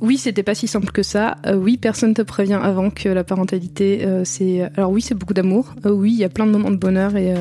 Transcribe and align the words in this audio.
Oui, 0.00 0.16
c'était 0.16 0.42
pas 0.42 0.54
si 0.54 0.66
simple 0.66 0.90
que 0.92 1.02
ça. 1.02 1.36
Euh, 1.46 1.56
oui, 1.56 1.76
personne 1.76 2.14
te 2.14 2.22
prévient 2.22 2.58
avant 2.62 2.90
que 2.90 3.08
la 3.08 3.22
parentalité, 3.22 4.04
euh, 4.04 4.22
c'est... 4.24 4.62
Alors 4.76 4.90
oui, 4.90 5.02
c'est 5.02 5.14
beaucoup 5.14 5.34
d'amour. 5.34 5.74
Euh, 5.84 5.90
oui, 5.90 6.12
il 6.12 6.18
y 6.18 6.24
a 6.24 6.30
plein 6.30 6.46
de 6.46 6.52
moments 6.52 6.70
de 6.70 6.76
bonheur 6.76 7.16
et... 7.16 7.34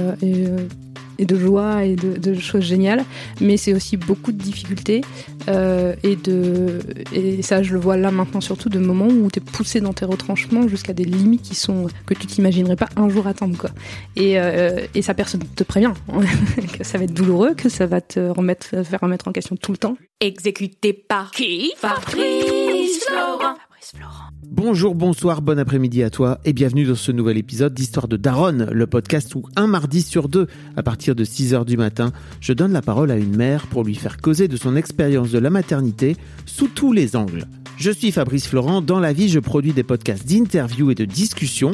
et 1.19 1.25
de 1.25 1.37
joie 1.37 1.83
et 1.83 1.95
de, 1.95 2.17
de 2.17 2.33
choses 2.39 2.63
géniales, 2.63 3.05
mais 3.41 3.57
c'est 3.57 3.73
aussi 3.73 3.97
beaucoup 3.97 4.31
de 4.31 4.37
difficultés 4.37 5.01
euh, 5.49 5.93
et 6.03 6.15
de 6.15 6.79
et 7.13 7.41
ça 7.41 7.61
je 7.61 7.73
le 7.73 7.79
vois 7.79 7.97
là 7.97 8.09
maintenant 8.09 8.41
surtout 8.41 8.69
de 8.69 8.79
moments 8.79 9.07
où 9.07 9.29
tu 9.29 9.39
es 9.39 9.41
poussé 9.41 9.81
dans 9.81 9.93
tes 9.93 10.05
retranchements 10.05 10.67
jusqu'à 10.67 10.93
des 10.93 11.03
limites 11.03 11.41
qui 11.41 11.55
sont 11.55 11.87
que 12.05 12.13
tu 12.13 12.25
t'imaginerais 12.25 12.77
pas 12.77 12.89
un 12.95 13.09
jour 13.09 13.27
atteindre 13.27 13.57
quoi. 13.57 13.69
Et, 14.15 14.39
euh, 14.39 14.85
et 14.95 15.01
ça 15.01 15.13
personne 15.13 15.41
te 15.55 15.63
prévient 15.63 15.93
que 16.77 16.83
ça 16.83 16.97
va 16.97 17.03
être 17.03 17.13
douloureux, 17.13 17.53
que 17.53 17.69
ça 17.69 17.85
va 17.85 18.01
te 18.01 18.19
remettre 18.19 18.83
faire 18.83 18.99
remettre 19.01 19.27
en 19.27 19.31
question 19.31 19.55
tout 19.55 19.71
le 19.71 19.77
temps. 19.77 19.97
Exécuté 20.21 20.93
par 20.93 21.31
qui? 21.31 21.73
Fabrice 21.77 23.03
Florent. 23.05 23.39
Fabrice 23.39 23.91
Florent. 23.95 24.28
Bonjour, 24.51 24.95
bonsoir, 24.95 25.43
bon 25.43 25.59
après-midi 25.59 26.01
à 26.01 26.09
toi 26.09 26.39
et 26.43 26.53
bienvenue 26.53 26.83
dans 26.83 26.95
ce 26.95 27.11
nouvel 27.11 27.37
épisode 27.37 27.71
d'Histoire 27.71 28.07
de 28.07 28.17
Daronne, 28.17 28.67
le 28.71 28.87
podcast 28.87 29.35
où 29.35 29.43
un 29.55 29.67
mardi 29.67 30.01
sur 30.01 30.27
deux, 30.27 30.47
à 30.75 30.81
partir 30.81 31.13
de 31.13 31.23
6h 31.23 31.65
du 31.65 31.77
matin, 31.77 32.11
je 32.41 32.53
donne 32.53 32.73
la 32.73 32.81
parole 32.81 33.11
à 33.11 33.17
une 33.17 33.35
mère 33.35 33.67
pour 33.67 33.83
lui 33.83 33.93
faire 33.93 34.17
causer 34.17 34.47
de 34.47 34.57
son 34.57 34.75
expérience 34.75 35.29
de 35.29 35.37
la 35.37 35.51
maternité 35.51 36.15
sous 36.47 36.67
tous 36.67 36.93
les 36.93 37.15
angles. 37.15 37.45
Je 37.77 37.91
suis 37.91 38.11
Fabrice 38.11 38.47
Florent, 38.47 38.81
dans 38.81 38.99
la 38.99 39.13
vie 39.13 39.29
je 39.29 39.39
produis 39.39 39.71
des 39.71 39.83
podcasts 39.83 40.27
d'interviews 40.27 40.89
et 40.89 40.95
de 40.95 41.05
discussions 41.05 41.73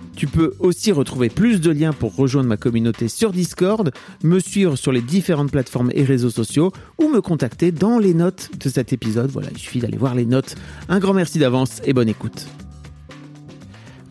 Tu 0.21 0.27
peux 0.27 0.53
aussi 0.59 0.91
retrouver 0.91 1.29
plus 1.29 1.61
de 1.61 1.71
liens 1.71 1.93
pour 1.93 2.15
rejoindre 2.15 2.47
ma 2.47 2.55
communauté 2.55 3.07
sur 3.07 3.31
Discord, 3.31 3.91
me 4.23 4.37
suivre 4.37 4.75
sur 4.75 4.91
les 4.91 5.01
différentes 5.01 5.49
plateformes 5.49 5.89
et 5.95 6.03
réseaux 6.03 6.29
sociaux 6.29 6.71
ou 6.99 7.09
me 7.09 7.21
contacter 7.21 7.71
dans 7.71 7.97
les 7.97 8.13
notes 8.13 8.51
de 8.55 8.69
cet 8.69 8.93
épisode. 8.93 9.31
Voilà, 9.31 9.47
il 9.51 9.57
suffit 9.57 9.79
d'aller 9.79 9.97
voir 9.97 10.13
les 10.13 10.27
notes. 10.27 10.53
Un 10.89 10.99
grand 10.99 11.15
merci 11.15 11.39
d'avance 11.39 11.81
et 11.85 11.93
bonne 11.93 12.07
écoute. 12.07 12.45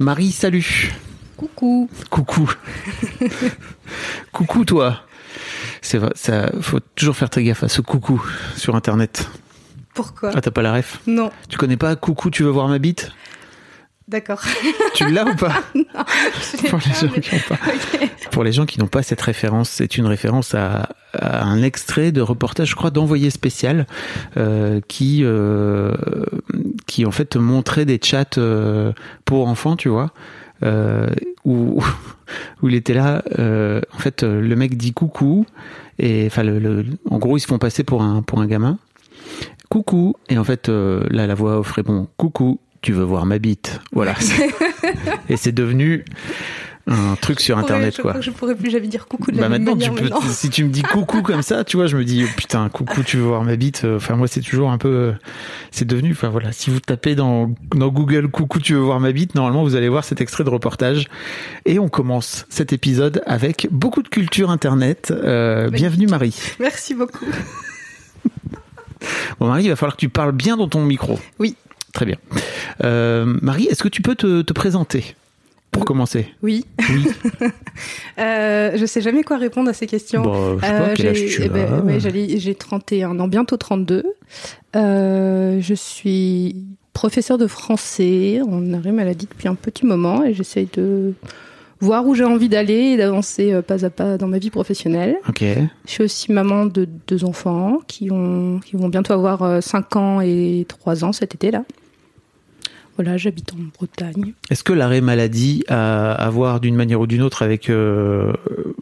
Marie, 0.01 0.33
salut. 0.33 0.93
Coucou. 1.37 1.89
Coucou. 2.11 2.53
coucou 4.33 4.65
toi. 4.65 5.03
C'est 5.81 5.99
vrai, 5.99 6.11
ça 6.17 6.51
faut 6.61 6.81
toujours 6.97 7.15
faire 7.15 7.31
très 7.31 7.45
gaffe 7.45 7.63
à 7.63 7.69
ce 7.69 7.83
coucou 7.83 8.21
sur 8.57 8.75
internet. 8.75 9.31
Pourquoi? 9.95 10.33
Ah, 10.35 10.41
t'as 10.41 10.51
pas 10.51 10.63
la 10.63 10.73
ref? 10.73 11.03
Non, 11.07 11.31
Tu 11.49 11.57
connais 11.57 11.77
pas 11.77 11.95
coucou, 11.95 12.31
tu 12.31 12.43
veux 12.43 12.51
voir 12.51 12.67
ma 12.67 12.81
bite? 12.81 13.13
D'accord. 14.11 14.41
Tu 14.95 15.09
l'as 15.11 15.25
ou 15.25 15.35
pas 15.37 15.63
Je 15.75 16.63
l'ai 16.63 16.69
Pour 16.69 16.79
les 16.79 16.91
pas, 16.93 17.01
gens 17.01 17.09
mais- 17.15 17.21
qui 17.21 17.35
n'ont 17.35 17.41
pas. 17.49 17.55
Ok. 17.67 18.11
Pour 18.31 18.45
les 18.45 18.53
gens 18.53 18.67
qui 18.67 18.79
n'ont 18.79 18.87
pas 18.87 19.03
cette 19.03 19.21
référence, 19.23 19.71
c'est 19.71 19.97
une 19.97 20.07
référence 20.07 20.55
à, 20.55 20.91
à 21.15 21.45
un 21.45 21.63
extrait 21.63 22.13
de 22.13 22.21
reportage, 22.21 22.71
je 22.71 22.77
crois, 22.77 22.91
d'envoyé 22.91 23.31
spécial, 23.31 23.87
euh, 24.37 24.81
qui 24.87 25.21
euh, 25.25 25.95
qui 26.87 27.05
en 27.07 27.11
fait 27.11 27.37
montrait 27.37 27.85
des 27.85 27.99
chats 28.03 28.25
euh, 28.39 28.93
pour 29.25 29.49
enfants, 29.49 29.77
tu 29.77 29.89
vois, 29.89 30.13
où 31.45 31.83
où 32.63 32.69
il 32.69 32.75
était 32.75 32.95
là. 32.95 33.23
en 33.39 33.99
fait, 33.99 34.23
le 34.23 34.55
mec 34.57 34.77
dit 34.77 34.93
coucou 34.93 35.47
et 35.99 36.27
enfin, 36.27 36.43
le, 36.45 36.59
le- 36.59 36.85
en 37.11 37.19
gros, 37.19 37.37
ils 37.37 37.41
se 37.41 37.47
font 37.47 37.59
passer 37.59 37.83
pour 37.85 38.03
un 38.03 38.23
pour 38.23 38.41
un 38.41 38.47
gamin. 38.47 38.79
Coucou 39.69 40.15
et 40.29 40.39
en 40.39 40.45
fait, 40.45 40.69
là, 40.69 41.27
la 41.27 41.35
voix 41.35 41.59
off 41.59 41.73
répond 41.73 42.09
coucou. 42.17 42.61
Tu 42.83 42.93
veux 42.93 43.05
voir 43.05 43.27
ma 43.27 43.39
bite 43.39 43.81
Voilà. 43.93 44.15
et 45.29 45.37
c'est 45.37 45.53
devenu 45.53 46.05
un 46.87 47.15
truc 47.15 47.39
sur 47.41 47.55
pourrais- 47.57 47.65
internet, 47.65 47.95
je 47.97 48.03
quoi. 48.03 48.13
crois 48.13 48.21
que 48.21 48.27
je 48.27 48.31
pourrais 48.31 48.55
plus 48.57 48.71
jamais 48.71 48.89
dire 48.89 49.07
coucou 49.07 49.31
de 49.31 49.37
la 49.37 49.43
Bah 49.43 49.49
même 49.51 49.63
maintenant, 49.65 49.77
manière 49.77 49.95
tu 49.95 50.03
peux, 50.03 50.09
maintenant. 50.09 50.29
si 50.33 50.49
tu 50.49 50.65
me 50.65 50.71
dis 50.71 50.81
coucou 50.83 51.21
comme 51.23 51.43
ça, 51.43 51.63
tu 51.63 51.77
vois, 51.77 51.87
je 51.87 51.97
me 51.97 52.05
dis 52.05 52.25
oh, 52.27 52.31
putain, 52.37 52.69
coucou, 52.71 53.03
tu 53.03 53.19
veux 53.19 53.23
voir 53.25 53.45
ma 53.45 53.55
bite. 53.57 53.85
Enfin 53.85 54.17
moi, 54.17 54.27
c'est 54.27 54.41
toujours 54.41 54.71
un 54.71 54.79
peu, 54.79 55.13
c'est 55.71 55.85
devenu. 55.85 56.13
Enfin 56.13 56.31
voilà, 56.31 56.53
si 56.53 56.71
vous 56.71 56.81
tapez 56.81 57.15
dans 57.15 57.55
dans 57.75 57.89
Google 57.89 58.29
coucou, 58.29 58.59
tu 58.61 58.73
veux 58.73 58.81
voir 58.81 58.99
ma 58.99 59.13
bite, 59.13 59.35
normalement 59.35 59.63
vous 59.63 59.77
allez 59.77 59.91
voir 59.91 60.05
cet 60.05 60.21
extrait 60.23 60.43
de 60.43 60.49
reportage. 60.49 61.07
Et 61.67 61.79
on 61.79 61.89
commence 61.91 62.47
cet 62.49 62.73
épisode 62.73 63.23
avec 63.27 63.69
beaucoup 63.71 64.03
de 64.03 64.09
culture 64.09 64.51
internet. 64.51 65.13
Euh, 65.15 65.69
bienvenue 65.69 66.07
Marie. 66.07 66.35
Merci 66.59 66.95
beaucoup. 66.95 67.27
Bon 69.39 69.49
Marie, 69.49 69.65
il 69.65 69.69
va 69.71 69.77
falloir 69.77 69.97
que 69.97 70.01
tu 70.01 70.09
parles 70.09 70.33
bien 70.33 70.57
dans 70.57 70.67
ton 70.69 70.85
micro. 70.85 71.19
Oui. 71.39 71.57
Très 71.93 72.07
bien. 72.07 72.17
Euh, 72.85 73.25
Marie, 73.43 73.67
est-ce 73.67 73.83
que 73.83 73.89
tu 73.89 74.01
peux 74.03 74.15
te, 74.15 74.43
te 74.43 74.53
présenter 74.53 75.17
pour 75.73 75.85
commencer? 75.85 76.27
Oui. 76.43 76.65
Oui. 76.79 77.07
Euh, 78.19 78.73
je 78.77 78.85
sais 78.85 79.01
jamais 79.01 79.23
quoi 79.23 79.39
répondre 79.39 79.71
à 79.71 79.73
ces 79.73 79.87
questions. 79.87 80.23
Bon, 80.23 80.59
je 80.59 80.67
sais 80.67 80.73
pas 80.73 80.79
Euh, 80.81 80.95
quel 80.95 81.07
âge 81.09 81.17
j'ai- 81.17 81.29
tu 81.29 81.43
eh 81.43 81.45
as? 81.47 81.49
ben, 81.49 81.85
ouais, 81.87 81.99
j'ai 82.39 82.55
31 82.55 83.19
ans, 83.19 83.29
bientôt 83.29 83.57
32. 83.57 84.05
Euh, 84.77 85.59
je 85.61 85.75
suis 85.75 86.57
professeur 86.93 87.39
de 87.39 87.47
français 87.47 88.41
en 88.47 88.75
arrêt 88.75 88.93
maladie 88.93 89.27
depuis 89.27 89.49
un 89.49 89.55
petit 89.55 89.87
moment 89.87 90.23
et 90.25 90.35
j'essaye 90.35 90.69
de 90.75 91.15
voir 91.81 92.07
où 92.07 92.15
j'ai 92.15 92.25
envie 92.25 92.51
d'aller 92.51 92.75
et 92.93 92.97
d'avancer 92.99 93.55
euh, 93.55 93.63
pas 93.63 93.87
à 93.87 93.91
pas 93.91 94.19
dans 94.19 94.29
ma 94.29 94.39
vie 94.39 94.51
professionnelle. 94.51 95.17
Ok. 95.29 95.43
Je 95.87 95.91
suis 95.91 96.05
aussi 96.05 96.31
maman 96.31 96.67
de 96.67 96.87
deux 97.09 97.25
enfants 97.25 97.79
qui, 97.87 98.11
ont, 98.11 98.61
qui 98.65 98.77
vont 98.77 98.91
bientôt 98.91 99.15
avoir 99.15 99.63
5 99.63 99.97
ans 99.97 100.21
et 100.21 100.67
3 100.69 101.05
ans 101.05 101.13
cet 101.13 101.35
été-là. 101.35 101.65
Voilà, 102.97 103.17
j'habite 103.17 103.53
en 103.55 103.57
Bretagne. 103.79 104.35
Est-ce 104.51 104.63
que 104.63 104.73
l'arrêt 104.75 105.01
maladie 105.01 105.65
a 105.69 106.13
à 106.13 106.29
voir 106.29 106.61
d'une 106.61 106.75
manière 106.77 107.01
ou 107.01 107.07
d'une 107.07 107.23
autre 107.23 107.43
avec, 107.43 107.71
euh, 107.71 108.33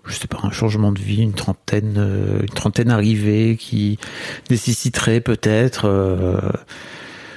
je 0.06 0.14
sais 0.14 0.26
pas, 0.26 0.38
un 0.42 0.50
changement 0.50 0.90
de 0.90 0.98
vie, 0.98 1.22
une 1.22 1.34
trentaine, 1.34 1.94
euh, 1.98 2.40
une 2.40 2.48
trentaine 2.48 2.90
arrivée 2.90 3.56
qui 3.58 3.98
nécessiterait 4.50 5.20
peut-être 5.20 5.84
euh, 5.84 6.36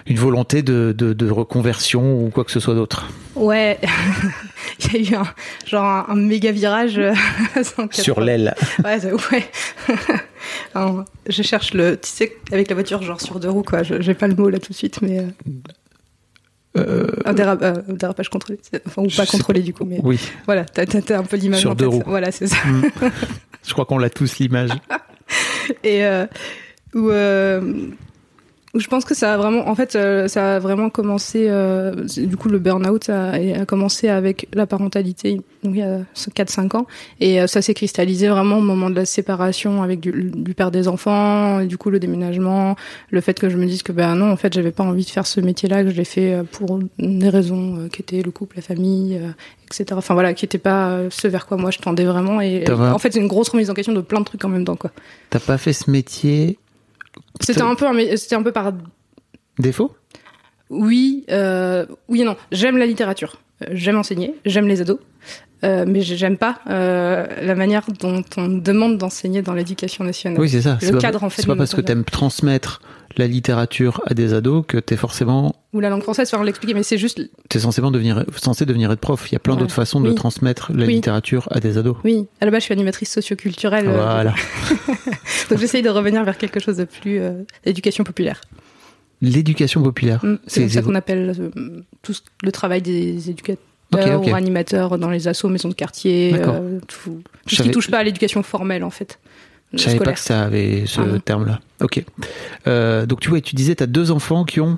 une 0.07 0.17
volonté 0.17 0.63
de, 0.63 0.95
de, 0.97 1.13
de 1.13 1.29
reconversion 1.29 2.25
ou 2.25 2.29
quoi 2.29 2.43
que 2.43 2.51
ce 2.51 2.59
soit 2.59 2.73
d'autre? 2.73 3.07
Ouais, 3.35 3.79
il 4.93 5.03
y 5.03 5.09
a 5.09 5.11
eu 5.11 5.15
un, 5.21 5.27
genre 5.67 5.85
un, 5.85 6.05
un 6.09 6.15
méga 6.15 6.51
virage 6.51 6.97
euh, 6.97 7.13
à 7.55 7.63
180. 7.63 8.03
sur 8.03 8.21
l'aile 8.21 8.55
Ouais, 8.83 8.99
ouais. 9.05 9.49
Alors, 10.73 11.05
je 11.29 11.43
cherche 11.43 11.73
le, 11.75 11.95
tu 11.97 12.09
sais, 12.09 12.35
avec 12.51 12.69
la 12.69 12.75
voiture 12.75 13.03
genre 13.03 13.21
sur 13.21 13.39
deux 13.39 13.49
roues 13.49 13.61
quoi. 13.63 13.83
Je- 13.83 14.01
J'ai 14.01 14.15
pas 14.15 14.27
le 14.27 14.35
mot 14.35 14.49
là 14.49 14.57
tout 14.57 14.71
de 14.73 14.77
suite, 14.77 15.01
mais 15.03 15.19
euh, 16.77 16.81
Euh, 17.07 17.07
un, 17.25 17.33
déra- 17.33 17.57
euh, 17.61 17.81
un 17.89 17.93
dérapage 17.93 18.29
contrôlé, 18.29 18.57
enfin 18.87 19.01
ou 19.03 19.07
pas 19.09 19.25
contrôlé 19.25 19.61
du 19.61 19.73
coup, 19.73 19.83
mais 19.85 19.99
Oui, 20.03 20.19
voilà, 20.45 20.63
t'as 20.63 20.83
un 21.17 21.23
peu 21.23 21.35
l'image 21.37 21.59
Sur 21.59 21.71
en 21.71 21.75
deux 21.75 21.85
tête. 21.89 21.93
roues. 21.95 22.03
Voilà, 22.05 22.31
c'est 22.31 22.47
ça. 22.47 22.55
Mm. 22.65 22.83
je 23.67 23.73
crois 23.73 23.85
qu'on 23.85 23.97
l'a 23.97 24.09
tous 24.09 24.39
l'image. 24.39 24.69
Et 25.83 26.05
euh, 26.05 26.25
euh, 26.95 27.61
où 27.61 27.91
je 28.73 28.87
pense 28.87 29.03
que 29.03 29.13
ça 29.13 29.33
a 29.33 29.37
vraiment, 29.37 29.67
en 29.67 29.75
fait, 29.75 29.95
euh, 29.95 30.27
ça 30.27 30.55
a 30.55 30.59
vraiment 30.59 30.89
commencé. 30.89 31.47
euh, 31.49 32.05
du 32.05 32.37
coup, 32.37 32.47
le 32.47 32.59
burn-out 32.59 33.09
a, 33.09 33.31
a 33.33 33.65
commencé 33.65 34.07
avec 34.07 34.47
la 34.53 34.65
parentalité, 34.65 35.41
donc 35.63 35.75
il 35.75 35.79
y 35.79 35.81
a 35.81 35.99
4-5 36.15 36.77
ans, 36.77 36.87
et 37.19 37.41
euh, 37.41 37.47
ça 37.47 37.61
s'est 37.61 37.73
cristallisé 37.73 38.29
vraiment 38.29 38.57
au 38.59 38.61
moment 38.61 38.89
de 38.89 38.95
la 38.95 39.05
séparation 39.05 39.83
avec 39.83 39.99
du, 39.99 40.31
du 40.33 40.53
père 40.53 40.71
des 40.71 40.87
enfants, 40.87 41.59
et 41.59 41.67
du 41.67 41.77
coup 41.77 41.89
le 41.89 41.99
déménagement, 41.99 42.75
le 43.09 43.21
fait 43.21 43.37
que 43.39 43.49
je 43.49 43.57
me 43.57 43.65
dise 43.65 43.83
que 43.83 43.91
ben 43.91 44.15
non, 44.15 44.31
en 44.31 44.37
fait, 44.37 44.53
j'avais 44.53 44.71
pas 44.71 44.83
envie 44.83 45.03
de 45.05 45.09
faire 45.09 45.27
ce 45.27 45.41
métier-là, 45.41 45.83
que 45.83 45.89
je 45.89 45.95
l'ai 45.95 46.05
fait 46.05 46.41
pour 46.51 46.79
des 46.97 47.29
raisons 47.29 47.89
qui 47.91 48.01
étaient 48.01 48.21
le 48.21 48.31
couple, 48.31 48.55
la 48.57 48.61
famille. 48.61 49.19
etc. 49.65 49.85
Enfin 49.93 50.13
voilà, 50.13 50.33
qui 50.33 50.45
était 50.45 50.57
pas 50.57 50.99
ce 51.09 51.27
vers 51.27 51.45
quoi 51.45 51.57
moi 51.57 51.71
je 51.71 51.79
tendais 51.79 52.05
vraiment. 52.05 52.41
Et 52.41 52.63
en 52.71 52.97
fait, 52.99 53.13
c'est 53.13 53.19
une 53.19 53.27
grosse 53.27 53.49
remise 53.49 53.69
en 53.69 53.73
question 53.73 53.93
de 53.93 54.01
plein 54.01 54.19
de 54.19 54.25
trucs 54.25 54.43
en 54.45 54.49
même 54.49 54.65
temps, 54.65 54.75
quoi. 54.75 54.91
T'as 55.29 55.39
pas 55.39 55.57
fait 55.57 55.73
ce 55.73 55.89
métier 55.89 56.57
C'était 57.45 57.61
un 57.61 57.75
peu, 57.75 57.85
un 57.87 57.93
mé- 57.93 58.15
c'était 58.17 58.35
un 58.35 58.43
peu 58.43 58.51
par 58.51 58.71
défaut? 59.59 59.95
Oui, 60.69 61.25
euh, 61.29 61.85
oui 62.07 62.21
et 62.21 62.23
non. 62.23 62.37
J'aime 62.51 62.77
la 62.77 62.85
littérature. 62.85 63.41
J'aime 63.71 63.97
enseigner. 63.97 64.35
J'aime 64.45 64.67
les 64.67 64.81
ados. 64.81 64.99
Euh, 65.63 65.85
mais 65.87 66.01
j'ai- 66.01 66.17
j'aime 66.17 66.37
pas 66.37 66.59
euh, 66.69 67.27
la 67.41 67.53
manière 67.55 67.85
dont 67.99 68.23
on 68.37 68.47
demande 68.47 68.97
d'enseigner 68.97 69.41
dans 69.43 69.53
l'éducation 69.53 70.03
nationale. 70.03 70.39
Oui, 70.41 70.49
c'est 70.49 70.61
ça. 70.63 70.79
Le 70.81 70.91
pas- 70.93 70.97
cadre, 70.97 71.23
en 71.23 71.29
fait, 71.29 71.41
C'est 71.43 71.47
pas 71.47 71.55
parce 71.55 71.71
que 71.71 71.75
convient 71.81 71.95
t'aimes 71.95 72.03
transmettre 72.03 72.81
la 73.17 73.27
littérature 73.27 74.01
à 74.07 74.13
des 74.13 74.33
ados 74.33 74.63
que 74.67 74.77
t'es 74.77 74.95
forcément, 74.95 75.53
Ou 75.73 75.79
la 75.81 75.89
langue 75.89 76.01
française, 76.01 76.29
faut 76.31 76.41
l'expliquer, 76.43 76.73
mais 76.73 76.81
c'est 76.83 76.97
juste, 76.97 77.21
t'es 77.49 77.59
censé 77.59 77.81
devenir, 77.91 78.25
censé 78.37 78.65
devenir 78.65 78.91
être 78.91 78.99
prof. 79.01 79.29
Il 79.29 79.33
y 79.33 79.35
a 79.35 79.39
plein 79.39 79.53
Ouais. 79.53 79.59
d'autres 79.59 79.73
façons 79.73 79.99
de 80.01 80.11
transmettre 80.13 80.71
la 80.73 80.85
Oui. 80.85 80.95
littérature 80.95 81.47
à 81.51 81.59
des 81.59 81.77
ados. 81.77 81.97
oui, 82.05 82.25
à 82.39 82.45
la 82.45 82.51
base, 82.51 82.61
je 82.61 82.65
suis 82.65 82.73
animatrice 82.73 83.11
socioculturelle, 83.11 83.87
euh, 83.87 83.91
Voilà. 83.91 84.33
donc 85.49 85.59
j'essaye 85.59 85.81
de 85.83 85.89
revenir 85.89 86.23
vers 86.23 86.37
quelque 86.37 86.59
chose 86.59 86.77
de 86.77 86.85
plus 86.85 87.19
éducation 87.65 88.03
populaire. 88.03 88.41
L'éducation 89.21 89.83
populaire. 89.83 90.23
Mm, 90.25 90.37
C'est 90.47 90.67
ça 90.69 90.81
qu'on 90.81 90.95
appelle 90.95 91.51
tout 92.01 92.13
le 92.43 92.51
travail 92.51 92.81
des 92.81 93.29
éducateurs 93.29 93.63
Ok, 93.93 94.01
ok. 94.15 94.27
ou 94.27 94.35
animateurs 94.35 94.97
dans 94.97 95.09
les 95.09 95.27
assos, 95.27 95.49
maisons 95.49 95.69
de 95.69 95.73
quartier, 95.73 96.33
euh, 96.35 96.79
tout, 96.87 97.21
tout 97.45 97.55
ce 97.55 97.63
qui 97.63 97.71
touche 97.71 97.91
pas 97.91 97.99
à 97.99 98.03
l'éducation 98.03 98.41
formelle, 98.43 98.83
en 98.83 98.89
fait. 98.89 99.19
Je 99.73 99.79
savais 99.79 99.99
pas 99.99 100.13
que 100.13 100.19
ça 100.19 100.43
avait 100.43 100.83
ce 100.85 100.99
Ah 101.01 101.19
terme-là. 101.23 101.59
Ok. 101.81 102.03
Euh, 102.67 103.05
donc 103.05 103.21
tu 103.21 103.29
vois, 103.29 103.39
tu 103.41 103.55
disais, 103.55 103.75
t'as 103.75 103.85
deux 103.85 104.11
enfants 104.11 104.43
qui 104.43 104.59
ont, 104.59 104.77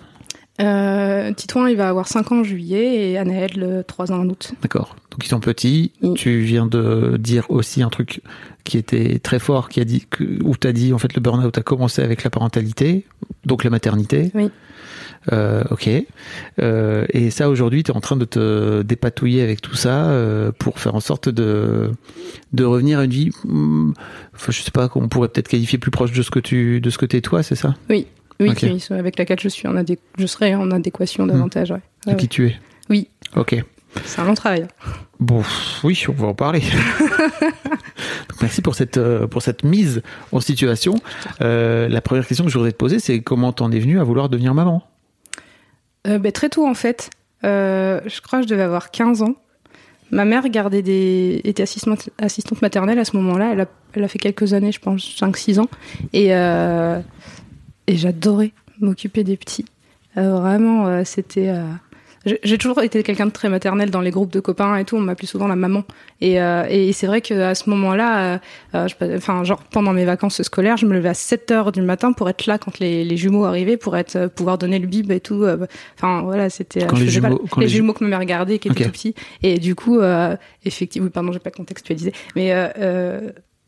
Euh, 0.62 1.34
Titouan, 1.34 1.68
il 1.68 1.76
va 1.76 1.90
avoir 1.90 2.08
5 2.08 2.32
ans 2.32 2.40
en 2.42 2.44
juillet 2.44 3.12
et 3.12 3.18
Anaël, 3.18 3.52
le 3.56 3.84
3 3.84 4.12
ans 4.12 4.20
en 4.20 4.30
août. 4.30 4.54
d'accord. 4.62 4.96
Donc 5.12 5.26
ils 5.26 5.30
sont 5.30 5.40
petits. 5.40 5.92
Oui. 6.02 6.14
Tu 6.16 6.40
viens 6.40 6.66
de 6.66 7.18
dire 7.18 7.46
aussi 7.50 7.82
un 7.82 7.90
truc 7.90 8.22
qui 8.64 8.78
était 8.78 9.20
très 9.20 9.40
fort, 9.40 9.70
qui 9.70 9.80
a 9.80 9.86
dit 9.86 10.06
que, 10.10 10.24
où 10.44 10.56
t'as 10.56 10.72
dit 10.72 10.94
en 10.94 10.98
fait 10.98 11.14
le 11.16 11.22
burn-out 11.22 11.58
a 11.58 11.62
commencé 11.62 12.02
avec 12.02 12.24
la 12.24 12.30
parentalité, 12.30 13.06
donc 13.46 13.64
la 13.64 13.70
maternité. 13.70 14.32
Oui. 14.34 14.50
Euh, 15.32 15.64
ok. 15.72 15.90
Euh, 16.60 17.06
et 17.10 17.30
ça 17.30 17.50
aujourd'hui, 17.50 17.84
tu 17.84 17.92
es 17.92 17.96
en 17.96 18.02
train 18.02 18.18
de 18.18 18.26
te 18.26 18.82
dépatouiller 18.82 19.42
avec 19.42 19.62
tout 19.62 19.76
ça 19.76 20.08
euh, 20.10 20.52
pour 20.58 20.80
faire 20.80 20.96
en 20.96 21.00
sorte 21.00 21.30
de 21.30 21.92
de 22.52 22.64
revenir 22.64 23.00
à 23.00 23.06
une 23.06 23.12
vie. 23.12 23.30
hmm, 23.46 23.94
enfin, 24.36 24.52
je 24.52 24.62
sais 24.62 24.72
pas 24.72 24.90
qu'on 24.90 25.08
pourrait 25.08 25.30
peut-être 25.30 25.48
qualifier 25.48 25.78
plus 25.78 25.92
proche 25.92 26.12
de 26.12 26.22
ce 26.22 26.32
que 26.32 26.40
tu 26.40 26.82
de 26.82 26.90
ce 26.90 26.98
que 26.98 27.06
t'es 27.06 27.22
toi, 27.22 27.44
c'est 27.44 27.56
ça? 27.56 27.76
Oui, 27.90 28.08
Oui, 28.40 28.50
avec 28.90 29.18
laquelle 29.18 29.40
je 29.40 29.50
suis 29.50 29.68
en 29.68 29.76
je 30.18 30.26
serai 30.26 30.56
en 30.56 30.72
adéquation 30.72 31.26
davantage. 31.26 31.72
Ouais. 31.72 31.82
De 32.06 32.12
Ouais, 32.12 32.18
qui 32.18 32.28
tu 32.28 32.48
es. 32.48 32.56
Oui. 32.90 33.08
Ok. 33.36 33.64
C'est 34.06 34.22
un 34.22 34.26
long 34.26 34.34
travail. 34.34 34.66
Bon, 35.20 35.42
pff, 35.42 35.84
oui, 35.84 36.04
on 36.10 36.14
va 36.14 36.28
en 36.28 36.34
parler. 36.34 36.62
Merci 38.42 38.62
pour 38.62 38.76
cette 38.76 38.98
euh, 38.98 39.28
pour 39.28 39.42
cette 39.42 39.64
mise 39.64 40.02
en 40.32 40.40
situation. 40.40 40.96
Euh, 41.42 41.88
la 41.88 42.02
première 42.02 42.28
question 42.28 42.44
que 42.44 42.52
je 42.52 42.58
voudrais 42.58 42.72
te 42.72 42.78
poser, 42.78 43.00
c'est 43.00 43.22
comment 43.22 43.54
t'en 43.54 43.72
es 43.72 43.80
venu 43.80 44.00
à 44.00 44.04
vouloir 44.04 44.30
devenir 44.30 44.54
maman? 44.54 44.84
Euh, 46.08 46.18
ben, 46.18 46.32
très 46.32 46.50
tôt, 46.50 46.68
en 46.68 46.74
fait. 46.74 47.10
Euh, 47.46 48.02
je 48.06 48.22
crois 48.22 48.40
que 48.40 48.46
je 48.46 48.50
devais 48.50 48.64
avoir 48.64 48.92
15 48.92 49.22
ans. 49.22 49.36
Ma 50.12 50.26
mère 50.26 50.48
gardait 50.50 50.82
des... 50.82 51.42
était 51.44 51.64
assistante, 51.64 52.10
assistante 52.20 52.62
maternelle 52.62 53.00
à 53.00 53.06
ce 53.06 53.16
moment-là. 53.18 53.52
Elle 53.54 53.62
a, 53.62 53.66
elle 53.94 54.04
a 54.04 54.08
fait 54.08 54.20
quelques 54.20 54.54
années, 54.54 54.72
je 54.72 54.80
pense, 54.80 55.02
5-6 55.02 55.60
ans. 55.60 55.70
Et, 56.14 56.34
et 57.88 57.98
j'adorais 57.98 58.52
m'occuper 58.80 59.24
des 59.24 59.38
petits. 59.38 59.66
Euh, 60.18 60.32
vraiment, 60.40 60.88
euh, 60.88 61.02
c'était. 61.06 61.50
euh, 61.50 61.64
j'ai- 62.44 62.58
toujours 62.58 62.82
été 62.82 63.04
quelqu'un 63.04 63.26
de 63.26 63.32
très 63.32 63.50
maternel 63.50 63.90
dans 63.92 64.00
les 64.00 64.12
groupes 64.12 64.32
de 64.32 64.40
copains 64.40 64.78
et 64.78 64.86
tout. 64.86 64.96
On 64.96 65.02
m'appelait 65.02 65.28
souvent 65.28 65.48
la 65.48 65.56
maman. 65.58 65.84
Et, 66.22 66.36
et 66.36 66.94
c'est 66.94 67.06
vrai 67.08 67.20
qu'à 67.20 67.54
ce 67.54 67.70
moment-là, 67.70 68.40
enfin, 68.74 69.44
genre 69.44 69.62
pendant 69.64 69.92
mes 69.92 70.06
vacances 70.06 70.42
scolaires, 70.44 70.78
je 70.78 70.86
me 70.86 70.94
levais 70.94 71.10
à 71.10 71.14
7 71.14 71.52
heures 71.52 71.72
du 71.74 71.82
matin 71.82 72.14
pour 72.14 72.30
être 72.30 72.46
là 72.46 72.58
quand 72.58 72.80
les, 72.80 73.04
les 73.04 73.18
jumeaux 73.18 73.44
arrivaient, 73.44 73.76
pour 73.76 73.98
être, 73.98 74.28
pouvoir 74.28 74.58
donner 74.58 74.80
le 74.80 74.88
bib 74.88 75.12
et 75.12 75.20
tout. 75.20 75.44
euh, 75.44 75.66
Enfin, 75.98 76.22
voilà, 76.22 76.50
c'était. 76.50 76.80
Les 76.82 76.86
pas- 76.88 77.30
jumeaux- 77.30 77.42
quand 77.52 77.60
les, 77.60 77.66
les 77.66 77.70
ju- 77.70 77.78
jumeaux 77.78 77.92
que 77.94 78.06
ma 78.06 78.10
mère 78.12 78.24
gardait, 78.26 78.58
qui 78.60 78.70
étaient 78.70 78.86
tout 78.86 78.92
petits. 78.92 79.16
Et 79.42 79.60
du 79.60 79.76
coup, 79.76 80.00
effectivement, 80.64 81.08
oui, 81.08 81.12
pardon, 81.12 81.34
j'ai 81.34 81.40
pas 81.40 81.52
contextualisé, 81.52 82.14
mais 82.38 82.54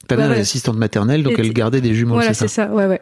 Ta 0.07 0.17
mère 0.17 0.29
Ouais, 0.29 0.39
assistante 0.39 0.77
maternelle, 0.77 1.23
donc 1.23 1.33
Et 1.39 1.41
elle 1.41 1.51
gardait 1.51 1.81
des 1.81 1.95
jumeaux, 1.95 2.13
voilà, 2.13 2.33
c'est 2.35 2.47
c'est 2.47 2.55
ça 2.55 2.67
ça, 2.67 2.71
ouais, 2.73 2.85
ouais. 2.85 3.01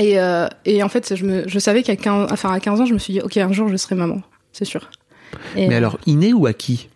Et, 0.00 0.18
euh, 0.18 0.48
et 0.64 0.82
en 0.82 0.88
fait, 0.88 1.14
je, 1.14 1.24
me, 1.24 1.46
je 1.46 1.58
savais 1.58 1.82
qu'à 1.82 1.94
15, 1.94 2.32
enfin, 2.32 2.50
à 2.50 2.58
15 2.58 2.80
ans, 2.80 2.86
je 2.86 2.94
me 2.94 2.98
suis 2.98 3.12
dit, 3.12 3.20
ok, 3.20 3.36
un 3.36 3.52
jour, 3.52 3.68
je 3.68 3.76
serai 3.76 3.94
maman, 3.94 4.22
c'est 4.52 4.64
sûr. 4.64 4.90
Et, 5.56 5.68
Mais 5.68 5.76
alors, 5.76 5.98
inné 6.06 6.32
ou 6.32 6.46
acquis? 6.46 6.88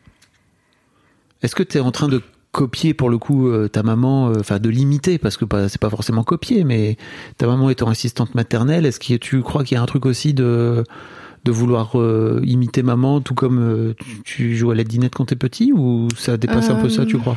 Est-ce 1.42 1.54
que 1.54 1.62
tu 1.62 1.78
es 1.78 1.80
en 1.80 1.92
train 1.92 2.08
de 2.08 2.22
copier 2.50 2.94
pour 2.94 3.10
le 3.10 3.18
coup 3.18 3.48
euh, 3.48 3.68
ta 3.68 3.82
maman, 3.82 4.30
euh, 4.30 4.40
enfin 4.40 4.58
de 4.58 4.70
l'imiter, 4.70 5.18
parce 5.18 5.36
que 5.36 5.44
c'est 5.68 5.80
pas 5.80 5.90
forcément 5.90 6.24
copier, 6.24 6.64
mais 6.64 6.96
ta 7.36 7.46
maman 7.46 7.68
étant 7.68 7.88
assistante 7.88 8.34
maternelle, 8.34 8.86
est-ce 8.86 9.00
que 9.00 9.14
tu 9.14 9.42
crois 9.42 9.64
qu'il 9.64 9.76
y 9.76 9.78
a 9.78 9.82
un 9.82 9.86
truc 9.86 10.06
aussi 10.06 10.32
de 10.32 10.84
de 11.44 11.52
vouloir 11.52 12.00
euh, 12.00 12.40
imiter 12.44 12.82
maman, 12.82 13.20
tout 13.20 13.34
comme 13.34 13.58
euh, 13.58 13.94
tu, 14.02 14.22
tu 14.24 14.56
joues 14.56 14.70
à 14.70 14.74
la 14.74 14.84
dinette 14.84 15.14
quand 15.14 15.26
t'es 15.26 15.36
petit, 15.36 15.72
ou 15.72 16.08
ça 16.16 16.36
dépasse 16.36 16.70
un 16.70 16.76
peu 16.76 16.88
ça, 16.88 17.04
tu 17.04 17.18
crois? 17.18 17.36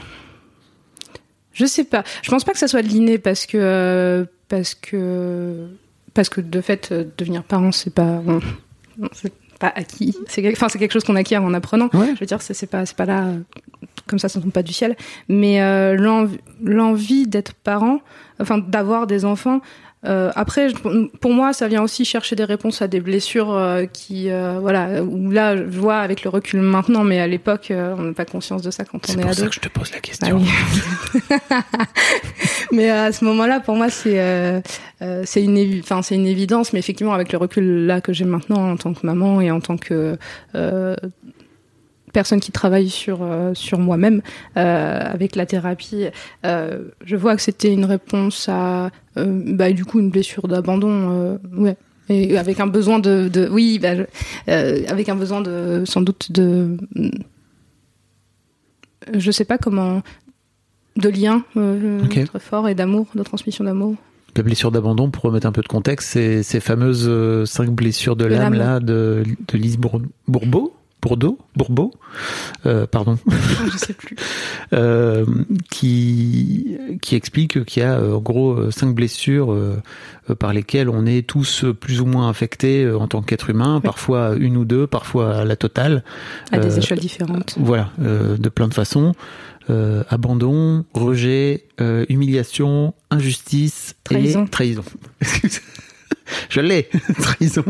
Je 1.58 1.66
sais 1.66 1.84
pas. 1.84 2.04
Je 2.22 2.30
pense 2.30 2.44
pas 2.44 2.52
que 2.54 2.60
ça 2.60 2.68
soit 2.68 2.82
de 2.84 2.88
l'inné 2.88 3.18
parce 3.18 3.46
que 3.46 3.58
euh, 3.60 4.26
parce 4.48 4.76
que 4.76 5.68
parce 6.14 6.30
que 6.30 6.40
de 6.42 6.62
fait 6.62 6.92
euh, 6.92 7.04
devenir 7.18 7.44
parent 7.44 7.72
c'est 7.72 7.94
pas 7.94 8.22
c'est 9.14 9.34
pas 9.60 9.72
acquis. 9.76 10.16
C'est 10.28 10.42
quel- 10.44 10.54
enfin 10.54 10.70
c'est 10.70 10.78
quelque 10.80 10.92
chose 10.94 11.04
qu'on 11.04 11.16
acquiert 11.16 11.44
en 11.44 11.54
apprenant. 11.54 11.90
Ouais. 11.94 12.12
Je 12.16 12.20
veux 12.20 12.26
dire 12.28 12.42
c'est 12.42 12.54
c'est 12.54 12.68
pas 12.68 12.86
c'est 12.86 12.96
pas 12.96 13.06
là 13.06 13.26
euh, 13.26 13.40
comme 14.06 14.20
ça 14.20 14.30
ça 14.30 14.40
ne 14.40 14.44
tombe 14.44 14.54
pas 14.54 14.64
du 14.64 14.74
ciel. 14.74 14.96
Mais 15.30 15.62
euh, 15.62 15.96
l'env- 15.96 16.38
l'envie 16.64 17.26
d'être 17.28 17.54
parent, 17.56 18.00
enfin 18.40 18.60
d'avoir 18.60 19.08
des 19.08 19.26
enfants. 19.26 19.62
Euh, 20.08 20.32
après, 20.36 20.70
pour 21.22 21.32
moi, 21.34 21.54
ça 21.54 21.68
vient 21.68 21.84
aussi 21.84 22.06
chercher 22.06 22.36
des 22.36 22.46
réponses 22.46 22.82
à 22.82 22.88
des 22.88 23.00
blessures 23.02 23.52
euh, 23.54 23.86
qui, 23.86 24.30
euh, 24.32 24.58
voilà, 24.62 25.04
où 25.04 25.30
là, 25.32 25.58
je 25.58 25.64
vois 25.80 25.98
avec 25.98 26.24
le 26.24 26.30
recul 26.30 26.62
maintenant, 26.62 27.04
mais 27.04 27.20
à 27.20 27.28
l'époque, 27.28 27.72
euh, 27.72 27.94
on 27.98 28.04
n'a 28.04 28.14
pas 28.14 28.26
conscience 28.26 28.62
de 28.62 28.72
ça 28.72 28.86
quand 28.86 29.00
on 29.10 29.12
C'est 29.12 29.20
est 29.20 29.22
pour 29.22 29.32
ado. 29.32 29.42
ça 29.44 29.48
que 29.48 29.56
je 29.56 29.60
te 29.60 29.68
pose 29.70 29.92
la 29.92 29.98
Ah 29.98 30.02
question. 30.02 30.38
oui. 30.38 30.48
mais 32.72 32.90
à 32.90 33.12
ce 33.12 33.26
moment-là, 33.26 33.60
pour 33.60 33.76
moi, 33.76 33.90
c'est 33.90 34.20
euh, 34.20 34.62
euh, 35.02 35.24
c'est 35.26 35.44
une, 35.44 35.80
enfin, 35.80 36.02
c'est 36.02 36.16
une 36.16 36.28
évidence. 36.28 36.74
Mais 36.74 36.80
effectivement, 36.80 37.14
avec 37.14 37.32
le 37.32 37.38
recul 37.38 37.86
là 37.86 38.02
que 38.02 38.14
j'ai 38.14 38.26
maintenant 38.26 38.72
en 38.72 38.78
tant 38.78 38.94
que 38.94 39.06
maman 39.06 39.42
et 39.42 39.52
en 39.52 39.60
tant 39.60 39.78
que 39.78 40.18
euh, 40.56 40.96
personne 42.20 42.40
qui 42.40 42.52
travaille 42.52 42.90
sur 42.90 43.20
euh, 43.22 43.54
sur 43.54 43.78
moi-même 43.78 44.22
euh, 44.58 45.00
avec 45.16 45.36
la 45.36 45.46
thérapie, 45.46 46.06
euh, 46.46 46.86
je 47.06 47.16
vois 47.16 47.36
que 47.36 47.42
c'était 47.44 47.72
une 47.72 47.86
réponse 47.86 48.50
à 48.50 48.90
bah, 49.16 49.72
du 49.72 49.86
coup 49.86 50.00
une 50.00 50.10
blessure 50.10 50.48
d'abandon. 50.48 51.38
ouais. 51.56 51.78
Et 52.10 52.38
avec 52.38 52.60
un 52.60 52.68
besoin 52.68 53.00
de, 53.00 53.28
de 53.28 53.48
oui, 53.52 53.80
bah, 53.82 53.94
je- 53.98 54.88
avec 54.90 55.10
un 55.10 55.16
besoin 55.16 55.42
de 55.42 55.84
sans 55.86 56.02
doute 56.02 56.32
de 56.32 56.78
je 59.14 59.32
sais 59.32 59.46
pas 59.46 59.58
comment 59.58 60.02
de 60.96 61.10
lien 61.10 61.44
euh, 61.58 62.04
Ok. 62.06 62.24
très 62.26 62.40
fort 62.40 62.68
et 62.68 62.76
d'amour, 62.76 63.06
de 63.14 63.24
transmission 63.24 63.64
d'amour. 63.64 63.96
La 64.36 64.44
blessure 64.44 64.72
d'abandon, 64.72 65.10
pour 65.10 65.24
remettre 65.24 65.48
un 65.48 65.52
peu 65.52 65.62
de 65.62 65.68
contexte, 65.68 66.10
c'est 66.10 66.44
ces 66.44 66.60
fameuses 66.60 67.10
cinq 67.50 67.70
blessures 67.70 68.16
de 68.16 68.26
l'âme 68.26 68.54
là 68.54 68.80
de, 68.80 69.24
de 69.48 69.58
Lise 69.58 69.78
Bour- 69.78 70.02
Bourbeau, 70.28 70.76
Bourdeau, 71.08 71.38
Bourbeau, 71.56 71.94
euh, 72.66 72.86
pardon, 72.86 73.18
je 73.72 73.78
sais 73.78 73.94
plus. 73.94 74.18
euh, 74.74 75.26
qui 75.72 76.78
qui 77.02 77.16
explique 77.16 77.64
qu'il 77.64 77.82
y 77.82 77.86
a 77.86 77.98
euh, 77.98 78.16
en 78.16 78.20
gros 78.20 78.72
cinq 78.72 78.94
blessures 78.94 79.56
par 80.38 80.52
lesquelles 80.52 80.90
on 80.90 81.06
est 81.06 81.26
tous 81.26 81.64
plus 81.80 82.02
ou 82.02 82.06
moins 82.06 82.30
affectés 82.30 82.84
euh, 82.84 83.00
en 83.00 83.08
tant 83.08 83.22
qu'être 83.22 83.50
humain, 83.50 83.80
parfois 83.80 84.36
une 84.36 84.58
ou 84.58 84.66
deux, 84.66 84.86
parfois 84.86 85.46
la 85.46 85.56
totale. 85.56 86.04
À 86.52 86.60
des 86.60 86.78
échelles 86.78 87.00
différentes. 87.00 87.56
Voilà, 87.58 87.90
de 87.98 88.50
plein 88.50 88.68
de 88.68 88.74
façons. 88.74 89.14
Euh, 89.70 90.04
abandon, 90.10 90.86
rejet, 90.94 91.66
euh, 91.82 92.06
humiliation, 92.10 92.94
injustice 93.12 93.96
Trahison. 94.04 94.46
et 94.46 94.50
trahison. 94.50 94.84
Je 96.50 96.62
l'ai, 96.62 96.90
trahison. 97.22 97.64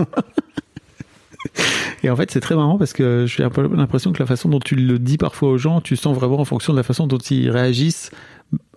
Et 2.03 2.09
en 2.09 2.15
fait, 2.15 2.29
c'est 2.31 2.39
très 2.39 2.55
marrant 2.55 2.77
parce 2.77 2.93
que 2.93 3.25
j'ai 3.27 3.43
un 3.43 3.49
peu 3.49 3.67
l'impression 3.75 4.11
que 4.13 4.19
la 4.19 4.25
façon 4.25 4.49
dont 4.49 4.59
tu 4.59 4.75
le 4.75 4.99
dis 4.99 5.17
parfois 5.17 5.49
aux 5.49 5.57
gens, 5.57 5.81
tu 5.81 5.95
sens 5.95 6.15
vraiment 6.15 6.39
en 6.39 6.45
fonction 6.45 6.73
de 6.73 6.77
la 6.77 6.83
façon 6.83 7.07
dont 7.07 7.17
ils 7.17 7.49
réagissent 7.49 8.11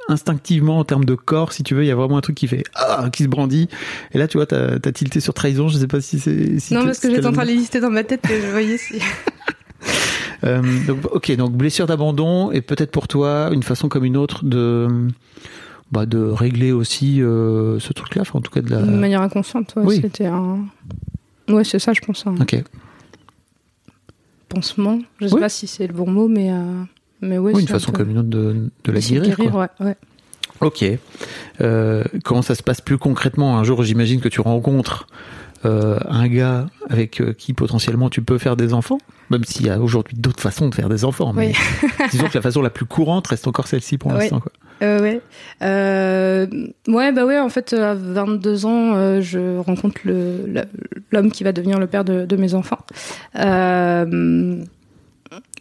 instinctivement 0.08 0.78
en 0.78 0.84
termes 0.84 1.04
de 1.04 1.14
corps, 1.14 1.52
si 1.52 1.62
tu 1.62 1.74
veux, 1.74 1.84
il 1.84 1.86
y 1.86 1.90
a 1.90 1.94
vraiment 1.94 2.16
un 2.16 2.20
truc 2.22 2.34
qui 2.34 2.48
fait 2.48 2.64
ah, 2.74 3.08
qui 3.12 3.22
se 3.22 3.28
brandit. 3.28 3.68
Et 4.12 4.18
là, 4.18 4.26
tu 4.26 4.38
vois, 4.38 4.46
t'as 4.46 4.76
as 4.82 4.92
tilté 4.92 5.20
sur 5.20 5.34
trahison. 5.34 5.68
Je 5.68 5.78
sais 5.78 5.86
pas 5.86 6.00
si 6.00 6.18
c'est. 6.18 6.58
Si 6.58 6.74
non, 6.74 6.84
parce 6.84 6.98
que 6.98 7.10
j'étais 7.10 7.26
en 7.26 7.32
train 7.32 7.42
de 7.44 7.48
les 7.48 7.54
lister 7.56 7.80
dans 7.80 7.90
ma 7.90 8.02
tête 8.02 8.28
et 8.30 8.40
je 8.40 8.46
voyais 8.48 8.78
si. 8.78 9.00
Euh, 10.42 10.62
donc, 10.86 11.04
ok, 11.12 11.36
donc 11.36 11.52
blessure 11.52 11.86
d'abandon 11.86 12.50
et 12.50 12.62
peut-être 12.62 12.90
pour 12.90 13.08
toi 13.08 13.50
une 13.52 13.62
façon 13.62 13.90
comme 13.90 14.06
une 14.06 14.16
autre 14.16 14.42
de 14.42 14.88
bah, 15.92 16.06
de 16.06 16.18
régler 16.18 16.72
aussi 16.72 17.20
euh, 17.20 17.78
ce 17.78 17.92
truc-là, 17.92 18.22
enfin, 18.22 18.38
en 18.38 18.42
tout 18.42 18.50
cas 18.50 18.62
de 18.62 18.70
la. 18.70 18.80
De 18.80 18.90
manière 18.90 19.20
inconsciente, 19.20 19.74
ouais, 19.76 19.84
Oui. 19.84 20.00
c'était 20.00 20.26
un. 20.26 20.64
Ouais, 21.48 21.64
c'est 21.64 21.78
ça, 21.78 21.92
je 21.92 22.00
pense, 22.00 22.26
un 22.26 22.36
Ok. 22.40 22.62
Pansement. 24.50 24.98
Je 25.20 25.26
sais 25.28 25.34
Oui. 25.34 25.40
pas 25.40 25.48
si 25.48 25.66
c'est 25.66 25.86
le 25.86 25.94
bon 25.94 26.10
mot, 26.10 26.28
mais. 26.28 26.50
euh, 26.52 26.82
Mais 27.22 27.38
ouais, 27.38 27.52
Oui, 27.54 27.62
une 27.62 27.68
un 27.68 27.72
façon 27.72 27.92
peu- 27.92 27.98
comme 27.98 28.10
une 28.10 28.18
autre 28.18 28.28
de, 28.28 28.70
de 28.84 28.92
la 28.92 29.00
de 29.00 29.06
guérir. 29.06 29.36
quoi. 29.36 29.68
ouais, 29.80 29.86
ouais. 29.86 29.96
Ok. 30.60 30.84
Euh, 31.60 32.04
comment 32.24 32.42
ça 32.42 32.54
se 32.54 32.62
passe 32.62 32.80
plus 32.80 32.98
concrètement 32.98 33.58
Un 33.58 33.64
jour, 33.64 33.82
j'imagine 33.82 34.20
que 34.20 34.28
tu 34.28 34.40
rencontres 34.40 35.06
euh, 35.64 35.98
un 36.08 36.28
gars 36.28 36.66
avec 36.88 37.20
euh, 37.20 37.32
qui 37.34 37.52
potentiellement 37.52 38.08
tu 38.10 38.22
peux 38.22 38.38
faire 38.38 38.56
des 38.56 38.72
enfants, 38.74 38.98
même 39.30 39.44
s'il 39.44 39.66
y 39.66 39.70
a 39.70 39.78
aujourd'hui 39.80 40.16
d'autres 40.18 40.40
façons 40.42 40.68
de 40.68 40.74
faire 40.74 40.88
des 40.88 41.04
enfants. 41.04 41.32
Mais 41.34 41.52
disons 42.10 42.28
que 42.28 42.34
la 42.38 42.42
façon 42.42 42.62
la 42.62 42.70
plus 42.70 42.86
courante 42.86 43.26
reste 43.28 43.46
encore 43.46 43.66
celle-ci 43.68 43.98
pour 43.98 44.12
l'instant. 44.14 44.40
Euh, 44.82 45.00
ouais. 45.00 45.20
Euh, 45.62 46.46
ouais, 46.88 47.12
bah 47.12 47.24
ouais, 47.24 47.38
en 47.38 47.48
fait, 47.48 47.72
à 47.72 47.94
22 47.94 48.66
ans, 48.66 48.94
euh, 48.94 49.20
je 49.20 49.58
rencontre 49.58 50.00
l'homme 50.04 51.30
qui 51.30 51.44
va 51.44 51.52
devenir 51.52 51.78
le 51.78 51.86
père 51.86 52.04
de, 52.04 52.36
mes 52.36 52.54
enfants. 52.54 52.78
Euh, 53.36 54.64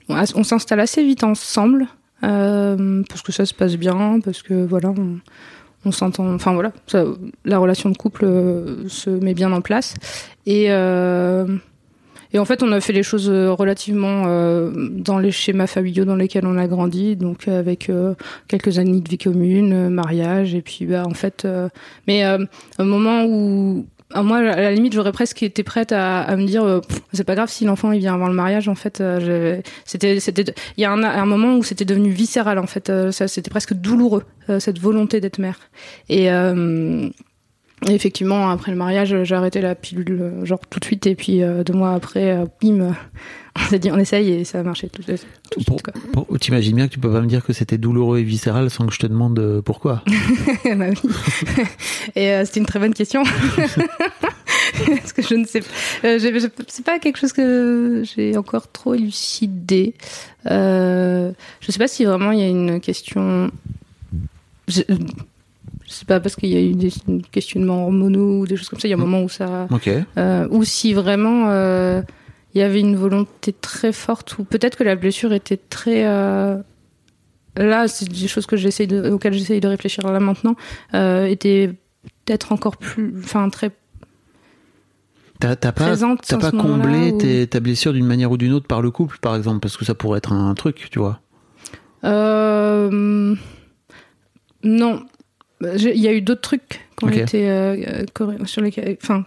on 0.10 0.44
s'installe 0.44 0.80
assez 0.80 1.04
vite 1.04 1.24
ensemble, 1.24 1.88
euh, 2.24 3.04
parce 3.08 3.22
que 3.22 3.32
ça 3.32 3.46
se 3.46 3.54
passe 3.54 3.76
bien, 3.76 4.20
parce 4.24 4.42
que 4.42 4.66
voilà, 4.66 4.94
on, 5.86 5.92
s'entend. 5.92 6.34
Enfin 6.34 6.54
voilà, 6.54 6.72
la 7.46 7.58
relation 7.58 7.90
de 7.90 7.98
couple 7.98 8.26
se 8.88 9.10
met 9.10 9.34
bien 9.34 9.52
en 9.52 9.62
place. 9.62 9.96
Et. 10.46 10.70
Et 12.34 12.40
en 12.40 12.46
fait, 12.46 12.64
on 12.64 12.72
a 12.72 12.80
fait 12.82 12.94
les 12.94 13.04
choses 13.04 13.30
euh, 13.30 13.52
relativement 13.52 14.26
euh, 14.28 14.72
dans 14.92 15.20
les 15.20 15.32
schémas 15.32 15.68
familiaux 15.68 16.06
dans 16.06 16.16
lesquels 16.16 16.46
on 16.46 16.58
a 16.58 16.68
grandi, 16.68 17.16
donc 17.16 17.48
euh, 17.48 17.60
avec 17.60 17.90
euh, 17.90 18.14
quelques 18.48 18.78
années 18.80 19.02
de 19.02 19.10
vie 19.10 19.18
commune, 19.18 19.74
euh, 19.74 19.90
mariage, 19.90 20.54
et 20.56 20.62
puis 20.62 20.86
bah 20.86 21.04
en 21.06 21.14
fait, 21.14 21.48
mais 22.08 22.24
un 22.24 22.48
moment 22.80 23.26
où 23.26 23.86
à 24.12 24.24
moi, 24.24 24.38
à 24.38 24.56
la 24.56 24.72
limite, 24.72 24.94
j'aurais 24.94 25.12
presque 25.12 25.44
été 25.44 25.62
prête 25.62 25.92
à, 25.92 26.22
à 26.22 26.36
me 26.36 26.46
dire, 26.46 26.64
euh, 26.64 26.80
c'est 27.14 27.24
pas 27.24 27.36
grave 27.36 27.50
si 27.50 27.64
l'enfant 27.66 27.92
il 27.92 28.00
vient 28.00 28.16
avant 28.16 28.28
le 28.28 28.34
mariage. 28.34 28.68
En 28.68 28.74
fait, 28.74 29.04
c'était, 29.86 30.20
c'était, 30.20 30.54
il 30.78 30.82
y 30.82 30.86
a 30.86 30.92
un, 30.92 31.04
un 31.04 31.26
moment 31.28 31.56
où 31.56 31.64
c'était 31.64 31.86
devenu 31.86 32.10
viscéral. 32.10 32.58
En 32.58 32.66
fait, 32.66 32.90
euh, 32.90 33.12
c'était 33.12 33.52
presque 33.52 33.76
douloureux 33.76 34.24
cette 34.58 34.80
volonté 34.80 35.22
d'être 35.22 35.38
mère. 35.38 35.60
Et 36.10 36.28
et 37.88 37.94
effectivement, 37.94 38.50
après 38.50 38.72
le 38.72 38.78
mariage, 38.78 39.16
j'ai 39.24 39.36
arrêté 39.36 39.62
la 39.62 39.74
pilule 39.76 40.18
euh, 40.22 40.46
genre 40.46 40.60
tout 40.70 40.80
de 40.80 40.86
suite, 40.86 41.08
et 41.08 41.16
puis 41.16 41.42
euh, 41.44 41.64
deux 41.64 41.74
mois 41.74 41.94
après, 41.94 42.32
euh, 42.32 42.46
bim, 42.62 42.94
on 43.56 43.70
s'est 43.70 43.80
dit 43.80 43.90
on 43.92 43.98
essaye 43.98 44.32
et 44.32 44.44
ça 44.44 44.60
a 44.60 44.64
marché 44.64 44.90
tout, 44.90 45.02
tout 45.02 45.12
de 45.60 45.66
Pour- 45.66 45.80
suite. 45.80 46.12
Pour- 46.12 46.28
T'imagines 46.40 46.76
bien 46.76 46.88
que 46.88 46.94
tu 46.94 47.00
peux 47.00 47.12
pas 47.12 47.22
me 47.22 47.28
dire 47.28 47.44
que 47.46 47.54
c'était 47.54 47.78
douloureux 47.78 48.20
et 48.20 48.24
viscéral 48.24 48.70
sans 48.70 48.86
que 48.86 48.94
je 48.94 49.00
te 49.00 49.08
demande 49.08 49.62
pourquoi? 49.64 50.04
Bah 50.66 50.86
oui. 50.90 51.12
Et 52.16 52.32
euh, 52.34 52.46
c'était 52.46 52.60
une 52.60 52.66
très 52.66 52.80
bonne 52.80 52.94
question. 52.94 53.24
Parce 54.86 55.14
que 55.14 55.22
je 55.22 55.36
ne 55.36 55.46
sais 55.46 55.62
pas. 55.62 55.68
C'est 56.68 56.86
pas 56.86 57.00
quelque 57.00 57.18
chose 57.18 57.34
que 57.34 58.04
j'ai 58.06 58.38
encore 58.38 58.72
trop 58.72 58.94
élucidé. 58.94 59.94
Je 60.46 61.32
sais 61.68 61.80
pas 61.80 61.88
si 61.88 62.06
vraiment 62.06 62.32
il 62.32 62.40
y 62.40 62.44
a 62.44 62.48
une 62.48 62.80
question. 62.80 63.52
Sais 65.92 66.06
pas 66.06 66.20
parce 66.20 66.36
qu'il 66.36 66.50
y 66.50 66.56
a 66.56 66.62
eu 66.62 66.74
des 66.74 66.92
questionnements 67.32 67.84
hormonaux 67.86 68.42
ou 68.42 68.48
des 68.48 68.56
choses 68.56 68.70
comme 68.70 68.80
ça. 68.80 68.88
Il 68.88 68.92
y 68.92 68.94
a 68.94 68.98
un 68.98 69.00
moment 69.00 69.24
où 69.24 69.30
ça. 69.30 69.68
Ok. 69.72 69.90
Euh, 70.18 70.48
ou 70.52 70.64
si 70.64 70.94
vraiment 70.94 71.46
euh, 71.50 72.02
il 72.54 72.60
y 72.60 72.64
avait 72.64 72.80
une 72.80 72.96
volonté 72.96 73.54
très 73.54 73.92
forte, 73.92 74.38
ou 74.38 74.44
peut-être 74.44 74.78
que 74.78 74.84
la 74.84 74.96
blessure 74.96 75.34
était 75.34 75.58
très. 75.58 76.06
euh, 76.06 76.58
là, 77.58 77.88
c'est 77.88 78.08
des 78.08 78.28
choses 78.28 78.46
que 78.46 78.56
j'essaie 78.56 78.86
de, 78.88 79.10
auxquelles 79.10 79.34
j'essaye 79.34 79.60
de 79.62 79.68
réfléchir 79.68 80.10
là 80.12 80.20
maintenant, 80.20 80.56
euh, 80.94 81.26
était 81.26 81.72
peut-être 82.26 82.52
encore 82.52 82.78
plus. 82.78 83.16
Enfin, 83.18 83.50
très 83.50 83.72
T'as 85.40 85.56
pas, 85.56 85.72
présente. 85.72 86.34
en 86.34 86.38
pas 86.38 86.52
comblé 86.52 87.14
ou- 87.14 87.46
ta 87.48 87.60
blessure 87.62 87.94
d'une 87.94 88.06
manière 88.06 88.30
ou 88.32 88.38
d'une 88.38 88.52
autre 88.54 88.68
par 88.68 88.82
le 88.82 88.92
couple, 88.92 89.18
par 89.22 89.36
exemple, 89.38 89.60
parce 89.62 89.78
que 89.78 89.86
ça 89.86 89.96
pourrait 89.96 90.18
être 90.18 90.34
un 90.34 90.54
truc, 90.54 90.90
tu 90.92 91.00
vois? 91.00 91.22
Euh, 92.04 93.36
non. 94.64 95.06
Il 95.62 95.98
y 96.00 96.08
a 96.08 96.14
eu 96.14 96.22
d'autres 96.22 96.42
trucs 96.42 96.82
Ok. 97.02 97.16
été, 97.18 97.50
euh, 97.50 98.04
sur 98.46 98.62
lesquels, 98.62 98.98
enfin, 99.04 99.26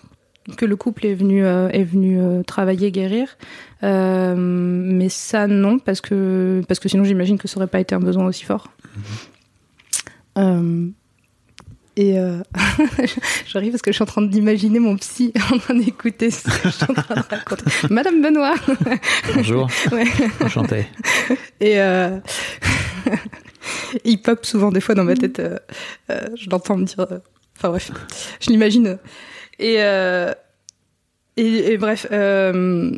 que 0.57 0.65
le 0.65 0.77
couple 0.77 1.07
est 1.07 1.15
venu, 1.15 1.45
euh, 1.45 1.69
est 1.71 1.85
venu 1.85 2.19
euh, 2.21 2.43
travailler, 2.43 2.91
guérir. 2.91 3.37
Euh, 3.83 4.35
mais 4.37 5.09
ça, 5.09 5.47
non, 5.47 5.79
parce 5.79 6.01
que, 6.01 6.63
parce 6.69 6.81
que 6.81 6.89
sinon, 6.89 7.05
j'imagine 7.05 7.39
que 7.39 7.49
ça 7.49 7.59
aurait 7.59 7.67
pas 7.67 7.81
été 7.81 7.95
un 7.95 8.01
besoin 8.01 8.27
aussi 8.27 8.45
fort. 8.45 8.73
Euh, 10.39 10.89
et 11.97 12.15
j'arrive 13.47 13.73
parce 13.73 13.83
que 13.83 13.91
je 13.93 13.97
suis 13.97 14.03
en 14.03 14.07
train 14.07 14.23
d'imaginer 14.23 14.79
mon 14.79 14.97
psy 14.97 15.33
en 15.53 15.59
train 15.59 15.75
d'écouter 15.75 16.31
ce 16.31 16.45
que 16.45 16.51
je 16.65 16.69
suis 16.71 16.85
en 16.89 16.95
train 16.95 17.15
de 17.15 17.21
raconter. 17.29 17.65
Madame 17.91 18.23
Benoît 18.23 18.55
Bonjour. 19.35 19.69
Ouais. 19.93 20.05
Enchanté. 20.41 20.87
Et 21.61 21.77
il 24.05 24.21
pop 24.21 24.45
souvent 24.45 24.71
des 24.71 24.81
fois 24.81 24.95
dans 24.95 25.05
ma 25.05 25.15
tête. 25.15 25.39
euh, 25.41 25.59
euh, 26.11 26.21
je 26.37 26.49
l'entends 26.51 26.77
me 26.77 26.85
dire. 26.85 27.01
euh, 27.11 27.19
Enfin 27.57 27.69
bref, 27.69 27.91
je 28.41 28.51
l'imagine. 28.51 28.99
Et, 29.59 29.77
euh, 29.79 30.33
et, 31.37 31.73
et 31.73 31.79
bref. 31.79 32.07
euh, 32.11 32.91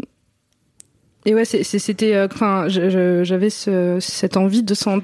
et 1.26 1.34
ouais, 1.34 1.44
c'est- 1.44 1.62
c'est- 1.64 1.78
c'était. 1.78 2.18
Enfin, 2.22 2.66
j'avais 2.68 3.50
ce- 3.50 3.98
cette 4.00 4.36
envie 4.36 4.62
de 4.62 4.74
sent- 4.74 5.00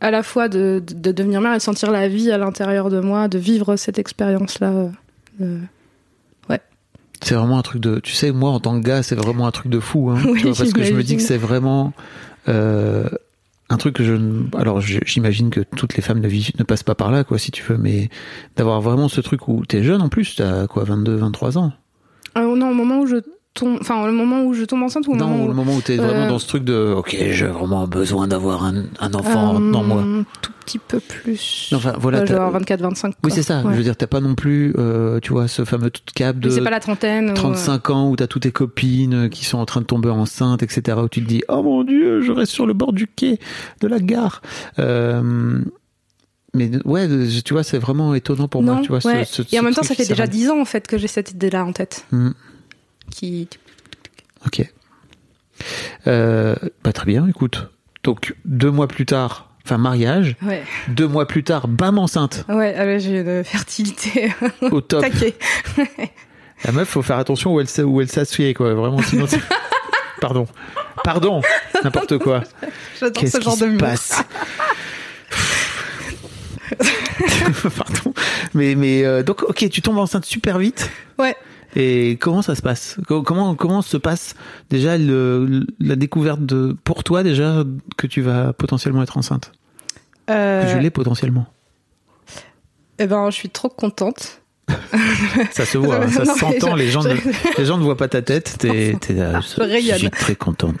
à 0.00 0.10
la 0.10 0.22
fois 0.22 0.48
de, 0.48 0.82
de, 0.86 0.94
de 0.94 1.12
devenir 1.12 1.40
mère 1.40 1.52
et 1.54 1.58
de 1.58 1.62
sentir 1.62 1.90
la 1.90 2.08
vie 2.08 2.30
à 2.30 2.38
l'intérieur 2.38 2.90
de 2.90 3.00
moi, 3.00 3.28
de 3.28 3.38
vivre 3.38 3.76
cette 3.76 3.98
expérience-là. 3.98 4.90
euh, 5.40 5.58
C'est 7.24 7.36
vraiment 7.36 7.58
un 7.58 7.62
truc 7.62 7.80
de. 7.80 8.00
Tu 8.00 8.12
sais, 8.14 8.32
moi, 8.32 8.50
en 8.50 8.58
tant 8.58 8.80
que 8.80 8.84
gars, 8.84 9.02
c'est 9.04 9.14
vraiment 9.14 9.46
un 9.46 9.52
truc 9.52 9.70
de 9.70 9.78
fou. 9.78 10.10
Hein, 10.10 10.20
Oui, 10.26 10.38
tu 10.40 10.48
vois, 10.48 10.56
parce 10.56 10.72
que 10.72 10.82
je 10.82 10.92
me 10.92 11.02
dis 11.04 11.16
que 11.16 11.22
c'est 11.22 11.36
vraiment 11.38 11.92
euh, 12.48 13.08
un 13.72 13.78
truc 13.78 13.96
que 13.96 14.04
je. 14.04 14.14
Alors, 14.56 14.80
j'imagine 14.80 15.50
que 15.50 15.60
toutes 15.60 15.96
les 15.96 16.02
femmes 16.02 16.20
ne, 16.20 16.28
ne 16.28 16.64
passent 16.64 16.82
pas 16.82 16.94
par 16.94 17.10
là, 17.10 17.24
quoi, 17.24 17.38
si 17.38 17.50
tu 17.50 17.62
veux, 17.62 17.78
mais 17.78 18.10
d'avoir 18.56 18.80
vraiment 18.80 19.08
ce 19.08 19.20
truc 19.20 19.48
où 19.48 19.64
t'es 19.64 19.82
jeune 19.82 20.02
en 20.02 20.08
plus, 20.08 20.36
t'as 20.36 20.66
quoi, 20.66 20.84
22, 20.84 21.16
23 21.16 21.58
ans 21.58 21.72
euh, 22.36 22.56
non, 22.56 22.70
au 22.70 22.74
moment 22.74 23.00
où 23.00 23.06
je 23.06 23.16
tombe. 23.54 23.78
Enfin, 23.80 24.06
le 24.06 24.12
moment 24.12 24.42
où 24.44 24.54
je 24.54 24.64
tombe 24.64 24.82
enceinte 24.82 25.06
ou 25.06 25.12
au 25.12 25.16
Non, 25.16 25.26
moment 25.28 25.44
où. 25.44 25.48
le 25.48 25.54
moment 25.54 25.74
où 25.76 25.80
t'es 25.80 25.96
vraiment 25.96 26.24
euh, 26.24 26.28
dans 26.28 26.38
ce 26.38 26.46
truc 26.48 26.64
de. 26.64 26.94
Ok, 26.96 27.16
j'ai 27.30 27.46
vraiment 27.46 27.86
besoin 27.86 28.26
d'avoir 28.28 28.64
un, 28.64 28.84
un 29.00 29.14
enfant 29.14 29.60
dans 29.60 29.82
moi. 29.82 30.02
Un 30.02 30.24
tout 30.40 30.52
petit 30.64 30.78
peu 30.78 31.00
plus. 31.00 31.70
Enfin, 31.74 31.94
voilà. 31.98 32.20
Ouais, 32.20 32.24
t'as- 32.26 32.36
genre 32.36 32.52
24-25. 32.56 33.12
Oui, 33.24 33.30
c'est 33.32 33.42
ça. 33.42 33.62
Ouais. 33.62 33.72
Je 33.72 33.76
veux 33.78 33.82
dire, 33.82 33.96
t'as 33.96 34.06
pas 34.06 34.20
non 34.20 34.34
plus, 34.34 34.74
euh, 34.78 35.18
tu 35.20 35.32
vois, 35.32 35.48
ce 35.48 35.64
fameux 35.64 35.90
cap 36.14 36.38
de. 36.38 36.50
C'est 36.50 36.62
pas 36.62 36.70
la 36.70 36.80
trentaine. 36.80 37.30
ou- 37.30 37.34
35 37.34 37.90
ans 37.90 38.08
où 38.10 38.16
t'as 38.16 38.26
toutes 38.26 38.42
tes 38.42 38.52
copines 38.52 39.28
qui 39.30 39.44
sont 39.44 39.58
en 39.58 39.66
train 39.66 39.80
de 39.80 39.86
tomber 39.86 40.10
enceintes, 40.10 40.62
etc. 40.62 40.98
Où 41.02 41.08
tu 41.08 41.22
te 41.22 41.28
dis 41.28 41.42
oh 41.48 41.62
mon 41.62 41.84
dieu, 41.84 42.20
je 42.22 42.32
reste 42.32 42.52
sur 42.52 42.66
le 42.66 42.72
bord 42.74 42.92
du 42.92 43.06
quai 43.06 43.38
de 43.80 43.86
la 43.88 43.98
gare. 43.98 44.40
Euh, 44.78 45.60
mais 46.54 46.70
ouais, 46.84 47.08
tu 47.44 47.54
vois, 47.54 47.62
c'est 47.62 47.78
vraiment 47.78 48.14
étonnant 48.14 48.46
pour 48.46 48.62
non, 48.62 48.74
moi. 48.74 48.82
Tu 48.82 48.88
vois, 48.88 49.00
ce- 49.00 49.08
ouais. 49.08 49.24
ce- 49.24 49.42
Et 49.52 49.56
en 49.58 49.60
ce 49.60 49.64
même 49.64 49.74
temps, 49.74 49.82
ça 49.82 49.94
fait 49.94 50.06
déjà. 50.06 50.26
10 50.26 50.50
ans 50.50 50.60
en 50.60 50.64
fait 50.66 50.86
que 50.86 50.98
j'ai 50.98 51.08
cette 51.08 51.30
idée-là 51.30 51.64
en 51.64 51.72
tête. 51.72 52.04
Hmm, 52.12 52.30
Qui... 53.10 53.48
ok. 54.46 54.70
Euh, 56.06 56.54
bah, 56.82 56.92
très 56.92 57.06
bien. 57.06 57.26
Écoute, 57.28 57.68
donc 58.02 58.34
deux 58.44 58.70
mois 58.70 58.88
plus 58.88 59.06
tard, 59.06 59.50
enfin 59.64 59.78
mariage. 59.78 60.36
Ouais, 60.42 60.62
Deux 60.88 61.06
mois 61.06 61.26
plus 61.26 61.44
tard, 61.44 61.68
bam 61.68 61.98
enceinte 61.98 62.44
ouais 62.48 62.74
ah 62.76 62.84
ouais, 62.84 62.98
j'ai 63.00 63.20
une 63.20 63.44
fertilité 63.44 64.32
au 64.62 64.80
top. 64.80 65.04
La 66.64 66.72
meuf, 66.72 66.88
faut 66.88 67.02
faire 67.02 67.18
attention 67.18 67.54
où 67.54 67.60
elle 67.60 67.84
où 67.84 68.00
elle 68.00 68.08
s'assied 68.08 68.54
quoi. 68.54 68.74
Vraiment, 68.74 69.02
sinon. 69.02 69.26
Pardon, 70.20 70.46
pardon, 71.02 71.42
n'importe 71.82 72.18
quoi. 72.18 72.44
J'adore 73.00 73.26
ce 73.26 73.38
qui 73.38 73.42
genre 73.42 73.56
de 73.56 73.72
se 73.72 73.76
passe 73.76 74.22
Pardon. 77.76 78.14
Mais, 78.54 78.76
mais 78.76 79.04
euh, 79.04 79.24
donc, 79.24 79.42
ok, 79.42 79.68
tu 79.68 79.82
tombes 79.82 79.98
enceinte 79.98 80.24
super 80.24 80.58
vite. 80.58 80.88
Ouais. 81.18 81.34
Et 81.74 82.18
comment 82.20 82.42
ça 82.42 82.54
se 82.54 82.62
passe? 82.62 82.96
Co- 83.08 83.22
Comment 83.22 83.54
comment 83.54 83.80
se 83.82 83.96
passe 83.96 84.34
déjà 84.70 84.98
le, 84.98 85.66
la 85.80 85.96
découverte 85.96 86.44
de 86.44 86.76
pour 86.84 87.02
toi 87.04 87.22
déjà 87.22 87.64
que 87.96 88.06
tu 88.06 88.20
vas 88.20 88.52
potentiellement 88.52 89.02
être 89.02 89.16
enceinte? 89.16 89.52
Euh, 90.30 90.64
Que 90.64 90.68
je 90.72 90.78
l'ai 90.78 90.90
potentiellement. 90.90 91.46
eh 92.98 93.06
ben, 93.06 93.30
je 93.30 93.34
suis 93.36 93.48
trop 93.50 93.68
contente. 93.70 94.40
Ça 95.50 95.64
se 95.66 95.76
voit, 95.78 95.96
hein, 96.04 96.08
ça 96.08 96.24
s'entend. 96.36 96.76
Les 96.76 96.88
gens 96.88 97.02
ne, 97.02 97.14
les 97.58 97.64
gens 97.64 97.76
ne 97.78 97.82
voient 97.82 97.96
pas 97.96 98.08
ta 98.08 98.22
tête. 98.22 98.56
T'es 98.58 98.96
t'es 99.00 99.14
là. 99.14 99.40
Je 99.40 99.96
suis 99.96 100.10
très 100.10 100.36
contente. 100.36 100.76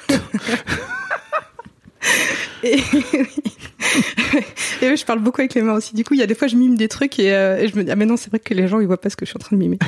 Et, 2.62 2.76
et 4.82 4.90
oui, 4.90 4.96
je 4.96 5.04
parle 5.04 5.20
beaucoup 5.20 5.40
avec 5.40 5.54
les 5.54 5.62
mains 5.62 5.74
aussi. 5.74 5.94
Du 5.94 6.04
coup, 6.04 6.14
il 6.14 6.20
y 6.20 6.22
a 6.22 6.26
des 6.26 6.34
fois, 6.34 6.48
je 6.48 6.56
mime 6.56 6.76
des 6.76 6.88
trucs 6.88 7.18
et, 7.18 7.34
euh, 7.34 7.58
et 7.58 7.68
je 7.68 7.76
me 7.76 7.84
dis, 7.84 7.90
ah 7.90 7.96
mais 7.96 8.06
non, 8.06 8.16
c'est 8.16 8.30
vrai 8.30 8.38
que 8.38 8.54
les 8.54 8.68
gens, 8.68 8.80
ils 8.80 8.86
voient 8.86 9.00
pas 9.00 9.10
ce 9.10 9.16
que 9.16 9.24
je 9.24 9.30
suis 9.30 9.36
en 9.36 9.40
train 9.40 9.56
de 9.56 9.60
mimer. 9.60 9.78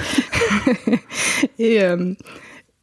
et 1.59 1.83
euh, 1.83 2.15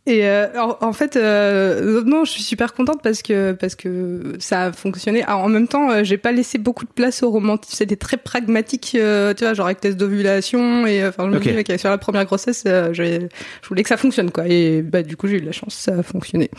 et 0.08 0.28
euh, 0.28 0.48
en, 0.60 0.78
en 0.82 0.94
fait, 0.94 1.16
euh, 1.16 2.04
non, 2.04 2.26
je 2.26 2.32
suis 2.32 2.42
super 2.42 2.74
contente 2.74 3.02
parce 3.04 3.22
que 3.22 3.52
parce 3.52 3.76
que 3.76 4.34
ça 4.40 4.64
a 4.64 4.72
fonctionné. 4.72 5.22
Alors, 5.24 5.42
en 5.42 5.50
même 5.50 5.68
temps, 5.68 5.92
euh, 5.92 6.04
j'ai 6.04 6.18
pas 6.18 6.32
laissé 6.32 6.58
beaucoup 6.58 6.86
de 6.86 6.92
place 6.92 7.22
au 7.22 7.30
romantisme. 7.30 7.76
C'était 7.78 7.96
très 7.96 8.18
pragmatique, 8.18 8.90
tu 8.94 9.00
vois, 9.00 9.54
genre 9.54 9.68
avec 9.68 9.80
test 9.80 9.98
d'ovulation 9.98 10.88
et 10.88 11.06
enfin, 11.06 11.30
je 11.32 11.38
me 11.38 11.64
dis, 11.64 11.80
sur 11.80 11.90
la 11.90 12.00
première 12.00 12.26
grossesse, 12.26 12.64
je, 12.66 12.94
je 12.94 13.68
voulais 13.68 13.84
que 13.84 13.90
ça 13.90 13.98
fonctionne, 13.98 14.32
quoi. 14.32 14.48
Et 14.48 14.82
bah, 14.82 15.04
du 15.04 15.18
coup, 15.18 15.28
j'ai 15.28 15.38
eu 15.38 15.42
de 15.42 15.46
la 15.46 15.52
chance, 15.52 15.76
ça 15.76 16.00
a 16.00 16.04
fonctionné. 16.04 16.50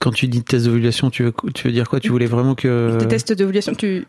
Quand 0.00 0.10
tu 0.12 0.28
dis 0.28 0.42
test 0.42 0.66
d'ovulation, 0.66 1.10
tu 1.10 1.24
veux, 1.24 1.32
tu 1.54 1.66
veux 1.68 1.72
dire 1.72 1.88
quoi? 1.88 2.00
Tu 2.00 2.08
voulais 2.10 2.26
vraiment 2.26 2.54
que. 2.54 2.96
Des 2.98 3.08
tests 3.08 3.32
d'ovulation, 3.32 3.74
tu 3.74 4.06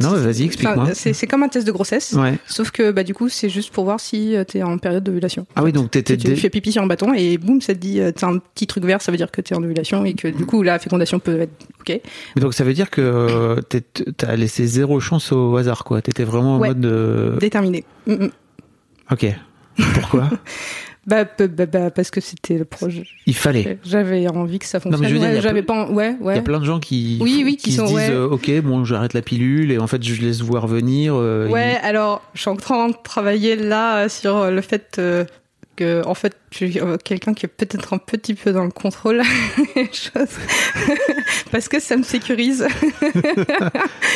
Non, 0.00 0.10
vas-y, 0.10 0.44
explique-moi. 0.44 0.84
Enfin, 0.90 0.92
c'est 0.94 1.26
comme 1.26 1.42
un 1.42 1.48
test 1.48 1.66
de 1.66 1.72
grossesse. 1.72 2.12
Ouais. 2.12 2.38
Sauf 2.46 2.70
que 2.70 2.90
bah 2.90 3.02
du 3.02 3.14
coup 3.14 3.28
c'est 3.28 3.48
juste 3.48 3.72
pour 3.72 3.84
voir 3.84 3.98
si 3.98 4.36
euh, 4.36 4.44
t'es 4.44 4.62
en 4.62 4.76
période 4.78 5.02
d'ovulation. 5.04 5.46
Ah 5.54 5.62
oui, 5.64 5.72
donc 5.72 5.90
t'étais 5.90 6.16
tu 6.18 6.36
fais 6.36 6.50
pipi 6.50 6.70
sur 6.72 6.82
un 6.82 6.86
bâton 6.86 7.14
et 7.14 7.38
boum 7.38 7.60
ça 7.62 7.72
te 7.74 7.78
dit 7.78 8.00
euh, 8.00 8.12
t'as 8.12 8.28
un 8.28 8.38
petit 8.38 8.66
truc 8.66 8.84
vert 8.84 9.00
ça 9.00 9.10
veut 9.10 9.16
dire 9.18 9.30
que 9.30 9.40
t'es 9.40 9.54
en 9.54 9.62
ovulation 9.62 10.04
et 10.04 10.12
que 10.14 10.28
du 10.28 10.44
coup 10.44 10.62
la 10.62 10.78
fécondation 10.78 11.18
peut 11.18 11.40
être 11.40 11.66
ok. 11.80 12.00
Mais 12.36 12.42
donc 12.42 12.52
ça 12.54 12.64
veut 12.64 12.74
dire 12.74 12.90
que 12.90 13.00
euh, 13.00 13.60
t'as 14.18 14.36
laissé 14.36 14.66
zéro 14.66 15.00
chance 15.00 15.32
au 15.32 15.56
hasard, 15.56 15.84
quoi. 15.84 16.02
T'étais 16.02 16.24
vraiment 16.24 16.56
en 16.56 16.60
Ouais. 16.60 16.68
mode. 16.74 17.38
Déterminé. 17.38 17.84
Mm, 18.06 18.12
mm. 18.24 18.30
Ok. 19.12 19.26
Pourquoi? 19.94 20.30
Bah, 21.06 21.24
bah, 21.38 21.46
bah, 21.46 21.66
bah, 21.66 21.90
parce 21.90 22.10
que 22.10 22.20
c'était 22.20 22.58
le 22.58 22.64
projet. 22.64 23.04
Il 23.26 23.34
fallait. 23.36 23.78
J'avais 23.84 24.26
envie 24.28 24.58
que 24.58 24.66
ça 24.66 24.78
Non, 24.84 24.90
mais 24.90 24.96
fonctionne. 25.08 25.16
je 25.16 25.22
Ouais, 25.22 25.36
a 25.38 25.40
J'avais 25.40 25.62
plein- 25.62 25.84
pas. 25.84 25.90
en- 25.90 25.92
Ouais, 25.94 26.16
Il 26.20 26.26
y 26.34 26.38
a 26.38 26.42
plein 26.42 26.58
de 26.60 26.64
gens 26.64 26.80
qui, 26.80 27.18
Oui, 27.20 27.42
oui, 27.44 27.56
qui 27.56 27.70
sont- 27.72 27.84
disent 27.84 27.94
ouais. 27.94 28.10
euh, 28.10 28.28
ok 28.28 28.50
bon 28.62 28.84
j'arrête 28.84 29.14
la 29.14 29.22
pilule 29.22 29.70
et 29.70 29.78
en 29.78 29.86
fait 29.86 30.02
je 30.02 30.20
laisse 30.20 30.40
voir 30.40 30.66
venir 30.66 31.14
euh, 31.16 31.48
Ouais, 31.48 31.76
alors 31.82 32.22
je 32.34 32.40
suis 32.40 32.50
en 32.50 32.56
train 32.56 32.88
de 32.88 32.94
travailler 33.04 33.54
là 33.56 34.04
euh, 34.04 34.08
sur 34.08 34.50
le 34.50 34.60
fait 34.60 35.00
que, 35.76 36.02
en 36.06 36.14
fait, 36.14 36.34
quelqu'un 36.50 37.34
qui 37.34 37.46
est 37.46 37.48
peut-être 37.48 37.92
un 37.92 37.98
petit 37.98 38.34
peu 38.34 38.52
dans 38.52 38.64
le 38.64 38.70
contrôle 38.70 39.22
des 39.74 39.84
choses. 39.92 40.36
parce 41.50 41.68
que 41.68 41.80
ça 41.80 41.96
me 41.96 42.02
sécurise. 42.02 42.66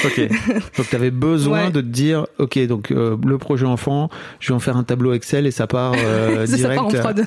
Ok. 0.04 0.18
Donc 0.76 0.88
tu 0.88 0.96
avais 0.96 1.10
besoin 1.10 1.64
Ouais. 1.66 1.70
de 1.70 1.80
te 1.80 1.86
dire, 1.86 2.26
ok, 2.38 2.58
donc 2.66 2.90
euh, 2.90 3.16
le 3.24 3.38
projet 3.38 3.66
enfant, 3.66 4.08
je 4.38 4.48
vais 4.48 4.54
en 4.54 4.60
faire 4.60 4.76
un 4.76 4.84
tableau 4.84 5.12
Excel 5.12 5.46
et 5.46 5.50
ça 5.50 5.66
part 5.66 5.94
euh, 5.98 6.46
C'est 6.46 6.52
ça 6.52 6.56
direct. 6.56 6.76
part 6.76 6.86
en 6.86 6.90
prod. 6.90 7.26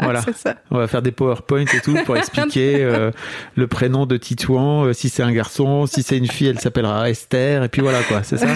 Voilà. 0.00 0.22
Ça. 0.34 0.56
On 0.70 0.78
va 0.78 0.88
faire 0.88 1.02
des 1.02 1.12
PowerPoint 1.12 1.64
et 1.72 1.80
tout 1.80 1.94
pour 2.04 2.16
expliquer 2.16 2.82
euh, 2.82 3.10
le 3.54 3.66
prénom 3.68 4.06
de 4.06 4.16
Titouan, 4.16 4.86
euh, 4.86 4.92
si 4.92 5.08
c'est 5.10 5.22
un 5.22 5.32
garçon, 5.32 5.86
si 5.86 6.02
c'est 6.02 6.18
une 6.18 6.26
fille, 6.26 6.48
elle 6.48 6.58
s'appellera 6.60 7.08
Esther, 7.10 7.62
et 7.64 7.68
puis 7.68 7.82
voilà 7.82 8.02
quoi, 8.02 8.22
c'est 8.22 8.38
ça? 8.38 8.46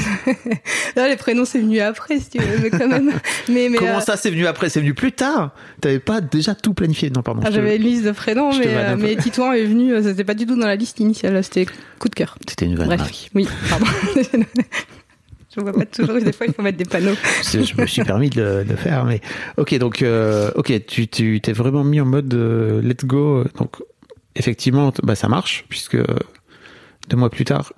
Là, 0.96 1.08
les 1.08 1.16
prénoms, 1.16 1.44
c'est 1.44 1.60
venu 1.60 1.78
après, 1.80 2.18
si 2.18 2.30
tu 2.30 2.38
veux, 2.38 2.58
mais 2.62 2.70
quand 2.70 2.88
même. 2.88 3.12
Mais, 3.48 3.68
mais, 3.68 3.78
Comment 3.78 3.98
euh, 3.98 4.00
ça, 4.00 4.16
c'est 4.16 4.30
venu 4.30 4.46
après? 4.46 4.68
C'est 4.70 4.80
venu 4.80 4.94
plus 4.94 5.12
tard? 5.12 5.50
T'avais 5.80 5.98
pas 5.98 6.20
déjà 6.20 6.54
tout 6.54 6.72
planifié 6.74 7.10
Non, 7.10 7.22
pardon. 7.22 7.42
ah, 7.44 7.50
J'avais 7.50 7.76
une 7.76 7.82
liste 7.82 8.04
de 8.04 8.12
prénoms, 8.12 8.50
mais, 8.58 8.66
euh, 8.68 8.96
mais 8.98 9.14
Titouan 9.16 9.52
est 9.52 9.64
venu, 9.64 9.92
euh, 9.92 10.02
c'était 10.02 10.24
pas 10.24 10.34
du 10.34 10.46
tout 10.46 10.56
dans 10.58 10.66
la 10.66 10.76
liste 10.76 11.00
initiale, 11.00 11.42
c'était 11.44 11.66
coup 11.98 12.08
de 12.08 12.14
cœur. 12.14 12.38
C'était 12.48 12.64
une 12.66 12.76
vanne, 12.76 12.86
Bref, 12.88 13.00
Marie. 13.00 13.28
oui, 13.34 13.46
pardon. 13.68 13.86
Je 15.54 15.62
vois 15.62 15.72
pas 15.72 15.86
toujours, 15.86 16.20
des 16.20 16.32
fois 16.32 16.46
il 16.46 16.52
faut 16.52 16.60
mettre 16.62 16.76
des 16.76 16.84
panneaux. 16.84 17.14
Je 17.52 17.80
me 17.80 17.86
suis 17.86 18.04
permis 18.04 18.28
de 18.28 18.42
le, 18.42 18.64
de 18.64 18.76
faire, 18.76 19.04
mais 19.06 19.22
ok, 19.56 19.78
donc 19.78 20.02
euh, 20.02 20.50
ok, 20.54 20.84
tu 20.86 21.08
tu 21.08 21.40
t'es 21.40 21.52
vraiment 21.52 21.82
mis 21.82 21.98
en 22.00 22.04
mode 22.04 22.32
euh, 22.34 22.82
let's 22.82 23.04
go. 23.06 23.44
Donc 23.58 23.76
effectivement, 24.34 24.92
bah 25.02 25.14
ça 25.14 25.28
marche 25.28 25.64
puisque 25.70 25.94
euh, 25.94 26.04
deux 27.08 27.16
mois 27.16 27.30
plus 27.30 27.46
tard, 27.46 27.72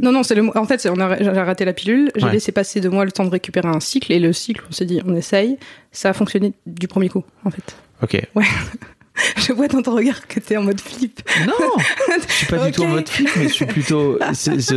Non, 0.00 0.10
non, 0.12 0.22
c'est 0.22 0.34
le. 0.34 0.56
En 0.56 0.64
fait, 0.64 0.86
on 0.90 0.98
a, 1.00 1.16
j'ai 1.18 1.28
raté 1.30 1.64
la 1.64 1.72
pilule. 1.72 2.10
J'ai 2.16 2.24
Ouais. 2.26 2.32
laissé 2.32 2.50
passer 2.52 2.80
deux 2.80 2.90
mois 2.90 3.04
le 3.04 3.12
temps 3.12 3.24
de 3.24 3.30
récupérer 3.30 3.68
un 3.68 3.80
cycle. 3.80 4.12
Et 4.12 4.18
le 4.18 4.32
cycle, 4.32 4.62
on 4.68 4.72
s'est 4.72 4.84
dit, 4.86 5.00
on 5.04 5.14
essaye. 5.14 5.58
Ça 5.92 6.10
a 6.10 6.12
fonctionné 6.12 6.52
du 6.66 6.88
premier 6.88 7.08
coup, 7.08 7.24
en 7.44 7.50
fait. 7.50 7.76
ok. 8.02 8.26
Je 9.36 9.52
vois 9.52 9.68
dans 9.68 9.80
ton 9.80 9.94
regard 9.94 10.26
que 10.26 10.40
t'es 10.40 10.56
en 10.56 10.64
mode 10.64 10.80
flip. 10.80 11.20
Non, 11.46 11.52
je 12.26 12.32
suis 12.32 12.46
pas 12.46 12.66
du 12.66 12.72
tout 12.76 12.82
en 12.82 12.88
mode 12.88 13.08
flip, 13.08 13.28
mais 13.36 13.44
je 13.46 13.52
suis 13.52 13.64
plutôt. 13.66 14.18
c'est- 14.32 14.60
c'est- 14.60 14.74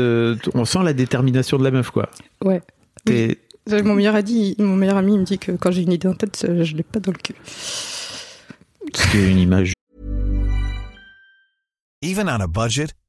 on 0.54 0.64
sent 0.64 0.80
la 0.84 0.94
détermination 0.94 1.58
de 1.58 1.64
la 1.64 1.72
meuf, 1.72 1.90
quoi. 1.90 2.10
Ouais. 2.44 2.62
T'es- 3.04 3.40
Mon 3.84 3.96
meilleur, 3.96 4.14
ami, 4.16 4.56
mon 4.60 4.76
meilleur 4.76 4.98
ami 4.98 5.16
il 5.16 5.20
me 5.22 5.26
dit 5.26 5.40
que 5.40 5.54
quand 5.54 5.72
j'ai 5.72 5.82
une 5.82 5.92
idée 5.92 6.08
en 6.08 6.14
tête, 6.14 6.46
je 6.64 6.76
l'ai 6.76 6.84
pas 6.84 7.00
dans 7.00 7.12
le 7.12 7.18
cul. 7.18 7.34
C'est 8.94 9.32
une 9.32 9.40
image. 9.40 9.74
Even 12.04 12.28
on 12.30 12.40
a 12.40 12.48
budget, 12.48 12.88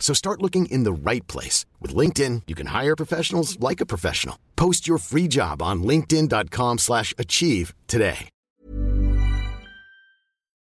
So 0.00 0.14
start 0.14 0.40
looking 0.40 0.64
in 0.70 0.84
the 0.84 0.92
right 0.92 1.26
place. 1.26 1.66
With 1.82 1.94
LinkedIn, 1.94 2.42
you 2.46 2.54
can 2.54 2.68
hire 2.68 2.96
professionals 2.96 3.58
like 3.60 3.82
a 3.82 3.86
professional. 3.86 4.36
Post 4.56 4.88
your 4.88 4.98
free 4.98 5.28
job 5.28 5.60
on 5.60 5.82
linkedin.com 5.82 6.78
slash 6.78 7.12
achieve 7.18 7.74
today. 7.86 8.28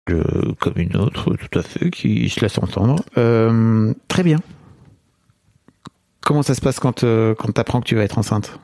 Euh, 0.09 0.53
comme 0.61 0.75
une 0.77 0.97
autre, 0.97 1.35
tout 1.37 1.59
à 1.59 1.63
fait, 1.63 1.91
qui 1.91 2.29
se 2.29 2.39
laisse 2.41 2.59
entendre. 2.59 3.03
Euh, 3.19 3.93
très 4.07 4.23
bien. 4.23 4.39
Comment 6.21 6.43
ça 6.43 6.55
se 6.55 6.61
passe 6.61 6.79
quand, 6.79 7.03
euh, 7.03 7.35
quand 7.35 7.53
tu 7.53 7.61
apprends 7.61 7.81
que 7.81 7.87
tu 7.89 7.97
vas 7.97 8.05
être 8.05 8.17
enceinte? 8.19 8.59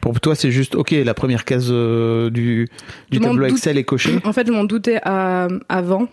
Pour 0.00 0.18
toi, 0.20 0.34
c'est 0.34 0.50
juste, 0.50 0.74
ok, 0.74 0.90
la 0.92 1.14
première 1.14 1.44
case 1.44 1.68
euh, 1.70 2.30
du, 2.30 2.68
du 3.10 3.20
tableau 3.20 3.46
doute. 3.48 3.52
Excel 3.58 3.76
est 3.78 3.84
cochée. 3.84 4.18
En 4.24 4.32
fait, 4.32 4.46
je 4.46 4.52
m'en 4.52 4.64
doutais 4.64 4.98
à- 5.04 5.48
avant. 5.68 6.08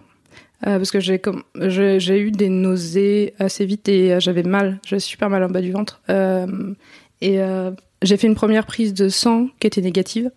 Euh, 0.67 0.77
parce 0.77 0.91
que 0.91 0.99
j'ai 0.99 2.19
eu 2.19 2.31
des 2.31 2.49
nausées 2.49 3.33
assez 3.39 3.65
vite 3.65 3.87
et 3.87 4.13
euh, 4.13 4.19
j'avais 4.19 4.43
mal, 4.43 4.79
j'avais 4.85 4.99
super 4.99 5.29
mal 5.29 5.43
en 5.43 5.49
bas 5.49 5.61
du 5.61 5.71
ventre. 5.71 6.01
Euh, 6.09 6.73
et 7.21 7.39
j'ai 8.01 8.15
fait 8.15 8.27
une 8.27 8.35
première 8.35 8.65
prise 8.65 8.93
de 8.93 9.09
sang 9.09 9.49
qui 9.59 9.67
était 9.67 9.81
négative. 9.81 10.31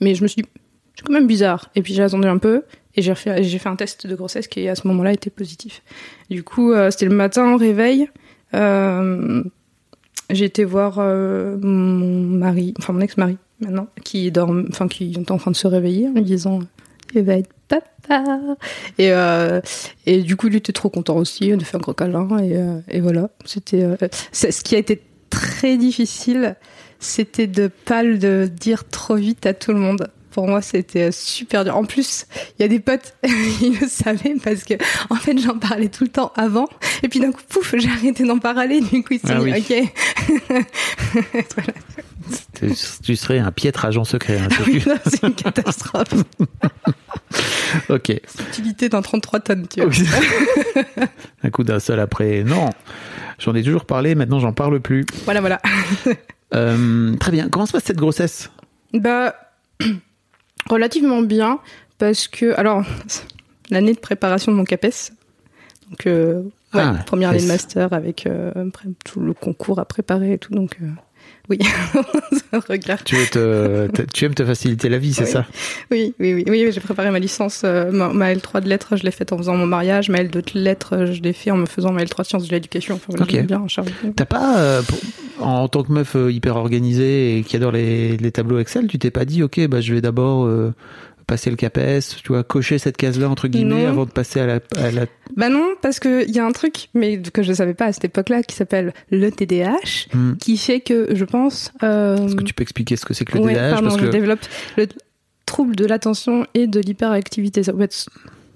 Mais 0.00 0.14
je 0.14 0.22
me 0.22 0.28
suis 0.28 0.42
dit, 0.42 0.48
c'est 0.94 1.04
quand 1.04 1.12
même 1.12 1.26
bizarre. 1.26 1.70
Et 1.74 1.82
puis 1.82 1.92
j'ai 1.92 2.02
attendu 2.02 2.26
un 2.26 2.38
peu 2.38 2.62
et 2.94 3.02
j'ai 3.02 3.14
fait 3.14 3.68
un 3.68 3.76
test 3.76 4.06
de 4.06 4.14
grossesse 4.14 4.48
qui 4.48 4.66
à 4.66 4.74
ce 4.74 4.88
moment-là 4.88 5.12
était 5.12 5.28
positif. 5.28 5.82
Du 6.30 6.42
coup, 6.42 6.72
c'était 6.90 7.04
le 7.04 7.14
matin 7.14 7.52
au 7.52 7.58
réveil. 7.58 8.08
J'ai 8.54 10.44
été 10.44 10.64
voir 10.64 10.98
mon 11.00 12.22
mari, 12.38 12.72
enfin 12.78 12.94
mon 12.94 13.00
ex-mari 13.02 13.36
maintenant, 13.60 13.88
qui 14.02 14.30
dorme, 14.32 14.70
qui 14.88 15.12
est 15.12 15.30
en 15.30 15.36
train 15.36 15.50
de 15.50 15.56
se 15.56 15.66
réveiller 15.66 16.08
en 16.08 16.12
lui 16.12 16.22
disant 16.22 16.60
il 17.14 17.24
va 17.24 17.34
être 17.34 17.50
papa. 17.68 18.56
Et, 18.98 19.12
euh, 19.12 19.60
et 20.06 20.22
du 20.22 20.36
coup, 20.36 20.48
il 20.48 20.56
était 20.56 20.72
trop 20.72 20.90
content 20.90 21.16
aussi. 21.16 21.52
On 21.54 21.60
a 21.60 21.64
fait 21.64 21.76
un 21.76 21.80
gros 21.80 21.94
câlin 21.94 22.38
et, 22.38 22.56
euh, 22.56 22.78
et 22.88 23.00
voilà. 23.00 23.30
C'était 23.44 23.82
euh, 23.82 23.96
ce 24.32 24.62
qui 24.62 24.74
a 24.74 24.78
été 24.78 25.02
très 25.30 25.76
difficile, 25.76 26.56
c'était 26.98 27.46
de 27.46 27.68
pas 27.68 28.02
le 28.02 28.48
dire 28.48 28.84
trop 28.88 29.16
vite 29.16 29.46
à 29.46 29.54
tout 29.54 29.72
le 29.72 29.78
monde. 29.78 30.08
Pour 30.36 30.46
moi, 30.48 30.60
c'était 30.60 31.04
euh, 31.04 31.10
super 31.12 31.64
dur. 31.64 31.74
En 31.74 31.84
plus, 31.86 32.26
il 32.58 32.62
y 32.62 32.64
a 32.66 32.68
des 32.68 32.78
potes, 32.78 33.14
ils 33.24 33.78
le 33.80 33.88
savaient 33.88 34.34
parce 34.44 34.64
que, 34.64 34.74
en 35.08 35.14
fait, 35.14 35.38
j'en 35.38 35.58
parlais 35.58 35.88
tout 35.88 36.04
le 36.04 36.10
temps 36.10 36.30
avant. 36.36 36.68
Et 37.02 37.08
puis 37.08 37.20
d'un 37.20 37.32
coup, 37.32 37.40
pouf, 37.48 37.74
j'ai 37.78 37.88
arrêté 37.88 38.22
d'en 38.24 38.38
parler. 38.38 38.82
Du 38.82 39.02
coup, 39.02 39.14
ils 39.14 39.20
se 39.20 39.28
sont 39.28 39.32
Ah 39.34 39.40
dit, 39.42 39.50
oui. 39.50 39.88
ok. 40.50 40.52
voilà. 41.56 41.72
Tu- 43.02 43.16
serais 43.16 43.38
un 43.38 43.50
piètre 43.50 43.86
agent 43.86 44.04
secret. 44.04 44.38
hein, 44.38 44.48
c'est 44.50 44.66
Oui, 44.70 44.84
c'est 45.06 45.22
une 45.22 45.34
catastrophe. 45.34 46.12
ok. 47.88 48.12
Utilité 48.50 48.90
d'un 48.90 49.00
33 49.00 49.40
tonnes, 49.40 49.66
tu 49.68 49.80
vois. 49.80 49.90
un 51.44 51.48
coup 51.50 51.64
d'un 51.64 51.80
seul 51.80 51.98
après. 51.98 52.44
Non, 52.44 52.68
j'en 53.38 53.54
ai 53.54 53.62
toujours 53.62 53.86
parlé, 53.86 54.14
maintenant 54.14 54.38
j'en 54.38 54.52
parle 54.52 54.80
plus. 54.80 55.06
Voilà, 55.24 55.40
voilà. 55.40 55.62
Euh, 56.54 57.16
très 57.16 57.32
bien. 57.32 57.48
Comment 57.48 57.64
se 57.64 57.72
passe 57.72 57.84
cette 57.84 57.96
grossesse? 57.96 58.50
Bah, 58.92 59.34
relativement 60.68 61.22
bien, 61.22 61.58
parce 61.98 62.28
que, 62.28 62.54
alors, 62.58 62.84
l'année 63.70 63.94
de 63.94 63.98
préparation 63.98 64.52
de 64.52 64.56
mon 64.56 64.64
CAPES, 64.64 65.12
donc, 65.90 66.06
euh, 66.06 66.42
ouais, 66.74 66.82
Ah, 66.82 66.96
première 67.06 67.30
année 67.30 67.42
de 67.42 67.46
master 67.46 67.92
avec 67.92 68.26
euh, 68.26 68.52
tout 69.04 69.20
le 69.20 69.32
concours 69.34 69.78
à 69.78 69.84
préparer 69.84 70.32
et 70.32 70.38
tout, 70.38 70.54
donc, 70.54 70.78
euh, 70.82 70.86
oui, 71.48 71.58
regarde. 72.68 73.02
tu, 73.04 73.14
veux 73.16 73.26
te, 73.26 73.86
te- 73.88 74.02
tu 74.12 74.24
aimes 74.24 74.34
te 74.34 74.44
faciliter 74.44 74.88
la 74.88 74.98
vie, 74.98 75.12
c'est 75.14 75.24
Oui. 75.24 75.30
ça? 75.30 75.46
Oui, 75.90 76.14
oui, 76.18 76.32
oui, 76.34 76.44
oui, 76.48 76.68
j'ai 76.72 76.80
préparé 76.80 77.10
ma 77.10 77.18
licence, 77.18 77.62
euh, 77.64 77.90
ma, 77.92 78.08
ma 78.08 78.32
L3 78.34 78.60
de 78.62 78.68
lettres, 78.68 78.96
je 78.96 79.04
l'ai 79.04 79.10
faite 79.10 79.32
en 79.32 79.38
faisant 79.38 79.56
mon 79.56 79.66
mariage, 79.66 80.08
ma 80.08 80.18
L2 80.22 80.30
de 80.54 80.58
lettres, 80.60 80.94
euh, 80.96 81.12
je 81.12 81.22
l'ai 81.22 81.32
fait 81.32 81.50
en 81.50 81.56
me 81.56 81.66
faisant 81.66 81.92
ma 81.92 82.02
L3 82.04 82.22
de 82.22 82.26
sciences 82.26 82.48
de 82.48 82.52
l'éducation, 82.52 82.96
enfin, 82.96 83.06
voilà, 83.10 83.24
Ok. 83.24 83.30
j'aime 83.30 83.46
bien. 83.46 83.66
T'as 84.16 84.24
pas, 84.24 84.58
euh, 84.58 84.82
pour- 84.82 84.98
en 85.38 85.68
tant 85.68 85.82
que 85.82 85.92
meuf 85.92 86.16
hyper 86.30 86.56
organisée 86.56 87.38
et 87.38 87.42
qui 87.42 87.56
adore 87.56 87.72
les, 87.72 88.16
les 88.16 88.32
tableaux 88.32 88.58
Excel, 88.58 88.86
tu 88.86 88.98
t'es 88.98 89.10
pas 89.10 89.24
dit, 89.24 89.42
ok, 89.42 89.66
bah 89.68 89.80
je 89.80 89.92
vais 89.94 90.00
d'abord 90.00 90.46
euh, 90.46 90.72
passer 91.26 91.50
le 91.50 91.56
CAPES, 91.56 92.16
tu 92.22 92.28
vois, 92.28 92.44
cocher 92.44 92.78
cette 92.78 92.96
case-là 92.96 93.28
entre 93.28 93.48
guillemets 93.48 93.82
Non. 93.82 93.88
avant 93.88 94.04
de 94.04 94.10
passer 94.10 94.38
à 94.40 94.46
la, 94.46 94.60
à 94.76 94.90
la... 94.92 95.06
Bah 95.36 95.48
non, 95.48 95.70
parce 95.82 95.98
que 95.98 96.24
il 96.28 96.34
y 96.34 96.38
a 96.38 96.46
un 96.46 96.52
truc, 96.52 96.88
mais 96.94 97.20
que 97.20 97.42
je 97.42 97.52
savais 97.52 97.74
pas 97.74 97.86
à 97.86 97.92
cette 97.92 98.04
époque-là, 98.04 98.42
qui 98.44 98.54
s'appelle 98.54 98.92
le 99.10 99.30
TDAH, 99.30 100.06
Hmm. 100.14 100.34
qui 100.36 100.56
fait 100.56 100.80
que 100.80 101.08
je 101.14 101.24
pense. 101.24 101.72
Euh, 101.82 102.16
Est-ce 102.26 102.36
que 102.36 102.44
tu 102.44 102.54
peux 102.54 102.62
expliquer 102.62 102.96
ce 102.96 103.04
que 103.04 103.12
c'est 103.14 103.24
que 103.24 103.36
le 103.36 103.44
ouais, 103.44 103.54
TDAH 103.54 103.70
pardon, 103.70 103.88
parce 103.88 104.00
je 104.00 104.06
que 104.06 104.10
développe 104.10 104.40
le 104.76 104.86
trouble 105.46 105.74
de 105.76 105.84
l'attention 105.84 106.46
et 106.54 106.66
de 106.68 106.78
l'hyperactivité. 106.80 107.62
Ça 107.64 107.72
peut 107.72 107.82
être- 107.82 108.08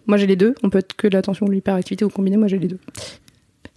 Moi 0.06 0.16
j'ai 0.16 0.26
les 0.26 0.36
deux. 0.36 0.54
On 0.62 0.70
peut 0.70 0.78
être 0.78 0.94
que 0.94 1.08
de 1.08 1.14
l'attention 1.14 1.46
ou 1.46 1.48
de 1.48 1.54
l'hyperactivité 1.54 2.04
ou 2.04 2.08
combiné. 2.08 2.36
Moi 2.36 2.46
j'ai 2.48 2.58
les 2.58 2.68
deux. 2.68 2.78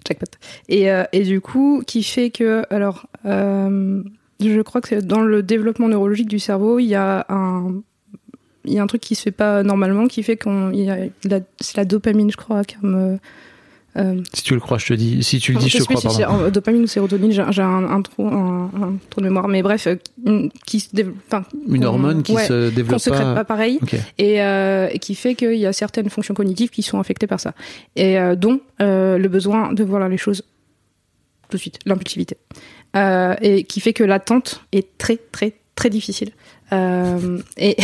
Jackpot. 0.07 0.25
Et, 0.69 0.91
euh, 0.91 1.03
et 1.13 1.21
du 1.23 1.39
coup, 1.41 1.81
qui 1.87 2.03
fait 2.03 2.29
que, 2.29 2.63
alors, 2.69 3.07
euh, 3.25 4.03
je 4.39 4.61
crois 4.61 4.81
que 4.81 4.95
dans 4.95 5.21
le 5.21 5.41
développement 5.43 5.87
neurologique 5.87 6.27
du 6.27 6.39
cerveau, 6.39 6.79
il 6.79 6.85
y 6.87 6.95
a 6.95 7.25
un, 7.29 7.81
il 8.65 8.73
y 8.73 8.79
a 8.79 8.83
un 8.83 8.87
truc 8.87 9.01
qui 9.01 9.15
se 9.15 9.21
fait 9.23 9.31
pas 9.31 9.63
normalement, 9.63 10.07
qui 10.07 10.23
fait 10.23 10.37
qu'on, 10.37 10.71
c'est 11.59 11.77
la 11.77 11.85
dopamine, 11.85 12.31
je 12.31 12.37
crois, 12.37 12.61
comme. 12.63 12.95
euh, 12.95 13.17
euh, 13.95 14.19
si 14.33 14.41
tu 14.41 14.55
le 14.55 14.59
crois, 14.59 14.79
je 14.79 14.87
te 14.87 14.93
dis. 14.95 15.21
Si 15.21 15.37
tu 15.39 15.53
le 15.53 15.59
dis, 15.59 15.69
je 15.69 15.77
te 15.77 15.83
crois. 15.83 16.09
si 16.11 16.25
en 16.25 16.49
dopamine 16.49 16.81
ou 16.81 16.87
sérotonine, 16.87 17.31
j'ai 17.31 17.61
un, 17.61 17.83
un, 17.83 18.01
trou, 18.01 18.27
un, 18.27 18.71
un 18.75 18.93
trou 19.11 19.21
de 19.21 19.25
mémoire, 19.27 19.47
mais 19.47 19.61
bref, 19.61 19.85
euh, 19.87 20.47
qui 20.65 20.79
se 20.79 20.87
développe, 20.95 21.15
Une 21.67 21.81
qu'on- 21.81 21.85
hormone 21.85 22.23
qui 22.23 22.31
ouais, 22.33 22.43
se 22.47 22.69
qu'on 22.69 22.75
développe 22.75 22.99
secrète 23.01 23.35
pas. 23.35 23.43
pareil 23.45 23.79
et, 24.17 24.41
euh, 24.41 24.87
et 24.91 24.97
qui 24.97 25.13
fait 25.13 25.35
qu'il 25.35 25.53
y 25.57 25.67
a 25.67 25.73
certaines 25.73 26.09
fonctions 26.09 26.33
cognitives 26.33 26.71
qui 26.71 26.81
sont 26.81 26.99
affectées 26.99 27.27
par 27.27 27.39
ça 27.39 27.53
et 27.95 28.17
euh, 28.17 28.35
dont 28.35 28.61
le 28.79 29.27
besoin 29.27 29.73
de 29.73 29.83
voir 29.83 30.09
les 30.09 30.17
choses 30.17 30.41
tout 31.49 31.57
de 31.57 31.61
suite 31.61 31.77
l'impulsivité 31.85 32.35
et 32.95 33.63
qui 33.63 33.79
fait 33.79 33.93
que 33.93 34.03
l'attente 34.03 34.63
est 34.71 34.97
très 34.97 35.17
très 35.17 35.53
très 35.75 35.89
difficile 35.91 36.31
Euh, 36.71 37.39
et 37.57 37.77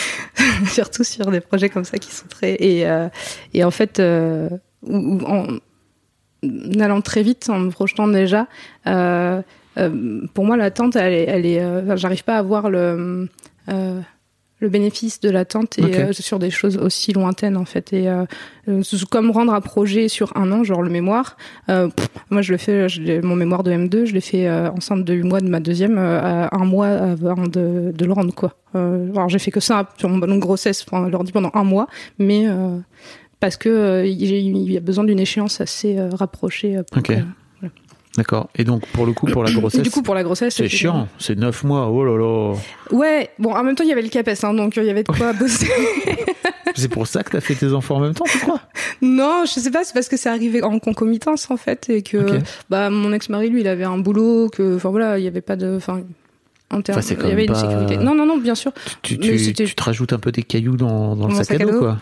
surtout 0.66 1.04
sur 1.04 1.30
des 1.30 1.40
projets 1.40 1.68
comme 1.68 1.84
ça 1.84 1.98
qui 1.98 2.14
sont 2.14 2.26
très 2.28 2.54
et, 2.54 2.88
euh, 2.88 3.08
et 3.52 3.64
en 3.64 3.70
fait 3.70 4.00
euh, 4.00 4.48
en 4.88 5.46
allant 6.80 7.00
très 7.00 7.22
vite 7.22 7.48
en 7.50 7.58
me 7.58 7.70
projetant 7.70 8.08
déjà 8.08 8.46
euh, 8.86 9.42
euh, 9.78 10.26
pour 10.34 10.44
moi 10.44 10.56
l'attente 10.56 10.96
elle 10.96 11.12
est, 11.12 11.24
elle 11.24 11.46
est 11.46 11.60
euh, 11.60 11.96
j'arrive 11.96 12.24
pas 12.24 12.36
à 12.36 12.42
voir 12.42 12.70
le 12.70 13.28
le 14.62 14.68
bénéfice 14.68 15.20
de 15.20 15.28
l'attente 15.28 15.78
et 15.78 15.82
euh, 15.82 16.12
sur 16.12 16.38
des 16.38 16.50
choses 16.50 16.78
aussi 16.78 17.12
lointaines 17.12 17.56
en 17.56 17.64
fait. 17.64 17.92
Et 17.92 18.08
euh, 18.08 18.24
euh, 18.68 18.82
comme 19.10 19.30
rendre 19.32 19.52
un 19.52 19.60
projet 19.60 20.06
sur 20.06 20.34
un 20.36 20.52
an 20.52 20.62
genre 20.62 20.82
le 20.82 20.88
mémoire 20.88 21.36
euh, 21.68 21.88
pff, 21.88 22.08
moi 22.30 22.42
je 22.42 22.52
le 22.52 22.58
fais 22.58 22.88
je 22.88 23.20
mon 23.20 23.34
mémoire 23.34 23.64
de 23.64 23.72
M2 23.72 24.06
je 24.06 24.14
l'ai 24.14 24.20
fait 24.20 24.48
euh, 24.48 24.70
enceinte 24.70 25.04
de 25.04 25.12
8 25.12 25.22
mois 25.24 25.40
de 25.40 25.48
ma 25.48 25.58
deuxième 25.58 25.98
à 25.98 26.54
un 26.54 26.64
mois 26.64 26.86
avant 26.86 27.48
de, 27.48 27.92
de 27.92 28.04
le 28.04 28.12
rendre 28.12 28.32
quoi. 28.32 28.54
Alors 28.74 29.28
j'ai 29.28 29.40
fait 29.40 29.50
que 29.50 29.60
ça 29.60 29.88
sur 29.98 30.08
mon 30.08 30.18
de 30.18 30.38
grossesse 30.38 30.86
enfin, 30.88 31.08
l'ordi 31.08 31.32
pendant 31.32 31.50
un 31.54 31.64
mois 31.64 31.88
mais 32.18 32.46
parce 33.40 33.56
que 33.56 34.04
il 34.06 34.70
y 34.70 34.76
a 34.76 34.80
besoin 34.80 35.02
d'une 35.02 35.20
échéance 35.20 35.60
assez 35.60 36.00
rapprochée 36.12 36.80
pour. 36.90 37.02
D'accord. 38.16 38.50
Et 38.54 38.64
donc, 38.64 38.86
pour 38.88 39.06
le 39.06 39.12
coup, 39.12 39.26
pour 39.26 39.42
la 39.42 39.50
grossesse, 39.50 39.82
du 39.82 39.90
coup 39.90 40.02
pour 40.02 40.14
la 40.14 40.22
grossesse 40.22 40.54
c'est 40.54 40.68
chiant. 40.68 41.08
C'est 41.18 41.36
9 41.36 41.64
mois. 41.64 41.88
Oh 41.88 42.04
là 42.04 42.16
là. 42.16 42.54
ouais 42.90 43.30
bon 43.38 43.54
en 43.54 43.62
même 43.62 43.74
temps 43.74 43.84
il 43.84 43.88
y 43.88 43.92
avait 43.92 44.02
le 44.02 44.08
CAPES 44.08 44.44
hein, 44.44 44.52
donc 44.52 44.76
euh, 44.76 44.82
il 44.82 44.86
y 44.86 44.90
avait 44.90 45.02
de 45.02 45.10
quoi 45.10 45.32
bosser 45.32 45.68
C'est 46.74 46.88
pour 46.88 47.06
ça 47.06 47.22
que 47.22 47.30
t'as 47.30 47.40
fait 47.40 47.54
tes 47.54 47.72
enfants 47.72 47.96
en 47.96 48.00
même 48.00 48.14
temps, 48.14 48.24
tu 48.26 48.38
crois? 48.38 48.60
Non, 49.02 49.44
je 49.46 49.60
sais 49.60 49.70
pas, 49.70 49.84
c'est 49.84 49.92
parce 49.92 50.08
que 50.08 50.16
c'est 50.16 50.28
arrivé 50.28 50.62
en 50.62 50.78
concomitance 50.78 51.50
en 51.50 51.56
fait 51.56 51.88
et 51.90 52.02
que 52.02 52.40
bah 52.70 52.88
mon 52.88 53.12
ex-mari 53.12 53.50
lui 53.50 53.60
il 53.60 53.68
avait 53.68 53.84
un 53.84 53.98
boulot 53.98 54.48
que 54.48 54.76
enfin 54.76 54.90
voilà, 54.90 55.18
il 55.18 55.24
y 55.24 55.28
avait 55.28 55.40
pas 55.40 55.56
de 55.56 55.76
enfin 55.76 56.02
en 56.70 56.80
termes 56.80 56.98
Enfin, 56.98 57.14
il 57.20 57.28
y 57.28 57.32
avait 57.32 57.44
une 57.44 57.54
sécurité. 57.54 57.96
Non 57.98 58.14
non 58.14 58.26
non, 58.26 58.38
bien 58.38 58.54
sûr. 58.54 58.72
tu, 59.02 59.18
tu, 59.18 59.54
te 59.54 59.82
rajoutes 59.82 60.12
un 60.12 60.18
peu 60.18 60.32
des 60.32 60.42
cailloux 60.42 60.76
dans, 60.76 61.16
dans 61.16 61.28
le 61.28 61.34
sac, 61.34 61.60
à 61.60 61.64
dos, 61.64 61.78
quoi, 61.78 61.98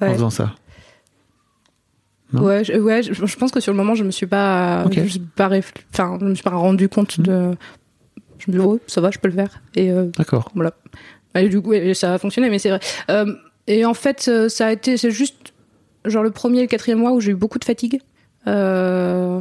en 0.00 0.12
faisant 0.12 0.30
ça. 0.30 0.54
Non 2.32 2.42
Ouais, 2.42 2.64
je, 2.64 2.72
ouais, 2.74 3.02
je, 3.02 3.12
je 3.12 3.36
pense 3.36 3.50
que 3.50 3.60
sur 3.60 3.72
le 3.72 3.76
moment 3.78 3.94
je 3.94 4.04
me 4.04 4.10
suis 4.10 4.26
pas 4.26 4.84
je 4.84 5.00
me 5.00 5.08
suis 5.08 5.20
pas 5.20 5.48
réfl- 5.48 5.72
enfin 5.92 6.16
je 6.20 6.26
me 6.26 6.34
suis 6.34 6.44
pas 6.44 6.50
rendu 6.50 6.88
compte 6.88 7.20
de 7.20 7.52
je 8.38 8.50
me 8.50 8.56
dis 8.58 8.64
oh, 8.64 8.78
ça 8.86 9.00
va, 9.00 9.10
je 9.10 9.18
peux 9.18 9.28
le 9.28 9.34
faire 9.34 9.60
et 9.74 9.90
euh, 9.90 10.06
D'accord. 10.16 10.50
Voilà. 10.54 10.72
Et 11.34 11.48
du 11.48 11.60
coup, 11.60 11.72
ça 11.94 12.14
a 12.14 12.18
fonctionné, 12.18 12.50
mais 12.50 12.58
c'est 12.58 12.70
vrai. 12.70 12.80
Euh, 13.10 13.32
et 13.66 13.84
en 13.84 13.94
fait, 13.94 14.26
euh, 14.28 14.48
ça 14.48 14.66
a 14.66 14.72
été, 14.72 14.96
c'est 14.96 15.10
juste 15.12 15.52
genre 16.04 16.22
le 16.24 16.30
premier 16.30 16.58
et 16.58 16.62
le 16.62 16.66
quatrième 16.66 16.98
mois 16.98 17.12
où 17.12 17.20
j'ai 17.20 17.30
eu 17.32 17.34
beaucoup 17.36 17.58
de 17.60 17.64
fatigue. 17.64 18.00
Euh, 18.48 19.40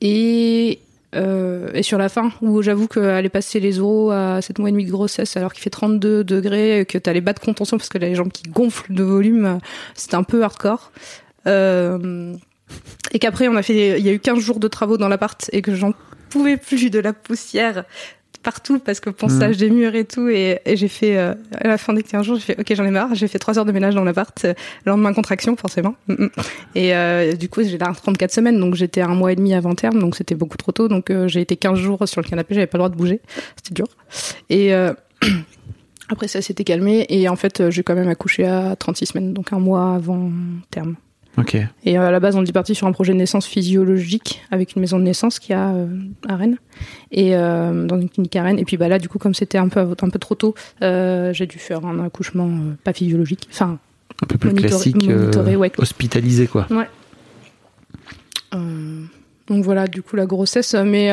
et, 0.00 0.78
euh, 1.14 1.68
et 1.74 1.82
sur 1.82 1.98
la 1.98 2.08
fin, 2.08 2.30
où 2.40 2.62
j'avoue 2.62 2.86
qu'aller 2.88 3.28
passer 3.28 3.60
les 3.60 3.80
oraux 3.80 4.10
à 4.12 4.40
7 4.40 4.58
mois 4.60 4.68
et 4.68 4.72
demi 4.72 4.86
de 4.86 4.90
grossesse, 4.90 5.36
alors 5.36 5.52
qu'il 5.52 5.62
fait 5.62 5.70
32 5.70 6.24
degrés, 6.24 6.80
et 6.80 6.84
que 6.86 6.96
t'as 6.98 7.12
les 7.12 7.20
bas 7.20 7.32
de 7.32 7.40
contention 7.40 7.76
parce 7.76 7.88
que 7.88 7.98
t'as 7.98 8.06
les 8.06 8.14
jambes 8.14 8.32
qui 8.32 8.44
gonflent 8.44 8.92
de 8.94 9.02
volume, 9.02 9.58
c'était 9.94 10.14
un 10.14 10.22
peu 10.22 10.42
hardcore. 10.42 10.92
Euh, 11.46 12.34
et 13.12 13.18
qu'après, 13.18 13.48
on 13.48 13.56
a 13.56 13.62
fait, 13.62 13.98
il 13.98 14.04
y 14.04 14.08
a 14.08 14.12
eu 14.12 14.20
15 14.20 14.38
jours 14.38 14.60
de 14.60 14.68
travaux 14.68 14.96
dans 14.96 15.08
l'appart 15.08 15.48
et 15.52 15.62
que 15.62 15.74
j'en 15.74 15.92
pouvais 16.28 16.56
plus 16.56 16.90
de 16.90 17.00
la 17.00 17.12
poussière 17.12 17.84
partout 18.42 18.78
parce 18.78 19.00
que 19.00 19.10
ponçage 19.10 19.56
des 19.56 19.70
murs 19.70 19.94
et 19.94 20.04
tout. 20.04 20.28
Et, 20.28 20.60
et 20.64 20.76
j'ai 20.76 20.88
fait 20.88 21.16
euh, 21.16 21.34
à 21.52 21.68
la 21.68 21.78
fin 21.78 21.92
des 21.92 22.02
15 22.02 22.24
jours 22.24 22.36
j'ai 22.36 22.42
fait 22.42 22.60
ok 22.60 22.74
j'en 22.74 22.84
ai 22.84 22.90
marre. 22.90 23.14
J'ai 23.14 23.28
fait 23.28 23.38
3 23.38 23.58
heures 23.58 23.64
de 23.64 23.72
ménage 23.72 23.94
dans 23.94 24.04
l'appart 24.04 24.44
euh, 24.44 24.54
le 24.84 24.90
lendemain 24.90 25.12
contraction 25.12 25.56
forcément. 25.56 25.94
Mm, 26.08 26.24
mm. 26.24 26.30
et 26.74 26.94
euh, 26.94 27.34
du 27.34 27.48
coup 27.48 27.62
j'ai 27.62 27.78
là 27.78 27.92
34 27.94 28.32
semaines 28.32 28.58
donc 28.58 28.74
j'étais 28.74 29.00
un 29.00 29.14
mois 29.14 29.32
et 29.32 29.36
demi 29.36 29.54
avant 29.54 29.74
terme 29.74 29.98
donc 29.98 30.16
c'était 30.16 30.34
beaucoup 30.34 30.56
trop 30.56 30.72
tôt. 30.72 30.88
Donc 30.88 31.10
euh, 31.10 31.28
j'ai 31.28 31.40
été 31.40 31.56
15 31.56 31.78
jours 31.78 32.06
sur 32.06 32.20
le 32.20 32.28
canapé 32.28 32.54
j'avais 32.54 32.66
pas 32.66 32.78
le 32.78 32.80
droit 32.80 32.90
de 32.90 32.96
bouger. 32.96 33.20
C'était 33.56 33.74
dur. 33.74 33.86
Et 34.48 34.74
euh, 34.74 34.92
après 36.08 36.28
ça 36.28 36.42
s'était 36.42 36.64
calmé. 36.64 37.06
Et 37.08 37.28
en 37.28 37.36
fait 37.36 37.60
euh, 37.60 37.70
j'ai 37.70 37.82
quand 37.82 37.94
même 37.94 38.08
accouché 38.08 38.46
à 38.46 38.76
36 38.76 39.06
semaines 39.06 39.32
donc 39.32 39.52
un 39.52 39.58
mois 39.58 39.94
avant 39.94 40.30
terme 40.70 40.96
Et 41.84 41.98
euh, 41.98 42.08
à 42.08 42.10
la 42.10 42.20
base, 42.20 42.36
on 42.36 42.44
est 42.44 42.52
parti 42.52 42.74
sur 42.74 42.86
un 42.86 42.92
projet 42.92 43.12
de 43.12 43.18
naissance 43.18 43.46
physiologique 43.46 44.42
avec 44.50 44.74
une 44.74 44.80
maison 44.80 44.98
de 44.98 45.04
naissance 45.04 45.38
qui 45.38 45.52
a 45.52 45.70
euh, 45.70 45.86
à 46.28 46.36
Rennes 46.36 46.58
et 47.12 47.36
euh, 47.36 47.86
dans 47.86 48.00
une 48.00 48.08
clinique 48.08 48.36
à 48.36 48.42
Rennes. 48.42 48.58
Et 48.58 48.64
puis 48.64 48.76
bah 48.76 48.88
là, 48.88 48.98
du 48.98 49.08
coup, 49.08 49.18
comme 49.18 49.34
c'était 49.34 49.58
un 49.58 49.68
peu 49.68 49.80
un 49.80 50.10
peu 50.10 50.18
trop 50.18 50.34
tôt, 50.34 50.54
euh, 50.82 51.32
j'ai 51.32 51.46
dû 51.46 51.58
faire 51.58 51.84
un 51.86 52.04
accouchement 52.04 52.50
pas 52.84 52.92
physiologique, 52.92 53.48
enfin 53.50 53.78
Un 54.22 54.26
peu 54.26 54.38
plus 54.38 54.54
classique, 54.54 55.08
ouais. 55.56 55.72
hospitalisé, 55.78 56.46
quoi. 56.46 56.66
Donc 58.52 59.64
voilà, 59.64 59.88
du 59.88 60.02
coup 60.02 60.16
la 60.16 60.26
grossesse, 60.26 60.74
mais 60.74 61.10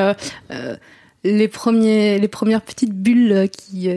les 1.23 1.47
premiers, 1.47 2.19
les 2.19 2.27
premières 2.27 2.61
petites 2.61 2.93
bulles 2.93 3.49
qui 3.51 3.89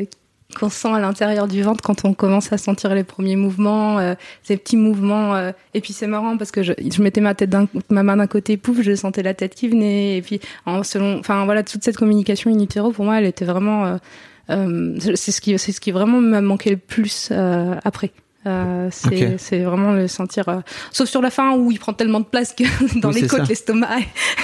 qu'on 0.55 0.69
sent 0.71 0.89
à 0.89 0.99
l'intérieur 0.99 1.49
du 1.49 1.63
ventre 1.63 1.83
quand 1.83 2.05
on 2.05 2.15
commence 2.15 2.53
à 2.53 2.59
sentir 2.59 2.95
les 2.95 3.05
premiers 3.05 3.37
mouvements, 3.37 3.99
euh, 3.99 4.15
ces 4.43 4.57
petits 4.57 4.77
mouvements. 4.77 5.35
euh, 5.35 5.53
et 5.75 5.81
puis 5.81 5.93
c'est 5.93 6.07
marrant 6.07 6.37
parce 6.37 6.51
que 6.51 6.63
je, 6.63 6.73
je 6.79 7.03
mettais 7.03 7.21
ma 7.21 7.35
tête 7.35 7.51
d'un, 7.51 7.67
ma 7.89 8.03
main 8.03 8.17
d'un 8.17 8.27
côté, 8.27 8.57
pouf, 8.57 8.83
je 8.83 8.95
sentais 8.95 9.23
la 9.23 9.35
tête 9.35 9.55
qui 9.55 9.69
venait. 9.69 10.17
Et 10.17 10.23
puis 10.23 10.41
en 10.67 10.83
selon, 10.83 11.19
enfin 11.19 11.45
voilà, 11.45 11.63
toute 11.63 11.85
cette 11.85 11.97
communication 11.97 12.51
in 12.51 12.67
pour 12.93 13.05
moi, 13.05 13.19
elle 13.19 13.27
était 13.27 13.45
vraiment, 13.45 13.87
euh, 13.87 13.97
euh, 14.51 14.97
c'est 15.15 15.33
ce 15.33 15.41
qui, 15.41 15.59
c'est 15.59 15.73
ce 15.73 15.81
qui 15.81 15.91
vraiment 15.91 16.21
m'a 16.21 16.41
manqué 16.41 16.71
le 16.71 16.77
plus 16.77 17.29
euh, 17.31 17.75
après. 17.85 18.13
Euh, 18.47 18.89
c'est 18.91 19.59
vraiment 19.65 19.93
le 19.93 20.09
sentir 20.09 20.49
euh, 20.49 20.61
sauf 20.93 21.07
sur 21.11 21.21
la 21.21 21.31
fin 21.31 21.57
où 21.59 21.71
il 21.71 21.79
prend 21.79 21.93
tellement 21.93 22.21
de 22.21 22.25
place 22.25 22.55
que 22.55 22.65
dans 23.01 23.13
Oui, 23.13 23.21
les 23.21 23.27
côtes 23.29 23.47
l'estomac 23.47 23.99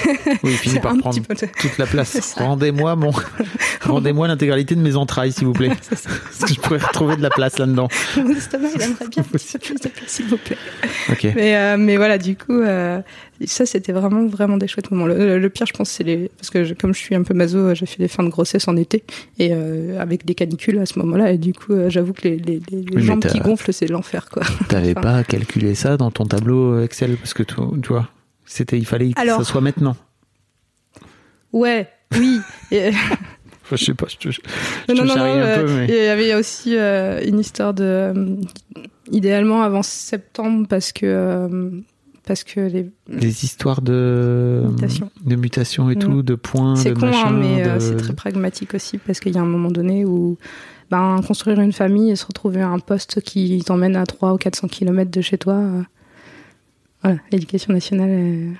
Oui, 0.04 0.50
il 0.50 0.50
finit 0.58 0.80
par 0.80 0.98
prendre 0.98 1.18
de- 1.18 1.46
toute 1.58 1.78
la 1.78 1.86
place. 1.86 2.34
Rendez-moi 2.36 2.94
mon, 2.94 3.10
rendez-moi 3.80 4.28
l'intégralité 4.28 4.74
de 4.74 4.82
mes 4.82 4.96
entrailles, 4.96 5.32
s'il 5.32 5.46
vous 5.46 5.54
plaît. 5.54 5.70
Parce 5.88 6.02
que 6.44 6.54
je 6.54 6.60
pourrais 6.60 6.76
retrouver 6.78 7.16
de 7.16 7.22
la 7.22 7.30
place 7.30 7.58
là-dedans. 7.58 7.88
mon 8.18 8.28
estomac 8.36 8.68
il 8.74 8.82
aimerait 8.82 9.08
bien 9.08 9.22
plus 9.22 9.52
de 9.54 9.88
place 9.88 10.08
s'il 10.08 10.26
vous 10.26 10.36
plaît. 10.36 10.58
Mais 11.34 11.56
euh, 11.56 11.76
mais 11.78 11.96
voilà 11.96 12.18
du 12.18 12.36
coup 12.36 12.52
euh, 12.60 13.00
ça 13.46 13.64
c'était 13.64 13.92
vraiment 13.92 14.26
vraiment 14.26 14.58
des 14.58 14.68
chouettes 14.68 14.90
moments. 14.90 15.06
Le, 15.06 15.48
pire 15.48 15.64
je 15.66 15.72
pense 15.72 15.88
c'est 15.88 16.04
les 16.04 16.30
parce 16.36 16.50
que 16.50 16.64
je- 16.64 16.74
comme 16.74 16.92
je 16.92 16.98
suis 17.00 17.14
un 17.14 17.22
peu 17.22 17.32
maso 17.32 17.74
j'ai 17.74 17.86
fait 17.86 17.98
des 18.02 18.08
fins 18.08 18.24
de 18.24 18.28
grossesse 18.28 18.68
en 18.68 18.76
été 18.76 19.04
et 19.38 19.54
avec 19.98 20.26
des 20.26 20.34
canicules 20.34 20.78
à 20.80 20.84
ce 20.86 20.98
moment-là 20.98 21.32
et 21.32 21.38
du 21.38 21.54
coup 21.54 21.72
j'avoue 21.88 22.12
que 22.12 22.28
les, 22.28 22.36
les, 22.36 22.60
jambes 23.02 23.24
qui 23.24 23.38
gonflent 23.38 23.72
c'est 23.72 23.85
l'enfer 23.88 24.28
quoi 24.30 24.42
T'avais 24.68 24.92
Enfin. 24.96 25.00
pas 25.00 25.24
calculé 25.24 25.74
ça 25.74 25.96
dans 25.96 26.10
ton 26.10 26.24
tableau 26.26 26.80
Excel 26.80 27.16
parce 27.16 27.34
que 27.34 27.42
tu, 27.42 27.54
tu 27.82 27.88
vois, 27.88 28.08
c'était, 28.44 28.78
il 28.78 28.86
fallait 28.86 29.12
que 29.12 29.20
ça 29.26 29.44
soit 29.44 29.60
maintenant. 29.60 29.96
ouais 31.52 31.88
oui 32.16 32.40
je 33.72 33.76
sais 33.76 33.94
pas, 33.94 34.06
je 34.08 34.16
te, 34.16 34.30
je 34.30 34.40
Non, 34.88 34.94
te 34.94 35.00
non, 35.00 35.06
non, 35.06 35.14
peu, 35.14 35.20
euh, 35.20 35.76
mais 35.76 35.86
Il 35.88 36.04
y 36.04 36.06
avait 36.08 36.34
aussi 36.34 36.76
euh, 36.76 37.20
une 37.26 37.40
histoire 37.40 37.74
de. 37.74 37.82
euh, 37.84 38.36
idéalement 39.10 39.62
avant 39.62 39.82
septembre, 39.82 40.66
parce 40.68 40.92
que. 40.92 41.82
parce 42.24 42.44
que 42.44 42.60
les. 42.60 42.88
des 43.08 43.44
histoires 43.44 43.82
de 43.82 44.62
Mutation. 44.68 45.10
de 45.24 45.34
mutation 45.36 45.90
et 45.90 45.96
Mm. 45.96 45.98
tout, 45.98 46.22
de 46.22 46.34
points, 46.36 46.76
C'est 46.76 46.94
con, 46.94 47.08
hein, 47.12 47.32
mais 47.32 47.62
de- 47.62 47.80
c'est 47.80 47.96
très 47.96 48.12
pragmatique 48.14 48.72
aussi, 48.74 48.98
parce 48.98 49.18
qu'il 49.18 49.34
y 49.34 49.38
a 49.38 49.40
un 49.42 49.46
moment 49.46 49.70
donné 49.72 50.04
où. 50.04 50.38
Ben, 50.90 51.20
construire 51.26 51.60
une 51.60 51.72
famille 51.72 52.10
et 52.10 52.16
se 52.16 52.24
retrouver 52.26 52.60
à 52.62 52.68
un 52.68 52.78
poste 52.78 53.20
qui 53.20 53.62
t'emmène 53.66 53.96
à 53.96 54.06
300 54.06 54.34
ou 54.34 54.38
400 54.38 54.68
km 54.68 55.10
de 55.10 55.20
chez 55.20 55.36
toi. 55.38 55.54
euh, 55.54 55.82
voilà, 57.02 57.18
l'éducation 57.32 57.72
nationale. 57.72 58.08
euh, 58.10 58.50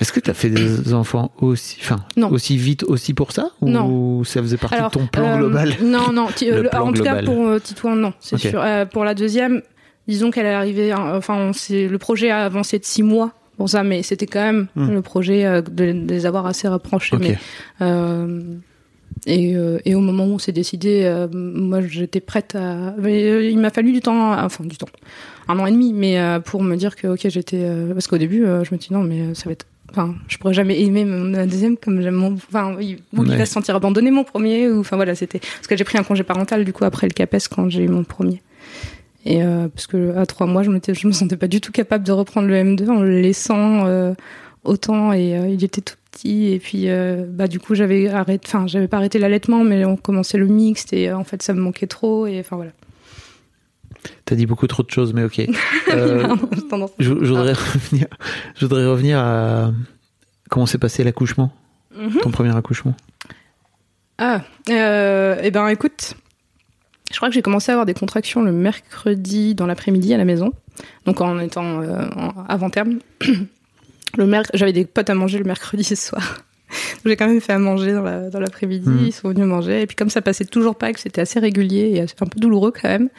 Est-ce 0.00 0.12
que 0.12 0.20
tu 0.20 0.30
as 0.30 0.34
fait 0.34 0.50
des 0.50 0.94
enfants 0.94 1.32
aussi, 1.40 1.78
enfin, 1.80 1.96
aussi 2.30 2.56
vite 2.56 2.84
aussi 2.84 3.12
pour 3.14 3.32
ça 3.32 3.50
Ou 3.60 3.68
Non. 3.68 4.24
ça 4.24 4.40
faisait 4.40 4.56
partie 4.56 4.76
Alors, 4.76 4.90
de 4.90 4.94
ton 4.98 5.06
plan 5.06 5.34
euh, 5.34 5.36
global 5.38 5.74
Non, 5.82 6.12
non. 6.12 6.26
Le 6.40 6.62
le- 6.62 6.68
plan 6.68 6.88
en 6.88 6.92
tout 6.92 7.02
cas, 7.02 7.22
pour 7.22 7.46
euh, 7.48 7.58
Titouan, 7.58 7.96
non, 7.96 8.12
c'est 8.20 8.38
sûr. 8.38 8.60
Euh, 8.62 8.84
pour 8.86 9.04
la 9.04 9.14
deuxième, 9.14 9.60
disons 10.08 10.30
qu'elle 10.30 10.46
est 10.46 10.54
arrivée. 10.54 10.92
hein, 10.92 11.12
Enfin, 11.16 11.34
on 11.36 11.52
s'est- 11.52 11.88
le 11.88 11.98
projet 11.98 12.30
a 12.30 12.44
avancé 12.44 12.78
de 12.78 12.84
six 12.84 13.02
mois 13.02 13.32
pour 13.56 13.68
ça, 13.68 13.82
mais 13.84 14.02
c'était 14.02 14.26
quand 14.26 14.40
même 14.42 14.66
Hmm. 14.76 14.90
le 14.92 15.02
projet 15.02 15.44
euh, 15.44 15.60
de, 15.60 15.92
de 15.92 16.06
les 16.08 16.26
avoir 16.26 16.46
assez 16.46 16.66
rapprochés. 16.68 17.14
Ok. 17.16 17.22
Mais, 17.22 17.38
euh, 17.82 18.42
et, 19.26 19.56
euh, 19.56 19.78
et 19.84 19.94
au 19.94 20.00
moment 20.00 20.24
où 20.26 20.32
on 20.34 20.38
s'est 20.38 20.52
décidé, 20.52 21.02
euh, 21.04 21.28
moi, 21.32 21.80
j'étais 21.80 22.20
prête 22.20 22.54
à. 22.54 22.94
Mais 22.98 23.24
euh, 23.24 23.48
il 23.48 23.58
m'a 23.58 23.70
fallu 23.70 23.92
du 23.92 24.00
temps, 24.00 24.32
enfin 24.38 24.64
du 24.64 24.76
temps, 24.76 24.88
un 25.48 25.58
an 25.58 25.66
et 25.66 25.72
demi, 25.72 25.92
mais 25.92 26.18
euh, 26.18 26.40
pour 26.40 26.62
me 26.62 26.76
dire 26.76 26.94
que 26.96 27.06
ok, 27.08 27.26
j'étais. 27.28 27.60
euh, 27.62 27.92
parce 27.94 28.06
qu'au 28.06 28.18
début, 28.18 28.40
je 28.44 28.74
me 28.74 28.76
dis 28.76 28.88
non, 28.92 29.02
mais 29.02 29.34
ça 29.34 29.44
va 29.46 29.52
être. 29.52 29.66
Enfin, 29.90 30.14
je 30.28 30.38
pourrais 30.38 30.54
jamais 30.54 30.80
aimer 30.82 31.04
mon 31.04 31.46
deuxième 31.46 31.76
comme 31.76 32.00
j'aime 32.02 32.14
mon. 32.16 32.32
Enfin, 32.34 32.74
oui, 32.76 32.98
ou 33.16 33.22
il 33.24 33.30
va 33.38 33.46
se 33.46 33.52
sentir 33.52 33.76
abandonné 33.76 34.10
mon 34.10 34.24
premier, 34.24 34.68
ou 34.68 34.80
enfin 34.80 34.96
voilà, 34.96 35.14
c'était. 35.14 35.38
Parce 35.38 35.66
que 35.68 35.76
j'ai 35.76 35.84
pris 35.84 35.96
un 35.98 36.02
congé 36.02 36.22
parental 36.24 36.64
du 36.64 36.72
coup 36.72 36.84
après 36.84 37.06
le 37.06 37.12
CAPES 37.12 37.48
quand 37.50 37.70
j'ai 37.70 37.84
eu 37.84 37.88
mon 37.88 38.02
premier. 38.04 38.42
Et 39.24 39.42
euh, 39.42 39.68
parce 39.68 39.86
que 39.86 40.16
à 40.18 40.26
trois 40.26 40.46
mois, 40.46 40.62
je, 40.64 40.70
m'étais- 40.70 40.92
je 40.94 41.06
me 41.06 41.12
sentais 41.12 41.36
pas 41.38 41.46
du 41.48 41.60
tout 41.62 41.72
capable 41.72 42.04
de 42.04 42.12
reprendre 42.12 42.46
le 42.48 42.54
M2 42.56 42.88
en 42.90 43.00
le 43.00 43.20
laissant 43.22 43.86
euh, 43.86 44.12
autant 44.64 45.12
et 45.14 45.38
euh, 45.38 45.48
il 45.48 45.62
était 45.64 45.80
tout 45.80 45.94
et 46.24 46.58
puis 46.58 46.88
euh, 46.88 47.24
bah 47.28 47.48
du 47.48 47.58
coup 47.58 47.74
j'avais 47.74 48.08
arrêté, 48.08 48.46
enfin 48.48 48.66
j'avais 48.66 48.88
pas 48.88 48.98
arrêté 48.98 49.18
l'allaitement 49.18 49.64
mais 49.64 49.84
on 49.84 49.96
commençait 49.96 50.38
le 50.38 50.46
mixte 50.46 50.92
et 50.92 51.08
euh, 51.10 51.16
en 51.16 51.24
fait 51.24 51.42
ça 51.42 51.52
me 51.54 51.60
manquait 51.60 51.86
trop 51.86 52.26
et 52.26 52.38
enfin 52.40 52.56
voilà. 52.56 52.70
T'as 54.26 54.34
dit 54.36 54.46
beaucoup 54.46 54.66
trop 54.66 54.82
de 54.82 54.90
choses, 54.90 55.12
mais 55.14 55.24
ok. 55.24 55.42
Euh, 55.92 56.34
tendance- 56.70 56.90
je, 56.98 57.04
je 57.22 57.32
voudrais 57.32 57.52
revenir, 57.52 58.06
je 58.56 58.64
voudrais 58.66 58.86
revenir 58.86 59.18
à 59.18 59.70
comment 60.50 60.66
s'est 60.66 60.78
passé 60.78 61.04
l'accouchement, 61.04 61.52
Mhm. 61.96 62.18
ton 62.22 62.30
premier 62.30 62.56
accouchement. 62.56 62.94
Ah, 64.18 64.42
eh 64.68 65.50
ben 65.52 65.68
écoute, 65.68 66.14
je 67.12 67.16
crois 67.16 67.28
que 67.28 67.34
j'ai 67.34 67.42
commencé 67.42 67.70
à 67.70 67.74
avoir 67.74 67.86
des 67.86 67.94
contractions 67.94 68.42
le 68.42 68.50
mercredi 68.52 69.54
dans 69.54 69.66
l'après-midi 69.66 70.12
à 70.14 70.16
la 70.16 70.24
maison, 70.24 70.52
donc 71.04 71.20
en 71.20 71.38
étant 71.38 71.82
euh, 71.82 72.06
en- 72.16 72.44
avant 72.48 72.70
terme. 72.70 72.98
Le 74.16 74.26
merc- 74.26 74.50
j'avais 74.54 74.72
des 74.72 74.84
potes 74.84 75.10
à 75.10 75.14
manger 75.14 75.38
le 75.38 75.44
mercredi 75.44 75.84
ce 75.84 75.94
soir. 76.06 76.44
J'ai 77.04 77.16
quand 77.16 77.28
même 77.28 77.40
fait 77.40 77.52
à 77.52 77.58
manger 77.58 77.92
dans 77.92 78.02
la- 78.02 78.30
dans 78.30 78.40
l'après-midi, 78.40 78.88
Mhm. 78.88 79.04
ils 79.06 79.12
sont 79.12 79.28
venus 79.28 79.46
manger, 79.46 79.82
et 79.82 79.86
puis 79.86 79.94
comme 79.94 80.10
ça 80.10 80.22
passait 80.22 80.44
toujours 80.44 80.74
pas, 80.76 80.90
et 80.90 80.92
que 80.92 80.98
c'était 81.00 81.20
assez 81.20 81.38
régulier 81.38 81.92
et 81.94 82.00
assez- 82.00 82.14
un 82.20 82.26
peu 82.26 82.40
douloureux 82.40 82.72
quand 82.72 82.88
même, 82.88 83.10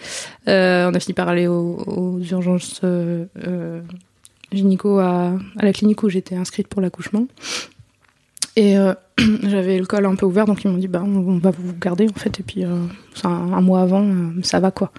euh, 0.48 0.90
on 0.90 0.94
a 0.94 1.00
fini 1.00 1.14
par 1.14 1.30
aller 1.30 1.48
aux, 1.48 1.78
aux 1.88 2.20
urgences 2.20 2.82
euh, 2.84 3.26
euh, 3.48 3.82
gynéco 4.52 5.00
à, 5.00 5.34
à 5.58 5.66
la 5.66 5.72
clinique 5.74 6.04
où 6.04 6.10
j'étais 6.10 6.36
inscrite 6.36 6.68
pour 6.68 6.82
l'accouchement. 6.82 7.28
Et 8.58 8.76
j'avais 9.44 9.78
le 9.78 9.86
col 9.86 10.06
un 10.06 10.16
peu 10.16 10.26
ouvert, 10.26 10.46
donc 10.46 10.64
ils 10.64 10.70
m'ont 10.72 10.78
dit 10.78 10.88
bah 10.88 11.04
on, 11.06 11.38
va 11.38 11.52
vous 11.52 11.74
garder 11.80 12.08
en 12.10 12.20
fait, 12.20 12.40
et 12.40 12.44
puis 12.44 12.64
un, 12.64 12.88
un 13.24 13.62
mois 13.62 13.82
avant, 13.82 14.06
ça 14.44 14.60
va 14.60 14.72
quoi. 14.72 14.92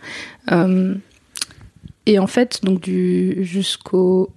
Et 2.06 2.18
en 2.18 2.26
fait, 2.26 2.61
donc 2.62 2.80
du 2.80 3.38
jusqu'au 3.44 4.30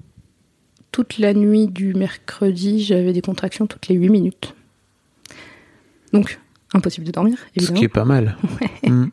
toute 0.99 1.17
la 1.17 1.33
nuit 1.33 1.67
du 1.67 1.93
mercredi, 1.93 2.83
j'avais 2.83 3.13
des 3.13 3.21
contractions 3.21 3.67
toutes 3.67 3.87
les 3.87 3.95
8 3.95 4.09
minutes. 4.09 4.53
Donc 6.11 6.41
impossible 6.73 7.07
de 7.07 7.11
dormir, 7.11 7.37
Ce 7.57 7.71
qui 7.71 7.85
est 7.85 7.87
pas 7.87 8.03
mal. 8.05 8.37
Mm. 8.83 9.07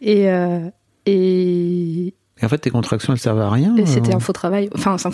Et 0.00 0.30
euh, 0.30 0.68
et, 1.06 2.14
Et 2.40 2.44
en 2.44 2.48
fait, 2.48 2.58
tes 2.58 2.70
contractions, 2.70 3.12
elles 3.12 3.18
servent 3.18 3.40
à 3.40 3.50
rien. 3.50 3.74
c'était 3.86 4.12
euh, 4.12 4.16
un 4.16 4.20
faux 4.20 4.32
travail. 4.32 4.68
Enfin, 4.74 4.96
Ah. 5.04 5.10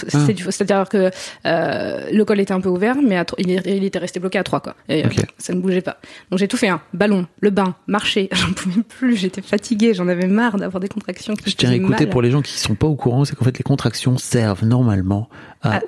c'est-à-dire 0.50 0.88
que 0.88 1.10
euh, 1.46 2.08
le 2.12 2.24
col 2.24 2.40
était 2.40 2.52
un 2.52 2.60
peu 2.60 2.68
ouvert, 2.68 2.96
mais 3.02 3.16
à 3.16 3.24
il, 3.38 3.50
était 3.84 3.98
resté 3.98 4.20
bloqué 4.20 4.38
à 4.38 4.44
3 4.44 4.60
quoi. 4.60 4.74
Et 4.88 5.04
euh, 5.04 5.08
ça 5.38 5.54
ne 5.54 5.60
bougeait 5.60 5.80
pas. 5.80 5.96
Donc 6.30 6.38
j'ai 6.38 6.48
tout 6.48 6.56
fait 6.56 6.68
un 6.68 6.80
ballon, 6.92 7.26
le 7.40 7.50
bain, 7.50 7.74
marcher. 7.86 8.28
J'en 8.32 8.52
pouvais 8.52 8.82
plus. 8.82 9.16
J'étais 9.16 9.42
fatiguée. 9.42 9.94
J'en 9.94 10.08
avais 10.08 10.26
marre 10.26 10.56
d'avoir 10.56 10.80
des 10.80 10.88
contractions. 10.88 11.34
Qui 11.34 11.50
Je 11.50 11.56
tiens 11.56 11.70
à 11.70 11.74
écouter 11.74 12.04
mal. 12.04 12.10
pour 12.10 12.22
les 12.22 12.30
gens 12.30 12.42
qui 12.42 12.58
sont 12.58 12.74
pas 12.74 12.86
au 12.86 12.96
courant, 12.96 13.24
c'est 13.24 13.34
qu'en 13.34 13.44
fait 13.44 13.56
les 13.58 13.64
contractions 13.64 14.18
servent 14.18 14.64
normalement 14.64 15.28
à 15.62 15.76
Ah. 15.76 15.80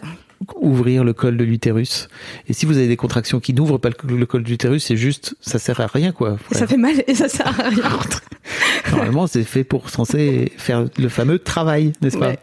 Ouvrir 0.57 1.05
le 1.05 1.13
col 1.13 1.37
de 1.37 1.45
l'utérus. 1.45 2.09
Et 2.49 2.53
si 2.53 2.67
vous 2.67 2.77
avez 2.77 2.89
des 2.89 2.97
contractions 2.97 3.41
qui 3.41 3.55
n'ouvrent 3.55 3.79
pas 3.79 3.89
le, 3.89 4.27
col 4.27 4.43
de 4.43 4.49
l'utérus, 4.49 4.85
c'est 4.85 4.97
juste, 4.97 5.35
ça 5.41 5.59
sert 5.59 5.81
à 5.81 5.87
rien 5.87 6.13
quoi. 6.13 6.37
Ça 6.53 6.67
fait 6.67 6.77
mal 6.77 7.03
et 7.07 7.15
ça 7.15 7.29
sert 7.29 7.49
à 7.49 7.69
rien. 7.69 7.91
Normalement, 8.91 9.27
c'est 9.27 9.43
fait 9.43 9.65
pour 9.65 9.91
censé 9.91 10.53
faire 10.57 10.87
le 10.97 11.09
fameux 11.09 11.39
travail, 11.39 11.93
n'est-ce 12.01 12.19
pas? 12.19 12.29
Ouais. 12.29 12.39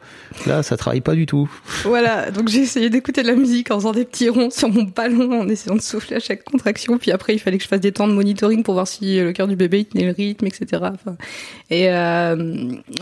Là, 0.46 0.64
ça 0.64 0.76
travaille 0.76 1.02
pas 1.02 1.16
du 1.16 1.26
tout. 1.26 1.50
Voilà, 1.84 2.32
donc 2.32 2.50
j'ai 2.50 2.60
essayé 2.60 2.90
d'écouter 2.90 3.24
de 3.24 3.28
la 3.28 3.36
musique 3.36 3.72
en 3.72 3.76
faisant 3.76 3.94
des 3.94 4.04
petits 4.04 4.30
ronds 4.30 4.50
sur 4.50 4.70
mon 4.70 4.84
ballon, 4.84 5.42
en 5.42 5.48
essayant 5.48 5.76
de 5.76 5.82
souffler 5.82 6.18
à 6.18 6.20
chaque 6.20 6.44
contraction. 6.44 6.98
Puis 6.98 7.12
après, 7.12 7.34
il 7.34 7.40
fallait 7.40 7.58
que 7.58 7.64
je 7.64 7.70
fasse 7.70 7.80
des 7.80 7.92
temps 7.92 8.08
de 8.08 8.14
monitoring 8.14 8.64
pour 8.64 8.74
voir 8.74 8.88
si 8.88 9.20
le 9.20 9.32
cœur 9.32 9.48
du 9.48 9.56
bébé 9.56 9.80
il 9.80 9.86
tenait 9.86 10.06
le 10.06 10.12
rythme, 10.12 10.48
etc. 10.48 10.84
Enfin, 10.94 11.16
et 11.70 11.90
euh, 11.90 12.36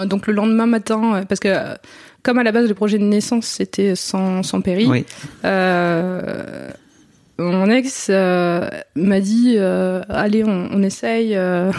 donc 0.05 0.27
le 0.27 0.33
lendemain 0.33 0.65
matin, 0.65 1.15
euh, 1.15 1.25
parce 1.25 1.39
que 1.39 1.47
euh, 1.47 1.75
comme 2.23 2.37
à 2.37 2.43
la 2.43 2.51
base 2.51 2.67
le 2.67 2.73
projet 2.75 2.97
de 2.99 3.03
naissance 3.03 3.45
c'était 3.45 3.95
sans, 3.95 4.43
sans 4.43 4.61
péri, 4.61 4.85
Oui. 4.87 5.05
euh, 5.45 6.69
mon 7.39 7.69
ex 7.69 8.07
euh, 8.09 8.69
m'a 8.95 9.19
dit 9.19 9.55
euh, 9.57 10.01
allez 10.09 10.43
on, 10.43 10.69
on 10.71 10.83
essaye 10.83 11.35
euh, 11.35 11.71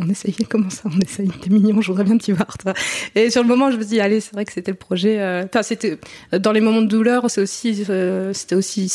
on 0.00 0.08
essaye 0.08 0.34
comment 0.48 0.70
ça 0.70 0.82
on 0.86 0.98
essaye? 1.00 1.28
T'es 1.40 1.50
mignon 1.50 1.80
je 1.80 1.88
voudrais 1.88 2.04
bien 2.04 2.16
t'y 2.18 2.32
voir 2.32 2.56
toi. 2.58 2.72
et 3.14 3.30
sur 3.30 3.42
le 3.42 3.48
moment 3.48 3.70
je 3.70 3.76
me 3.76 3.82
suis 3.82 3.90
dit 3.90 4.00
allez 4.00 4.20
c'est 4.20 4.32
vrai 4.34 4.44
que 4.44 4.52
c'était 4.52 4.70
le 4.70 4.76
projet 4.76 5.20
euh, 5.20 5.44
enfin 5.44 5.62
c'était 5.62 5.98
dans 6.38 6.52
les 6.52 6.60
moments 6.60 6.82
de 6.82 6.86
douleur 6.88 7.30
c'est 7.30 7.40
aussi 7.40 7.84
euh, 7.90 8.32
c'était 8.32 8.54
aussi 8.54 8.90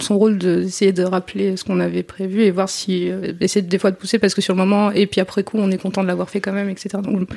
son 0.00 0.18
rôle 0.18 0.38
de- 0.38 0.62
d'essayer 0.62 0.92
de 0.92 1.02
rappeler 1.04 1.56
ce 1.56 1.64
qu'on 1.64 1.80
avait 1.80 2.02
prévu 2.02 2.42
et 2.42 2.50
voir 2.50 2.68
si 2.68 3.10
euh, 3.10 3.32
essayer 3.40 3.62
des 3.64 3.78
fois 3.78 3.90
de 3.90 3.96
pousser 3.96 4.18
parce 4.18 4.34
que 4.34 4.40
sur 4.40 4.54
le 4.54 4.58
moment 4.58 4.90
et 4.92 5.06
puis 5.06 5.20
après 5.20 5.42
coup 5.44 5.58
on 5.58 5.70
est 5.70 5.78
content 5.78 6.02
de 6.02 6.08
l'avoir 6.08 6.28
fait 6.30 6.40
quand 6.40 6.52
même 6.52 6.68
etc 6.68 6.88
donc 7.02 7.28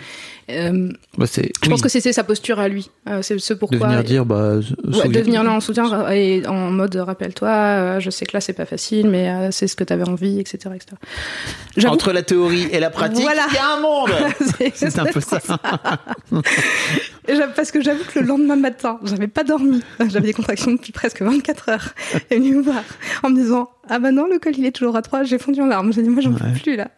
euh, 0.50 0.90
Bah, 1.18 1.26
je 1.28 1.70
pense 1.70 1.82
que 1.82 1.90
c'était 1.90 2.14
sa 2.14 2.24
posture 2.24 2.60
à 2.60 2.68
lui 2.68 2.90
euh, 3.10 3.22
c'est 3.22 3.38
ce 3.40 3.54
de 3.54 3.60
pourquoi 3.60 3.88
venir 3.88 4.04
dire, 4.04 4.26
bah, 4.26 4.56
Ouais, 4.84 5.08
de 5.10 5.20
venir 5.20 5.44
là 5.44 5.52
en 5.52 5.60
soutien 5.60 5.92
euh, 6.06 6.10
et 6.10 6.46
en 6.48 6.72
mode 6.72 6.96
rappelle-toi, 6.96 7.50
euh, 7.50 8.00
je 8.00 8.10
sais 8.10 8.26
que 8.26 8.32
là 8.36 8.42
c'est 8.42 8.54
pas 8.54 8.66
facile, 8.66 9.08
mais 9.10 9.30
euh, 9.30 9.50
c'est 9.52 9.68
ce 9.68 9.76
que 9.76 9.84
t'avais 9.84 10.08
envie, 10.08 10.40
etc. 10.40 10.58
etc. 10.76 10.96
Entre 11.88 12.12
la 12.14 12.22
théorie 12.22 12.68
et 12.72 12.80
la 12.80 12.90
pratique, 12.90 13.03
Voilà. 13.12 13.46
il 13.50 13.56
y 13.56 13.58
a 13.58 13.74
un 13.74 13.80
monde. 13.82 14.10
c'est- 14.76 15.00
un 15.00 15.06
peu 15.06 15.20
ça. 15.22 15.40
Et 17.28 17.36
j'avoue- 17.36 17.54
Parce 17.56 17.72
que 17.72 17.82
j'avoue 17.82 18.04
que 18.12 18.20
le 18.20 18.26
lendemain 18.28 18.56
matin, 18.56 19.00
j'avais 19.04 19.28
pas 19.28 19.44
dormi. 19.44 19.82
J'avais 20.00 20.28
des 20.28 20.34
contractions 20.34 20.72
depuis 20.72 20.92
presque 20.92 21.22
24 21.22 21.70
heures. 21.70 21.90
Elle 22.30 22.38
est 22.38 22.40
venue 22.40 22.56
me 22.58 22.62
voir 22.64 22.84
en 23.24 23.30
me 23.30 23.36
disant 23.36 23.70
Ah 23.90 24.00
bah 24.00 24.12
non, 24.12 24.28
le 24.32 24.40
col 24.40 24.54
il 24.58 24.66
est 24.66 24.72
toujours 24.72 24.96
à 24.96 25.02
3. 25.02 25.24
J'ai 25.24 25.38
fondu 25.38 25.62
en 25.62 25.66
larmes. 25.68 25.94
J'ai 25.94 26.02
dit 26.04 26.10
Moi 26.10 26.22
j'en 26.22 26.34
peux 26.34 26.46
plus 26.62 26.76
là. 26.76 26.90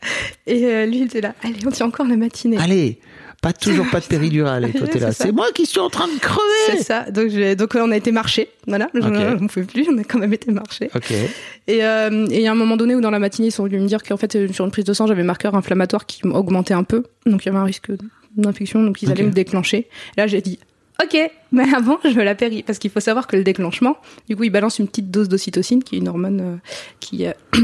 Et 0.47 0.65
euh, 0.65 0.85
lui 0.85 0.97
il 0.97 1.03
était 1.03 1.21
là 1.21 1.33
Allez, 1.43 1.55
on 1.65 1.69
tient 1.71 1.85
encore 1.85 2.07
la 2.07 2.15
matinée. 2.17 2.57
Allez, 2.59 2.99
pas 3.45 3.53
toujours 3.53 3.85
pas 3.91 3.99
de 3.99 4.05
péridurale. 4.05 4.65
Et 4.65 4.73
toi, 4.73 4.87
t'es 4.87 4.97
là. 4.99 5.11
C'est. 5.11 5.25
C'est 5.25 5.31
moi 5.31 5.47
qui 5.53 5.65
suis 5.67 5.79
en 5.79 5.89
train 5.89 6.07
de 6.07 6.13
C'est 6.13 6.19
crever. 6.19 6.81
ça. 6.83 7.09
Donc, 7.11 7.29
j'ai- 7.29 7.55
donc 7.55 7.75
euh, 7.75 7.81
on 7.85 7.91
a 7.91 7.97
été 7.97 8.11
marcher. 8.11 8.49
Voilà. 8.67 8.89
Je- 8.93 8.99
Ok. 8.99 9.37
On 9.41 9.47
pouvait 9.47 9.65
plus. 9.65 9.87
On 9.89 9.97
a 9.99 10.03
quand 10.03 10.17
même 10.19 10.33
été. 10.33 10.47
Et 11.67 11.83
euh, 11.85 12.25
et 12.31 12.37
il 12.37 12.41
y 12.41 12.47
a 12.47 12.51
un 12.51 12.55
moment 12.55 12.75
donné 12.77 12.95
où 12.95 13.01
dans 13.01 13.11
la 13.11 13.19
matinée, 13.19 13.49
ils 13.49 13.51
sont 13.51 13.63
venus 13.65 13.81
me 13.81 13.87
dire 13.87 14.01
qu'en 14.03 14.17
fait, 14.17 14.35
euh, 14.35 14.47
sur 14.51 14.65
une 14.65 14.71
prise 14.71 14.85
de 14.85 14.93
sang, 14.93 15.05
j'avais 15.07 15.23
marqueur 15.23 15.53
inflammatoire 15.55 16.05
qui 16.05 16.25
augmentait 16.27 16.73
un 16.73 16.83
peu. 16.83 17.03
Donc 17.27 17.43
il 17.43 17.47
y 17.47 17.49
avait 17.49 17.59
un 17.59 17.63
risque 17.63 17.91
d'infection, 18.35 18.83
donc 18.83 19.01
ils 19.03 19.11
allaient 19.11 19.23
me 19.23 19.31
déclencher. 19.31 19.77
Et 20.17 20.21
là, 20.21 20.27
j'ai 20.27 20.41
dit, 20.41 20.59
ok, 21.03 21.17
mais 21.51 21.63
avant, 21.75 21.99
je 22.03 22.09
veux 22.09 22.23
la 22.23 22.35
péri. 22.35 22.63
Parce 22.63 22.79
qu'il 22.79 22.89
faut 22.91 22.99
savoir 22.99 23.27
que 23.27 23.35
le 23.37 23.43
déclenchement, 23.43 23.97
du 24.27 24.35
coup, 24.35 24.43
il 24.43 24.49
balance 24.49 24.79
une 24.79 24.87
petite 24.87 25.11
dose 25.11 25.29
d'ocytocine, 25.29 25.83
qui 25.83 25.95
est 25.95 25.99
une 25.99 26.07
hormone 26.07 26.41
euh, 26.41 26.55
qui... 26.99 27.25
euh, 27.27 27.31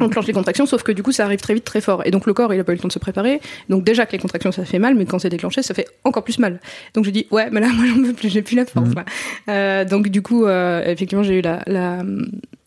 enclenche 0.00 0.26
les 0.26 0.32
contractions, 0.32 0.66
sauf 0.66 0.82
que 0.82 0.92
du 0.92 1.02
coup 1.02 1.12
ça 1.12 1.24
arrive 1.24 1.40
très 1.40 1.54
vite, 1.54 1.64
très 1.64 1.80
fort. 1.80 2.02
Et 2.06 2.10
donc 2.10 2.26
le 2.26 2.34
corps, 2.34 2.52
il 2.54 2.60
a 2.60 2.64
pas 2.64 2.72
eu 2.72 2.76
le 2.76 2.80
temps 2.80 2.88
de 2.88 2.92
se 2.92 2.98
préparer. 2.98 3.40
Donc 3.68 3.84
déjà 3.84 4.06
que 4.06 4.12
les 4.12 4.18
contractions, 4.18 4.52
ça 4.52 4.64
fait 4.64 4.78
mal, 4.78 4.94
mais 4.94 5.04
quand 5.06 5.18
c'est 5.18 5.28
déclenché, 5.30 5.62
ça 5.62 5.74
fait 5.74 5.86
encore 6.04 6.24
plus 6.24 6.38
mal. 6.38 6.60
Donc 6.94 7.04
j'ai 7.04 7.12
dit, 7.12 7.26
ouais, 7.30 7.48
mais 7.50 7.60
là, 7.60 7.68
moi, 7.74 7.84
j'en 7.86 8.02
peux 8.02 8.12
plus, 8.12 8.28
j'ai 8.28 8.42
plus 8.42 8.56
la 8.56 8.66
force. 8.66 8.88
Mhm. 8.88 8.94
là. 8.96 9.04
Euh, 9.48 9.84
donc 9.84 10.08
du 10.08 10.22
coup, 10.22 10.44
euh, 10.46 10.82
effectivement, 10.86 11.22
j'ai 11.24 11.38
eu 11.38 11.42
la, 11.42 11.60
la, 11.66 12.02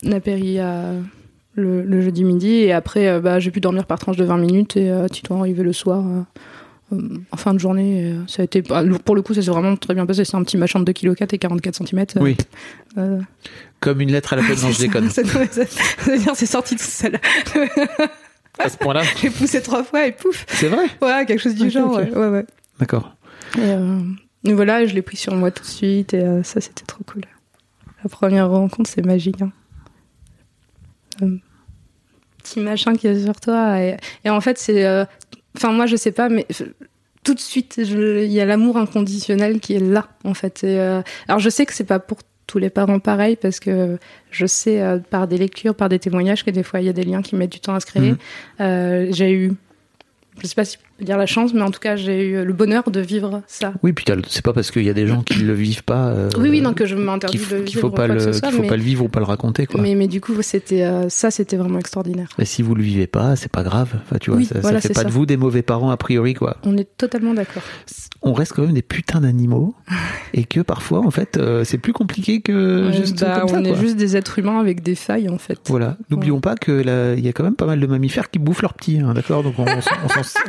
la 0.02 0.20
péri 0.20 0.58
à- 0.58 0.92
le, 1.54 1.82
le 1.82 2.00
jeudi 2.02 2.22
midi, 2.22 2.52
et 2.54 2.72
après, 2.72 3.08
euh, 3.08 3.20
bah, 3.20 3.40
j'ai 3.40 3.50
pu 3.50 3.60
dormir 3.60 3.84
par 3.84 3.98
tranche 3.98 4.16
de 4.16 4.24
20 4.24 4.36
minutes, 4.38 4.76
et 4.76 4.90
euh, 4.90 5.08
Titouan 5.08 5.40
arrivé 5.40 5.64
le 5.64 5.72
soir. 5.72 6.04
Euh, 6.92 7.18
en 7.32 7.36
fin 7.36 7.52
de 7.54 7.58
journée, 7.58 8.12
euh, 8.12 8.22
ça 8.26 8.42
a 8.42 8.44
été 8.44 8.62
bah, 8.62 8.82
pour 9.04 9.14
le 9.14 9.22
coup, 9.22 9.34
ça 9.34 9.42
s'est 9.42 9.50
vraiment 9.50 9.76
très 9.76 9.94
bien 9.94 10.06
passé. 10.06 10.24
C'est 10.24 10.36
un 10.36 10.42
petit 10.42 10.56
machin 10.56 10.80
de 10.80 10.90
2,4 10.92 11.14
kg 11.26 11.34
et 11.34 11.38
44 11.38 11.74
cm. 11.86 12.06
Oui. 12.20 12.36
Euh, 12.96 13.20
Comme 13.80 14.00
une 14.00 14.10
lettre 14.12 14.32
à 14.32 14.36
la 14.36 14.42
poste, 14.42 14.62
non, 14.62 14.70
je 14.70 14.78
déconne. 14.80 15.10
ça, 15.10 15.22
ça- 15.24 15.46
ça- 15.46 15.66
ça 15.66 16.10
veut 16.10 16.18
dire 16.18 16.32
c'est 16.34 16.46
sorti 16.46 16.76
tout 16.76 16.82
seul. 16.84 17.18
À 18.58 18.68
ce 18.68 18.76
point-là. 18.78 19.02
J'ai 19.22 19.30
poussé 19.30 19.62
trois 19.62 19.84
fois 19.84 20.06
et 20.06 20.12
pouf. 20.12 20.44
C'est 20.48 20.68
vrai? 20.68 20.86
Ouais, 21.02 21.24
quelque 21.26 21.40
chose 21.40 21.54
du 21.54 21.70
genre. 21.70 21.94
Ouais, 21.96 22.10
ouais. 22.28 22.46
D'accord. 22.80 23.14
Et, 23.56 23.60
euh, 23.60 24.00
voilà, 24.44 24.84
je 24.86 24.94
l'ai 24.94 25.02
pris 25.02 25.16
sur 25.16 25.34
moi 25.34 25.50
tout 25.50 25.62
de 25.62 25.68
suite 25.68 26.14
et 26.14 26.22
euh, 26.22 26.42
ça, 26.42 26.60
c'était 26.60 26.84
trop 26.86 27.04
cool. 27.04 27.22
La 28.02 28.08
première 28.10 28.48
rencontre, 28.48 28.88
c'est 28.92 29.04
magique. 29.04 29.36
Hein. 29.42 29.50
Petit 32.42 32.60
machin 32.60 32.94
qui 32.94 33.06
est 33.08 33.24
sur 33.24 33.38
toi. 33.40 33.80
Et, 33.80 33.96
et 34.24 34.30
en 34.30 34.40
fait, 34.40 34.58
c'est. 34.58 34.84
Euh, 35.54 35.58
Enfin, 35.58 35.72
moi, 35.72 35.86
je 35.86 35.96
sais 35.96 36.12
pas, 36.12 36.28
mais 36.28 36.46
je- 36.50 36.64
tout 37.24 37.34
de 37.34 37.40
suite, 37.40 37.74
il 37.78 38.32
y 38.32 38.40
a 38.40 38.46
l'amour 38.46 38.76
inconditionnel 38.78 39.60
qui 39.60 39.74
est 39.74 39.80
là, 39.80 40.08
en 40.24 40.34
fait. 40.34 40.64
Et, 40.64 40.78
euh, 40.80 41.02
alors, 41.26 41.40
je 41.40 41.50
sais 41.50 41.66
que 41.66 41.72
c'est 41.74 41.84
pas 41.84 41.98
pour 41.98 42.18
tous 42.46 42.58
les 42.58 42.70
parents 42.70 42.98
pareil 42.98 43.36
parce 43.36 43.60
que 43.60 43.98
je 44.30 44.46
sais 44.46 44.80
euh, 44.80 44.98
par 44.98 45.28
des 45.28 45.36
lectures, 45.36 45.74
par 45.74 45.90
des 45.90 45.98
témoignages 45.98 46.44
que 46.46 46.50
des 46.50 46.62
fois 46.62 46.80
il 46.80 46.86
y 46.86 46.88
a 46.88 46.94
des 46.94 47.02
liens 47.02 47.20
qui 47.20 47.36
mettent 47.36 47.52
du 47.52 47.60
temps 47.60 47.74
à 47.74 47.80
se 47.80 47.84
créer. 47.86 48.12
Euh, 48.60 49.08
j'ai 49.10 49.32
eu, 49.32 49.52
je 50.40 50.46
sais 50.46 50.54
pas 50.54 50.64
si 50.64 50.78
dire 51.00 51.16
la 51.16 51.26
chance, 51.26 51.54
mais 51.54 51.62
en 51.62 51.70
tout 51.70 51.80
cas 51.80 51.96
j'ai 51.96 52.26
eu 52.28 52.44
le 52.44 52.52
bonheur 52.52 52.90
de 52.90 53.00
vivre 53.00 53.42
ça. 53.46 53.72
Oui, 53.82 53.92
puis 53.92 54.04
c'est 54.28 54.44
pas 54.44 54.52
parce 54.52 54.70
qu'il 54.70 54.82
y 54.84 54.90
a 54.90 54.94
des 54.94 55.06
gens 55.06 55.22
qui 55.22 55.40
le 55.40 55.54
vivent 55.54 55.84
pas. 55.84 56.08
euh, 56.08 56.30
oui, 56.38 56.48
oui, 56.50 56.60
donc 56.60 56.84
je 56.84 56.94
m'interdis 56.96 57.38
de 57.38 57.42
faut, 57.42 57.54
vivre 57.56 57.64
qu'il 57.64 57.78
faut 57.80 57.90
pas 57.90 58.06
quoi 58.06 58.14
le, 58.14 58.24
que 58.24 58.32
soit, 58.32 58.50
faut 58.50 58.62
mais, 58.62 58.68
pas 58.68 58.76
le 58.76 58.82
vivre 58.82 59.04
ou 59.04 59.08
pas 59.08 59.20
le 59.20 59.26
raconter, 59.26 59.66
quoi. 59.66 59.80
mais, 59.80 59.94
mais 59.94 60.08
du 60.08 60.20
coup 60.20 60.34
c'était 60.42 60.82
euh, 60.82 61.08
ça, 61.08 61.30
c'était 61.30 61.56
vraiment 61.56 61.78
extraordinaire. 61.78 62.28
Mais 62.38 62.44
si 62.44 62.62
vous 62.62 62.74
le 62.74 62.82
vivez 62.82 63.06
pas, 63.06 63.36
c'est 63.36 63.50
pas 63.50 63.62
grave. 63.62 63.90
Enfin, 64.04 64.16
tu 64.20 64.30
vois, 64.30 64.38
Oui, 64.38 64.44
ça, 64.44 64.56
ça 64.56 64.60
voilà, 64.60 64.80
fait 64.80 64.88
pas 64.88 65.02
ça. 65.02 65.04
de 65.04 65.10
vous 65.10 65.26
des 65.26 65.36
mauvais 65.36 65.62
parents 65.62 65.90
a 65.90 65.96
priori, 65.96 66.34
quoi. 66.34 66.56
On 66.64 66.76
est 66.76 66.88
totalement 66.96 67.34
d'accord. 67.34 67.62
On 68.22 68.32
reste 68.32 68.52
quand 68.52 68.62
même 68.62 68.74
des 68.74 68.82
putains 68.82 69.20
d'animaux 69.20 69.74
et 70.34 70.44
que 70.44 70.60
parfois, 70.60 71.00
en 71.00 71.10
fait, 71.10 71.36
euh, 71.36 71.62
c'est 71.64 71.78
plus 71.78 71.92
compliqué 71.92 72.40
que 72.40 72.90
juste 72.92 73.20
bah, 73.20 73.40
comme 73.40 73.48
ça, 73.48 73.56
on 73.60 73.64
est 73.64 73.70
quoi. 73.70 73.80
juste 73.80 73.96
des 73.96 74.16
êtres 74.16 74.38
humains 74.40 74.58
avec 74.58 74.82
des 74.82 74.94
failles 74.96 75.28
en 75.28 75.38
fait. 75.38 75.58
Voilà. 75.68 75.96
N'oublions 76.10 76.40
pas 76.40 76.56
que 76.56 77.14
il 77.16 77.24
y 77.24 77.28
a 77.28 77.32
quand 77.32 77.44
même 77.44 77.54
pas 77.56 77.66
mal 77.66 77.78
de 77.78 77.86
mammifères 77.86 78.30
qui 78.30 78.38
bouffent 78.38 78.62
leurs 78.62 78.74
petits, 78.74 78.98
hein, 78.98 79.14
d'accord? 79.14 79.42
Donc 79.42 79.54
on 79.58 79.66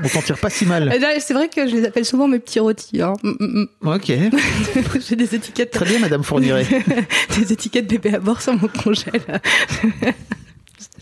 s'en 0.07 0.21
tire 0.21 0.38
pas 0.39 0.49
si 0.49 0.65
mal. 0.65 0.91
Et 0.93 0.99
là, 0.99 1.19
C'est 1.19 1.33
vrai 1.33 1.49
que 1.49 1.67
je 1.67 1.75
les 1.75 1.85
appelle 1.85 2.05
souvent 2.05 2.27
mes 2.27 2.39
petits 2.39 2.59
rôtis. 2.59 3.01
Hein. 3.01 3.13
Mm, 3.23 3.31
mm, 3.39 3.67
Ok. 3.87 4.09
mm. 4.09 4.99
J'ai 5.07 5.15
des 5.15 5.35
étiquettes, 5.35 5.71
Très 5.71 5.85
bien, 5.85 5.99
Madame 5.99 6.23
Fourniret. 6.23 6.65
des 7.37 7.53
étiquettes 7.53 7.87
bébé 7.87 8.13
à 8.15 8.19
bord 8.19 8.41
sur 8.41 8.53
mon 8.53 8.67
congé. 8.67 9.05
Là. 9.27 9.39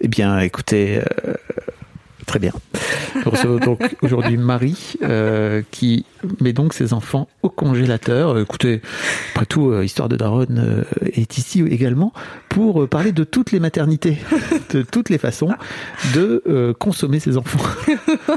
Eh 0.02 0.08
bien, 0.08 0.39
écoutez, 0.39 1.00
euh, 1.00 1.34
très 2.28 2.40
bien. 2.40 2.52
Nous 3.26 3.32
recevons 3.32 3.58
donc 3.58 3.96
aujourd'hui 4.04 4.38
Marie, 4.38 4.94
euh, 5.02 5.63
qui 5.72 6.06
met 6.42 6.54
donc 6.54 6.74
ses 6.74 6.94
enfants 6.94 7.28
au 7.42 7.50
congélateur. 7.50 8.36
Euh, 8.36 8.44
Écoutez, 8.44 8.82
après 9.34 9.46
tout, 9.48 9.72
euh, 9.72 9.84
Histoire 9.84 10.10
de 10.10 10.16
Daronne 10.18 10.60
euh, 10.60 10.84
est 11.13 11.38
ici 11.40 11.62
également 11.62 12.13
pour 12.50 12.88
parler 12.88 13.12
de 13.13 13.24
toutes 13.24 13.52
les 13.52 13.60
maternités, 13.60 14.18
de 14.74 14.84
toutes 14.84 15.10
les 15.10 15.18
façons 15.18 15.50
de 16.13 16.76
consommer 16.80 17.20
ses 17.20 17.38
enfants 17.38 17.60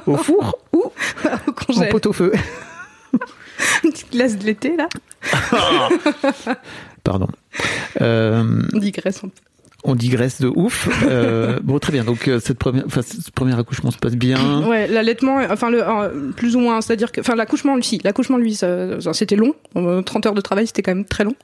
au 0.06 0.16
four 0.16 0.56
ou 0.72 0.84
Au 1.24 1.28
en 1.28 1.52
congé. 1.52 1.88
pot-au-feu. 1.88 2.32
Une 3.84 3.90
petite 3.92 4.12
glace 4.12 4.38
de 4.38 4.44
l'été 4.44 4.76
là? 4.76 4.88
Pardon. 7.02 7.28
Euh, 8.00 8.44
On 9.82 9.94
digresse 9.94 10.40
de 10.40 10.48
ouf. 10.48 10.88
Euh, 11.08 11.58
bon, 11.62 11.78
très 11.78 11.92
bien. 11.92 12.04
Donc, 12.04 12.28
euh, 12.28 12.38
cette 12.40 12.58
première, 12.58 12.84
enfin, 12.86 13.00
ce 13.02 13.30
premier 13.30 13.58
accouchement 13.58 13.90
se 13.90 13.98
passe 13.98 14.16
bien. 14.16 14.66
Ouais, 14.66 14.86
l'allaitement, 14.86 15.40
enfin 15.50 15.70
le 15.70 15.82
euh, 15.82 16.30
plus 16.32 16.54
ou 16.56 16.60
moins, 16.60 16.80
c'est-à-dire 16.80 17.12
que, 17.12 17.20
enfin 17.20 17.34
l'accouchement 17.34 17.76
lui, 17.76 17.84
si, 17.84 18.00
l'accouchement 18.04 18.36
lui, 18.36 18.54
c'était 18.54 19.36
long. 19.36 19.54
Euh, 19.76 20.02
30 20.02 20.26
heures 20.26 20.34
de 20.34 20.40
travail, 20.40 20.66
c'était 20.66 20.82
quand 20.82 20.94
même 20.94 21.06
très 21.06 21.24
long. 21.24 21.34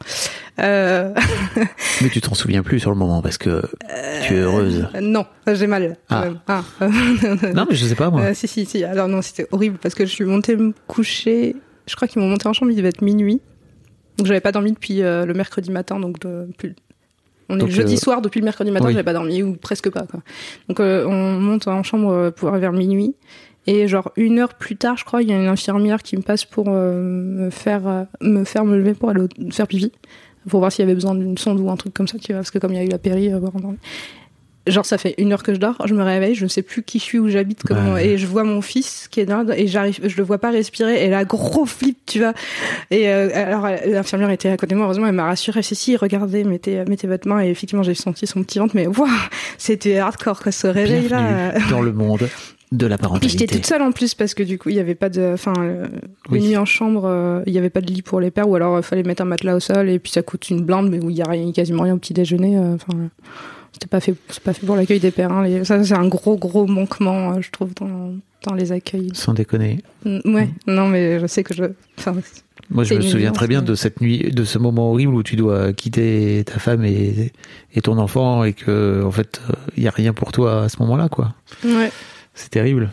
Euh, 0.61 1.13
Mais 2.03 2.09
tu 2.09 2.21
t'en 2.21 2.35
souviens 2.35 2.63
plus 2.63 2.81
sur 2.81 2.91
le 2.91 2.97
moment 2.97 3.23
parce 3.23 3.39
que 3.39 3.63
tu 4.27 4.35
es 4.35 4.39
heureuse. 4.39 4.87
non, 5.01 5.27
j'ai 5.47 5.67
mal. 5.67 5.97
Ah. 6.11 6.27
Ah. 6.47 6.65
Non, 7.55 7.67
mais 7.69 7.77
je 7.77 7.87
sais 7.87 7.95
pas 7.95 8.11
moi. 8.11 8.21
Euh, 8.23 8.35
si, 8.35 8.49
si, 8.49 8.67
si. 8.67 8.85
Alors 8.85 9.09
non, 9.09 9.23
c'était 9.23 9.47
horrible 9.53 9.79
parce 9.81 9.95
que 9.95 10.05
je 10.05 10.11
suis 10.11 10.25
montée 10.25 10.57
me 10.57 10.73
coucher. 10.87 11.57
Je 11.87 11.97
crois 11.97 12.09
qu'ils 12.09 12.21
m'ont 12.21 12.29
monté 12.29 12.49
en 12.49 12.53
chambre, 12.53 12.71
il 12.71 12.77
devait 12.77 12.89
être 12.89 13.03
minuit. 13.03 13.41
Donc 14.19 14.27
j'avais 14.27 14.41
pas 14.41 14.53
dormi 14.53 14.73
depuis 14.73 15.03
euh, 15.03 15.27
le 15.27 15.35
mercredi 15.35 15.71
matin, 15.71 16.01
donc 16.01 16.19
de, 16.21 16.49
plus. 16.59 16.75
On 17.49 17.57
est 17.57 17.61
Donc, 17.61 17.71
jeudi 17.71 17.95
euh, 17.95 17.99
soir, 17.99 18.23
depuis 18.23 18.41
le 18.41 18.45
mercredi 18.45 18.71
matin, 18.71 18.87
oui. 18.87 18.93
j'avais 18.93 19.05
pas 19.05 19.13
dormi 19.13 19.43
ou 19.43 19.55
presque 19.55 19.91
pas. 19.91 20.07
Quoi. 20.07 20.21
Donc 20.69 20.81
euh, 20.81 21.05
on 21.07 21.41
monte 21.41 21.69
en 21.69 21.83
chambre 21.83 22.11
euh, 22.11 22.31
pour 22.31 22.51
vers 22.51 22.73
minuit. 22.73 23.15
Et 23.69 23.89
genre 23.89 24.13
une 24.17 24.39
heure 24.39 24.55
plus 24.55 24.77
tard, 24.77 24.97
je 24.97 25.05
crois, 25.05 25.23
il 25.23 25.29
y 25.29 25.33
a 25.33 25.37
une 25.37 25.49
infirmière 25.49 26.03
qui 26.03 26.17
me 26.17 26.23
passe 26.23 26.45
pour 26.45 26.67
euh, 26.69 27.03
me 27.03 27.51
faire 27.51 28.07
me 28.21 28.45
faire 28.45 28.65
me 28.65 28.77
lever 28.77 28.95
pour 28.95 29.11
aller 29.11 29.27
faire 29.51 29.67
pipi, 29.67 29.91
pour 30.49 30.61
voir 30.61 30.71
s'il 30.71 30.83
y 30.83 30.87
avait 30.87 30.95
besoin 30.95 31.15
d'une 31.15 31.37
sonde 31.37 31.61
ou 31.61 31.71
un 31.71 31.77
truc 31.77 31.93
comme 31.93 32.09
ça, 32.09 32.19
tu 32.19 32.33
vois, 32.33 32.41
parce 32.41 32.51
que 32.51 32.59
comme 32.59 32.73
il 32.73 32.77
y 32.77 32.81
a 32.81 32.85
eu 32.85 32.89
la 32.89 32.99
péri, 32.99 33.33
euh, 33.33 33.39
voir 33.39 33.55
endormi. 33.57 33.79
Genre 34.67 34.85
ça 34.85 34.99
fait 34.99 35.15
une 35.19 35.33
heure 35.33 35.43
que 35.43 35.55
je 35.55 35.59
dors, 35.61 35.77
je 35.87 35.95
me 35.95 36.03
réveille, 36.03 36.35
je 36.35 36.45
ne 36.45 36.49
sais 36.49 36.63
plus 36.63 36.83
qui 36.83 36.99
je 36.99 37.05
suis, 37.05 37.19
où 37.19 37.29
j'habite, 37.29 37.63
comment, 37.63 37.93
Ouais. 37.95 38.09
et 38.09 38.19
je 38.19 38.27
vois 38.27 38.43
mon 38.43 38.61
fils 38.61 39.07
qui 39.11 39.21
est 39.21 39.25
là 39.27 39.45
et 39.57 39.67
j'arrive, 39.69 40.01
je 40.05 40.17
le 40.17 40.23
vois 40.25 40.39
pas 40.39 40.51
respirer 40.51 41.05
et 41.05 41.09
là 41.09 41.25
gros 41.25 41.67
flip, 41.67 41.99
tu 42.07 42.19
vois. 42.19 42.33
Et 42.91 43.09
euh, 43.09 43.29
alors 43.35 43.69
l'infirmière 43.87 44.31
était 44.31 44.49
à 44.49 44.57
côté 44.57 44.75
de 44.75 44.79
moi, 44.79 44.87
heureusement 44.87 45.07
elle 45.07 45.13
m'a 45.15 45.25
rassurée, 45.27 45.63
si 45.63 45.75
si, 45.77 45.97
regardez, 45.97 46.43
mettez 46.45 46.85
mettez 46.89 47.07
votre 47.07 47.29
main 47.29 47.41
et 47.45 47.49
effectivement 47.49 47.83
j'ai 47.85 47.95
senti 47.95 48.27
son 48.27 48.43
petit 48.43 48.59
ventre, 48.59 48.75
mais 48.75 48.87
waouh, 48.87 49.09
c'était 49.59 49.99
hardcore 49.99 50.41
quoi, 50.41 50.51
ce 50.53 50.67
réveil 50.67 51.09
là. 51.09 51.53
Dans 51.71 51.81
le 51.83 51.93
monde 51.93 52.29
de 52.73 52.87
la 52.89 52.97
Puis 52.99 53.03
parentalité. 53.03 53.39
j'étais 53.39 53.55
toute 53.55 53.67
seule 53.67 53.83
en 53.83 53.93
plus 53.93 54.15
parce 54.15 54.35
que 54.35 54.43
du 54.43 54.59
coup 54.59 54.71
il 54.71 54.75
y 54.75 54.81
avait 54.81 54.97
pas 54.97 55.09
de, 55.09 55.31
enfin 55.35 55.53
euh, 55.61 55.87
Oui. 56.31 56.41
une 56.41 56.47
nuit 56.49 56.57
en 56.57 56.65
chambre, 56.65 57.05
euh, 57.05 57.41
il 57.47 57.53
y 57.53 57.59
avait 57.59 57.71
pas 57.71 57.81
de 57.81 57.87
lit 57.87 58.03
pour 58.03 58.19
les 58.21 58.33
pères 58.33 58.49
ou 58.49 58.57
alors 58.57 58.77
il 58.79 58.83
fallait 58.83 59.05
mettre 59.05 59.23
un 59.23 59.27
matelas 59.27 59.55
au 59.55 59.61
sol 59.61 59.89
et 59.89 60.01
puis 60.01 60.11
ça 60.11 60.23
coûte 60.23 60.51
une 60.51 60.63
blinde 60.65 60.91
mais 60.91 60.99
où 60.99 61.09
il 61.09 61.17
y 61.17 61.23
a 61.23 61.29
rien, 61.31 61.53
quasiment 61.53 61.85
rien 61.85 61.95
au 61.95 61.99
petit 61.99 62.13
déjeuner. 62.15 62.59
euh, 62.59 62.75
Enfin 62.75 62.99
euh, 62.99 63.07
c'était 63.77 63.89
pas 63.89 64.01
fait, 64.01 64.15
c'est 64.29 64.43
pas 64.43 64.53
fait 64.55 64.65
pour 64.65 64.75
l'accueil 64.77 65.01
des 65.01 65.11
pères. 65.11 65.31
Hein, 65.33 65.45
les- 65.45 65.65
ça 65.65 65.83
c'est 65.85 65.93
un 65.95 66.09
gros 66.09 66.37
gros 66.37 66.67
manquement 66.67 67.33
euh, 67.35 67.41
je 67.43 67.51
trouve 67.51 67.75
dans 67.75 68.15
dans 68.47 68.55
les 68.55 68.73
accueils. 68.73 69.11
Sans 69.13 69.35
déconner. 69.35 69.81
Mm, 70.05 70.19
Ouais, 70.35 70.49
non 70.67 70.89
mais 70.89 71.21
je 71.21 71.27
sais 71.27 71.43
que 71.43 71.53
je, 71.55 71.65
Moi, 72.71 72.85
je 72.85 72.89
C'est 72.91 72.97
me 72.97 73.01
souviens 73.03 73.33
très 73.33 73.47
bien 73.49 73.61
de 73.63 73.75
cette 73.75 74.01
nuit, 74.01 74.31
de 74.31 74.45
ce 74.45 74.59
moment 74.59 74.91
horrible 74.91 75.15
où 75.15 75.23
tu 75.23 75.37
dois 75.37 75.73
quitter 75.73 76.43
ta 76.47 76.59
femme 76.59 76.85
et, 76.85 77.33
et 77.75 77.81
ton 77.81 77.99
enfant 77.99 78.45
et 78.45 78.53
que, 78.55 79.03
en 79.05 79.11
fait, 79.11 79.41
il 79.77 79.83
y 79.85 79.89
a 79.89 79.91
rien 79.91 80.13
pour 80.13 80.33
toi 80.33 80.65
à 80.65 80.69
ce 80.69 80.77
moment-là, 80.81 81.09
quoi. 81.09 81.35
ouais. 81.65 81.91
C'est 82.35 82.51
terrible. 82.51 82.91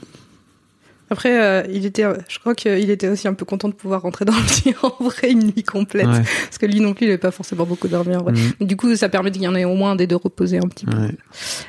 Après, 1.10 1.42
euh, 1.42 1.64
il 1.72 1.86
était, 1.86 2.06
je 2.28 2.40
crois 2.40 2.56
qu'il 2.56 2.90
était 2.90 3.08
aussi 3.08 3.28
un 3.28 3.34
peu 3.34 3.46
content 3.46 3.68
de 3.70 3.74
pouvoir 3.74 4.02
rentrer 4.02 4.26
dans 4.26 4.34
le 4.34 4.40
lit 4.66 4.76
en 4.84 5.04
vrai 5.04 5.32
une 5.32 5.48
nuit 5.48 5.64
complète, 5.64 6.08
Ouais. 6.08 6.22
parce 6.46 6.58
que 6.58 6.66
lui 6.66 6.80
non 6.80 6.94
plus, 6.94 7.06
il 7.06 7.10
avait 7.10 7.18
pas 7.18 7.32
forcément 7.32 7.66
beaucoup 7.66 7.88
dormi 7.88 8.16
en 8.16 8.24
vrai. 8.24 8.34
Mhm. 8.34 8.68
Du 8.68 8.76
coup, 8.76 8.96
ça 8.96 9.10
permet 9.10 9.32
qu'il 9.32 9.42
y 9.44 9.48
en 9.48 9.56
ait 9.56 9.66
au 9.66 9.76
moins 9.76 9.96
des 9.96 10.08
deux 10.08 10.16
reposés 10.16 10.58
un 10.58 10.68
petit 10.68 10.86
peu. 10.86 10.98
Ouais. 10.98 11.16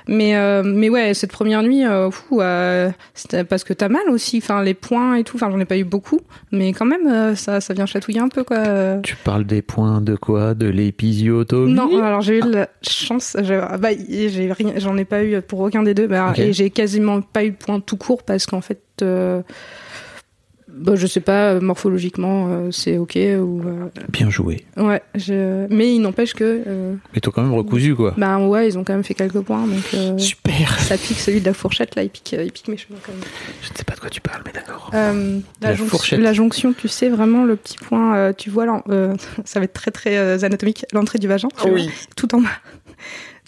Mais 0.09 0.37
euh, 0.37 0.63
mais 0.65 0.89
ouais, 0.89 1.15
cette 1.15 1.31
première 1.33 1.63
nuit, 1.63 1.85
euh, 1.85 2.11
fou, 2.11 2.41
euh, 2.41 2.91
c'était 3.15 3.45
parce 3.45 3.65
que 3.65 3.73
t'as 3.73 3.89
mal 3.89 4.09
aussi. 4.09 4.39
Enfin, 4.39 4.63
les 4.63 4.75
points 4.75 5.17
et 5.17 5.25
tout. 5.25 5.37
Enfin, 5.37 5.51
j'en 5.51 5.61
ai 5.61 5.65
pas 5.65 5.77
eu 5.77 5.85
beaucoup, 5.85 6.21
mais 6.53 6.73
quand 6.73 6.87
même, 6.87 7.35
ça 7.37 7.61
ça 7.61 7.75
vient 7.75 7.87
chatouiller 7.87 8.21
un 8.21 8.29
peu 8.29 8.45
quoi. 8.45 8.99
Tu 9.03 9.17
parles 9.17 9.45
des 9.45 9.63
points 9.63 10.01
de 10.01 10.17
quoi? 10.17 10.55
De 10.55 10.67
l'épisiotomie? 10.67 11.73
Non, 11.75 12.03
alors 12.03 12.21
j'ai 12.21 12.39
eu 12.39 12.43
la 12.51 12.69
chance, 12.83 13.37
ah 13.37 13.79
bah, 13.79 13.91
j'ai 14.09 14.53
rien, 14.53 14.75
j'en 14.77 14.97
ai 14.97 15.05
pas 15.05 15.25
eu 15.25 15.41
pour 15.43 15.61
aucun 15.61 15.83
des 15.83 15.95
deux, 15.95 16.07
bah, 16.07 16.33
et 16.37 16.53
j'ai 16.53 16.71
quasiment 16.71 17.21
pas 17.21 17.45
eu 17.45 17.51
de 17.51 17.57
point 17.57 17.81
tout 17.81 17.97
court 17.97 18.23
parce 18.23 18.47
qu'en 18.47 18.61
fait, 18.61 18.81
euh, 19.03 19.43
bah, 20.67 20.97
je 20.97 21.07
sais 21.07 21.21
pas, 21.21 21.61
morphologiquement 21.61 22.49
euh, 22.49 22.71
c'est 22.73 22.97
ok 22.99 23.17
ou 23.17 23.63
euh, 23.65 23.89
Bien 24.09 24.29
joué. 24.31 24.65
ouais, 24.77 25.03
je- 25.15 25.67
mais 25.69 25.95
il 25.95 26.01
n'empêche 26.01 26.35
que 26.35 26.63
euh, 26.67 26.95
Mais 27.15 27.21
t'as 27.21 27.31
quand 27.31 27.43
même 27.43 27.55
recousu, 27.55 27.95
quoi. 27.95 28.15
bah 28.17 28.39
ouais, 28.39 28.67
ils 28.67 28.77
ont 28.79 28.83
quand 28.83 28.95
même 28.95 29.05
fait 29.05 29.15
quelques 29.15 29.41
points, 29.43 29.67
donc 29.67 29.85
euh, 29.95 30.19
Super. 30.19 30.81
ça 30.81 30.97
pique 30.99 31.21
celui 31.21 31.41
de 31.41 31.45
la 31.47 31.55
fourchette 31.55 31.95
là, 31.95 32.03
il 32.03 32.11
pique, 32.11 32.33
il 32.33 32.51
pique 32.51 32.67
mes 32.69 32.77
cheveux 32.77 32.97
quand 33.07 33.13
même. 33.13 33.21
Je 33.63 33.71
ne 33.73 33.77
sais 33.77 33.85
pas 33.85 33.95
de 33.95 34.01
quoi 34.01 34.11
tu 34.11 34.21
parles, 34.21 34.43
mais 34.47 34.53
d'accord. 34.53 34.91
Euh, 34.95 35.39
la, 35.61 35.69
La 35.69 35.75
jonction, 35.75 35.97
fourchette. 35.99 36.19
la 36.21 36.33
jonction, 36.33 36.73
tu 36.73 36.89
sais 36.89 37.09
vraiment 37.09 37.45
le 37.45 37.55
petit 37.57 37.77
point, 37.79 38.17
euh, 38.17 38.33
tu 38.37 38.51
vois 38.51 38.67
là, 38.67 38.83
euh, 38.89 39.15
ça 39.45 39.61
va 39.61 39.65
être 39.67 39.75
très 39.75 39.91
très 39.93 40.17
euh, 40.17 40.39
anatomique, 40.43 40.87
l'entrée 40.93 41.19
du 41.21 41.29
vagin, 41.29 41.49
tout 42.17 42.35
en 42.35 42.41
bas, 42.41 42.49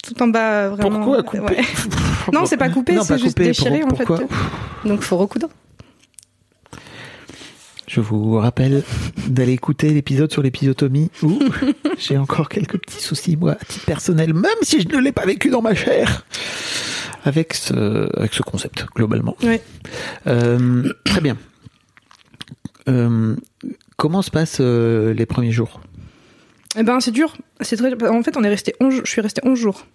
tout 0.07 0.21
en 0.21 0.27
bas 0.27 0.39
euh, 0.39 0.69
vraiment. 0.69 0.97
Pourquoi 0.99 1.23
couper 1.23 1.39
ouais. 1.39 1.65
Non, 2.33 2.45
c'est 2.45 2.57
pas 2.57 2.69
coupé, 2.69 2.97
c'est 3.01 3.17
juste 3.17 3.37
coupé. 3.37 3.45
déchiré 3.45 3.83
en 3.83 3.87
Pourquoi 3.87 4.17
fait. 4.17 4.27
Donc 4.85 5.01
faut 5.01 5.17
recoudre. 5.17 5.49
Je 7.87 8.01
vous 8.01 8.33
rappelle 8.35 8.83
d'aller 9.27 9.53
écouter 9.53 9.91
l'épisode 9.91 10.31
sur 10.31 10.43
l'épisiotomie 10.43 11.09
où 11.23 11.39
j'ai 11.97 12.17
encore 12.17 12.49
quelques 12.49 12.77
petits 12.77 13.01
soucis, 13.01 13.37
moi, 13.37 13.53
à 13.53 13.65
titre 13.65 13.85
personnel, 13.85 14.33
même 14.33 14.51
si 14.61 14.81
je 14.81 14.89
ne 14.89 14.97
l'ai 14.97 15.13
pas 15.13 15.25
vécu 15.25 15.49
dans 15.49 15.61
ma 15.61 15.73
chair, 15.73 16.25
avec 17.23 17.53
ce, 17.53 18.09
avec 18.17 18.33
ce 18.33 18.43
concept, 18.43 18.85
globalement. 18.93 19.37
Euh, 20.27 20.93
très 21.05 21.21
bien. 21.21 21.37
Euh, 22.89 23.35
comment 23.95 24.21
se 24.21 24.31
passent 24.31 24.59
euh, 24.59 25.13
les 25.13 25.25
premiers 25.25 25.51
jours? 25.51 25.81
Eh 26.75 26.83
ben 26.83 26.99
c'est 26.99 27.11
dur, 27.11 27.35
c'est 27.61 27.77
très. 27.77 27.91
En 28.09 28.23
fait, 28.23 28.35
on 28.37 28.43
est 28.43 28.49
resté 28.49 28.75
11 28.79 29.01
je 29.03 29.09
suis 29.09 29.21
resté 29.21 29.41
11 29.43 29.57
jours. 29.57 29.85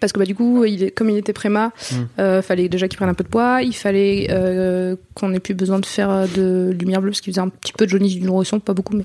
Parce 0.00 0.12
que 0.12 0.18
bah 0.20 0.26
du 0.26 0.34
coup, 0.34 0.64
il 0.64 0.84
est, 0.84 0.90
comme 0.92 1.10
il 1.10 1.16
était 1.16 1.32
préma, 1.32 1.72
Mm. 1.90 1.94
euh, 2.20 2.42
fallait 2.42 2.68
déjà 2.68 2.86
qu'il 2.86 2.96
prenne 2.98 3.08
un 3.08 3.14
peu 3.14 3.24
de 3.24 3.28
poids, 3.28 3.62
il 3.62 3.74
fallait 3.74 4.28
euh, 4.30 4.94
qu'on 5.14 5.32
ait 5.34 5.40
plus 5.40 5.54
besoin 5.54 5.80
de 5.80 5.86
faire 5.86 6.10
euh, 6.10 6.26
de 6.36 6.76
lumière 6.78 7.00
bleue 7.00 7.10
parce 7.10 7.20
qu'il 7.20 7.32
faisait 7.32 7.40
un 7.40 7.48
petit 7.48 7.72
peu 7.72 7.84
de 7.86 7.90
jaunisse 7.90 8.14
du 8.14 8.20
nourrisson, 8.20 8.60
pas 8.60 8.74
beaucoup 8.74 8.94
mais. 8.96 9.04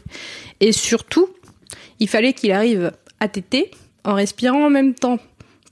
Et 0.60 0.72
surtout, 0.72 1.30
il 2.00 2.08
fallait 2.08 2.34
qu'il 2.34 2.52
arrive 2.52 2.92
à 3.20 3.28
téter 3.28 3.72
en 4.04 4.14
respirant 4.14 4.66
en 4.66 4.70
même 4.70 4.94
temps. 4.94 5.18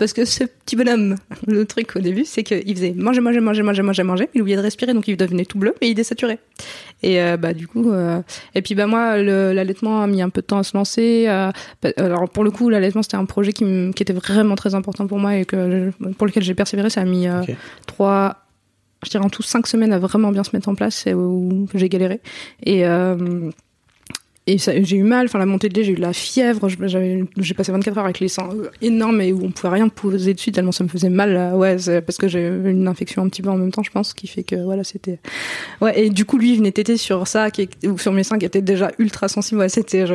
Parce 0.01 0.13
que 0.13 0.25
ce 0.25 0.45
petit 0.45 0.75
bonhomme, 0.75 1.15
le 1.45 1.63
truc 1.63 1.95
au 1.95 1.99
début, 1.99 2.25
c'est 2.25 2.41
qu'il 2.41 2.75
faisait 2.75 2.95
manger, 2.97 3.21
manger, 3.21 3.39
manger, 3.39 3.61
manger, 3.61 3.83
manger, 3.83 4.01
manger, 4.01 4.29
il 4.33 4.41
oubliait 4.41 4.57
de 4.57 4.61
respirer, 4.63 4.95
donc 4.95 5.07
il 5.07 5.15
devenait 5.15 5.45
tout 5.45 5.59
bleu 5.59 5.75
et 5.79 5.89
il 5.89 5.93
désaturait. 5.93 6.39
Et 7.03 7.21
euh, 7.21 7.37
bah 7.37 7.53
du 7.53 7.67
coup, 7.67 7.91
euh, 7.91 8.19
et 8.55 8.63
puis 8.63 8.73
bah 8.73 8.87
moi, 8.87 9.17
l'allaitement 9.17 10.01
a 10.01 10.07
mis 10.07 10.23
un 10.23 10.29
peu 10.29 10.41
de 10.41 10.47
temps 10.47 10.57
à 10.57 10.63
se 10.63 10.75
lancer. 10.75 11.25
euh, 11.27 11.51
bah, 11.83 11.89
alors 11.97 12.27
pour 12.27 12.43
le 12.43 12.49
coup, 12.49 12.69
l'allaitement 12.69 13.03
c'était 13.03 13.17
un 13.17 13.25
projet 13.25 13.53
qui, 13.53 13.63
était 13.63 14.11
vraiment 14.11 14.55
très 14.55 14.73
important 14.73 15.05
pour 15.05 15.19
moi 15.19 15.35
et 15.35 15.45
que 15.45 15.91
pour 16.17 16.25
lequel 16.25 16.41
j'ai 16.41 16.55
persévéré. 16.55 16.89
Ça 16.89 17.01
a 17.01 17.05
mis 17.05 17.27
trois, 17.85 18.37
je 19.03 19.09
dirais 19.11 19.23
en 19.23 19.29
tout 19.29 19.43
cinq 19.43 19.67
semaines 19.67 19.93
à 19.93 19.99
vraiment 19.99 20.31
bien 20.31 20.43
se 20.43 20.49
mettre 20.53 20.67
en 20.67 20.73
place 20.73 21.05
et 21.05 21.13
où 21.13 21.67
j'ai 21.75 21.89
galéré. 21.89 22.21
Et 22.63 22.87
euh, 22.87 23.51
et 24.47 24.57
j'ai 24.57 24.95
eu 24.97 25.03
mal, 25.03 25.25
enfin 25.27 25.37
la 25.37 25.45
montée 25.45 25.69
de 25.69 25.75
lait, 25.75 25.83
j'ai 25.83 25.91
eu 25.91 25.95
de 25.95 26.01
la 26.01 26.13
fièvre, 26.13 26.67
j'ai 26.67 27.53
passé 27.53 27.71
24 27.71 27.97
heures 27.99 28.05
avec 28.05 28.19
les 28.19 28.27
seins 28.27 28.49
euh, 28.53 28.69
énormes 28.81 29.21
et 29.21 29.31
où 29.31 29.43
on 29.45 29.51
pouvait 29.51 29.73
rien 29.73 29.87
poser 29.87 30.33
dessus 30.33 30.51
tellement 30.51 30.71
ça 30.71 30.83
me 30.83 30.89
faisait 30.89 31.09
mal. 31.11 31.33
là. 31.33 31.55
Ouais, 31.55 31.77
parce 32.01 32.17
que 32.17 32.27
j'ai 32.27 32.47
eu 32.47 32.69
une 32.71 32.87
infection 32.87 33.21
un 33.23 33.29
petit 33.29 33.43
peu 33.43 33.49
en 33.49 33.57
même 33.57 33.71
temps, 33.71 33.83
je 33.83 33.91
pense, 33.91 34.13
qui 34.15 34.25
fait 34.27 34.41
que 34.43 34.55
voilà, 34.55 34.83
c'était. 34.83 35.19
Ouais, 35.79 35.99
et 36.05 36.09
du 36.09 36.25
coup 36.25 36.39
lui 36.39 36.53
il 36.53 36.57
venait 36.57 36.71
téter 36.71 36.97
sur 36.97 37.27
ça, 37.27 37.51
qui 37.51 37.69
ou 37.85 37.97
sur 37.99 38.13
mes 38.13 38.23
seins 38.23 38.39
qui 38.39 38.45
étaient 38.45 38.63
déjà 38.63 38.91
ultra 38.97 39.27
sensibles. 39.27 39.59
Ouais, 39.61 39.69
c'était, 39.69 40.05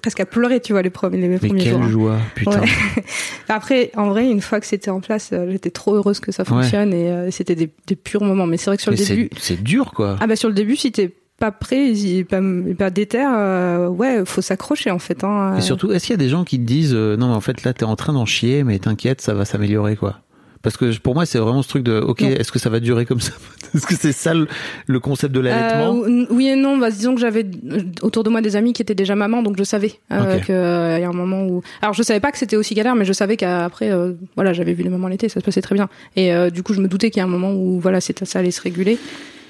presque 0.00 0.20
à 0.20 0.26
pleurer, 0.26 0.60
tu 0.60 0.72
vois, 0.72 0.82
les 0.82 0.90
premiers, 0.90 1.18
les 1.18 1.28
Mais 1.28 1.38
premiers 1.38 1.64
quelle 1.64 1.72
jours. 1.72 1.82
hein. 1.82 1.88
joie, 1.90 2.18
putain. 2.36 2.60
Ouais. 2.60 2.68
Après, 3.48 3.90
en 3.96 4.08
vrai, 4.08 4.30
une 4.30 4.40
fois 4.40 4.60
que 4.60 4.66
c'était 4.66 4.90
en 4.90 5.00
place, 5.00 5.30
euh, 5.32 5.50
j'étais 5.50 5.70
trop 5.70 5.94
heureuse 5.96 6.20
que 6.20 6.32
ça 6.32 6.44
fonctionne 6.44 6.92
et 6.94 7.10
euh, 7.10 7.30
c'était 7.30 7.54
des, 7.56 7.70
des 7.86 7.96
purs 7.96 8.22
moments. 8.22 8.46
Mais 8.46 8.56
c'est 8.56 8.66
vrai 8.70 8.76
que 8.76 8.82
sur 8.82 8.92
Mais 8.92 8.98
le 8.98 9.04
début, 9.04 9.30
c'est 9.38 9.62
dur, 9.62 9.92
quoi. 9.94 10.16
ah 10.20 10.26
bah 10.26 10.36
sur 10.36 10.48
le 10.48 10.54
début, 10.54 10.76
si 10.76 10.92
t'es 10.92 11.12
pas 11.44 11.52
prêt, 11.52 11.92
et 11.92 12.24
pas, 12.24 12.40
pas 12.78 12.88
déter, 12.88 13.22
euh, 13.22 13.88
ouais, 13.88 14.22
faut 14.24 14.40
s'accrocher 14.40 14.90
en 14.90 14.98
fait. 14.98 15.24
Hein. 15.24 15.56
Et 15.58 15.60
surtout, 15.60 15.92
est-ce 15.92 16.06
qu'il 16.06 16.14
y 16.14 16.18
a 16.18 16.24
des 16.24 16.30
gens 16.30 16.42
qui 16.44 16.58
te 16.58 16.64
disent 16.64 16.94
euh, 16.94 17.18
non, 17.18 17.28
mais 17.28 17.34
en 17.34 17.42
fait, 17.42 17.64
là, 17.64 17.74
t'es 17.74 17.84
en 17.84 17.96
train 17.96 18.14
d'en 18.14 18.24
chier, 18.24 18.64
mais 18.64 18.78
t'inquiète, 18.78 19.20
ça 19.20 19.34
va 19.34 19.44
s'améliorer, 19.44 19.94
quoi. 19.94 20.20
Parce 20.62 20.78
que 20.78 20.98
pour 21.00 21.14
moi, 21.14 21.26
c'est 21.26 21.38
vraiment 21.38 21.60
ce 21.60 21.68
truc 21.68 21.82
de, 21.82 22.00
ok, 22.00 22.22
est-ce 22.22 22.50
que 22.50 22.58
ça 22.58 22.70
va 22.70 22.80
durer 22.80 23.04
comme 23.04 23.20
ça? 23.20 23.32
Est-ce 23.74 23.86
que 23.86 23.94
c'est 23.96 24.12
ça 24.12 24.32
le, 24.32 25.00
concept 25.00 25.34
de 25.34 25.40
l'allaitement? 25.40 26.04
Euh, 26.04 26.26
oui 26.30 26.46
et 26.46 26.56
non, 26.56 26.78
bah, 26.78 26.90
disons 26.90 27.14
que 27.14 27.20
j'avais 27.20 27.44
euh, 27.44 27.80
autour 28.00 28.22
de 28.22 28.30
moi 28.30 28.40
des 28.40 28.56
amis 28.56 28.72
qui 28.72 28.80
étaient 28.80 28.94
déjà 28.94 29.16
mamans, 29.16 29.42
donc 29.42 29.58
je 29.58 29.64
savais 29.64 29.90
qu'il 29.90 30.54
y 30.54 30.54
a 30.54 31.08
un 31.08 31.12
moment 31.12 31.42
où. 31.42 31.60
Alors 31.82 31.92
je 31.92 32.02
savais 32.02 32.20
pas 32.20 32.30
que 32.32 32.38
c'était 32.38 32.56
aussi 32.56 32.74
galère, 32.74 32.94
mais 32.94 33.04
je 33.04 33.12
savais 33.12 33.36
qu'après, 33.36 33.90
voilà, 34.36 34.54
j'avais 34.54 34.72
vu 34.72 34.84
les 34.84 34.90
mamans 34.90 35.08
l'été, 35.08 35.28
ça 35.28 35.40
se 35.40 35.44
passait 35.44 35.60
très 35.60 35.74
bien. 35.74 35.90
Et 36.16 36.32
du 36.50 36.62
coup, 36.62 36.72
je 36.72 36.80
me 36.80 36.88
doutais 36.88 37.10
qu'il 37.10 37.18
y 37.18 37.20
a 37.20 37.24
un 37.24 37.28
moment 37.28 37.52
où 37.52 37.78
voilà, 37.80 38.00
ça 38.00 38.38
allait 38.38 38.52
se 38.52 38.62
réguler. 38.62 38.96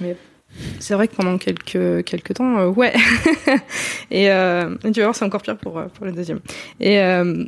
Mais 0.00 0.16
c'est 0.78 0.94
vrai 0.94 1.08
que 1.08 1.14
pendant 1.14 1.38
quelques 1.38 2.04
quelques 2.04 2.34
temps, 2.34 2.58
euh, 2.58 2.68
ouais. 2.68 2.92
et, 4.10 4.30
euh, 4.30 4.74
tu 4.82 5.00
vas 5.00 5.06
voir, 5.06 5.16
c'est 5.16 5.24
encore 5.24 5.42
pire 5.42 5.56
pour 5.56 5.78
euh, 5.78 5.86
pour 5.86 6.06
le 6.06 6.12
deuxième. 6.12 6.40
Et 6.80 7.00
euh, 7.00 7.44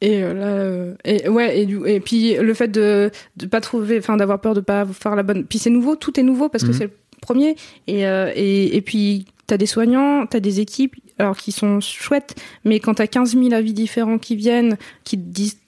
et 0.00 0.20
là, 0.20 0.94
et 1.04 1.28
ouais, 1.28 1.60
et, 1.62 2.00
puis 2.00 2.34
le 2.34 2.54
fait 2.54 2.68
de 2.68 3.10
de 3.36 3.46
pas 3.46 3.60
trouver, 3.60 3.98
enfin 3.98 4.16
d'avoir 4.16 4.40
peur 4.40 4.54
de 4.54 4.60
pas 4.60 4.84
faire 4.86 5.14
la 5.14 5.22
bonne. 5.22 5.44
Puis 5.44 5.58
c'est 5.58 5.70
nouveau, 5.70 5.94
tout 5.94 6.18
est 6.18 6.24
nouveau 6.24 6.48
parce 6.48 6.64
que 6.64 6.70
Mhm. 6.70 6.74
c'est 6.74 6.84
le 6.84 6.92
premier. 7.20 7.56
Et 7.86 8.00
et, 8.02 8.76
et 8.76 8.80
puis 8.80 9.26
t'as 9.46 9.56
des 9.56 9.66
soignants, 9.66 10.26
t'as 10.26 10.40
des 10.40 10.58
équipes, 10.60 10.96
alors 11.18 11.36
qui 11.36 11.52
sont 11.52 11.80
chouettes, 11.80 12.34
mais 12.64 12.80
quand 12.80 12.94
t'as 12.94 13.06
15 13.06 13.36
000 13.36 13.52
avis 13.52 13.72
différents 13.72 14.18
qui 14.18 14.34
viennent, 14.34 14.76
qui 15.04 15.16
te 15.16 15.22
disent 15.24 15.58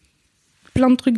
plein 0.75 0.91
de 0.91 0.97
trucs. 0.97 1.17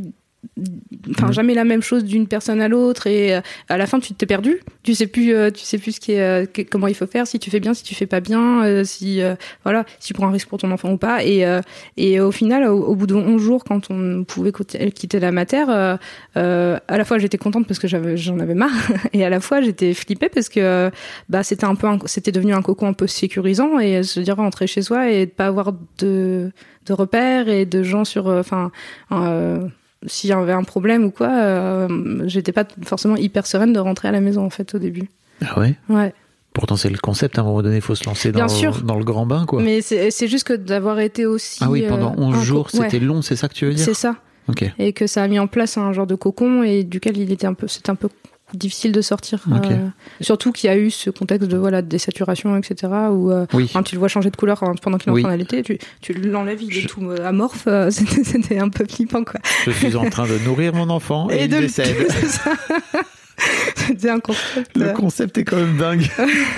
Enfin, 1.11 1.27
Mhm. 1.29 1.33
jamais 1.33 1.55
la 1.55 1.65
même 1.65 1.83
chose 1.83 2.05
d'une 2.05 2.27
personne 2.27 2.61
à 2.61 2.69
l'autre 2.69 3.07
et 3.07 3.35
euh, 3.35 3.41
à 3.69 3.77
la 3.77 3.87
fin 3.87 4.01
tu 4.01 4.15
t'es 4.15 4.27
perdu. 4.27 4.59
Tu 4.83 4.95
sais 4.95 5.07
plus, 5.07 5.35
euh, 5.35 5.51
tu 5.51 5.65
sais 5.65 5.79
plus 5.79 5.93
ce 5.93 6.01
qui 6.01 6.13
est, 6.13 6.21
euh, 6.21 6.47
comment 6.71 6.87
il 6.89 6.95
faut 6.95 7.07
faire, 7.07 7.27
si 7.27 7.39
tu 7.39 7.51
fais 7.51 7.61
bien, 7.61 7.75
si 7.75 7.83
tu 7.83 7.95
fais 7.95 8.07
pas 8.07 8.21
bien, 8.21 8.65
euh, 8.65 8.85
si 8.85 9.21
euh, 9.23 9.35
voilà, 9.65 9.85
si 10.01 10.09
tu 10.09 10.15
prends 10.15 10.29
un 10.29 10.31
risque 10.31 10.49
pour 10.49 10.59
ton 10.59 10.71
enfant 10.71 10.91
ou 10.93 10.97
pas. 10.97 11.25
Et 11.25 11.45
euh, 11.47 11.61
et 11.97 12.21
au 12.21 12.31
final, 12.33 12.65
au, 12.65 12.85
au 12.85 12.95
bout 12.95 13.07
de 13.07 13.15
11 13.15 13.41
jours, 13.41 13.65
quand 13.65 13.91
on 13.91 14.25
pouvait 14.25 14.53
quitter 14.95 15.21
la 15.21 15.33
mater, 15.33 15.65
euh, 15.69 15.97
euh, 16.37 16.79
à 16.89 16.97
la 16.99 17.05
fois 17.05 17.19
j'étais 17.19 17.39
contente 17.39 17.67
parce 17.67 17.79
que 17.79 17.89
j'avais, 17.89 18.17
j'en 18.17 18.39
avais 18.41 18.55
marre, 18.55 18.73
et 19.13 19.25
à 19.25 19.31
la 19.31 19.41
fois 19.41 19.61
j'étais 19.61 19.95
flippée 19.95 20.29
parce 20.29 20.49
que 20.49 20.91
bah 21.29 21.43
c'était 21.43 21.65
un 21.67 21.75
peu, 21.75 21.89
c'était 22.07 22.33
devenu 22.33 22.55
un 22.55 22.63
cocon 22.63 22.89
un 22.89 22.93
peu 22.93 23.07
sécurisant 23.07 23.79
et 23.79 24.03
se 24.03 24.21
dire 24.21 24.37
rentrer 24.37 24.67
chez 24.67 24.83
soi 24.83 25.11
et 25.11 25.27
de 25.27 25.31
pas 25.31 25.47
avoir 25.47 25.73
de 25.99 26.51
de 26.87 26.93
repères 26.93 27.49
et 27.49 27.67
de 27.67 27.83
gens 27.83 28.05
sur, 28.05 28.27
enfin. 28.29 28.71
euh, 29.13 29.59
s'il 30.07 30.31
y 30.31 30.33
avait 30.33 30.53
un 30.53 30.63
problème 30.65 31.05
ou 31.05 31.11
quoi, 31.11 31.29
euh, 31.31 32.23
j'étais 32.27 32.53
pas 32.53 32.65
forcément 32.85 33.17
hyper 33.17 33.47
sereine 33.47 33.73
de 33.73 33.79
rentrer 33.81 34.09
à 34.09 34.13
la 34.13 34.21
maison 34.21 34.45
en 34.45 34.51
fait 34.51 34.75
au 34.75 34.79
début. 34.79 35.09
Ah 35.45 35.59
ouais? 35.61 35.75
Ouais. 35.89 36.13
Pourtant, 36.53 36.77
c'est 36.77 36.89
le 36.89 36.97
concept, 36.97 37.39
à 37.39 37.43
un 37.43 37.45
moment 37.45 37.63
donné, 37.63 37.77
il 37.77 37.83
faut 37.83 37.95
se 37.95 38.05
lancer 38.07 38.33
dans, 38.33 38.39
Bien 38.39 38.49
sûr. 38.49 38.81
dans 38.83 38.97
le 38.97 39.05
grand 39.05 39.27
bain, 39.27 39.45
quoi. 39.45 39.63
Mais 39.63 39.83
c'est 39.83 40.27
juste 40.29 40.45
que 40.45 40.55
d'avoir 40.55 41.01
été 41.01 41.27
aussi. 41.27 41.59
ah 41.61 41.69
oui, 41.71 41.85
pendant 41.87 42.13
euh, 42.13 42.17
11 42.19 42.35
un 42.35 42.39
co- 42.39 42.45
jours, 42.45 42.69
ouais, 42.73 42.85
c'était 42.85 42.99
long, 42.99 43.21
c'est 43.21 43.37
ça 43.37 43.49
que 43.49 43.55
tu 43.55 43.67
veux 43.67 43.75
dire? 43.75 43.85
C'est 43.85 43.93
ça. 43.93 44.17
Ok. 44.49 44.65
Et 44.79 44.93
que 44.95 45.07
ça 45.07 45.23
a 45.23 45.29
mis 45.29 45.39
en 45.39 45.49
place 45.49 45.77
un 45.77 45.93
genre 45.93 46.07
de 46.07 46.15
cocon 46.15 46.63
et 46.63 46.83
duquel 46.85 47.19
il 47.19 47.31
était 47.31 47.47
un 47.47 47.53
peu, 47.53 47.69
c'était 47.69 47.91
un 47.91 47.95
peu 47.95 48.09
difficile 48.55 48.93
de 48.93 49.01
sortir. 49.01 49.45
Euh, 49.51 49.89
surtout 50.21 50.53
qu'il 50.53 50.69
y 50.69 50.73
a 50.73 50.77
eu 50.79 50.91
ce 50.91 51.11
contexte 51.11 51.49
de 51.49 51.57
voilà 51.57 51.83
désaturation, 51.83 52.57
etc. 52.57 52.93
Où 53.11 53.31
euh, 53.31 53.47
Oui. 53.53 53.69
quand 53.73 53.83
tu 53.83 53.95
le 53.97 53.99
vois 53.99 54.09
changer 54.09 54.31
de 54.31 54.37
couleur 54.37 54.61
pendant 54.83 54.99
qu'il 54.99 55.09
est 55.13 55.17
en 55.17 55.19
train 55.21 55.31
d'allaiter, 55.31 55.63
tu, 55.63 55.79
tu 56.01 56.13
l'enlèves, 56.13 56.63
il 56.63 56.73
Je- 56.73 56.81
est 56.81 56.87
tout 56.87 57.11
euh, 57.11 57.27
amorphe. 57.27 57.65
euh, 57.67 57.91
C'était 58.25 58.59
un 58.59 58.69
peu 58.69 58.85
flippant 58.89 59.25
quoi. 59.25 59.41
Je 59.65 59.71
suis 59.73 59.97
en 59.97 60.09
train 60.09 60.27
de 60.27 60.39
nourrir 60.45 60.75
mon 60.75 60.89
enfant 60.91 61.29
et, 61.31 61.45
il 61.45 61.49
de 61.51 61.57
le- 61.57 61.63
décède. 61.63 61.97
C'était 63.77 64.09
un 64.11 64.21
concept. 64.21 64.77
Le 64.77 64.93
concept 64.95 65.39
est 65.39 65.45
quand 65.45 65.57
même 65.57 65.77
dingue. 65.77 66.09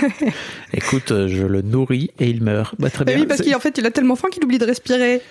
Écoute, 0.73 1.09
je 1.27 1.45
le 1.45 1.61
nourris 1.61 2.09
et 2.19 2.29
il 2.29 2.41
meurt. 2.41 2.75
Bah, 2.79 2.89
très 2.89 3.03
bien. 3.03 3.17
oui, 3.19 3.25
parce 3.27 3.41
qu'en 3.41 3.59
fait, 3.59 3.77
il 3.77 3.85
a 3.85 3.91
tellement 3.91 4.15
faim 4.15 4.29
qu'il 4.31 4.43
oublie 4.45 4.57
de 4.59 4.65
respirer. 4.65 5.21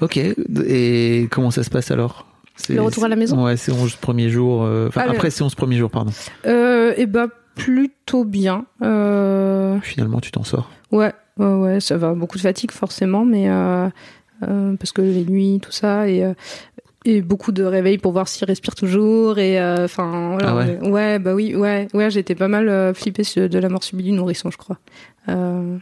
Ok. 0.00 0.18
Et 0.66 1.28
comment 1.30 1.50
ça 1.50 1.62
se 1.62 1.70
passe 1.70 1.90
alors? 1.90 2.26
Le 2.68 2.80
retour 2.82 3.04
à 3.04 3.08
la 3.08 3.16
maison 3.16 3.42
Ouais, 3.44 3.56
c'est 3.56 3.72
11 3.72 3.96
premiers 3.96 4.28
jours. 4.28 4.62
euh, 4.64 4.88
Enfin, 4.88 5.02
Ah, 5.06 5.10
après, 5.10 5.30
c'est 5.30 5.42
11 5.42 5.54
premiers 5.54 5.76
jours, 5.76 5.90
pardon. 5.90 6.12
Euh, 6.46 6.94
et 6.96 7.06
bah 7.06 7.26
plutôt 7.54 8.24
bien. 8.24 8.64
Euh, 8.82 9.78
Finalement, 9.82 10.20
tu 10.20 10.30
t'en 10.30 10.44
sors. 10.44 10.70
ouais, 10.90 11.12
ouais, 11.38 11.46
ouais, 11.54 11.80
ça 11.80 11.96
va. 11.98 12.14
Beaucoup 12.14 12.36
de 12.36 12.42
fatigue 12.42 12.70
forcément, 12.70 13.24
mais 13.24 13.48
parce 14.40 14.92
que 14.92 15.02
les 15.02 15.24
nuits, 15.24 15.60
tout 15.62 15.72
ça, 15.72 16.08
et 16.08 16.24
et 17.04 17.20
beaucoup 17.20 17.50
de 17.50 17.64
réveils 17.64 17.98
pour 17.98 18.12
voir 18.12 18.28
s'il 18.28 18.46
respire 18.46 18.74
toujours. 18.76 19.38
Et 19.38 19.60
enfin, 19.62 20.38
Ah 20.42 20.54
ouais 20.82 21.18
bah 21.18 21.34
oui, 21.34 21.54
ouais, 21.56 21.88
ouais, 21.94 22.10
j'étais 22.10 22.34
pas 22.36 22.48
mal 22.48 22.68
euh, 22.68 22.94
flippée 22.94 23.24
de 23.36 23.58
la 23.58 23.68
mort 23.68 23.82
subite 23.82 24.06
du 24.06 24.12
nourrisson, 24.12 24.50
je 24.50 24.56
crois. 24.56 24.78
Euh, 25.28 25.76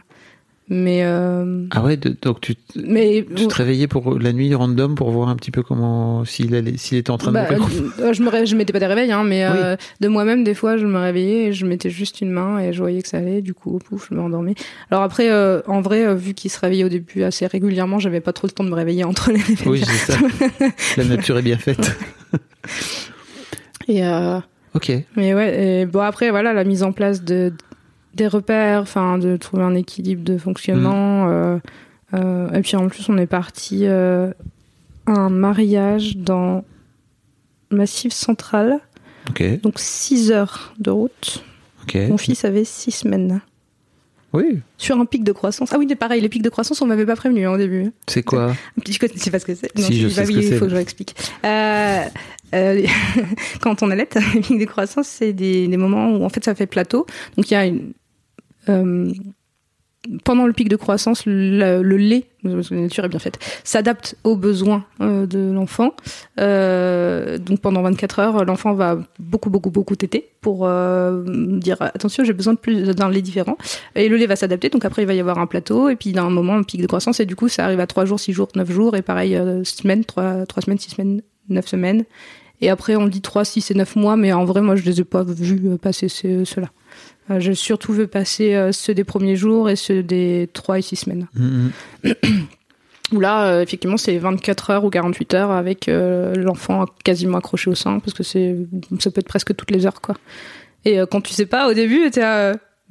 mais 0.73 1.01
euh, 1.03 1.65
Ah 1.71 1.83
ouais, 1.83 1.97
de- 1.97 2.15
donc 2.21 2.39
tu, 2.39 2.55
mais 2.87 3.25
tu 3.35 3.45
te 3.45 3.53
réveillais 3.55 3.87
pour 3.89 4.17
la 4.17 4.31
nuit 4.31 4.55
random 4.55 4.95
pour 4.95 5.11
voir 5.11 5.27
un 5.27 5.35
petit 5.35 5.51
peu 5.51 5.63
comment 5.63 6.23
s'il 6.23 6.55
allait, 6.55 6.77
s'il 6.77 6.97
était 6.97 7.11
en 7.11 7.17
train 7.17 7.31
de 7.31 7.33
Bah, 7.33 7.57
mourir. 7.57 7.83
euh, 7.99 8.13
je 8.13 8.23
me 8.23 8.29
ré- 8.29 8.45
je 8.45 8.55
mettais 8.55 8.71
pas 8.71 8.79
des 8.79 8.85
réveils 8.85 9.11
hein, 9.11 9.25
mais 9.25 9.43
euh, 9.43 9.75
de 9.99 10.07
moi-même 10.07 10.45
des 10.45 10.53
fois 10.53 10.77
je 10.77 10.85
me 10.85 10.97
réveillais 10.97 11.47
et 11.47 11.51
je 11.53 11.65
mettais 11.65 11.89
juste 11.89 12.21
une 12.21 12.31
main 12.31 12.57
et 12.59 12.71
je 12.71 12.79
voyais 12.79 13.01
que 13.01 13.09
ça 13.09 13.17
allait 13.17 13.41
du 13.41 13.53
coup 13.53 13.79
pouf 13.79 14.07
je 14.09 14.15
me 14.15 14.21
rendormais 14.21 14.55
alors 14.89 15.03
après 15.03 15.29
euh, 15.29 15.61
en 15.67 15.81
vrai 15.81 16.05
euh, 16.07 16.15
vu 16.15 16.33
qu'il 16.33 16.49
se 16.49 16.57
réveillait 16.59 16.85
au 16.85 16.89
début 16.89 17.23
assez 17.23 17.45
régulièrement 17.47 17.99
j'avais 17.99 18.21
pas 18.21 18.31
trop 18.31 18.47
le 18.47 18.51
temps 18.53 18.63
de 18.63 18.69
me 18.69 18.75
réveiller 18.75 19.03
entre 19.03 19.29
les 19.31 19.41
réveils 19.41 19.67
Oui, 19.67 19.83
c'est 19.85 20.13
ça. 20.13 20.19
la 20.97 21.03
nature 21.03 21.37
est 21.37 21.41
bien 21.41 21.57
faite. 21.57 21.91
et 23.87 24.05
euh, 24.05 24.39
Ok. 24.73 24.91
mais 25.17 25.33
ouais 25.33 25.81
et 25.81 25.85
bon 25.85 25.99
après 25.99 26.29
voilà 26.29 26.53
la 26.53 26.63
mise 26.63 26.83
en 26.83 26.93
place 26.93 27.23
de 27.23 27.51
des 28.15 28.27
repères 28.27 28.81
enfin 28.81 29.17
de 29.17 29.37
trouver 29.37 29.63
un 29.63 29.75
équilibre 29.75 30.23
de 30.23 30.37
fonctionnement 30.37 31.25
Mm. 31.25 31.29
euh, 31.29 31.59
euh, 32.13 32.51
et 32.51 32.61
puis 32.61 32.75
en 32.75 32.87
plus 32.89 33.07
on 33.09 33.17
est 33.17 33.27
parti 33.27 33.81
euh, 33.83 34.31
à 35.05 35.11
un 35.13 35.29
mariage 35.29 36.17
dans 36.17 36.63
Massif 37.69 38.11
Central 38.13 38.79
donc 39.63 39.79
6 39.79 40.31
heures 40.31 40.73
de 40.79 40.91
route. 40.91 41.43
Mon 41.93 42.17
fils 42.17 42.45
avait 42.45 42.65
six 42.65 42.91
semaines. 42.91 43.41
Oui. 44.33 44.61
Sur 44.77 44.97
un 44.99 45.05
pic 45.05 45.23
de 45.23 45.31
croissance. 45.31 45.69
Ah 45.73 45.77
oui, 45.77 45.85
mais 45.87 45.95
pareil, 45.95 46.21
les 46.21 46.29
pics 46.29 46.41
de 46.41 46.49
croissance, 46.49 46.81
on 46.81 46.85
m'avait 46.85 47.05
pas 47.05 47.15
prévenu 47.15 47.45
hein, 47.45 47.51
au 47.51 47.57
début. 47.57 47.91
C'est 48.07 48.23
quoi 48.23 48.53
Tu 48.85 48.97
connais 48.97 49.17
sais 49.17 49.29
pas 49.31 49.39
ce 49.39 49.45
que 49.45 49.55
c'est 49.55 49.71
Si, 49.77 49.99
je 49.99 50.07
bah 50.07 50.13
sais 50.13 50.25
ce 50.25 50.29
oui, 50.29 50.35
que 50.35 50.39
il 50.41 50.57
faut 50.57 50.65
que 50.65 50.71
je 50.71 50.75
l'explique. 50.77 51.15
Euh, 51.45 52.03
euh, 52.53 52.85
quand 53.61 53.83
on 53.83 53.91
allait, 53.91 54.07
les 54.33 54.41
pics 54.41 54.59
de 54.59 54.65
croissance, 54.65 55.07
c'est 55.07 55.33
des, 55.33 55.67
des 55.67 55.77
moments 55.77 56.11
où 56.11 56.23
en 56.23 56.29
fait 56.29 56.43
ça 56.45 56.55
fait 56.55 56.65
plateau. 56.67 57.05
Donc 57.35 57.51
il 57.51 57.53
y 57.53 57.57
a 57.57 57.65
une. 57.65 57.93
Euh, 58.69 59.11
pendant 60.23 60.47
le 60.47 60.53
pic 60.53 60.67
de 60.67 60.75
croissance, 60.75 61.27
le, 61.27 61.83
le 61.83 61.97
lait, 61.97 62.25
parce 62.43 62.69
que 62.69 62.73
la 62.73 62.81
nature 62.81 63.05
est 63.05 63.09
bien 63.09 63.19
faite, 63.19 63.37
s'adapte 63.63 64.15
aux 64.23 64.35
besoins 64.35 64.83
euh, 64.99 65.27
de 65.27 65.51
l'enfant. 65.51 65.91
Euh, 66.39 67.37
donc 67.37 67.59
pendant 67.59 67.83
24 67.83 68.19
heures, 68.19 68.45
l'enfant 68.45 68.73
va 68.73 68.97
beaucoup, 69.19 69.51
beaucoup, 69.51 69.69
beaucoup 69.69 69.95
téter 69.95 70.29
pour 70.41 70.65
euh, 70.65 71.23
dire 71.59 71.77
attention, 71.81 72.23
j'ai 72.23 72.33
besoin 72.33 72.53
de 72.53 72.57
plus 72.57 72.81
d'un 72.95 73.09
lait 73.11 73.21
différent. 73.21 73.57
Et 73.93 74.09
le 74.09 74.17
lait 74.17 74.25
va 74.25 74.35
s'adapter, 74.35 74.69
donc 74.69 74.85
après 74.85 75.03
il 75.03 75.05
va 75.05 75.13
y 75.13 75.19
avoir 75.19 75.37
un 75.37 75.45
plateau, 75.45 75.87
et 75.89 75.95
puis 75.95 76.13
d'un 76.13 76.31
moment 76.31 76.55
un 76.55 76.63
pic 76.63 76.81
de 76.81 76.87
croissance, 76.87 77.19
et 77.19 77.27
du 77.27 77.35
coup 77.35 77.47
ça 77.47 77.65
arrive 77.65 77.79
à 77.79 77.85
3 77.85 78.05
jours, 78.05 78.19
6 78.19 78.33
jours, 78.33 78.47
9 78.55 78.71
jours, 78.71 78.95
et 78.95 79.03
pareil, 79.03 79.35
euh, 79.35 79.63
semaines, 79.63 80.03
3, 80.03 80.47
3 80.47 80.63
semaines, 80.63 80.79
6 80.79 80.89
semaines, 80.95 81.21
9 81.49 81.67
semaines. 81.67 82.05
Et 82.59 82.69
après 82.71 82.95
on 82.95 83.07
dit 83.07 83.21
3, 83.21 83.45
6 83.45 83.69
et 83.69 83.75
9 83.75 83.95
mois, 83.97 84.17
mais 84.17 84.33
en 84.33 84.45
vrai 84.45 84.61
moi 84.61 84.75
je 84.75 84.83
les 84.83 84.99
ai 84.99 85.03
pas 85.03 85.23
vus 85.23 85.61
euh, 85.67 85.77
passer 85.77 86.07
ce- 86.09 86.43
ceux-là. 86.43 86.71
Euh, 87.31 87.39
J'ai 87.39 87.55
surtout 87.55 87.93
vu 87.93 88.07
passer 88.07 88.53
euh, 88.53 88.71
ceux 88.71 88.93
des 88.93 89.03
premiers 89.03 89.35
jours 89.35 89.69
et 89.69 89.75
ceux 89.75 90.03
des 90.03 90.49
3 90.53 90.79
et 90.79 90.81
6 90.81 90.95
semaines. 90.97 91.27
Mhm. 91.33 91.71
Où 93.13 93.19
là, 93.19 93.45
euh, 93.45 93.61
effectivement, 93.61 93.97
c'est 93.97 94.17
24 94.17 94.69
heures 94.69 94.85
ou 94.85 94.89
48 94.89 95.33
heures 95.33 95.51
avec 95.51 95.89
euh, 95.89 96.33
l'enfant 96.35 96.85
quasiment 97.03 97.39
accroché 97.39 97.69
au 97.69 97.75
sein, 97.75 97.99
parce 97.99 98.13
que 98.13 98.23
c'est, 98.23 98.55
ça 98.99 99.11
peut 99.11 99.19
être 99.19 99.27
presque 99.27 99.53
toutes 99.55 99.71
les 99.71 99.85
heures, 99.85 99.99
quoi. 99.99 100.15
Et 100.85 100.99
euh, 100.99 101.05
quand 101.05 101.21
tu 101.21 101.33
sais 101.33 101.45
pas, 101.45 101.69
au 101.69 101.73
début, 101.73 102.09
t'es, 102.09 102.21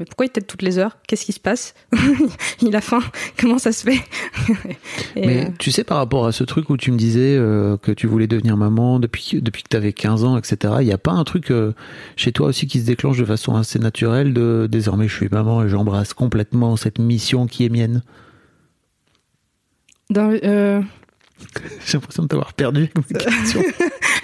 mais 0.00 0.06
pourquoi 0.06 0.24
il 0.26 0.30
tète 0.30 0.46
toutes 0.48 0.62
les 0.62 0.78
heures? 0.78 0.96
Qu'est-ce 1.06 1.24
qui 1.26 1.32
se 1.32 1.38
passe? 1.38 1.74
Il 2.62 2.74
a 2.74 2.80
faim 2.80 3.00
Comment 3.38 3.58
ça 3.58 3.70
se 3.70 3.84
fait? 3.84 4.00
Et, 5.16 5.26
Mais 5.26 5.46
euh, 5.46 5.50
tu 5.58 5.70
sais, 5.70 5.84
par 5.84 5.98
rapport 5.98 6.26
à 6.26 6.32
ce 6.32 6.42
truc 6.42 6.70
où 6.70 6.76
tu 6.76 6.90
me 6.90 6.96
disais 6.96 7.36
euh, 7.36 7.76
que 7.76 7.92
tu 7.92 8.06
voulais 8.06 8.26
devenir 8.26 8.56
maman 8.56 8.98
depuis, 8.98 9.40
depuis 9.42 9.62
que 9.62 9.68
tu 9.68 9.76
avais 9.76 9.92
15 9.92 10.24
ans, 10.24 10.36
etc., 10.38 10.74
il 10.80 10.86
n'y 10.86 10.92
a 10.92 10.98
pas 10.98 11.12
un 11.12 11.22
truc 11.24 11.50
euh, 11.50 11.72
chez 12.16 12.32
toi 12.32 12.48
aussi 12.48 12.66
qui 12.66 12.80
se 12.80 12.86
déclenche 12.86 13.18
de 13.18 13.24
façon 13.24 13.54
assez 13.56 13.78
naturelle 13.78 14.32
de 14.32 14.66
désormais 14.70 15.06
je 15.06 15.14
suis 15.14 15.28
maman 15.30 15.62
et 15.62 15.68
j'embrasse 15.68 16.14
complètement 16.14 16.76
cette 16.76 16.98
mission 16.98 17.46
qui 17.46 17.66
est 17.66 17.68
mienne? 17.68 18.02
Dans- 20.08 20.30
J'ai 20.32 21.92
l'impression 21.94 22.22
de 22.24 22.28
t'avoir 22.28 22.52
perdu 22.54 22.80
avec 22.80 22.94
ma 22.96 23.02
question. 23.02 23.62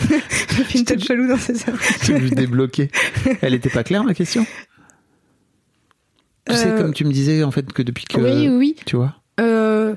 j'ai 0.09 0.65
fait 0.65 0.79
une 0.79 0.85
tête 0.85 1.05
chelou 1.05 1.29
dans 1.29 1.37
ces 1.39 1.55
heures. 1.69 1.79
Je 2.03 2.17
juste 2.19 2.35
débloqué. 2.35 2.91
Elle 3.43 3.55
était 3.55 3.71
pas 3.71 3.85
claire 3.85 4.05
ma 4.05 4.15
question? 4.15 4.45
Sais, 6.49 6.69
Euh, 6.69 6.79
comme 6.79 6.93
tu 6.95 7.05
me 7.05 7.13
disais 7.13 7.43
en 7.43 7.51
fait 7.51 7.73
que 7.73 7.83
depuis 7.83 8.05
que. 8.05 8.21
Oui, 8.21 8.49
oui. 8.49 8.77
Tu 8.87 8.97
vois 8.97 9.15
Euh, 9.41 9.97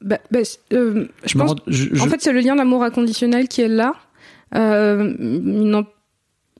bah, 0.00 0.18
bah, 0.30 0.38
euh, 0.72 1.06
je 1.24 1.38
pense. 1.38 1.54
je- 1.66 1.88
je- 1.92 2.02
En 2.02 2.06
fait, 2.08 2.20
c'est 2.20 2.32
le 2.32 2.40
lien 2.40 2.54
d'amour 2.56 2.82
inconditionnel 2.84 3.48
qui 3.48 3.62
est 3.62 3.68
là. 3.68 3.94
Euh, 4.54 5.14
non- 5.18 5.86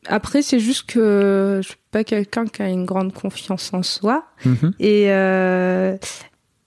Après, 0.06 0.42
c'est 0.42 0.58
juste 0.58 0.90
que 0.90 1.60
je 1.62 1.68
suis 1.68 1.76
pas 1.92 2.02
quelqu'un 2.02 2.46
qui 2.46 2.60
a 2.62 2.68
une 2.68 2.84
grande 2.84 3.12
confiance 3.12 3.72
en 3.72 3.84
soi 3.84 4.24
Mhm. 4.44 4.72
et 4.80 5.04
euh, 5.12 5.96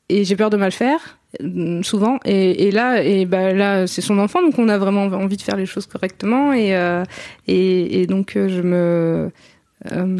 et 0.08 0.24
j'ai 0.24 0.38
peur 0.38 0.50
de 0.50 0.56
mal 0.56 0.72
faire 0.72 1.18
euh, 1.42 1.84
souvent 1.84 2.18
et, 2.24 2.68
et 2.68 2.72
là 2.72 3.04
et 3.04 3.26
bah 3.26 3.52
là 3.52 3.88
c'est 3.88 4.00
son 4.02 4.20
enfant 4.20 4.42
donc 4.42 4.58
on 4.58 4.70
a 4.70 4.78
vraiment 4.78 5.04
envie 5.08 5.36
de 5.36 5.42
faire 5.42 5.58
les 5.58 5.66
choses 5.66 5.86
correctement 5.86 6.54
et 6.54 6.78
euh, 6.78 7.04
et, 7.48 8.02
et 8.04 8.08
donc 8.08 8.34
je 8.36 8.62
me 8.62 9.32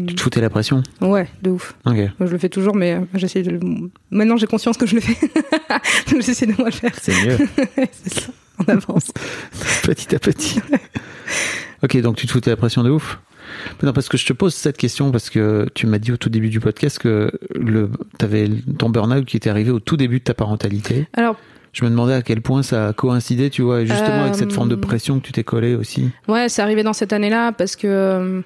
Tu 0.06 0.14
te 0.14 0.20
foutais 0.20 0.40
la 0.40 0.50
pression 0.50 0.82
ouais 1.00 1.28
de 1.42 1.50
ouf 1.50 1.74
Ok. 1.84 1.96
moi, 1.96 2.26
je 2.26 2.32
le 2.32 2.38
fais 2.38 2.48
toujours, 2.48 2.74
mais 2.76 2.94
euh, 2.94 3.00
j'essaie 3.14 3.42
de. 3.42 3.58
Maintenant, 4.10 4.36
j'ai 4.36 4.46
conscience 4.46 4.76
que 4.76 4.86
je 4.86 4.94
le 4.94 5.00
fais. 5.00 5.16
Donc, 6.12 6.22
j'essaie 6.22 6.46
de 6.46 6.54
moi 6.58 6.66
le 6.66 6.72
faire. 6.72 6.92
C'est 7.00 7.12
mieux. 7.26 7.36
c'est 7.92 8.12
ça. 8.20 8.26
On 8.58 8.72
avance. 8.72 9.10
petit 9.82 10.14
à 10.14 10.18
petit. 10.18 10.60
ok, 11.82 12.00
donc 12.00 12.16
tu 12.16 12.26
te 12.26 12.32
foutais 12.32 12.50
la 12.50 12.56
pression 12.56 12.82
de 12.82 12.90
ouf 12.90 13.18
Non, 13.82 13.92
parce 13.92 14.08
que 14.08 14.16
je 14.16 14.24
te 14.24 14.32
pose 14.32 14.54
cette 14.54 14.76
question 14.78 15.10
parce 15.10 15.28
que 15.30 15.66
tu 15.74 15.86
m'as 15.86 15.98
dit 15.98 16.10
au 16.12 16.16
tout 16.16 16.30
début 16.30 16.48
du 16.48 16.58
podcast 16.60 16.98
que 16.98 17.30
le, 17.54 17.90
t'avais 18.18 18.48
ton 18.78 18.88
burn-out 18.88 19.24
qui 19.26 19.36
était 19.36 19.50
arrivé 19.50 19.70
au 19.70 19.80
tout 19.80 19.96
début 19.98 20.18
de 20.20 20.24
ta 20.24 20.32
parentalité. 20.34 21.06
Alors, 21.12 21.36
Je 21.72 21.84
me 21.84 21.90
demandais 21.90 22.14
à 22.14 22.22
quel 22.22 22.40
point 22.40 22.62
ça 22.62 22.88
a 22.88 22.92
coïncidé, 22.94 23.50
tu 23.50 23.60
vois, 23.62 23.84
justement 23.84 24.22
avec 24.22 24.36
cette 24.36 24.50
Euh, 24.52 24.54
forme 24.54 24.70
de 24.70 24.74
pression 24.76 25.20
que 25.20 25.26
tu 25.26 25.32
t'es 25.32 25.44
collé 25.44 25.74
aussi. 25.74 26.08
ouais, 26.28 26.48
c'est 26.48 26.62
arrivé 26.62 26.82
dans 26.82 26.94
cette 26.94 27.12
année-là 27.12 27.52
parce 27.52 27.76
que. 27.76 28.42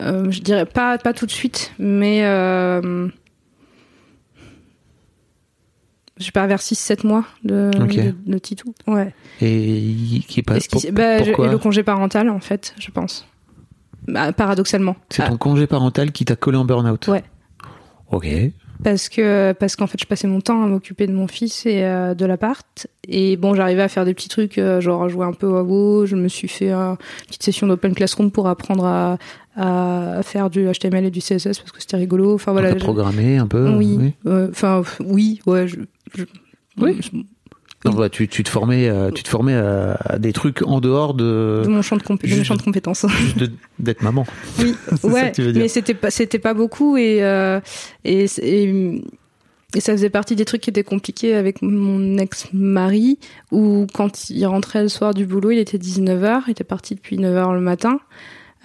Euh, 0.00 0.30
je 0.30 0.40
dirais 0.40 0.66
pas, 0.66 0.98
pas 0.98 1.12
tout 1.12 1.26
de 1.26 1.30
suite, 1.30 1.72
mais. 1.78 2.24
Euh, 2.24 3.08
je 6.18 6.24
sais 6.26 6.32
pas, 6.32 6.46
vers 6.46 6.58
6-7 6.60 7.06
mois 7.06 7.24
de, 7.44 7.70
Ok. 7.80 7.96
de, 7.96 8.14
de 8.26 8.38
Titou. 8.38 8.74
Ouais. 8.86 9.14
Et 9.40 9.94
qui 10.28 10.40
est 10.40 10.42
pas. 10.42 10.58
Pour- 10.70 10.82
bah, 10.92 11.22
pourquoi 11.22 11.46
et 11.46 11.50
le 11.50 11.56
congé 11.58 11.82
parental, 11.82 12.28
en 12.28 12.40
fait, 12.40 12.74
je 12.78 12.90
pense. 12.90 13.26
Bah, 14.06 14.32
paradoxalement. 14.32 14.96
C'est 15.08 15.22
Ah, 15.22 15.28
ton 15.28 15.38
congé 15.38 15.66
parental 15.66 16.12
qui 16.12 16.24
t'a 16.26 16.36
collé 16.36 16.58
en 16.58 16.64
burn-out 16.66 17.06
Ouais. 17.08 17.24
Ok. 18.10 18.26
Parce 18.82 19.08
que 19.08 19.52
parce 19.52 19.76
qu'en 19.76 19.86
fait 19.86 19.98
je 20.00 20.06
passais 20.06 20.26
mon 20.28 20.40
temps 20.40 20.62
à 20.62 20.66
m'occuper 20.66 21.06
de 21.06 21.12
mon 21.12 21.26
fils 21.28 21.66
et 21.66 21.82
euh, 21.84 22.14
de 22.14 22.24
l'appart. 22.26 22.86
Et 23.08 23.36
bon 23.36 23.54
j'arrivais 23.54 23.82
à 23.82 23.88
faire 23.88 24.04
des 24.04 24.14
petits 24.14 24.28
trucs 24.28 24.58
euh, 24.58 24.80
genre 24.80 25.02
à 25.04 25.08
jouer 25.08 25.26
un 25.26 25.32
peu 25.32 25.56
à 25.56 25.62
WoW. 25.62 26.06
Je 26.06 26.16
me 26.16 26.28
suis 26.28 26.48
fait 26.48 26.70
euh, 26.72 26.90
une 26.92 26.96
petite 27.28 27.42
session 27.42 27.66
d'open 27.66 27.94
classroom 27.94 28.30
pour 28.30 28.46
apprendre 28.48 28.84
à, 28.84 29.18
à 29.56 30.22
faire 30.22 30.50
du 30.50 30.66
HTML 30.70 31.04
et 31.06 31.10
du 31.10 31.20
CSS 31.20 31.58
parce 31.58 31.72
que 31.72 31.80
c'était 31.80 31.96
rigolo. 31.96 32.34
Enfin 32.34 32.52
voilà 32.52 32.74
programmé 32.74 33.36
un 33.38 33.46
peu 33.46 33.68
oui. 33.76 34.14
euh, 34.26 34.48
enfin 34.50 34.82
oui 35.04 35.40
ouais 35.46 35.66
je, 35.68 35.76
je- 36.14 36.24
Oui. 36.78 36.98
je- 37.00 37.10
Bah, 37.84 38.08
tu, 38.10 38.28
tu 38.28 38.42
te 38.44 38.50
formais, 38.50 38.88
à, 38.88 39.10
tu 39.10 39.22
te 39.22 39.28
formais 39.28 39.54
à, 39.54 39.96
à 40.04 40.18
des 40.18 40.32
trucs 40.34 40.60
en 40.62 40.80
dehors 40.80 41.14
de, 41.14 41.62
de 41.64 41.68
mon 41.68 41.80
champ 41.82 41.96
de, 41.96 42.02
compé- 42.02 42.28
de 42.38 42.42
champs 42.44 42.54
de 42.56 42.62
compétences 42.62 43.06
d'être 43.78 44.02
maman. 44.02 44.26
Oui, 44.58 44.74
ouais, 45.04 45.30
que 45.30 45.36
tu 45.36 45.42
veux 45.42 45.52
dire. 45.52 45.62
mais 45.62 45.68
c'était 45.68 45.94
pas 45.94 46.10
c'était 46.10 46.38
pas 46.38 46.52
beaucoup 46.52 46.96
et 46.98 47.22
euh, 47.22 47.58
et, 48.04 48.26
et 48.42 49.02
et 49.74 49.80
ça 49.80 49.92
faisait 49.92 50.10
partie 50.10 50.34
des 50.36 50.44
trucs 50.44 50.60
qui 50.62 50.70
étaient 50.70 50.82
compliqués 50.84 51.34
avec 51.36 51.62
mon 51.62 52.18
ex-mari 52.18 53.18
où 53.52 53.86
quand 53.94 54.28
il 54.28 54.44
rentrait 54.46 54.82
le 54.82 54.88
soir 54.88 55.14
du 55.14 55.26
boulot, 55.26 55.52
il 55.52 55.58
était 55.58 55.78
19h, 55.78 56.42
il 56.48 56.50
était 56.50 56.64
parti 56.64 56.96
depuis 56.96 57.16
9h 57.18 57.54
le 57.54 57.60
matin. 57.60 58.00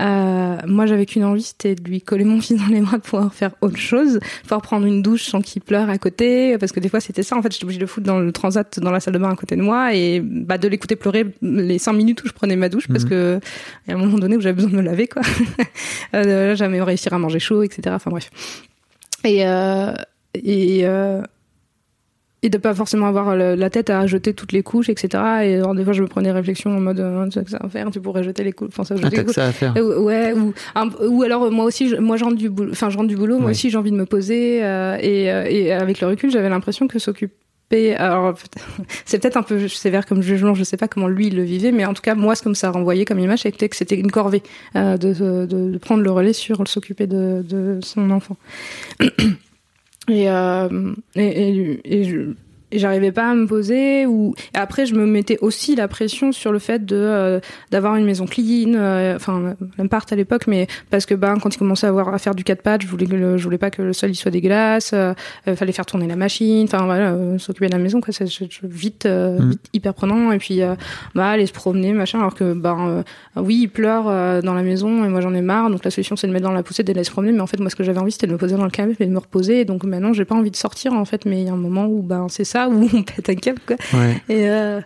Euh, 0.01 0.57
moi, 0.67 0.85
j'avais 0.85 1.05
qu'une 1.05 1.23
envie, 1.23 1.43
c'était 1.43 1.75
de 1.75 1.83
lui 1.83 2.01
coller 2.01 2.25
mon 2.25 2.41
fils 2.45 2.59
dans 2.59 2.67
les 2.67 2.81
bras, 2.81 2.97
de 2.97 3.01
pouvoir 3.03 3.33
faire 3.33 3.51
autre 3.61 3.77
chose, 3.77 4.19
pouvoir 4.43 4.61
prendre 4.61 4.85
une 4.85 5.01
douche 5.01 5.23
sans 5.23 5.41
qu'il 5.41 5.61
pleure 5.61 5.89
à 5.89 5.97
côté, 5.97 6.57
parce 6.57 6.71
que 6.71 6.79
des 6.79 6.89
fois 6.89 6.99
c'était 6.99 7.23
ça. 7.23 7.37
En 7.37 7.41
fait, 7.41 7.51
j'étais 7.53 7.63
obligée 7.63 7.79
de 7.79 7.83
le 7.83 7.87
foutre 7.87 8.05
dans 8.07 8.19
le 8.19 8.31
transat, 8.31 8.79
dans 8.79 8.91
la 8.91 8.99
salle 8.99 9.13
de 9.13 9.19
bain 9.19 9.29
à 9.29 9.35
côté 9.35 9.55
de 9.55 9.61
moi, 9.61 9.93
et 9.95 10.19
bah 10.21 10.57
de 10.57 10.67
l'écouter 10.67 10.95
pleurer 10.95 11.25
les 11.41 11.79
cinq 11.79 11.93
minutes 11.93 12.23
où 12.23 12.27
je 12.27 12.33
prenais 12.33 12.55
ma 12.55 12.69
douche, 12.69 12.87
parce 12.87 13.03
Mhm. 13.03 13.09
que 13.09 13.39
a 13.89 13.93
un 13.93 13.97
moment 13.97 14.17
donné 14.17 14.35
où 14.35 14.41
j'avais 14.41 14.55
besoin 14.55 14.71
de 14.71 14.75
me 14.75 14.81
laver, 14.81 15.07
quoi. 15.07 15.21
euh, 16.13 16.23
là, 16.49 16.55
jamais 16.55 16.81
réussir 16.81 17.13
à 17.13 17.19
manger 17.19 17.39
chaud, 17.39 17.63
etc. 17.63 17.83
Enfin 17.95 18.11
bref. 18.11 18.29
Et 19.23 19.45
euh, 19.47 19.93
et 20.35 20.81
euh, 20.83 21.21
et 22.43 22.49
de 22.49 22.57
pas 22.59 22.73
forcément 22.75 23.07
avoir 23.07 23.35
le- 23.35 23.55
la 23.55 23.69
tête 23.71 23.89
à 23.89 24.05
jeter 24.05 24.33
toutes 24.33 24.51
les 24.51 24.61
couches, 24.61 24.89
etc. 24.89 25.07
Et 25.43 25.55
alors, 25.55 25.73
des 25.73 25.83
fois, 25.83 25.93
je 25.93 26.01
me 26.03 26.07
prenais 26.07 26.31
réflexion 26.31 26.69
en 26.75 26.79
mode, 26.79 26.99
euh, 26.99 27.25
tu 27.25 27.31
sais 27.31 27.43
que 27.43 27.49
ça 27.49 27.57
à 27.59 27.69
faire, 27.69 27.89
tu 27.89 27.99
pourrais 27.99 28.23
jeter 28.23 28.43
les 28.43 28.51
couches. 28.51 28.69
Enfin, 28.71 28.83
ça, 28.83 28.93
Ah, 28.95 28.97
jeter 28.97 29.09
t'as 29.09 29.17
les 29.17 29.21
que 29.23 29.27
couches. 29.27 29.35
ça 29.35 29.47
à 29.47 29.51
faire. 29.51 29.73
Euh, 29.77 29.99
ouais 30.01 30.33
ou 30.33 30.53
un- 30.75 30.89
ou 31.07 31.23
alors 31.23 31.43
euh, 31.45 31.49
moi 31.49 31.65
aussi 31.65 31.89
je, 31.89 31.95
moi 31.95 32.17
je 32.17 32.23
rentre 32.23 32.37
du 32.37 32.49
boulot 32.49 32.71
enfin 32.71 32.89
je 32.91 32.97
rentre 32.97 33.07
du 33.09 33.15
boulot 33.17 33.37
moi 33.37 33.47
Oui. 33.47 33.51
aussi 33.51 33.69
j'ai 33.71 33.77
envie 33.77 33.91
de 33.91 33.95
me 33.97 34.05
poser 34.05 34.63
euh, 34.63 34.97
et, 35.01 35.31
euh, 35.31 35.45
et 35.49 35.71
avec 35.73 36.01
le 36.01 36.07
recul 36.07 36.29
j'avais 36.29 36.49
l'impression 36.49 36.87
que 36.87 36.99
s'occuper 36.99 37.95
alors 37.97 38.35
c'est 39.05 39.19
peut-être 39.19 39.37
un 39.37 39.43
peu 39.43 39.67
sévère 39.67 40.05
comme 40.05 40.21
jugement 40.21 40.53
je 40.53 40.63
sais 40.63 40.77
pas 40.77 40.87
comment 40.87 41.07
lui 41.07 41.27
il 41.27 41.35
le 41.35 41.41
vivait 41.43 41.71
mais 41.71 41.85
en 41.85 41.93
tout 41.95 42.01
cas 42.03 42.13
moi 42.13 42.35
ce 42.35 42.43
comme 42.43 42.53
ça 42.55 42.69
renvoyait 42.69 43.05
comme 43.05 43.19
image 43.19 43.39
c'était 43.41 43.69
que 43.69 43.75
c'était 43.75 43.95
une 43.95 44.11
corvée 44.11 44.43
euh, 44.75 44.97
de, 44.97 45.13
de, 45.13 45.71
de 45.71 45.77
prendre 45.79 46.03
le 46.03 46.11
relais 46.11 46.33
sur 46.33 46.67
s'occuper 46.67 47.07
de, 47.07 47.43
de 47.47 47.79
son 47.81 48.11
enfant 48.11 48.37
et, 50.07 50.29
euh, 50.29 50.93
et, 51.15 51.49
et, 51.49 52.01
et 52.01 52.35
j'arrivais 52.79 53.11
pas 53.11 53.29
à 53.29 53.33
me 53.35 53.45
poser 53.47 54.05
ou 54.05 54.33
après 54.53 54.85
je 54.85 54.95
me 54.95 55.05
mettais 55.05 55.37
aussi 55.41 55.75
la 55.75 55.87
pression 55.87 56.31
sur 56.31 56.51
le 56.51 56.59
fait 56.59 56.85
de 56.85 56.95
euh, 56.95 57.39
d'avoir 57.71 57.95
une 57.95 58.05
maison 58.05 58.25
clean 58.25 58.73
euh, 58.75 59.15
enfin 59.15 59.55
l'appart 59.77 60.11
à 60.11 60.15
l'époque 60.15 60.47
mais 60.47 60.67
parce 60.89 61.05
que 61.05 61.13
ben 61.15 61.37
quand 61.39 61.53
il 61.53 61.57
commençait 61.57 61.87
à 61.87 61.89
avoir 61.89 62.13
à 62.13 62.17
faire 62.17 62.35
du 62.35 62.43
4 62.43 62.61
pattes 62.61 62.81
je 62.81 62.87
voulais 62.87 63.05
que 63.05 63.15
le- 63.15 63.37
je 63.37 63.43
voulais 63.43 63.57
pas 63.57 63.69
que 63.71 63.81
le 63.81 63.93
sol 63.93 64.09
il 64.11 64.15
soit 64.15 64.31
dégueulasse 64.31 64.91
euh, 64.93 65.13
euh, 65.47 65.55
fallait 65.55 65.71
faire 65.71 65.85
tourner 65.85 66.07
la 66.07 66.15
machine 66.15 66.65
enfin 66.65 66.85
voilà 66.85 67.11
euh, 67.11 67.37
s'occuper 67.37 67.67
de 67.67 67.71
la 67.73 67.79
maison 67.79 68.01
quoi. 68.01 68.13
C'est 68.13 68.25
vite 68.63 69.05
euh, 69.05 69.39
Mm. 69.39 69.49
vite 69.49 69.69
hyper 69.73 69.93
prenant. 69.93 70.31
Et 70.31 70.37
puis 70.37 70.61
bah 71.13 71.27
aller 71.29 71.45
se 71.45 71.53
promener 71.53 71.93
machin 71.93 72.19
alors 72.19 72.35
que 72.35 72.53
ben 72.53 73.03
euh, 73.37 73.41
oui 73.41 73.59
il 73.63 73.67
pleure 73.69 74.05
euh, 74.07 74.41
dans 74.41 74.53
la 74.53 74.61
maison 74.63 75.03
et 75.05 75.09
moi 75.09 75.21
j'en 75.21 75.33
ai 75.33 75.41
marre. 75.41 75.69
Donc 75.69 75.83
la 75.83 75.91
solution 75.91 76.15
c'est 76.15 76.27
de 76.27 76.31
mettre 76.33 76.45
dans 76.45 76.51
la 76.53 76.63
poussette 76.63 76.89
et 76.89 76.93
d'aller 76.93 77.03
se 77.03 77.11
promener. 77.11 77.31
Mais 77.33 77.41
en 77.41 77.47
fait 77.47 77.59
moi 77.59 77.69
ce 77.69 77.75
que 77.75 77.83
j'avais 77.83 77.99
envie 77.99 78.11
c'était 78.11 78.27
de 78.27 78.31
me 78.33 78.37
poser 78.37 78.55
dans 78.55 78.63
le 78.65 78.69
canapé 78.71 79.03
et 79.03 79.07
de 79.07 79.11
me 79.11 79.19
reposer. 79.19 79.61
Et 79.61 79.65
donc 79.65 79.83
maintenant 79.83 80.13
j'ai 80.13 80.25
pas 80.25 80.35
envie 80.35 80.51
de 80.51 80.55
sortir 80.55 80.93
en 80.93 81.05
fait. 81.05 81.25
Mais 81.25 81.41
il 81.41 81.45
y 81.47 81.49
a 81.49 81.53
un 81.53 81.57
moment 81.57 81.85
où 81.87 82.01
ben 82.01 82.27
c'est 82.29 82.43
ça 82.45 82.64
où 82.69 82.89
on 82.93 83.03
pète 83.03 83.29
un 83.29 83.35
câble 83.35 83.59
quoi 83.65 83.75
Ouais. 83.93 84.21
et, 84.29 84.49
euh, 84.49 84.81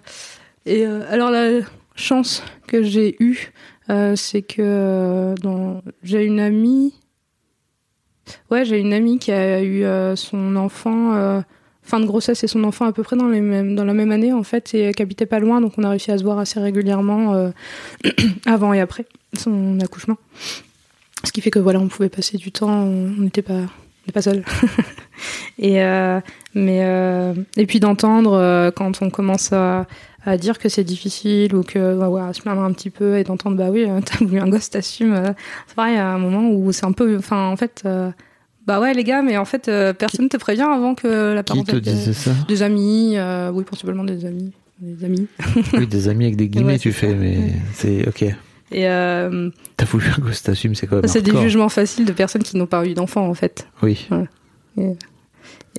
et 0.65 0.86
euh, 0.86 1.01
alors 1.09 1.32
la 1.32 1.61
chance 1.95 2.43
que 2.67 2.84
j'ai 2.84 3.15
eue, 3.19 3.51
euh, 3.89 4.15
c'est 4.15 4.41
que 4.41 5.36
dans... 5.41 5.82
j'ai 6.03 6.23
une 6.25 6.39
amie. 6.39 6.93
Ouais, 8.51 8.63
j'ai 8.63 8.80
une 8.80 8.93
amie 8.93 9.17
qui 9.17 9.32
a 9.32 9.63
eu 9.63 9.84
son 10.15 10.55
enfant 10.55 11.43
fin 11.89 11.99
de 11.99 12.05
grossesse 12.05 12.43
et 12.43 12.47
son 12.47 12.63
enfant 12.63 12.86
à 12.86 12.93
peu 12.93 13.03
près 13.03 13.15
dans 13.15 13.27
les 13.27 13.41
mêmes 13.41 13.75
dans 13.75 13.84
la 13.84 13.93
même 13.93 14.11
année 14.11 14.32
en 14.32 14.43
fait 14.43 14.73
et 14.75 14.93
qui 14.93 15.01
habitait 15.01 15.25
pas 15.25 15.39
loin 15.39 15.59
donc 15.59 15.73
on 15.77 15.84
a 15.84 15.89
réussi 15.89 16.11
à 16.11 16.17
se 16.17 16.23
voir 16.23 16.38
assez 16.38 16.59
régulièrement 16.59 17.34
euh, 17.34 17.49
avant 18.45 18.71
et 18.73 18.80
après 18.80 19.05
son 19.34 19.80
accouchement. 19.80 20.17
Ce 21.25 21.32
qui 21.34 21.41
fait 21.41 21.51
que 21.51 21.59
voilà, 21.59 21.80
on 21.80 21.88
pouvait 21.89 22.07
passer 22.09 22.38
du 22.38 22.51
temps, 22.51 22.69
on 22.69 23.09
n'était 23.09 23.41
pas 23.41 23.63
n'est 24.08 24.14
pas 24.14 24.22
seul. 24.22 24.43
et 25.60 25.84
euh, 25.84 26.20
mais 26.56 26.80
euh, 26.84 27.34
et 27.58 27.66
puis 27.66 27.80
d'entendre 27.80 28.34
euh, 28.34 28.72
quand 28.72 29.02
on 29.02 29.10
commence 29.10 29.52
à, 29.54 29.86
à 30.26 30.38
dire 30.38 30.58
que 30.58 30.70
c'est 30.70 30.84
difficile 30.84 31.54
ou 31.56 31.64
que 31.64 31.97
bah, 31.97 32.10
ouais, 32.10 32.22
à 32.22 32.34
se 32.34 32.41
plaindre 32.41 32.62
un 32.62 32.72
petit 32.72 32.89
peu 32.89 33.18
et 33.18 33.24
d'entendre 33.24 33.58
bah 33.58 33.70
oui 33.70 33.86
t'as 34.06 34.24
voulu 34.26 34.39
un 34.39 34.47
gosse 34.50 34.70
t'assumes 34.70 35.22
c'est 35.68 35.76
pareil 35.76 35.93
il 35.93 35.97
y 35.97 36.00
a 36.00 36.08
un 36.10 36.18
moment 36.18 36.50
où 36.50 36.72
c'est 36.72 36.86
un 36.86 36.91
peu 36.93 37.18
enfin 37.18 37.47
en 37.47 37.58
fait 37.58 37.86
bah 38.66 38.80
ouais 38.80 38.93
les 38.93 39.04
gars 39.04 39.22
mais 39.22 39.38
en 39.38 39.45
fait 39.45 39.70
personne 39.97 40.30
te 40.30 40.38
prévient 40.38 40.62
avant 40.62 40.95
que 40.95 41.34
la 41.34 41.43
Qui 41.43 41.64
parole 41.64 41.66
te 41.66 41.76
disait 41.78 42.14
ça 42.14 42.32
des 42.47 42.64
amis 42.64 43.18
oui 43.54 43.64
principalement 43.66 44.04
des 44.06 44.26
amis 44.26 44.52
des 44.80 45.04
amis 45.04 45.28
Oui, 45.74 45.88
des 45.88 46.08
amis 46.08 46.24
avec 46.26 46.38
des 46.38 46.47
guillemets, 46.50 46.74
Ouais, 46.74 46.80
tu 46.80 46.93
fais, 46.93 47.10
ça. 47.10 47.16
mais 47.16 47.38
Ouais. 47.38 47.54
c'est 47.74 48.08
ok. 48.08 48.34
Et 48.72 48.88
euh, 48.88 49.49
T'as 49.78 49.86
voulu 49.86 50.05
un 50.15 50.22
gosse, 50.22 50.43
t'assumes, 50.43 50.76
c'est 50.76 50.88
quand 50.88 50.97
même 50.97 51.07
c'est 51.07 51.22
des 51.22 51.32
jugements 51.41 51.70
faciles 51.70 52.05
de 52.05 52.11
personnes 52.13 52.43
qui 52.43 52.57
n'ont 52.57 52.67
pas 52.67 52.86
eu 52.86 52.93
d'enfants 52.93 53.28
en 53.28 53.34
fait 53.34 53.67
Oui. 53.82 54.07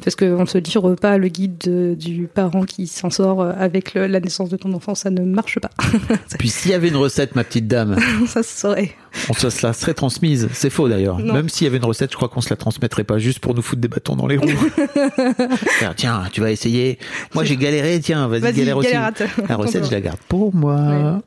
Parce 0.04 0.16
qu'on 0.16 0.46
se 0.46 0.56
livre 0.56 0.94
pas 0.94 1.18
le 1.18 1.28
guide 1.28 1.58
de- 1.58 1.94
du 1.94 2.26
parent 2.32 2.62
qui 2.64 2.86
s'en 2.86 3.10
sort 3.10 3.42
euh, 3.42 3.52
avec 3.58 3.92
le- 3.92 4.06
la 4.06 4.20
naissance 4.20 4.48
de 4.48 4.56
ton 4.56 4.72
enfant, 4.72 4.94
ça 4.94 5.10
ne 5.10 5.20
marche 5.22 5.58
pas. 5.58 5.68
Puis 6.38 6.48
s'il 6.48 6.70
y 6.70 6.74
avait 6.74 6.88
une 6.88 6.96
recette, 6.96 7.34
ma 7.36 7.44
petite 7.44 7.66
dame, 7.66 7.96
ça 8.26 8.42
se 8.42 8.58
saurait. 8.60 8.92
on 9.28 9.34
se 9.34 9.66
la 9.66 9.72
serait 9.74 9.92
transmise. 9.92 10.48
C'est 10.54 10.70
faux 10.70 10.88
d'ailleurs. 10.88 11.18
Même 11.18 11.48
s'il 11.50 11.66
y 11.66 11.68
avait 11.68 11.76
une 11.76 11.84
recette, 11.84 12.12
je 12.12 12.16
crois 12.16 12.28
qu'on 12.30 12.40
se 12.40 12.48
la 12.48 12.56
transmettrait 12.56 13.04
pas 13.04 13.18
juste 13.18 13.40
pour 13.40 13.54
nous 13.54 13.62
foutre 13.62 13.82
des 13.82 13.88
bâtons 13.88 14.16
dans 14.16 14.26
les 14.26 14.38
roues. 14.38 14.48
Tiens, 15.80 15.92
Tiens, 15.96 16.22
tu 16.32 16.40
vas 16.40 16.50
essayer. 16.50 16.98
Moi 17.34 17.44
j'ai 17.44 17.56
galéré, 17.58 18.00
tiens, 18.00 18.26
vas-y, 18.26 18.40
Vas-y, 18.40 18.54
galère 18.54 18.76
aussi. 18.78 18.92
La 18.92 19.56
recette, 19.56 19.84
je 19.86 19.90
la 19.90 20.00
garde 20.00 20.20
pour 20.28 20.54
moi. 20.54 21.20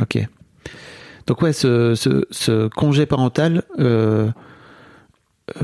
Ok. 0.00 0.18
Donc 1.28 1.42
ouais, 1.42 1.52
ce, 1.52 1.94
ce, 1.94 2.24
ce 2.30 2.68
congé 2.68 3.04
parental, 3.04 3.62
euh, 3.78 4.28
euh, 5.56 5.62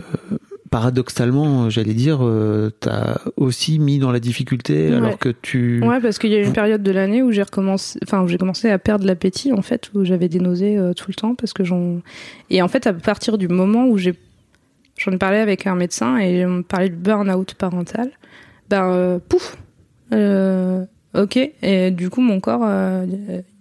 paradoxalement, 0.71 1.71
j'allais 1.71 1.95
dire, 1.95 2.19
euh, 2.21 2.71
t'as 2.81 3.17
aussi 3.39 3.79
mis 3.79 3.99
dans 3.99 4.12
la 4.12 4.21
difficulté 4.21 4.91
Ouais. 4.91 4.97
alors 4.97 5.19
que 5.19 5.31
tu... 5.31 5.83
Ouais, 5.83 6.03
parce 6.03 6.19
qu'il 6.19 6.31
y 6.31 6.35
a 6.35 6.41
eu 6.41 6.45
une 6.45 6.53
période 6.53 6.83
de 6.83 6.93
l'année 6.93 7.23
où 7.23 7.33
j'ai 7.33 7.43
recommencé, 7.43 7.99
enfin 8.03 8.27
j'ai 8.27 8.37
commencé 8.37 8.69
à 8.69 8.79
perdre 8.79 9.07
l'appétit 9.07 9.55
en 9.55 9.62
fait, 9.62 9.91
où 9.95 10.05
j'avais 10.05 10.29
des 10.29 10.39
nausées 10.39 10.79
tout 10.97 11.07
le 11.09 11.15
temps 11.15 11.35
parce 11.35 11.55
que 11.55 11.65
j'en 11.65 12.03
et 12.51 12.61
en 12.61 12.69
fait 12.69 12.87
à 12.87 12.93
partir 12.93 13.39
du 13.39 13.49
moment 13.49 13.87
où 13.87 13.97
j'ai 13.97 14.15
j'en 14.99 15.12
ai 15.12 15.19
parlé 15.19 15.39
avec 15.39 15.67
un 15.67 15.77
médecin 15.77 16.19
et 16.19 16.45
on 16.45 16.51
me 16.51 16.62
parlait 16.62 16.91
de 16.91 16.95
burn-out 16.95 17.55
parental, 17.55 18.11
ben 18.69 19.19
pouf, 19.31 19.57
ok 20.12 21.51
et 21.62 21.91
du 21.91 22.11
coup 22.11 22.21
mon 22.21 22.41
corps, 22.41 22.69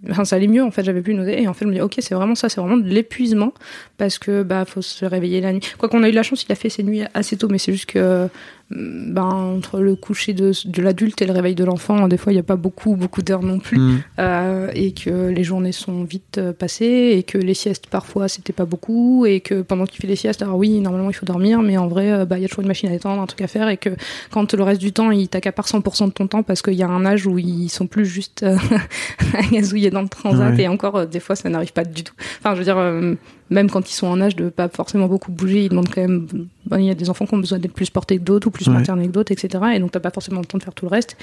enfin 0.09 0.25
ça 0.25 0.35
allait 0.35 0.47
mieux 0.47 0.63
en 0.63 0.71
fait, 0.71 0.83
j'avais 0.83 1.01
plus 1.01 1.13
de 1.13 1.19
nausées 1.19 1.41
et 1.41 1.47
en 1.47 1.53
fait 1.53 1.65
je 1.65 1.69
me 1.69 1.73
dis 1.73 1.81
ok 1.81 1.95
c'est 1.99 2.15
vraiment 2.15 2.35
ça, 2.35 2.49
c'est 2.49 2.61
vraiment 2.61 2.77
de 2.77 2.87
l'épuisement 2.87 3.53
parce 3.97 4.19
que 4.19 4.43
bah 4.43 4.65
faut 4.65 4.81
se 4.81 5.05
réveiller 5.05 5.41
la 5.41 5.53
nuit. 5.53 5.61
Quoi 5.77 5.89
qu'on 5.89 6.03
a 6.03 6.09
eu 6.09 6.13
la 6.13 6.23
chance, 6.23 6.45
il 6.47 6.51
a 6.51 6.55
fait 6.55 6.69
ses 6.69 6.83
nuits 6.83 7.03
assez 7.13 7.37
tôt, 7.37 7.47
mais 7.49 7.57
c'est 7.57 7.71
juste 7.71 7.87
que 7.87 8.27
ben, 8.75 9.23
entre 9.23 9.79
le 9.79 9.95
coucher 9.95 10.33
de, 10.33 10.51
de 10.65 10.81
l'adulte 10.81 11.21
et 11.21 11.25
le 11.25 11.33
réveil 11.33 11.53
de 11.53 11.63
l'enfant, 11.63 12.07
des 12.07 12.17
fois, 12.17 12.31
il 12.31 12.35
n'y 12.35 12.39
a 12.39 12.43
pas 12.43 12.55
beaucoup, 12.55 12.95
beaucoup 12.95 13.21
d'heures 13.21 13.43
non 13.43 13.59
plus. 13.59 13.77
Hmm. 13.77 14.01
Euh, 14.19 14.71
et 14.73 14.93
que 14.93 15.27
les 15.29 15.43
journées 15.43 15.71
sont 15.71 16.03
vite 16.03 16.37
euh, 16.37 16.53
passées, 16.53 17.13
et 17.15 17.23
que 17.23 17.37
les 17.37 17.53
siestes, 17.53 17.87
parfois, 17.87 18.27
c'était 18.27 18.53
pas 18.53 18.65
beaucoup, 18.65 19.25
et 19.25 19.41
que 19.41 19.61
pendant 19.61 19.85
qu'il 19.85 20.01
fait 20.01 20.07
les 20.07 20.15
siestes, 20.15 20.41
alors 20.41 20.57
oui, 20.57 20.79
normalement, 20.79 21.09
il 21.09 21.13
faut 21.13 21.25
dormir, 21.25 21.61
mais 21.61 21.77
en 21.77 21.87
vrai, 21.87 22.11
euh, 22.11 22.25
bah, 22.25 22.39
il 22.39 22.41
y 22.41 22.45
a 22.45 22.47
toujours 22.47 22.61
une 22.61 22.67
machine 22.67 22.89
à 22.89 22.93
étendre, 22.93 23.21
un 23.21 23.27
truc 23.27 23.41
à 23.41 23.47
faire, 23.47 23.69
et 23.69 23.77
que 23.77 23.89
quand 24.31 24.53
le 24.53 24.63
reste 24.63 24.81
du 24.81 24.91
temps, 24.91 25.11
il 25.11 25.27
t'accapare 25.27 25.67
100% 25.67 26.07
de 26.07 26.11
ton 26.11 26.27
temps, 26.27 26.43
parce 26.43 26.61
qu'il 26.61 26.73
y 26.73 26.83
a 26.83 26.89
un 26.89 27.05
âge 27.05 27.27
où 27.27 27.37
ils 27.37 27.69
sont 27.69 27.85
plus 27.85 28.05
juste 28.05 28.43
à 29.33 29.41
gazouiller 29.51 29.91
dans 29.93 30.01
le 30.01 30.09
transat, 30.09 30.53
Ouais. 30.55 30.63
et 30.63 30.67
encore, 30.67 30.95
euh, 30.97 31.05
des 31.05 31.19
fois, 31.21 31.35
ça 31.35 31.47
n'arrive 31.49 31.71
pas 31.73 31.85
du 31.85 32.03
tout. 32.03 32.13
Enfin, 32.39 32.53
je 32.53 32.59
veux 32.59 32.65
dire, 32.65 32.77
euh, 32.77 33.15
même 33.49 33.69
quand 33.69 33.89
ils 33.89 33.93
sont 33.93 34.07
en 34.07 34.19
âge 34.19 34.35
de 34.35 34.49
pas 34.49 34.67
forcément 34.67 35.07
beaucoup 35.07 35.31
bouger, 35.31 35.63
ils 35.63 35.69
demandent 35.69 35.89
quand 35.93 36.01
même. 36.01 36.27
il 36.71 36.81
y 36.83 36.89
a 36.89 36.95
des 36.95 37.09
enfants 37.09 37.25
qui 37.25 37.33
ont 37.35 37.37
besoin 37.37 37.59
d'être 37.59 37.73
plus 37.73 37.89
portés 37.89 38.17
que 38.17 38.23
d'autres 38.23 38.47
ou 38.47 38.51
plus 38.51 38.67
Ouais. 38.67 38.73
maternés 38.73 39.07
que 39.07 39.11
d'autres, 39.13 39.31
etc. 39.31 39.63
Et 39.75 39.79
donc 39.79 39.91
t'as 39.91 39.99
pas 39.99 40.09
forcément 40.11 40.39
le 40.39 40.45
temps 40.45 40.57
de 40.57 40.63
faire 40.63 40.73
tout 40.73 40.85
le 40.85 40.89
reste. 40.91 41.15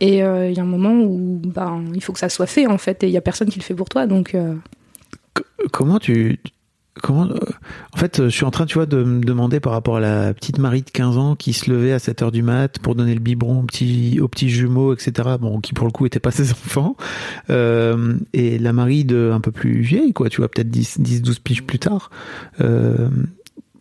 Et 0.00 0.22
euh, 0.22 0.50
il 0.50 0.56
y 0.56 0.60
a 0.60 0.62
un 0.62 0.66
moment 0.66 0.94
où 1.00 1.40
ben 1.44 1.84
il 1.94 2.02
faut 2.02 2.12
que 2.12 2.18
ça 2.18 2.28
soit 2.28 2.46
fait 2.46 2.66
en 2.66 2.78
fait, 2.78 3.02
et 3.04 3.06
il 3.06 3.12
y 3.12 3.16
a 3.16 3.20
personne 3.22 3.48
qui 3.48 3.58
le 3.58 3.64
fait 3.64 3.74
pour 3.74 3.88
toi. 3.88 4.06
Donc 4.06 4.34
euh, 4.34 4.54
Comment 5.72 5.98
tu... 5.98 6.38
Comment, 7.02 7.26
euh, 7.26 7.38
en 7.92 7.96
fait, 7.98 8.20
euh, 8.20 8.24
je 8.30 8.34
suis 8.34 8.44
en 8.46 8.50
train, 8.50 8.64
tu 8.64 8.74
vois, 8.74 8.86
de 8.86 9.02
me 9.04 9.22
demander 9.22 9.60
par 9.60 9.72
rapport 9.72 9.96
à 9.96 10.00
la 10.00 10.32
petite 10.32 10.58
Marie 10.58 10.82
de 10.82 10.90
15 10.90 11.18
ans 11.18 11.36
qui 11.36 11.52
se 11.52 11.70
levait 11.70 11.92
à 11.92 11.98
7 11.98 12.22
heures 12.22 12.32
du 12.32 12.42
mat 12.42 12.78
pour 12.78 12.94
donner 12.94 13.12
le 13.14 13.20
biberon 13.20 13.60
aux 13.60 13.64
petits, 13.64 14.18
aux 14.20 14.28
petits 14.28 14.48
jumeaux, 14.48 14.94
etc. 14.94 15.12
Bon, 15.38 15.60
qui 15.60 15.74
pour 15.74 15.86
le 15.86 15.92
coup 15.92 16.06
étaient 16.06 16.20
pas 16.20 16.30
ses 16.30 16.52
enfants. 16.52 16.96
Euh, 17.50 18.14
et 18.32 18.58
la 18.58 18.72
Marie 18.72 19.04
de 19.04 19.30
un 19.32 19.40
peu 19.40 19.52
plus 19.52 19.80
vieille, 19.82 20.12
quoi, 20.14 20.30
tu 20.30 20.38
vois, 20.40 20.48
peut-être 20.48 20.70
10, 20.70 21.00
10, 21.00 21.20
12 21.22 21.38
piges 21.40 21.62
plus 21.64 21.78
tard. 21.78 22.10
Euh, 22.62 23.08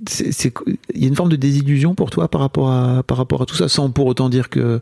c'est- 0.07 0.51
il 0.93 1.01
y 1.01 1.05
a 1.05 1.07
une 1.07 1.15
forme 1.15 1.29
de 1.29 1.35
désillusion 1.37 1.95
pour 1.95 2.09
toi 2.09 2.27
par 2.27 2.41
rapport 2.41 2.69
à, 2.69 3.01
par 3.03 3.17
rapport 3.17 3.41
à 3.41 3.45
tout 3.45 3.55
ça, 3.55 3.69
sans 3.69 3.89
pour 3.89 4.05
autant 4.07 4.29
dire 4.29 4.49
que, 4.49 4.81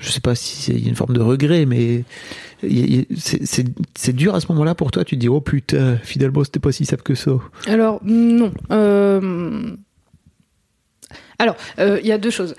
je 0.00 0.10
sais 0.10 0.20
pas 0.20 0.34
si 0.34 0.72
il 0.72 0.82
y 0.82 0.86
a 0.86 0.88
une 0.88 0.96
forme 0.96 1.14
de 1.14 1.20
regret, 1.20 1.66
mais 1.66 2.04
c'est, 3.16 4.12
dur 4.12 4.34
à 4.34 4.40
ce 4.40 4.46
moment-là 4.48 4.74
pour 4.74 4.90
toi. 4.90 5.04
Tu 5.04 5.16
te 5.16 5.20
dis, 5.20 5.28
oh 5.28 5.40
putain, 5.40 5.98
finalement, 6.02 6.42
c'était 6.42 6.58
pas 6.58 6.72
si 6.72 6.86
simple 6.86 7.02
que 7.02 7.14
ça. 7.14 7.32
alors 7.66 8.00
non. 8.02 8.52
Euh, 8.70 9.76
Alors 11.38 11.56
euh, 11.78 12.00
il 12.02 12.08
y 12.08 12.12
a 12.12 12.18
deux 12.18 12.30
choses. 12.30 12.54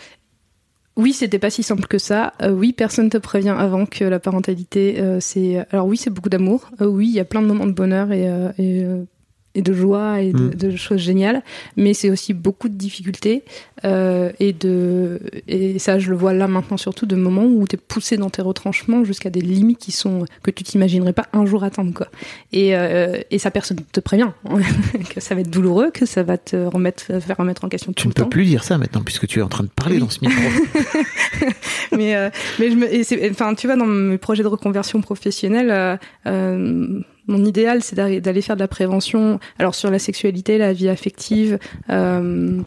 Oui, 0.97 1.13
c'était 1.13 1.39
pas 1.39 1.49
si 1.49 1.63
simple 1.63 1.87
que 1.87 1.97
ça. 1.97 2.33
Euh, 2.41 2.51
oui, 2.51 2.73
personne 2.73 3.09
te 3.09 3.17
prévient 3.17 3.55
avant 3.57 3.85
que 3.85 4.03
la 4.03 4.19
parentalité, 4.19 5.01
c'est. 5.19 5.65
Alors 5.71 5.87
oui, 5.87 5.97
c'est 5.97 6.09
beaucoup 6.11 6.29
d'amour. 6.29 6.69
Oui, 6.79 7.07
il 7.07 7.13
y 7.13 7.19
a 7.19 7.25
plein 7.25 7.41
de 7.41 7.47
moments 7.47 7.67
de 7.67 7.71
bonheur 7.71 8.11
et, 8.11 8.85
et 9.55 9.61
de 9.61 9.73
joie 9.73 10.21
et 10.21 10.31
de, 10.31 10.39
Mm. 10.45 10.49
de 10.55 10.75
choses 10.75 10.99
géniales, 11.01 11.41
mais 11.77 11.93
c'est 11.93 12.09
aussi 12.09 12.33
beaucoup 12.33 12.69
de 12.69 12.75
difficultés 12.75 13.43
euh, 13.83 14.31
et 14.39 14.53
de 14.53 15.19
et 15.47 15.77
ça, 15.79 15.99
je 15.99 16.09
le 16.09 16.15
vois 16.15 16.33
là 16.33 16.47
maintenant 16.47 16.77
surtout 16.77 17.05
de 17.05 17.15
moments 17.15 17.45
où 17.45 17.67
t'es 17.67 17.77
poussé 17.77 18.15
dans 18.17 18.29
tes 18.29 18.41
retranchements 18.41 19.03
jusqu'à 19.03 19.29
des 19.29 19.41
limites 19.41 19.79
qui 19.79 19.91
sont 19.91 20.25
que 20.43 20.51
tu 20.51 20.63
t'imaginerais 20.63 21.13
pas 21.13 21.27
un 21.33 21.45
jour 21.45 21.63
atteindre 21.63 21.93
quoi. 21.93 22.07
Et 22.53 22.75
euh, 22.75 23.19
et 23.29 23.39
ça, 23.39 23.51
personne 23.51 23.77
te 23.91 23.99
prévient 23.99 24.29
que 25.13 25.19
ça 25.19 25.35
va 25.35 25.41
être 25.41 25.49
douloureux, 25.49 25.91
que 25.91 26.05
ça 26.05 26.23
va 26.23 26.37
te 26.37 26.55
remettre 26.55 27.19
faire 27.21 27.37
remettre 27.37 27.65
en 27.65 27.69
question 27.69 27.91
Tu 27.93 28.03
tout 28.03 28.07
ne 28.07 28.11
le 28.11 28.15
peux 28.15 28.23
temps. 28.23 28.29
plus 28.29 28.45
dire 28.45 28.63
ça 28.63 28.77
maintenant 28.77 29.01
puisque 29.01 29.27
tu 29.27 29.39
es 29.39 29.41
en 29.41 29.47
train 29.49 29.63
de 29.63 29.69
parler 29.69 29.95
Oui. 29.95 30.01
dans 30.01 30.09
ce 30.09 30.19
micro. 30.21 30.41
mais 31.97 32.15
euh, 32.15 32.29
mais 32.59 32.71
je 32.71 32.75
me, 32.75 33.31
enfin 33.31 33.53
tu 33.55 33.67
vois 33.67 33.75
dans 33.75 33.85
mes 33.85 34.17
projets 34.17 34.43
de 34.43 34.47
reconversion 34.47 35.01
professionnelle 35.01 35.99
mon 37.27 37.43
idéal 37.45 37.83
c'est 37.83 37.95
d'aller 37.95 38.41
faire 38.41 38.55
de 38.55 38.61
la 38.61 38.67
prévention 38.67 39.39
alors 39.59 39.75
sur 39.75 39.91
la 39.91 39.99
sexualité 39.99 40.57
la 40.57 40.73
vie 40.73 40.89
affective 40.89 41.59
euh, 41.89 42.61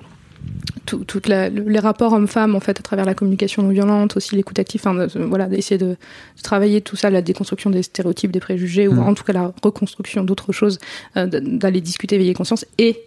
tout, 0.87 1.05
toute 1.05 1.27
la, 1.29 1.49
le- 1.49 1.63
les 1.69 1.79
rapports 1.79 2.13
hommes-femmes 2.13 2.55
en 2.55 2.61
fait 2.61 2.79
à 2.79 2.83
travers 2.83 3.05
la 3.07 3.15
communication 3.15 3.63
non 3.63 3.71
violente 3.71 4.17
aussi 4.17 4.37
l'écoute 4.37 4.59
active 4.59 4.81
enfin 4.85 4.95
de- 4.95 5.25
voilà 5.25 5.47
d'essayer 5.47 5.79
de, 5.79 5.87
de 5.87 6.43
travailler 6.43 6.81
tout 6.83 6.97
ça 6.97 7.11
la 7.11 7.23
déconstruction 7.23 7.71
des 7.71 7.83
stéréotypes 7.83 8.31
des 8.31 8.41
préjugés 8.41 8.87
ou 8.89 8.93
Mm. 8.95 8.99
en 9.09 9.15
tout 9.15 9.25
cas 9.25 9.33
la 9.33 9.53
reconstruction 9.63 10.23
d'autres 10.25 10.53
choses 10.53 10.79
euh, 11.17 11.27
d'aller 11.27 11.81
discuter 11.81 12.19
veiller 12.19 12.35
conscience 12.35 12.67
et 12.79 13.01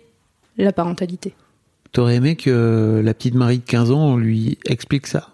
la 0.58 0.74
parentalité 0.74 1.34
T'aurais 1.94 2.16
aimé 2.16 2.36
que 2.36 3.02
la 3.04 3.14
petite 3.14 3.36
Marie 3.36 3.60
de 3.60 3.64
15 3.64 3.92
ans 3.92 4.06
on 4.14 4.18
lui 4.18 4.58
explique 4.66 5.08
ça? 5.08 5.30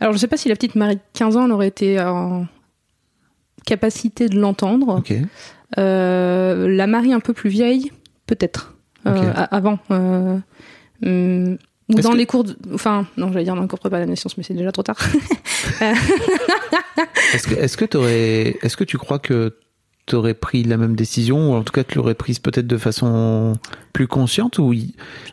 Alors, 0.00 0.12
je 0.14 0.18
sais 0.18 0.26
pas 0.26 0.36
si 0.38 0.48
la 0.48 0.54
petite 0.56 0.74
Marie 0.74 0.96
de 0.96 1.00
15 1.12 1.36
ans 1.36 1.44
elle 1.44 1.52
aurait 1.52 1.68
été 1.68 2.00
en 2.00 2.46
capacité 3.68 4.28
de 4.28 4.38
l'entendre. 4.38 5.02
Euh, 5.78 6.68
la 6.68 6.86
Marie 6.86 7.12
un 7.12 7.20
peu 7.20 7.32
plus 7.34 7.50
vieille, 7.50 7.92
peut-être. 8.26 8.74
Euh, 9.06 9.32
avant. 9.50 9.78
euh, 9.90 10.38
hum, 11.04 11.56
ou 11.90 11.94
dans 12.00 12.10
que- 12.12 12.16
les 12.16 12.26
cours 12.26 12.44
de... 12.44 12.56
Enfin, 12.74 13.06
non, 13.16 13.32
j'allais 13.32 13.44
dire 13.44 13.54
dans 13.54 13.62
les 13.62 13.68
cours 13.68 13.78
de 13.78 13.80
prépa 13.82 13.96
à 13.96 14.00
la 14.00 14.06
naissance, 14.06 14.36
mais 14.36 14.42
c'est 14.44 14.54
déjà 14.54 14.72
trop 14.72 14.82
tard. 14.82 14.98
Est-ce 17.34 17.46
que, 17.46 17.54
est-ce 17.54 17.76
que 17.76 17.84
t'aurais, 17.84 18.56
est-ce 18.62 18.76
que 18.76 18.84
tu 18.84 18.98
crois 18.98 19.18
que 19.18 19.54
t'aurais 20.06 20.34
pris 20.34 20.62
la 20.64 20.76
même 20.78 20.96
décision 20.96 21.52
ou 21.52 21.54
en 21.54 21.62
tout 21.62 21.72
cas 21.72 21.84
tu 21.84 21.96
l'aurais 21.98 22.14
prise 22.14 22.38
peut-être 22.38 22.66
de 22.66 22.78
façon 22.78 23.52
plus 23.92 24.06
consciente 24.08 24.58
ou 24.58 24.72
je, 24.72 24.80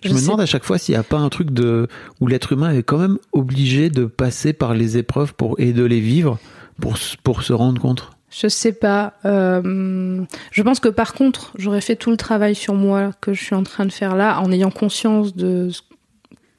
Je 0.04 0.10
me 0.14 0.18
sais- 0.18 0.26
demande 0.26 0.42
à 0.42 0.46
chaque 0.46 0.66
fois 0.66 0.78
s'il 0.78 0.94
n'y 0.94 1.00
a 1.00 1.04
pas 1.04 1.18
un 1.18 1.30
truc 1.30 1.52
de 1.52 1.88
où 2.20 2.28
l'être 2.28 2.52
humain 2.52 2.72
est 2.74 2.84
quand 2.84 2.98
même 2.98 3.18
obligé 3.32 3.90
de 3.90 4.06
passer 4.06 4.52
par 4.54 4.74
les 4.74 4.98
épreuves 4.98 5.34
pour 5.34 5.60
et 5.60 5.72
de 5.72 5.84
les 5.84 6.02
vivre 6.02 6.38
pour 6.82 6.96
pour 7.24 7.44
se 7.44 7.54
rendre 7.54 7.82
compte. 7.82 8.10
Je 8.38 8.48
sais 8.48 8.74
pas. 8.74 9.14
euh, 9.24 10.24
je 10.52 10.62
pense 10.62 10.80
que 10.80 10.90
par 10.90 11.14
contre, 11.14 11.54
j'aurais 11.58 11.82
fait 11.82 11.96
tout 11.96 12.12
le 12.12 12.18
travail 12.18 12.54
sur 12.54 12.74
moi 12.74 13.12
que 13.22 13.34
je 13.34 13.42
suis 13.42 13.56
en 13.56 13.64
train 13.64 13.86
de 13.86 13.92
faire 13.92 14.16
là, 14.16 14.42
en 14.42 14.52
ayant 14.52 14.72
conscience 14.72 15.36
de 15.36 15.70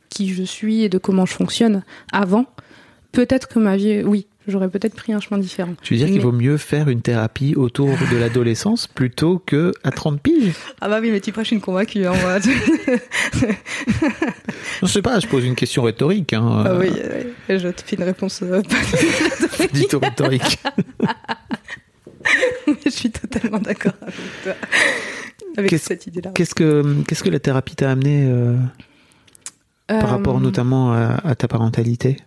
qui 0.09 0.29
je 0.33 0.43
suis 0.43 0.83
et 0.85 0.89
de 0.89 0.97
comment 0.97 1.27
je 1.27 1.35
fonctionne 1.35 1.83
avant. 2.12 2.47
Peut-être 3.12 3.49
que 3.49 3.59
ma 3.59 3.77
vie, 3.77 4.03
oui, 4.05 4.27
j'aurais 4.49 4.69
peut-être 4.69 4.95
pris 4.95 5.13
un 5.13 5.21
chemin 5.21 5.39
différent. 5.39 5.75
Tu 5.83 5.95
veux 5.95 5.99
dire 5.99 6.09
qu'il 6.09 6.21
vaut 6.21 6.33
mieux 6.33 6.57
faire 6.57 6.89
une 6.89 7.03
thérapie 7.03 7.55
autour 7.57 7.89
de 8.13 8.17
l'adolescence 8.17 8.87
plutôt 8.87 9.39
que 9.45 9.73
à 9.85 9.91
30 9.91 10.21
piges 10.21 10.53
Ah 10.81 10.89
bah 10.89 10.99
oui, 11.01 11.11
mais 11.11 11.21
tu 11.21 11.33
prêches 11.33 11.53
une 11.53 11.61
convaincue, 11.61 12.05
hein, 12.07 12.13
moi. 12.23 12.39
Je 14.83 14.87
sais 14.87 15.03
pas, 15.03 15.19
je 15.21 15.27
pose 15.27 15.45
une 15.45 15.55
question 15.55 15.83
rhétorique. 15.83 16.33
Hein, 16.33 16.65
ah 16.67 16.75
oui, 16.77 16.91
euh, 16.97 17.23
je 17.59 17.69
te 17.69 17.83
fais 17.83 17.97
une 17.97 18.03
réponse. 18.05 18.43
euh, 18.43 18.61
rhétorique. 20.03 20.59
je 22.85 22.91
suis 22.91 23.11
totalement 23.11 23.59
d'accord 23.59 23.93
avec 24.03 24.15
toi. 24.43 24.53
Avec 25.57 25.71
Qu'est-ce- 25.71 25.87
cette 25.87 26.07
idée-là. 26.07 26.31
Qu'est-ce 26.35 26.55
que 26.55 27.03
qu'est-ce 27.09 27.23
que 27.25 27.31
la 27.31 27.39
thérapie 27.39 27.77
t'a 27.77 27.91
amené 27.91 28.27
euh, 28.29 28.57
par 29.89 30.11
rapport 30.11 30.37
Euh, 30.37 30.41
notamment 30.41 30.93
à, 30.93 31.21
à 31.25 31.35
ta 31.35 31.49
parentalité? 31.49 32.19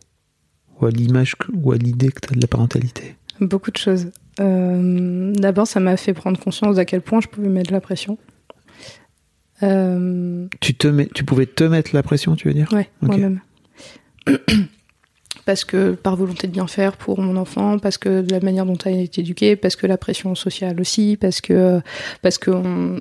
Ou 0.82 0.86
à 0.86 0.90
l'image 0.92 1.36
ou 1.54 1.72
à 1.72 1.78
l'idée 1.78 2.10
que 2.12 2.20
tu 2.22 2.30
as 2.32 2.36
de 2.36 2.42
la 2.42 2.48
parentalité 2.48 3.16
Beaucoup 3.42 3.72
de 3.72 3.78
choses. 3.78 4.08
Euh, 4.40 5.34
D'abord, 5.34 5.68
ça 5.68 5.80
m'a 5.80 5.96
fait 5.98 6.14
prendre 6.14 6.40
conscience 6.40 6.76
d'à 6.76 6.86
quel 6.86 7.02
point 7.02 7.22
je 7.22 7.28
pouvais 7.28 7.48
mettre 7.50 7.70
de 7.70 7.74
la 7.76 7.82
pression. 7.82 8.18
Euh, 9.64 10.48
tu, 10.62 10.74
te 10.74 10.88
mets, 10.88 11.10
tu 11.14 11.24
pouvais 11.26 11.46
te 11.46 11.64
mettre 11.64 11.92
la 11.94 12.04
pression, 12.04 12.36
tu 12.36 12.48
veux 12.48 12.54
dire 12.54 12.70
ouais, 12.72 12.90
moi-même. 13.02 13.42
parce 15.46 15.66
que 15.66 15.92
par 15.94 16.16
volonté 16.16 16.48
de 16.48 16.52
bien 16.54 16.68
faire 16.68 16.96
pour 16.96 17.20
mon 17.20 17.36
enfant, 17.36 17.80
parce 17.80 17.98
que 17.98 18.22
de 18.22 18.32
la 18.32 18.40
manière 18.40 18.66
dont 18.66 18.78
elle 18.86 18.96
a 18.96 19.02
été 19.02 19.22
éduquée, 19.22 19.56
parce 19.56 19.76
que 19.76 19.88
la 19.88 19.98
pression 19.98 20.34
sociale 20.36 20.80
aussi, 20.80 21.18
parce 21.20 21.42
que 21.42 21.82
parce 22.22 22.38
que 22.38 22.52
on- 22.52 23.00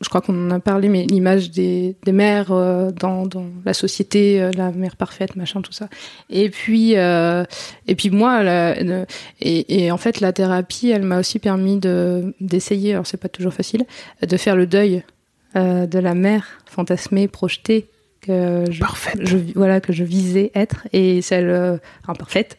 je 0.00 0.08
crois 0.08 0.20
qu'on 0.20 0.46
en 0.46 0.50
a 0.52 0.60
parlé, 0.60 0.88
mais 0.88 1.06
l'image 1.06 1.50
des, 1.50 1.96
des 2.04 2.12
mères 2.12 2.52
euh, 2.52 2.90
dans, 2.92 3.26
dans 3.26 3.46
la 3.64 3.74
société, 3.74 4.40
euh, 4.40 4.52
la 4.56 4.70
mère 4.70 4.94
parfaite, 4.94 5.34
machin, 5.34 5.60
tout 5.60 5.72
ça. 5.72 5.88
Et 6.30 6.50
puis, 6.50 6.96
euh, 6.96 7.44
et 7.88 7.94
puis 7.96 8.10
moi, 8.10 8.42
la- 8.44 8.76
et, 9.40 9.84
et 9.84 9.90
en 9.90 9.96
fait, 9.96 10.20
la 10.20 10.32
thérapie, 10.32 10.90
elle 10.90 11.02
m'a 11.02 11.18
aussi 11.18 11.38
permis 11.40 11.78
de 11.78 12.34
d'essayer. 12.40 12.92
Alors 12.92 13.06
c'est 13.08 13.16
pas 13.16 13.28
toujours 13.28 13.52
facile, 13.52 13.84
de 14.26 14.36
faire 14.36 14.54
le 14.54 14.66
deuil 14.66 15.02
euh, 15.56 15.86
de 15.86 15.98
la 15.98 16.14
mère 16.14 16.46
fantasmée, 16.66 17.26
projetée 17.26 17.88
que 18.20 18.64
je, 18.70 18.82
voilà 19.54 19.80
que 19.80 19.92
je 19.92 20.04
visais 20.04 20.50
être 20.54 20.86
et 20.92 21.22
celle 21.22 21.48
euh, 21.48 21.76
imparfaite 22.06 22.58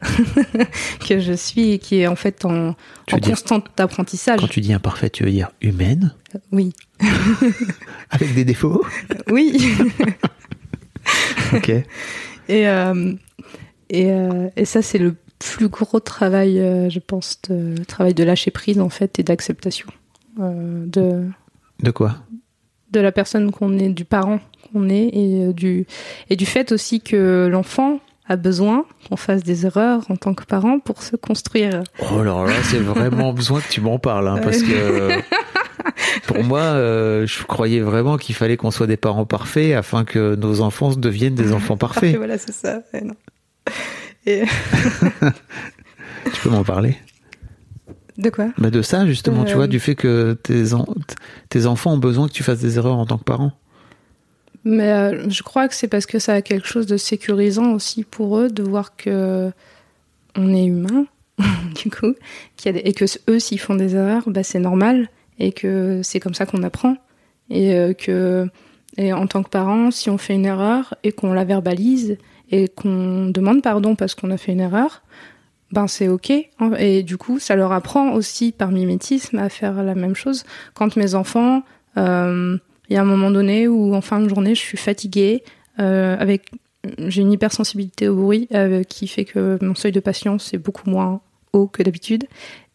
que 1.07 1.19
je 1.19 1.33
suis 1.33 1.71
et 1.73 1.79
qui 1.79 1.99
est 1.99 2.07
en 2.07 2.15
fait 2.15 2.45
en, 2.45 2.69
en 2.69 3.17
dire- 3.17 3.29
constant 3.31 3.63
apprentissage. 3.77 4.39
Quand 4.39 4.47
tu 4.47 4.61
dis 4.61 4.73
imparfaite, 4.73 5.13
tu 5.13 5.23
veux 5.23 5.31
dire 5.31 5.51
humaine, 5.61 6.13
Oui, 6.51 6.73
avec 8.09 8.33
des 8.33 8.45
défauts? 8.45 8.83
Oui. 9.29 9.73
Ok. 11.53 11.69
Et, 12.49 12.67
euh, 12.67 13.13
et, 13.91 14.11
euh, 14.11 14.49
et 14.55 14.65
ça, 14.65 14.81
c'est 14.81 14.97
le 14.97 15.15
plus 15.37 15.67
gros 15.67 15.99
travail, 15.99 16.59
euh, 16.59 16.89
je 16.89 16.97
pense, 16.97 17.39
de, 17.47 17.75
travail 17.83 18.15
de 18.15 18.23
lâcher 18.23 18.49
prise, 18.49 18.79
en 18.79 18.89
fait, 18.89 19.19
et 19.19 19.23
d'acceptation 19.23 19.87
euh, 20.39 20.83
de, 20.87 21.27
De 21.83 21.91
quoi? 21.91 22.17
de 22.91 22.99
la 22.99 23.11
personne 23.11 23.51
qu'on 23.51 23.77
est, 23.77 23.89
du 23.89 24.03
parent 24.03 24.39
qu'on 24.71 24.89
est, 24.89 25.09
et, 25.13 25.45
euh, 25.47 25.53
du, 25.53 25.85
et 26.29 26.35
du 26.35 26.45
fait 26.45 26.71
aussi 26.71 27.01
que 27.01 27.47
l'enfant 27.51 27.99
a 28.27 28.35
besoin 28.35 28.85
qu'on 29.07 29.15
fasse 29.17 29.43
des 29.43 29.65
erreurs 29.65 30.03
en 30.09 30.15
tant 30.15 30.33
que 30.35 30.43
parent 30.43 30.79
pour 30.79 31.01
se 31.01 31.15
construire. 31.15 31.83
Oh 32.11 32.21
là 32.23 32.45
là, 32.45 32.53
c'est 32.63 32.77
vraiment 32.79 33.33
besoin 33.33 33.59
que 33.61 33.69
tu 33.69 33.81
m'en 33.81 33.97
parles, 33.99 34.27
hein, 34.27 34.39
parce 34.43 34.61
que 34.61 35.09
pour 36.27 36.43
moi, 36.43 36.59
euh, 36.61 37.25
je 37.25 37.43
croyais 37.43 37.79
vraiment 37.81 38.17
qu'il 38.17 38.35
fallait 38.35 38.55
qu'on 38.57 38.69
soit 38.71 38.85
des 38.87 38.97
parents 38.97 39.25
parfaits 39.25 39.73
afin 39.73 40.03
que 40.05 40.35
nos 40.35 40.61
enfants 40.61 40.91
deviennent 40.95 41.33
des 41.35 41.53
enfants 41.53 41.75
Parfait, 41.77 42.01
parfaits. 42.01 42.17
voilà, 42.17 42.37
c'est 42.37 42.51
ça. 42.53 42.81
Non. 43.03 43.15
Et, 44.27 44.43
Tu 46.33 46.41
peux 46.43 46.49
m'en 46.49 46.63
parler? 46.63 46.97
De 48.17 48.29
quoi? 48.29 48.49
Bah 48.57 48.69
De 48.69 48.81
ça, 48.81 49.05
justement, 49.07 49.45
tu 49.45 49.53
Euh, 49.53 49.55
vois, 49.55 49.67
du 49.67 49.79
fait 49.79 49.95
que 49.95 50.33
tes, 50.43 50.73
en- 50.73 50.85
tes 51.49 51.65
enfants 51.65 51.93
ont 51.93 51.97
besoin 51.97 52.27
que 52.27 52.33
tu 52.33 52.43
fasses 52.43 52.59
des 52.59 52.77
erreurs 52.77 52.97
en 52.97 53.05
tant 53.05 53.17
que 53.17 53.23
parent. 53.23 53.53
Mais 54.65 54.91
euh, 54.91 55.29
je 55.29 55.41
crois 55.43 55.67
que 55.67 55.75
c'est 55.75 55.87
parce 55.87 56.05
que 56.05 56.19
ça 56.19 56.33
a 56.33 56.41
quelque 56.41 56.67
chose 56.67 56.85
de 56.85 56.97
sécurisant 56.97 57.73
aussi 57.73 58.03
pour 58.03 58.37
eux 58.37 58.49
de 58.49 58.63
voir 58.63 58.95
que 58.95 59.51
on 60.35 60.53
est 60.53 60.65
humain, 60.65 61.05
du 61.75 61.89
coup, 61.89 62.13
et 62.65 62.93
que 62.93 63.05
eux 63.29 63.39
s'ils 63.39 63.59
font 63.59 63.75
des 63.75 63.95
erreurs, 63.95 64.23
bah, 64.27 64.43
c'est 64.43 64.59
normal 64.59 65.09
et 65.39 65.51
que 65.51 66.01
c'est 66.03 66.19
comme 66.19 66.33
ça 66.33 66.45
qu'on 66.45 66.63
apprend 66.63 66.97
et 67.49 67.73
euh, 67.73 67.93
que 67.93 68.47
et 68.97 69.13
en 69.13 69.27
tant 69.27 69.43
que 69.43 69.49
parent, 69.49 69.91
si 69.91 70.09
on 70.09 70.17
fait 70.17 70.33
une 70.33 70.45
erreur 70.45 70.95
et 71.03 71.11
qu'on 71.11 71.31
la 71.31 71.45
verbalise 71.45 72.17
et 72.51 72.67
qu'on 72.67 73.29
demande 73.29 73.61
pardon 73.61 73.95
parce 73.95 74.15
qu'on 74.15 74.31
a 74.31 74.37
fait 74.37 74.51
une 74.51 74.59
erreur, 74.59 75.03
ben 75.71 75.87
c'est 75.87 76.09
ok 76.09 76.31
et 76.77 77.03
du 77.03 77.17
coup 77.17 77.39
ça 77.39 77.55
leur 77.55 77.71
apprend 77.71 78.11
aussi 78.13 78.51
par 78.51 78.71
mimétisme 78.71 79.37
à 79.37 79.47
faire 79.49 79.83
la 79.83 79.95
même 79.95 80.15
chose. 80.15 80.43
Quand 80.73 80.95
mes 80.95 81.15
enfants 81.15 81.63
euh, 81.97 82.57
il 82.89 82.93
y 82.93 82.97
a 82.97 83.01
un 83.01 83.05
moment 83.05 83.31
donné 83.31 83.67
où 83.67 83.93
en 83.95 84.01
fin 84.01 84.19
de 84.19 84.29
journée 84.29 84.55
je 84.55 84.61
suis 84.61 84.77
fatiguée 84.77 85.43
euh, 85.79 86.37
j'ai 87.07 87.21
une 87.21 87.31
hypersensibilité 87.31 88.07
au 88.07 88.15
bruit 88.15 88.47
euh, 88.53 88.83
qui 88.83 89.07
fait 89.07 89.25
que 89.25 89.57
mon 89.61 89.75
seuil 89.75 89.91
de 89.91 89.99
patience 89.99 90.53
est 90.53 90.57
beaucoup 90.57 90.89
moins 90.89 91.21
haut 91.53 91.67
que 91.67 91.83
d'habitude. 91.83 92.25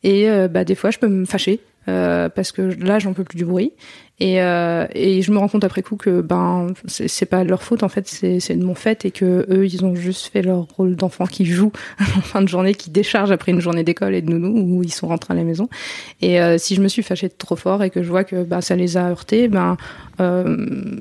Et 0.03 0.29
euh, 0.29 0.49
bah, 0.49 0.65
des 0.65 0.75
fois 0.75 0.91
je 0.91 0.99
peux 0.99 1.09
me 1.09 1.25
fâcher 1.25 1.61
parce 1.87 2.51
que 2.51 2.63
là 2.63 2.99
j'en 2.99 3.13
peux 3.13 3.25
plus 3.25 3.37
du 3.37 3.45
bruit 3.45 3.73
et, 4.21 4.41
euh, 4.41 4.87
et 4.95 5.23
je 5.23 5.33
me 5.33 5.39
rends 5.39 5.49
compte 5.49 5.65
après 5.65 5.83
coup 5.83 5.97
que 5.97 6.21
ben 6.21 6.69
c'est 6.87 7.27
pas 7.27 7.43
leur 7.43 7.65
faute 7.65 7.83
en 7.83 7.89
fait 7.89 8.07
c'est 8.07 8.55
de 8.57 8.65
mon 8.65 8.77
fait 8.77 9.05
et 9.05 9.11
que 9.11 9.45
eux 9.51 9.67
ils 9.67 9.85
ont 9.85 9.97
juste 9.97 10.27
fait 10.33 10.41
leur 10.41 10.69
rôle 10.77 10.95
d'enfant 10.95 11.27
qui 11.27 11.45
joue 11.45 11.73
en 12.01 12.21
fin 12.21 12.41
de 12.41 12.47
journée 12.47 12.75
qui 12.75 12.91
décharge 12.91 13.33
après 13.33 13.51
une 13.51 13.61
journée 13.61 13.83
d'école 13.83 14.15
et 14.15 14.23
de 14.23 14.31
nounou 14.31 14.77
où 14.79 14.83
ils 14.85 14.93
sont 14.93 15.09
rentrés 15.09 15.35
à 15.35 15.37
la 15.37 15.43
maison. 15.43 15.69
Et 16.23 16.41
euh, 16.41 16.59
si 16.59 16.77
je 16.77 16.81
me 16.81 16.87
suis 16.87 17.03
fâchée 17.03 17.29
trop 17.29 17.57
fort 17.57 17.83
et 17.83 17.91
que 17.91 18.05
je 18.05 18.09
vois 18.09 18.23
que 18.23 18.45
ben 18.45 18.61
ça 18.61 18.77
les 18.77 18.97
a 18.97 19.11
heurtés 19.11 19.49
ben 19.49 19.77
euh, 20.21 20.97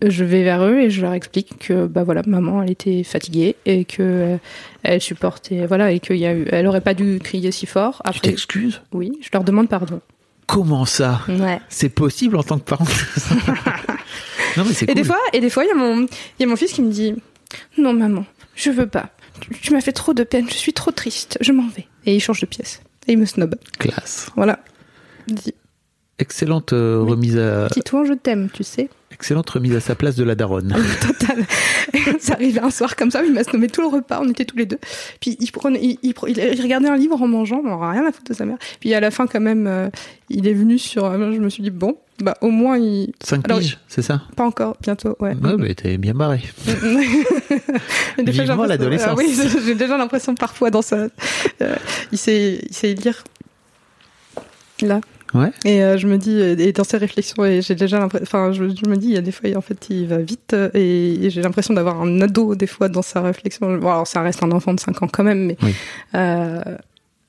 je 0.00 0.24
vais 0.24 0.44
vers 0.44 0.64
eux 0.64 0.78
et 0.80 0.90
je 0.90 1.02
leur 1.02 1.12
explique 1.14 1.58
que 1.58 1.86
bah 1.86 2.04
voilà 2.04 2.22
maman 2.26 2.62
elle 2.62 2.70
était 2.70 3.02
fatiguée 3.02 3.56
et 3.66 3.84
que 3.84 3.96
euh, 4.02 4.36
elle 4.84 5.00
supportait 5.00 5.66
voilà 5.66 5.90
et 5.90 5.98
qu'il 5.98 6.16
y 6.16 6.26
a 6.26 6.34
eu 6.34 6.46
elle 6.52 6.68
aurait 6.68 6.80
pas 6.80 6.94
dû 6.94 7.18
crier 7.18 7.50
si 7.50 7.66
fort 7.66 8.00
Tu 8.04 8.10
après. 8.10 8.28
t'excuses? 8.28 8.80
Oui 8.92 9.12
je 9.22 9.28
leur 9.32 9.42
demande 9.42 9.68
pardon 9.68 10.00
Comment 10.52 10.84
ça 10.84 11.20
ouais 11.28 11.60
C'est 11.68 11.88
possible 11.88 12.36
en 12.36 12.42
tant 12.42 12.58
que 12.58 12.64
parent 12.64 12.84
Non, 14.56 14.64
mais 14.66 14.74
c'est 14.74 14.84
Et 14.84 14.88
cool. 14.88 14.94
des 14.96 15.04
fois, 15.04 15.18
et 15.32 15.40
des 15.40 15.48
fois, 15.50 15.64
il 15.64 15.68
y 15.68 15.70
a 15.70 15.74
mon, 15.74 16.02
il 16.02 16.08
y 16.40 16.44
a 16.44 16.46
mon 16.46 16.56
fils 16.56 16.72
qui 16.72 16.82
me 16.82 16.90
dit, 16.92 17.14
non 17.78 17.94
maman, 17.94 18.26
je 18.54 18.70
veux 18.70 18.86
pas. 18.86 19.08
Tu, 19.40 19.48
tu 19.58 19.72
m'as 19.72 19.80
fait 19.80 19.92
trop 19.92 20.12
de 20.12 20.22
peine, 20.24 20.46
je 20.48 20.54
suis 20.54 20.74
trop 20.74 20.90
triste, 20.90 21.38
je 21.40 21.52
m'en 21.52 21.66
vais. 21.68 21.86
Et 22.04 22.14
il 22.14 22.20
change 22.20 22.40
de 22.40 22.46
pièce. 22.46 22.82
Et 23.06 23.12
il 23.12 23.18
me 23.18 23.24
snob. 23.24 23.54
Classe. 23.78 24.30
Voilà. 24.36 24.58
Il 25.26 25.34
dit, 25.36 25.54
Excellente 26.18 26.72
euh, 26.74 27.00
Oui. 27.02 27.10
remise 27.12 27.38
à 27.38 27.68
Titouan, 27.70 28.04
je 28.04 28.12
t'aime, 28.12 28.48
tu 28.52 28.62
sais. 28.62 28.90
Excellente 29.22 29.48
remise 29.50 29.76
à 29.76 29.80
sa 29.80 29.94
place 29.94 30.16
de 30.16 30.24
la 30.24 30.34
daronne. 30.34 30.74
Total. 31.00 31.44
Ça 32.18 32.32
arrivait 32.34 32.60
un 32.60 32.70
soir 32.70 32.96
comme 32.96 33.12
ça, 33.12 33.22
il 33.24 33.32
m'a 33.32 33.44
snobbé 33.44 33.68
tout 33.68 33.80
le 33.80 33.86
repas, 33.86 34.18
on 34.20 34.28
était 34.28 34.44
tous 34.44 34.56
les 34.56 34.66
deux. 34.66 34.80
Puis 35.20 35.36
il 35.38 35.52
prenait, 35.52 35.78
il, 35.80 35.98
il, 36.02 36.62
regardait 36.62 36.88
un 36.88 36.96
livre 36.96 37.22
en 37.22 37.28
mangeant, 37.28 37.60
on 37.64 37.68
n'aura 37.68 37.92
rien 37.92 38.04
à 38.04 38.10
foutre 38.10 38.32
de 38.32 38.34
sa 38.34 38.44
mère. 38.44 38.56
Puis 38.80 38.92
à 38.94 38.98
la 39.00 39.12
fin, 39.12 39.28
quand 39.28 39.40
même, 39.40 39.68
euh, 39.68 39.90
il 40.28 40.48
est 40.48 40.54
venu 40.54 40.76
sur. 40.76 41.04
euh, 41.04 41.32
je 41.32 41.38
me 41.38 41.48
suis 41.48 41.62
dit 41.62 41.70
bon, 41.70 41.98
bah 42.20 42.36
au 42.40 42.50
moins 42.50 42.78
il. 42.78 43.12
5 43.22 43.44
Alors, 43.44 43.60
piges, 43.60 43.78
c'est 43.86 44.02
ça? 44.02 44.22
Pas 44.34 44.44
encore, 44.44 44.76
bientôt, 44.82 45.16
ouais. 45.20 45.34
Ouais, 45.34 45.56
mais 45.56 45.74
t'es 45.74 45.98
bien 45.98 46.14
barré. 46.14 46.42
Vivement 48.18 48.64
l'adolescence. 48.64 49.10
Ah 49.12 49.14
oui, 49.16 49.38
j'ai 49.64 49.76
déjà 49.76 49.96
l'impression 49.96 50.34
parfois 50.34 50.70
dans 50.70 50.82
ça. 50.82 51.06
euh, 51.60 51.76
il 52.10 52.18
sait, 52.18 52.58
il 52.68 52.74
sait 52.74 52.94
lire. 52.94 53.22
Là. 54.80 55.00
Ouais. 55.34 55.50
Et 55.64 55.82
euh, 55.82 55.96
je 55.96 56.06
me 56.06 56.18
dis, 56.18 56.38
et 56.40 56.72
dans 56.72 56.84
ses 56.84 56.96
réflexions, 56.98 57.44
et 57.44 57.62
j'ai 57.62 57.74
déjà 57.74 57.98
l'impression, 57.98 58.24
enfin, 58.24 58.52
je, 58.52 58.64
je 58.64 58.88
me 58.88 58.96
dis, 58.96 59.08
il 59.08 59.14
y 59.14 59.18
a 59.18 59.22
des 59.22 59.32
fois, 59.32 59.48
en 59.56 59.60
fait, 59.60 59.86
il 59.90 60.06
va 60.06 60.18
vite, 60.18 60.54
et, 60.74 61.24
et 61.26 61.30
j'ai 61.30 61.42
l'impression 61.42 61.74
d'avoir 61.74 62.00
un 62.02 62.20
ado, 62.20 62.54
des 62.54 62.66
fois, 62.66 62.88
dans 62.88 63.02
sa 63.02 63.20
réflexion. 63.22 63.76
Bon, 63.78 63.88
alors, 63.90 64.06
ça 64.06 64.20
reste 64.22 64.42
un 64.42 64.50
enfant 64.52 64.74
de 64.74 64.80
5 64.80 65.02
ans 65.02 65.08
quand 65.10 65.24
même, 65.24 65.46
mais 65.46 65.56
Oui. 65.62 65.74
euh, 66.14 66.60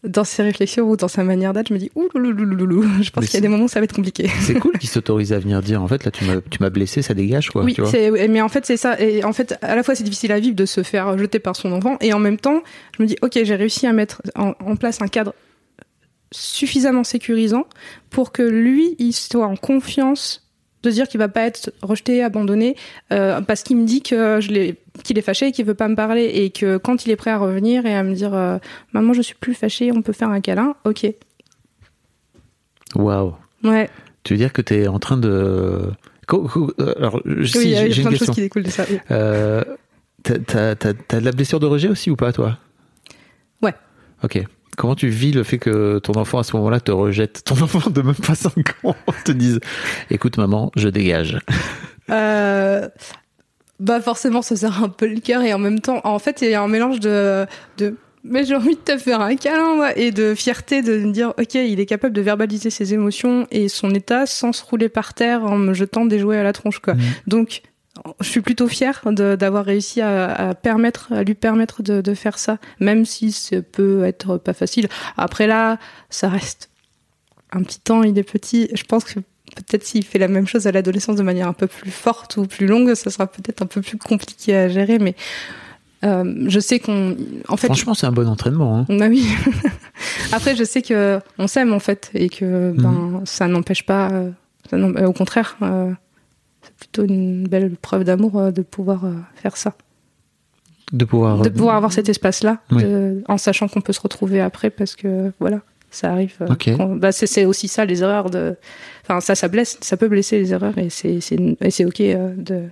dans 0.05 0.25
ses 0.25 0.43
réflexions 0.43 0.83
ou 0.89 0.97
dans 0.97 1.07
sa 1.07 1.23
manière 1.23 1.53
d'être, 1.53 1.69
je 1.69 1.73
me 1.73 1.79
dis, 1.79 1.89
ouh, 1.95 2.09
je 2.13 3.09
pense 3.09 3.25
qu'il 3.25 3.35
y 3.35 3.37
a 3.37 3.39
des 3.39 3.47
moments 3.47 3.63
où 3.63 3.67
ça 3.69 3.79
va 3.79 3.85
être 3.85 3.95
compliqué. 3.95 4.29
C'est 4.41 4.55
cool 4.55 4.73
qu'il 4.79 4.89
s'autorise 4.89 5.31
à 5.31 5.39
venir 5.39 5.61
dire 5.61 5.81
en 5.81 5.87
fait 5.87 6.03
là 6.03 6.11
tu 6.11 6.25
m'as 6.25 6.41
tu 6.49 6.57
m'as 6.61 6.69
blessé, 6.69 7.01
ça 7.01 7.13
dégage 7.13 7.51
quoi. 7.51 7.63
Oui, 7.63 7.73
tu 7.73 7.81
vois. 7.81 8.27
mais 8.27 8.41
en 8.41 8.49
fait, 8.49 8.65
c'est 8.65 8.75
ça. 8.75 8.99
Et 8.99 9.23
en 9.23 9.31
fait, 9.31 9.57
à 9.61 9.75
la 9.77 9.81
fois, 9.83 9.95
c'est 9.95 10.03
difficile 10.03 10.33
à 10.33 10.41
vivre 10.41 10.55
de 10.57 10.65
se 10.65 10.83
faire 10.83 11.17
jeter 11.17 11.39
par 11.39 11.55
son 11.55 11.71
enfant. 11.71 11.95
Et 12.01 12.11
en 12.11 12.19
même 12.19 12.37
temps, 12.37 12.61
je 12.97 13.01
me 13.03 13.07
dis, 13.07 13.15
OK, 13.21 13.39
j'ai 13.41 13.55
réussi 13.55 13.87
à 13.87 13.93
mettre 13.93 14.21
en, 14.35 14.53
en 14.59 14.75
place 14.75 15.01
un 15.01 15.07
cadre 15.07 15.33
suffisamment 16.33 17.03
sécurisant 17.05 17.65
pour 18.09 18.31
que 18.33 18.41
lui, 18.43 18.95
il 18.99 19.13
soit 19.13 19.45
en 19.45 19.55
confiance 19.55 20.41
de 20.83 20.89
dire 20.89 21.07
qu'il 21.07 21.17
va 21.19 21.29
pas 21.29 21.43
être 21.43 21.71
rejeté, 21.81 22.21
abandonné, 22.21 22.75
euh, 23.13 23.39
parce 23.39 23.63
qu'il 23.63 23.77
me 23.77 23.85
dit 23.85 24.01
que 24.01 24.41
je 24.41 24.51
l'ai, 24.51 24.75
qu'il 25.05 25.17
est 25.17 25.21
fâché 25.21 25.47
et 25.47 25.51
qu'il 25.53 25.63
veut 25.65 25.75
pas 25.75 25.87
me 25.87 25.95
parler 25.95 26.25
et 26.25 26.49
que 26.49 26.75
quand 26.75 27.05
il 27.05 27.11
est 27.11 27.15
prêt 27.15 27.31
à 27.31 27.37
revenir 27.37 27.85
et 27.85 27.95
à 27.95 28.03
me 28.03 28.13
dire, 28.13 28.33
euh, 28.33 28.57
maman, 28.91 29.13
je 29.13 29.21
suis 29.21 29.35
plus 29.35 29.53
fâché, 29.53 29.91
on 29.93 30.01
peut 30.01 30.11
faire 30.11 30.29
un 30.29 30.41
câlin. 30.41 30.75
OK. 30.83 31.05
Waouh. 32.95 33.33
Ouais. 33.63 33.89
Tu 34.23 34.33
veux 34.33 34.37
dire 34.37 34.51
que 34.53 34.61
t'es 34.61 34.87
en 34.87 34.99
train 34.99 35.17
de 35.17 35.91
euh, 36.33 36.93
alors 36.97 37.21
si, 37.45 37.57
oui, 37.57 37.63
il 37.65 37.69
y 37.71 37.75
a, 37.77 37.81
j'ai 37.85 37.91
j'ai 37.91 38.01
plein 38.01 38.11
une 38.11 38.13
de 38.15 38.17
choses 38.17 38.27
question. 38.27 38.33
qui 38.33 38.41
découlent 38.41 38.63
de 38.63 38.69
ça. 38.69 38.85
oui. 38.89 38.97
Euh, 39.11 39.63
t'as, 40.23 40.39
t'as, 40.39 40.75
t'as- 40.75 40.93
t'as 40.93 41.19
de 41.19 41.25
la 41.25 41.31
blessure 41.31 41.59
de 41.59 41.65
rejet 41.65 41.89
aussi 41.89 42.09
ou 42.09 42.15
pas, 42.15 42.31
toi? 42.31 42.57
Ouais. 43.61 43.73
Ok. 44.23 44.41
Comment 44.77 44.95
tu 44.95 45.07
vis 45.07 45.31
le 45.31 45.43
fait 45.43 45.57
que 45.57 45.99
ton 45.99 46.13
enfant 46.13 46.39
à 46.39 46.43
ce 46.43 46.55
moment-là 46.57 46.79
te 46.79 46.91
rejette? 46.91 47.43
Ton 47.43 47.55
enfant 47.61 47.89
de 47.89 48.01
même 48.01 48.15
pas 48.15 48.35
5 48.35 48.53
ans 48.83 48.95
te 49.25 49.31
dise 49.31 49.59
Écoute, 50.09 50.37
maman, 50.37 50.71
je 50.75 50.89
dégage. 50.89 51.39
Euh, 52.09 52.89
bah 53.79 54.01
forcément, 54.01 54.41
ça 54.41 54.57
sert 54.57 54.83
un 54.83 54.89
peu 54.89 55.07
le 55.07 55.21
cœur 55.21 55.41
et 55.41 55.53
en 55.53 55.57
même 55.57 55.79
temps, 55.79 56.01
en 56.03 56.19
fait, 56.19 56.41
il 56.41 56.49
y 56.49 56.53
a 56.53 56.61
un 56.61 56.67
mélange 56.67 56.99
de, 56.99 57.45
de 57.77 57.95
mais 58.23 58.45
j'ai 58.45 58.55
envie 58.55 58.75
de 58.75 58.81
te 58.81 58.97
faire 58.97 59.21
un 59.21 59.35
câlin 59.35 59.75
moi, 59.75 59.97
et 59.97 60.11
de 60.11 60.33
fierté 60.35 60.81
de 60.81 60.97
me 60.97 61.11
dire 61.11 61.33
ok, 61.37 61.55
il 61.55 61.79
est 61.79 61.85
capable 61.85 62.13
de 62.13 62.21
verbaliser 62.21 62.69
ses 62.69 62.93
émotions 62.93 63.47
et 63.51 63.67
son 63.67 63.93
état 63.93 64.25
sans 64.25 64.53
se 64.53 64.63
rouler 64.63 64.89
par 64.89 65.13
terre 65.13 65.43
en 65.43 65.57
me 65.57 65.73
jetant 65.73 66.05
des 66.05 66.19
jouets 66.19 66.37
à 66.37 66.43
la 66.43 66.53
tronche 66.53 66.79
quoi. 66.79 66.93
Mhm. 66.93 67.01
Donc 67.27 67.61
je 68.19 68.27
suis 68.29 68.41
plutôt 68.41 68.67
fière 68.67 69.01
de- 69.05 69.35
d'avoir 69.35 69.65
réussi 69.65 70.01
à, 70.01 70.31
à 70.49 70.53
permettre, 70.55 71.11
à 71.13 71.23
lui 71.23 71.33
permettre 71.35 71.83
de, 71.83 72.01
de 72.01 72.13
faire 72.13 72.37
ça, 72.37 72.57
même 72.79 73.05
si 73.05 73.31
ça 73.31 73.61
peut 73.61 74.03
être 74.03 74.37
pas 74.37 74.53
facile. 74.53 74.87
Après 75.17 75.47
là, 75.47 75.77
ça 76.09 76.29
reste 76.29 76.69
un 77.51 77.61
petit 77.63 77.79
temps, 77.79 78.03
il 78.03 78.17
est 78.17 78.23
petit. 78.23 78.69
Je 78.73 78.83
pense 78.83 79.03
que 79.03 79.19
peut-être 79.55 79.83
s'il 79.85 80.03
fait 80.05 80.19
la 80.19 80.27
même 80.27 80.47
chose 80.47 80.65
à 80.67 80.71
l'adolescence 80.71 81.15
de 81.15 81.23
manière 81.23 81.47
un 81.47 81.53
peu 81.53 81.67
plus 81.67 81.91
forte 81.91 82.37
ou 82.37 82.45
plus 82.45 82.65
longue, 82.67 82.93
ça 82.95 83.09
sera 83.09 83.27
peut-être 83.27 83.61
un 83.61 83.67
peu 83.67 83.81
plus 83.81 83.97
compliqué 83.97 84.55
à 84.55 84.67
gérer. 84.69 84.97
Mais 84.99 85.15
euh, 86.03 86.45
je 86.47 86.59
sais 86.59 86.79
qu'on, 86.79 87.15
en 87.47 87.55
fait, 87.55 87.67
Franchement, 87.67 87.93
c'est 87.93 88.07
un 88.07 88.11
bon 88.11 88.27
entraînement. 88.27 88.79
Hein. 88.79 88.85
bah 88.89 89.07
oui. 89.07 89.27
Après, 90.33 90.55
je 90.55 90.63
sais 90.63 90.81
que 90.81 91.19
on 91.37 91.47
s'aime 91.47 91.71
en 91.73 91.79
fait 91.79 92.09
et 92.13 92.29
que 92.29 92.73
ben 92.75 93.21
ça 93.25 93.47
n'empêche 93.47 93.85
pas 93.85 94.09
euh, 94.11 94.31
Ça, 94.69 94.77
au 94.77 95.13
contraire, 95.13 95.55
euh, 95.61 95.91
plutôt 96.87 97.05
une 97.05 97.47
belle 97.47 97.75
preuve 97.81 98.03
d'amour 98.03 98.37
euh, 98.39 98.51
de 98.51 98.61
pouvoir 98.61 99.05
euh, 99.05 99.13
faire 99.35 99.57
ça. 99.57 99.73
De 100.91 101.05
pouvoir. 101.05 101.41
De 101.41 101.49
pouvoir 101.49 101.75
avoir 101.75 101.91
cet 101.93 102.09
espace-là, 102.09 102.59
Oui. 102.71 102.83
en 103.27 103.37
sachant 103.37 103.67
qu'on 103.67 103.81
peut 103.81 103.93
se 103.93 104.01
retrouver 104.01 104.41
après 104.41 104.69
parce 104.69 104.95
que 104.95 105.31
voilà, 105.39 105.61
ça 105.89 106.11
arrive. 106.11 106.35
euh, 106.41 106.47
Ok. 106.51 106.75
qu'on- 106.75 106.95
bah, 106.95 107.11
c'est, 107.11 107.45
aussi 107.45 107.67
ça, 107.67 107.85
les 107.85 108.03
erreurs 108.03 108.29
de. 108.29 108.55
Enfin, 109.03 109.19
ça, 109.21 109.33
ça 109.33 109.47
blesse, 109.47 109.77
ça 109.81 109.97
peut 109.97 110.07
blesser 110.07 110.37
les 110.39 110.51
erreurs 110.53 110.77
et 110.77 110.89
c'est, 110.89 111.85
ok 111.85 111.99
de, 112.01 112.63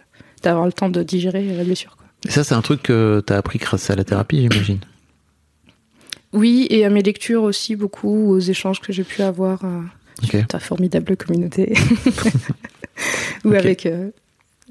d'avoir 0.43 0.65
le 0.65 0.73
temps 0.73 0.89
de 0.89 1.01
digérer 1.03 1.55
la 1.55 1.63
blessure. 1.63 1.95
Quoi. 1.97 2.05
Et 2.27 2.31
ça, 2.31 2.43
c'est 2.43 2.53
un 2.53 2.61
truc 2.61 2.83
que 2.83 3.23
t'as 3.25 3.37
appris 3.37 3.57
grâce 3.59 3.89
à 3.89 3.95
la 3.95 4.03
thérapie, 4.03 4.41
j'imagine. 4.41 4.79
Oui, 6.33 6.67
et 6.69 6.85
à 6.85 6.89
mes 6.89 7.01
lectures 7.01 7.43
aussi, 7.43 7.75
beaucoup, 7.75 8.29
aux 8.31 8.39
échanges 8.39 8.79
que 8.81 8.93
j'ai 8.93 9.03
pu 9.03 9.21
avoir 9.21 9.65
euh, 10.23 10.39
Ok. 10.39 10.47
ta 10.47 10.59
formidable 10.59 11.17
communauté. 11.17 11.73
Ou 13.45 13.53
avec 13.53 13.85
euh, 13.85 14.11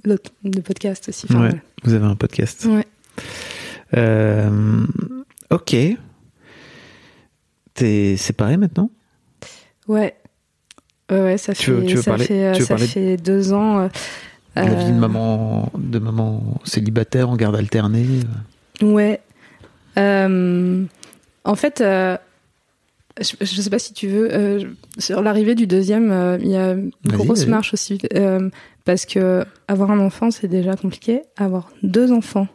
l'autre, 0.04 0.30
le 0.44 0.60
podcast 0.60 1.08
aussi. 1.08 1.26
Enfin, 1.30 1.42
Ouais. 1.48 1.62
Vous 1.84 1.94
avez 1.94 2.04
un 2.06 2.14
podcast. 2.16 2.66
Ouais. 2.66 2.86
Euh, 3.96 4.86
ok. 5.50 5.76
T'es 7.74 8.16
séparé 8.16 8.56
maintenant? 8.56 8.90
Ouais. 9.88 10.14
Ouais, 11.10 11.20
ouais, 11.22 11.38
ça 11.38 11.54
Tu 11.54 11.70
veux- 11.72 11.80
fait, 11.80 11.86
tu 11.86 11.96
veux 11.96 12.02
ça 12.02 12.10
parler- 12.12 12.24
fait, 12.26 12.44
euh, 12.44 12.52
tu 12.52 12.60
veux 12.60 12.66
ça 12.66 12.78
fait 12.78 13.16
deux 13.16 13.52
ans. 13.52 13.80
euh, 13.80 13.88
La 14.54 14.74
vie 14.74 14.92
de 14.92 14.98
maman, 14.98 15.70
de 15.76 15.98
maman 15.98 16.60
célibataire 16.64 17.28
en 17.30 17.36
garde 17.36 17.56
alternée. 17.56 18.06
Ouais. 18.82 19.20
En 19.96 21.54
fait, 21.56 21.82
je, 23.20 23.34
je 23.40 23.60
sais 23.60 23.70
pas 23.70 23.78
si 23.78 23.92
tu 23.92 24.08
veux. 24.08 24.28
euh, 24.34 24.64
sur 24.98 25.22
l'arrivée 25.22 25.54
du 25.54 25.66
deuxième, 25.66 26.10
euh, 26.10 26.38
il 26.40 26.48
y 26.48 26.56
a 26.56 26.72
une 26.72 26.90
grosse 27.04 27.46
marche 27.46 27.72
aussi. 27.74 27.98
euh, 28.14 28.50
parce 28.84 29.04
que 29.06 29.44
avoir 29.68 29.90
un 29.90 29.98
enfant, 30.00 30.30
c'est 30.30 30.48
déjà 30.48 30.74
compliqué. 30.76 31.22
Avoir 31.36 31.70
deux 31.82 32.12
enfants 32.12 32.48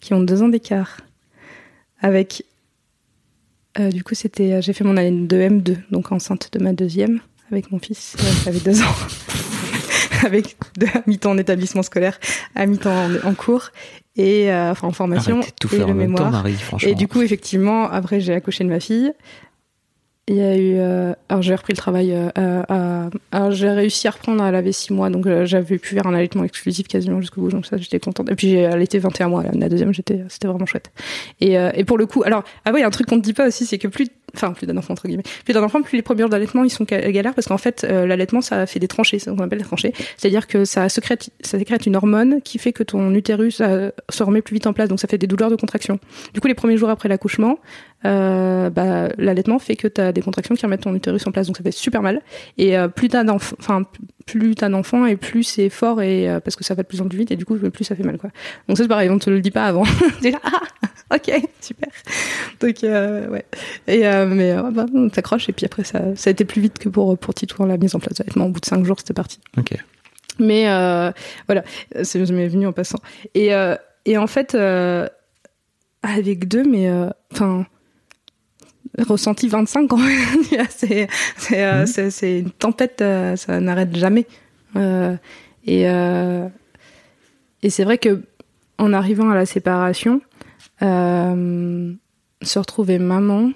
qui 0.00 0.14
ont 0.14 0.20
deux 0.20 0.42
ans 0.42 0.48
d'écart, 0.48 0.98
avec. 2.00 2.44
du 3.78 4.02
coup, 4.04 4.14
c'était. 4.14 4.62
J'ai 4.62 4.72
fait 4.72 4.84
mon 4.84 4.96
année 4.96 5.26
de 5.26 5.36
M2, 5.36 5.76
donc 5.90 6.12
enceinte 6.12 6.50
de 6.52 6.62
ma 6.62 6.72
deuxième, 6.72 7.20
avec 7.50 7.70
mon 7.72 7.78
fils, 7.78 8.16
qui 8.42 8.48
avait 8.48 8.60
deux 8.60 8.80
ans. 8.82 8.94
avec 10.24 10.56
deux 10.78 10.86
à 10.94 11.02
mi-temps 11.06 11.32
en 11.32 11.38
établissement 11.38 11.82
scolaire, 11.82 12.18
à 12.54 12.66
mi-temps 12.66 12.90
en, 13.24 13.28
en 13.28 13.34
cours, 13.34 13.70
et 14.16 14.50
euh, 14.50 14.70
enfin 14.70 14.88
en 14.88 14.92
formation, 14.92 15.38
Arrêtez 15.38 15.52
tout 15.60 15.74
et 15.74 15.78
le 15.78 15.84
temps, 15.84 15.94
mémoire. 15.94 16.30
Marie. 16.30 16.56
Et 16.82 16.94
du 16.94 17.06
coup, 17.06 17.20
effectivement, 17.22 17.90
après, 17.90 18.20
j'ai 18.20 18.32
accouché 18.32 18.64
de 18.64 18.68
ma 18.70 18.80
fille. 18.80 19.12
Il 20.28 20.34
y 20.34 20.42
a 20.42 20.56
eu. 20.56 20.74
euh, 20.78 21.12
alors, 21.28 21.40
j'ai 21.42 21.54
repris 21.54 21.72
le 21.72 21.76
travail. 21.76 22.12
euh, 22.12 22.30
à- 22.68 23.08
alors, 23.30 23.52
j'ai 23.52 23.68
réussi 23.70 24.08
à 24.08 24.10
reprendre 24.10 24.42
à 24.42 24.50
laver 24.50 24.72
6 24.72 24.92
mois, 24.92 25.08
donc 25.08 25.24
euh, 25.26 25.46
j'avais 25.46 25.78
pu 25.78 25.94
faire 25.94 26.06
un 26.08 26.14
allaitement 26.14 26.42
exclusif 26.42 26.88
quasiment 26.88 27.20
jusqu'au 27.20 27.42
bout, 27.42 27.50
donc 27.50 27.64
ça, 27.64 27.76
j'étais 27.76 28.00
contente. 28.00 28.28
Et 28.30 28.34
puis, 28.34 28.48
j'ai 28.50 28.66
allaité 28.66 28.98
21 28.98 29.28
mois. 29.28 29.44
La 29.52 29.68
deuxième, 29.68 29.94
j'étais, 29.94 30.24
c'était 30.28 30.48
vraiment 30.48 30.66
chouette. 30.66 30.90
Et, 31.40 31.56
euh, 31.56 31.70
et 31.74 31.84
pour 31.84 31.96
le 31.96 32.06
coup, 32.06 32.24
alors, 32.24 32.42
ah 32.64 32.72
oui, 32.74 32.82
un 32.82 32.90
truc 32.90 33.06
qu'on 33.06 33.16
ne 33.16 33.20
dit 33.22 33.34
pas 33.34 33.46
aussi, 33.46 33.66
c'est 33.66 33.78
que 33.78 33.86
plus. 33.88 34.08
Enfin, 34.34 34.52
plus 34.52 34.66
d'un 34.66 34.76
enfant, 34.76 34.92
entre 34.92 35.06
guillemets. 35.06 35.22
Plus 35.44 35.54
d'un 35.54 35.62
enfant, 35.62 35.80
plus 35.80 35.96
les 35.96 36.02
premiers 36.02 36.20
jours 36.22 36.28
d'allaitement, 36.28 36.62
ils 36.64 36.68
sont 36.68 36.84
ga- 36.84 37.10
galères 37.10 37.32
parce 37.32 37.46
qu'en 37.46 37.56
fait, 37.56 37.84
euh, 37.88 38.06
l'allaitement, 38.06 38.40
ça 38.42 38.66
fait 38.66 38.80
des 38.80 38.88
tranchées, 38.88 39.18
c'est 39.20 39.30
ce 39.30 39.34
qu'on 39.34 39.42
appelle 39.44 39.60
des 39.60 39.64
tranchées. 39.64 39.94
C'est-à-dire 40.18 40.46
que 40.48 40.64
ça 40.66 40.88
sécrète, 40.90 41.30
ça 41.40 41.58
sécrète 41.58 41.86
une 41.86 41.96
hormone 41.96 42.42
qui 42.42 42.58
fait 42.58 42.72
que 42.72 42.82
ton 42.82 43.14
utérus 43.14 43.60
euh, 43.62 43.90
se 44.10 44.22
remet 44.24 44.42
plus 44.42 44.54
vite 44.54 44.66
en 44.66 44.74
place, 44.74 44.88
donc 44.90 45.00
ça 45.00 45.08
fait 45.08 45.16
des 45.16 45.28
douleurs 45.28 45.48
de 45.48 45.56
contraction. 45.56 46.00
Du 46.34 46.40
coup, 46.40 46.48
les 46.48 46.54
premiers 46.54 46.76
jours 46.76 46.90
après 46.90 47.08
l'accouchement, 47.08 47.58
euh, 48.04 48.70
bah, 48.70 49.08
l'allaitement 49.16 49.58
fait 49.58 49.74
que 49.74 49.88
tu 49.88 50.00
as 50.00 50.12
des 50.12 50.20
contractions 50.20 50.54
qui 50.54 50.64
remettent 50.64 50.82
ton 50.82 50.94
utérus 50.94 51.26
en 51.26 51.32
place, 51.32 51.46
donc 51.46 51.56
ça 51.56 51.62
fait 51.62 51.72
super 51.72 52.02
mal. 52.02 52.20
Et 52.58 52.76
euh, 52.76 52.88
plus 52.88 53.08
t'as 53.08 53.24
d'enfants, 53.24 53.56
enfin 53.58 53.82
plus 54.26 54.54
t'as 54.54 54.68
d'enfants 54.68 55.06
et 55.06 55.16
plus 55.16 55.44
c'est 55.44 55.70
fort 55.70 56.02
et 56.02 56.28
euh, 56.28 56.40
parce 56.40 56.56
que 56.56 56.64
ça 56.64 56.74
va 56.74 56.82
de 56.82 56.88
plus 56.88 57.00
en 57.00 57.08
plus 57.08 57.18
vite 57.18 57.30
et 57.30 57.36
du 57.36 57.44
coup 57.44 57.56
plus 57.56 57.84
ça 57.84 57.96
fait 57.96 58.02
mal 58.02 58.18
quoi. 58.18 58.30
Donc 58.68 58.76
ça 58.76 58.84
c'est 58.84 58.88
pareil, 58.88 59.08
on 59.08 59.18
te 59.18 59.30
le 59.30 59.40
dit 59.40 59.50
pas 59.50 59.64
avant. 59.64 59.84
T'es 60.20 60.30
là, 60.30 60.40
ah, 60.44 60.60
ok, 61.16 61.32
super. 61.60 61.88
Donc 62.60 62.76
ouais. 62.82 63.44
Et 63.86 64.00
mais 64.26 64.54
bah, 64.72 64.86
on 64.94 65.08
t'accroche 65.08 65.48
et 65.48 65.52
puis 65.52 65.64
après 65.64 65.84
ça, 65.84 66.14
ça 66.16 66.30
a 66.30 66.32
été 66.32 66.44
plus 66.44 66.60
vite 66.60 66.78
que 66.78 66.88
pour 66.88 67.16
pour 67.16 67.34
Titou 67.34 67.64
la 67.64 67.78
mise 67.78 67.94
en 67.94 67.98
place 67.98 68.14
de 68.14 68.22
l'allaitement. 68.22 68.46
Au 68.46 68.50
bout 68.50 68.60
de 68.60 68.66
cinq 68.66 68.84
jours 68.84 68.98
c'était 68.98 69.14
parti. 69.14 69.40
Ok. 69.56 69.76
Mais 70.38 70.64
voilà, 71.46 71.64
c'est 72.02 72.18
m'est 72.30 72.48
venu 72.48 72.66
en 72.66 72.72
passant. 72.72 72.98
Et, 73.34 73.52
et 74.04 74.18
en 74.18 74.26
fait, 74.26 74.54
avec 76.02 76.46
deux, 76.46 76.64
mais 76.64 76.90
enfin, 77.32 77.64
ressenti 79.02 79.48
25 79.48 79.88
quand 79.88 79.96
même. 79.98 80.42
c'est 80.70 81.08
c'est 81.36 81.64
euh, 81.64 81.80
Mhm. 81.86 82.10
c'est- 82.10 82.38
une 82.40 82.50
tempête, 82.50 83.00
euh, 83.02 83.36
ça 83.36 83.60
n'arrête 83.60 83.94
jamais. 83.96 84.26
Euh, 84.76 85.16
et 85.66 85.88
euh, 85.88 86.48
et 87.62 87.70
c'est 87.70 87.84
vrai 87.84 87.98
que 87.98 88.22
en 88.78 88.92
arrivant 88.92 89.30
à 89.30 89.34
la 89.34 89.46
séparation, 89.46 90.20
se 90.80 92.58
retrouver 92.58 92.98
maman. 92.98 93.50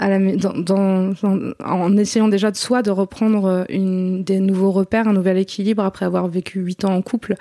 À 0.00 0.08
la, 0.10 0.18
dans, 0.36 0.52
dans- 0.52 1.08
dans- 1.22 1.52
en 1.64 1.96
essayant 1.96 2.28
déjà 2.28 2.52
de 2.52 2.56
soi 2.56 2.82
de 2.82 2.90
reprendre 2.92 3.64
une, 3.68 4.22
des 4.22 4.38
nouveaux 4.38 4.70
repères, 4.70 5.08
un 5.08 5.12
nouvel 5.12 5.38
équilibre 5.38 5.82
après 5.82 6.06
avoir 6.06 6.28
vécu 6.28 6.60
huit 6.60 6.84
ans 6.84 6.94
en 6.94 7.02
couple. 7.02 7.34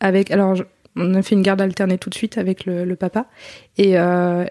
Avec, 0.00 0.30
alors, 0.30 0.54
je- 0.54 0.64
on 0.96 1.14
a 1.14 1.22
fait 1.22 1.34
une 1.34 1.42
garde 1.42 1.60
alternée 1.60 1.98
tout 1.98 2.10
de 2.10 2.14
suite 2.14 2.38
avec 2.38 2.66
le, 2.66 2.84
le 2.84 2.96
papa. 2.96 3.26
Et 3.76 3.98
euh, 3.98 4.44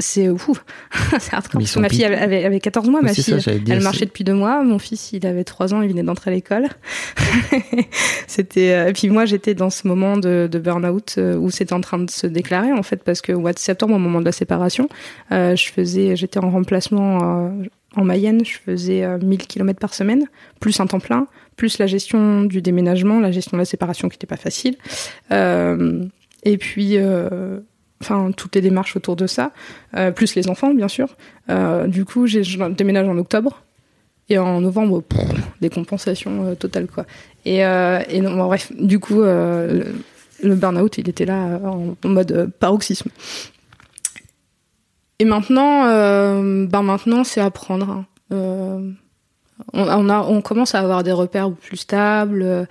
c'est 0.00 0.28
ouf, 0.28 0.64
c'est 1.18 1.34
hardcore. 1.34 1.60
Ma 1.78 1.88
fille 1.88 2.04
avait, 2.04 2.16
avait, 2.16 2.44
avait 2.44 2.60
14 2.60 2.88
mois, 2.88 3.02
ma 3.02 3.12
fille. 3.12 3.24
ça, 3.40 3.50
elle 3.68 3.82
marchait 3.82 4.04
depuis 4.06 4.22
deux 4.22 4.34
mois. 4.34 4.62
Mon 4.62 4.78
fils, 4.78 5.12
il 5.12 5.26
avait 5.26 5.42
trois 5.44 5.74
ans, 5.74 5.82
il 5.82 5.88
venait 5.88 6.04
d'entrer 6.04 6.30
à 6.30 6.34
l'école. 6.34 6.68
c'était. 8.28 8.72
euh, 8.72 8.88
Et 8.88 8.92
puis 8.92 9.08
moi, 9.08 9.24
j'étais 9.24 9.54
dans 9.54 9.70
ce 9.70 9.88
moment 9.88 10.16
de, 10.16 10.48
de 10.50 10.58
burn-out 10.58 11.16
euh, 11.18 11.36
où 11.36 11.50
c'était 11.50 11.72
en 11.72 11.80
train 11.80 11.98
de 11.98 12.10
se 12.10 12.26
déclarer 12.26 12.72
en 12.72 12.82
fait, 12.82 13.02
parce 13.02 13.20
que 13.20 13.32
au 13.32 13.40
mois 13.40 13.52
de 13.52 13.58
septembre, 13.58 13.94
au 13.94 13.98
moment 13.98 14.20
de 14.20 14.24
la 14.24 14.32
séparation, 14.32 14.88
euh, 15.32 15.56
je 15.56 15.68
faisais, 15.70 16.14
j'étais 16.16 16.38
en 16.38 16.50
remplacement 16.50 17.46
euh, 17.48 17.64
en 17.96 18.04
Mayenne, 18.04 18.44
je 18.44 18.58
faisais 18.58 19.02
euh, 19.04 19.18
1000 19.18 19.46
km 19.46 19.80
par 19.80 19.94
semaine, 19.94 20.26
plus 20.60 20.78
un 20.78 20.86
temps 20.86 21.00
plein, 21.00 21.26
plus 21.58 21.76
la 21.78 21.86
gestion 21.86 22.44
du 22.44 22.62
déménagement, 22.62 23.20
la 23.20 23.32
gestion 23.32 23.58
de 23.58 23.60
la 23.60 23.66
séparation 23.66 24.08
qui 24.08 24.14
n'était 24.14 24.26
pas 24.26 24.38
facile, 24.38 24.76
Euh, 25.30 26.04
et 26.44 26.56
puis. 26.56 26.96
euh, 26.96 27.60
Enfin, 28.00 28.30
toutes 28.30 28.54
les 28.54 28.60
démarches 28.60 28.94
autour 28.94 29.16
de 29.16 29.26
ça, 29.26 29.50
euh, 29.96 30.12
plus 30.12 30.36
les 30.36 30.48
enfants, 30.48 30.72
bien 30.72 30.86
sûr. 30.86 31.16
Du 31.88 32.04
coup, 32.04 32.28
j'ai 32.28 32.44
je 32.44 32.56
déménage 32.68 33.08
en 33.08 33.18
octobre. 33.18 33.64
Et 34.28 34.38
en 34.38 34.60
novembre, 34.60 35.02
des 35.60 35.68
compensations 35.68 36.54
totales, 36.54 36.86
quoi. 36.86 37.06
Et, 37.44 37.60
non, 38.20 38.46
bref, 38.46 38.70
du 38.78 39.00
coup, 39.00 39.22
le, 39.22 40.54
burn-out, 40.54 40.98
il 40.98 41.08
était 41.08 41.24
là 41.24 41.58
en, 41.64 41.96
mode 42.08 42.52
paroxysme. 42.60 43.10
Et 45.18 45.24
maintenant, 45.24 45.82
ben 46.68 46.82
maintenant, 46.82 47.24
c'est 47.24 47.40
apprendre. 47.40 48.04
hein. 48.30 48.92
On, 49.72 50.08
on 50.10 50.40
commence 50.40 50.74
à 50.74 50.80
avoir 50.80 51.02
des 51.02 51.12
repères 51.12 51.50
plus 51.50 51.76
stables. 51.78 52.42
euh, 52.42 52.64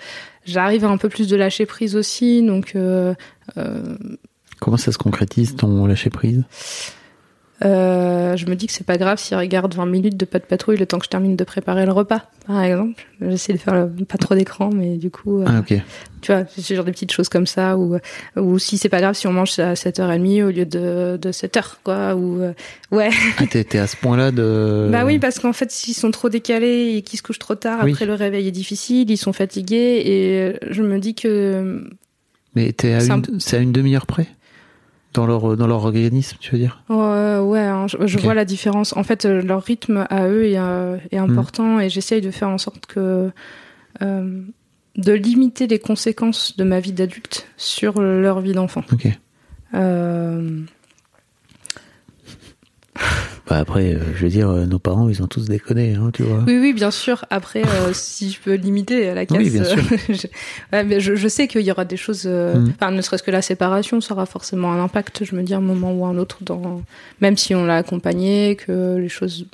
J'arrive 0.46 0.86
à 0.86 0.90
un 0.90 0.98
peu 0.98 1.10
plus 1.10 1.28
de 1.28 1.36
lâcher 1.36 1.66
prise 1.66 1.96
aussi, 1.96 2.42
donc 2.42 2.74
euh, 2.76 3.14
euh, 3.58 3.98
Comment 4.60 4.78
ça 4.78 4.92
se 4.92 4.98
concrétise 4.98 5.56
ton 5.56 5.86
lâcher 5.86 6.10
prise? 6.10 6.44
Euh, 7.66 8.38
je 8.38 8.46
me 8.46 8.56
dis 8.56 8.68
que 8.68 8.74
c'est 8.74 8.86
pas 8.86 8.98
grave 8.98 9.18
s'il 9.18 9.36
regarde 9.36 9.74
20 9.74 9.88
minutes 9.88 10.16
de 10.16 10.26
pas 10.26 10.38
de 10.38 10.44
patrouille 10.44 10.78
le 10.78 10.86
temps 10.86 11.00
que 11.00 11.06
je 11.06 11.10
termine 11.10 11.36
de 11.36 11.44
préparer 11.44 11.88
le 11.88 11.92
repas, 11.92 12.22
par 12.46 12.62
exemple. 12.64 13.04
J'essaie 13.20 13.54
de 13.54 13.58
faire 13.58 13.74
le- 13.74 14.06
pas 14.06 14.20
trop 14.20 14.36
d'écran, 14.36 14.70
mais 14.72 14.98
du 14.98 15.10
coup, 15.10 15.42
euh, 15.42 15.46
Ah 15.48 15.60
ok. 15.62 15.74
tu 16.22 16.32
vois, 16.32 16.44
c'est 16.56 16.76
genre 16.76 16.86
des 16.86 16.92
petites 16.92 17.12
choses 17.12 17.30
comme 17.30 17.48
ça, 17.48 17.76
ou, 17.76 17.98
ou 18.36 18.60
si 18.60 18.78
c'est 18.78 18.90
pas 18.90 19.00
grave 19.02 19.16
si 19.16 19.26
on 19.26 19.34
mange 19.34 19.58
à 19.58 19.74
7h30 19.74 20.44
au 20.44 20.52
lieu 20.52 20.66
de, 20.68 21.18
de 21.20 21.32
7h, 21.32 21.78
quoi, 21.84 22.14
ou, 22.16 22.42
euh, 22.44 22.54
ouais. 22.92 23.10
Ah 23.40 23.44
t'es 23.50 23.80
à 23.80 23.88
ce 23.88 23.96
point-là 23.98 24.30
de. 24.32 24.90
Bah 24.92 25.04
oui, 25.04 25.18
parce 25.18 25.40
qu'en 25.40 25.54
fait, 25.54 25.72
s'ils 25.72 25.96
sont 25.96 26.12
trop 26.12 26.30
décalés 26.30 26.94
et 26.98 27.02
qu'ils 27.02 27.18
se 27.18 27.24
couchent 27.24 27.40
trop 27.40 27.56
tard, 27.56 27.80
Oui. 27.84 27.92
après 27.92 28.06
le 28.06 28.14
réveil 28.14 28.48
est 28.48 28.52
difficile, 28.52 29.10
ils 29.10 29.18
sont 29.18 29.34
fatigués, 29.34 30.04
et 30.06 30.54
je 30.72 30.84
me 30.84 31.00
dis 31.00 31.16
que 31.16 31.90
Mais 32.54 32.72
t'es 32.72 32.94
à 32.94 32.98
un- 33.00 33.18
une, 33.24 33.40
c'est 33.40 33.58
à 33.58 33.62
une 33.62 33.72
demi-heure 33.72 34.06
près? 34.06 34.28
Dans 35.18 35.26
leur 35.26 35.58
dans 35.58 35.68
leur 35.68 35.84
organisme, 35.84 36.38
tu 36.40 36.52
veux 36.52 36.60
dire? 36.60 36.84
Euh, 36.92 37.42
ouais, 37.42 37.60
hein, 37.60 37.88
je, 37.88 38.18
vois 38.20 38.36
la 38.36 38.46
différence. 38.46 38.96
En 38.96 39.04
fait, 39.04 39.26
euh, 39.26 39.42
leur 39.42 39.64
rythme 39.64 40.06
à 40.10 40.28
eux 40.28 40.46
est, 40.46 40.60
euh, 40.60 40.98
est 41.12 41.18
important 41.18 41.80
et 41.80 41.90
j'essaye 41.90 42.22
de 42.22 42.32
faire 42.32 42.50
en 42.50 42.60
sorte 42.60 42.86
que 42.86 43.32
euh, 44.02 44.42
de 44.96 45.14
limiter 45.14 45.68
les 45.68 45.80
conséquences 45.80 46.56
de 46.56 46.64
ma 46.64 46.80
vie 46.80 46.94
d'adulte 46.94 47.48
sur 47.58 48.00
leur 48.00 48.42
vie 48.42 48.54
d'enfant. 48.54 48.84
Ok. 48.92 49.08
Euh, 49.74 50.62
Bah 53.48 53.60
après, 53.60 53.94
euh, 53.94 54.00
je 54.14 54.24
veux 54.24 54.30
dire, 54.30 54.50
euh, 54.50 54.66
nos 54.66 54.80
parents, 54.80 55.08
ils 55.08 55.24
ont 55.24 55.28
tous 55.28 55.46
déconné, 55.46 55.96
hein, 55.96 56.10
tu 56.14 56.24
vois. 56.24 56.44
Oui, 56.46 56.58
oui, 56.60 56.74
bien 56.74 56.92
sûr. 56.92 57.24
Après, 57.30 57.62
euh, 57.62 57.90
si 57.94 58.32
je 58.32 58.42
peux 58.42 58.56
limiter 58.56 59.14
la 59.14 59.26
casse, 59.26 59.38
Oui, 59.38 59.50
bien 59.50 59.64
sûr. 59.64 59.78
je, 60.10 60.28
ouais, 60.74 60.84
mais 60.84 61.00
je, 61.00 61.16
je 61.16 61.28
sais 61.28 61.48
qu'il 61.48 61.62
y 61.62 61.72
aura 61.72 61.86
des 61.86 61.98
choses. 61.98 62.26
Mm. 62.26 62.74
Enfin, 62.76 62.92
ne 62.92 63.02
serait-ce 63.02 63.24
que 63.24 63.32
la 63.32 63.42
séparation, 63.42 64.02
ça 64.02 64.14
aura 64.14 64.26
forcément 64.26 64.74
un 64.74 64.84
impact. 64.84 65.24
Je 65.24 65.36
me 65.36 65.44
dis 65.44 65.54
à 65.54 65.58
un 65.58 65.62
moment 65.62 65.94
ou 65.94 66.06
à 66.06 66.10
un 66.10 66.18
autre, 66.18 66.40
dans 66.42 66.82
même 67.22 67.38
si 67.38 67.56
on 67.56 67.66
l'a 67.66 67.78
accompagné, 67.78 68.58
que 68.58 68.98
les 68.98 69.10
choses, 69.10 69.46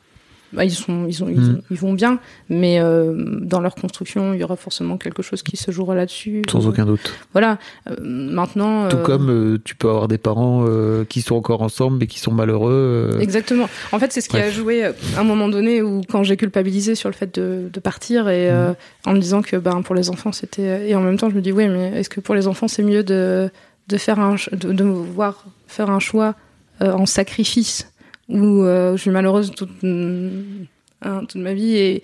bah, 0.54 0.64
ils 0.66 0.72
sont, 0.72 1.06
ils 1.08 1.24
ont, 1.24 1.30
ils, 1.30 1.62
ils 1.72 1.78
vont 1.78 1.93
bien, 1.93 2.20
mais 2.49 2.80
euh, 2.80 3.14
dans 3.41 3.60
leur 3.60 3.76
construction, 3.76 4.34
il 4.34 4.39
y 4.39 4.43
aura 4.43 4.56
forcément 4.56 4.97
quelque 4.97 5.22
chose 5.22 5.43
qui 5.43 5.58
se 5.58 5.72
jouera 5.72 5.95
là-dessus. 5.95 6.43
Sans 6.49 6.68
aucun 6.68 6.86
doute. 6.86 7.14
Voilà. 7.34 7.58
Euh, 7.89 7.95
maintenant. 8.01 8.88
Tout 8.89 8.97
euh, 8.97 9.04
comme 9.04 9.30
euh, 9.30 9.58
tu 9.64 9.76
peux 9.76 9.89
avoir 9.89 10.08
des 10.08 10.18
parents 10.18 10.66
euh, 10.68 11.06
qui 11.06 11.22
sont 11.22 11.36
encore 11.36 11.62
ensemble 11.62 11.97
mais 11.99 12.08
qui 12.08 12.20
sont 12.20 12.32
malheureux. 12.32 13.18
Exactement. 13.20 13.68
En 13.91 13.99
fait, 13.99 14.12
c'est 14.12 14.22
ce 14.22 14.30
qui 14.30 14.38
Bref. 14.38 14.47
a 14.47 14.51
joué 14.51 14.84
à 14.86 14.93
un 15.18 15.24
moment 15.24 15.47
donné 15.49 15.82
où 15.82 16.01
quand 16.10 16.24
j'ai 16.24 16.38
culpabilisé 16.38 16.95
sur 16.95 17.10
le 17.10 17.14
fait 17.16 17.34
de, 17.34 17.70
de 17.72 17.80
partir 17.80 18.30
et 18.30 18.49
euh, 18.51 18.74
en 19.06 19.14
me 19.14 19.20
disant 19.20 19.41
que 19.41 19.58
ben 19.58 19.82
pour 19.82 19.95
les 19.95 20.10
enfants 20.10 20.32
c'était 20.32 20.89
et 20.89 20.95
en 20.95 21.01
même 21.01 21.18
temps 21.18 21.30
je 21.30 21.36
me 21.36 21.41
dis 21.41 21.51
oui 21.51 21.68
mais 21.68 21.99
est-ce 21.99 22.10
que 22.10 22.20
pour 22.20 22.36
les 22.36 22.47
enfants 22.47 22.68
c'est 22.68 22.84
mieux 22.84 23.04
de 23.04 23.49
de 23.88 23.97
faire 23.97 24.20
un 24.20 24.36
de, 24.51 24.72
de 24.72 24.84
voir 24.84 25.45
faire 25.68 25.89
un 25.89 25.99
choix 25.99 26.36
euh, 26.82 26.91
en 26.93 27.06
sacrifice 27.06 27.91
où 28.30 28.63
euh, 28.63 28.95
je 28.95 29.01
suis 29.01 29.11
malheureuse 29.11 29.51
toute, 29.51 29.69
hein, 29.84 31.21
toute 31.28 31.41
ma 31.41 31.53
vie 31.53 31.76
et 31.78 32.03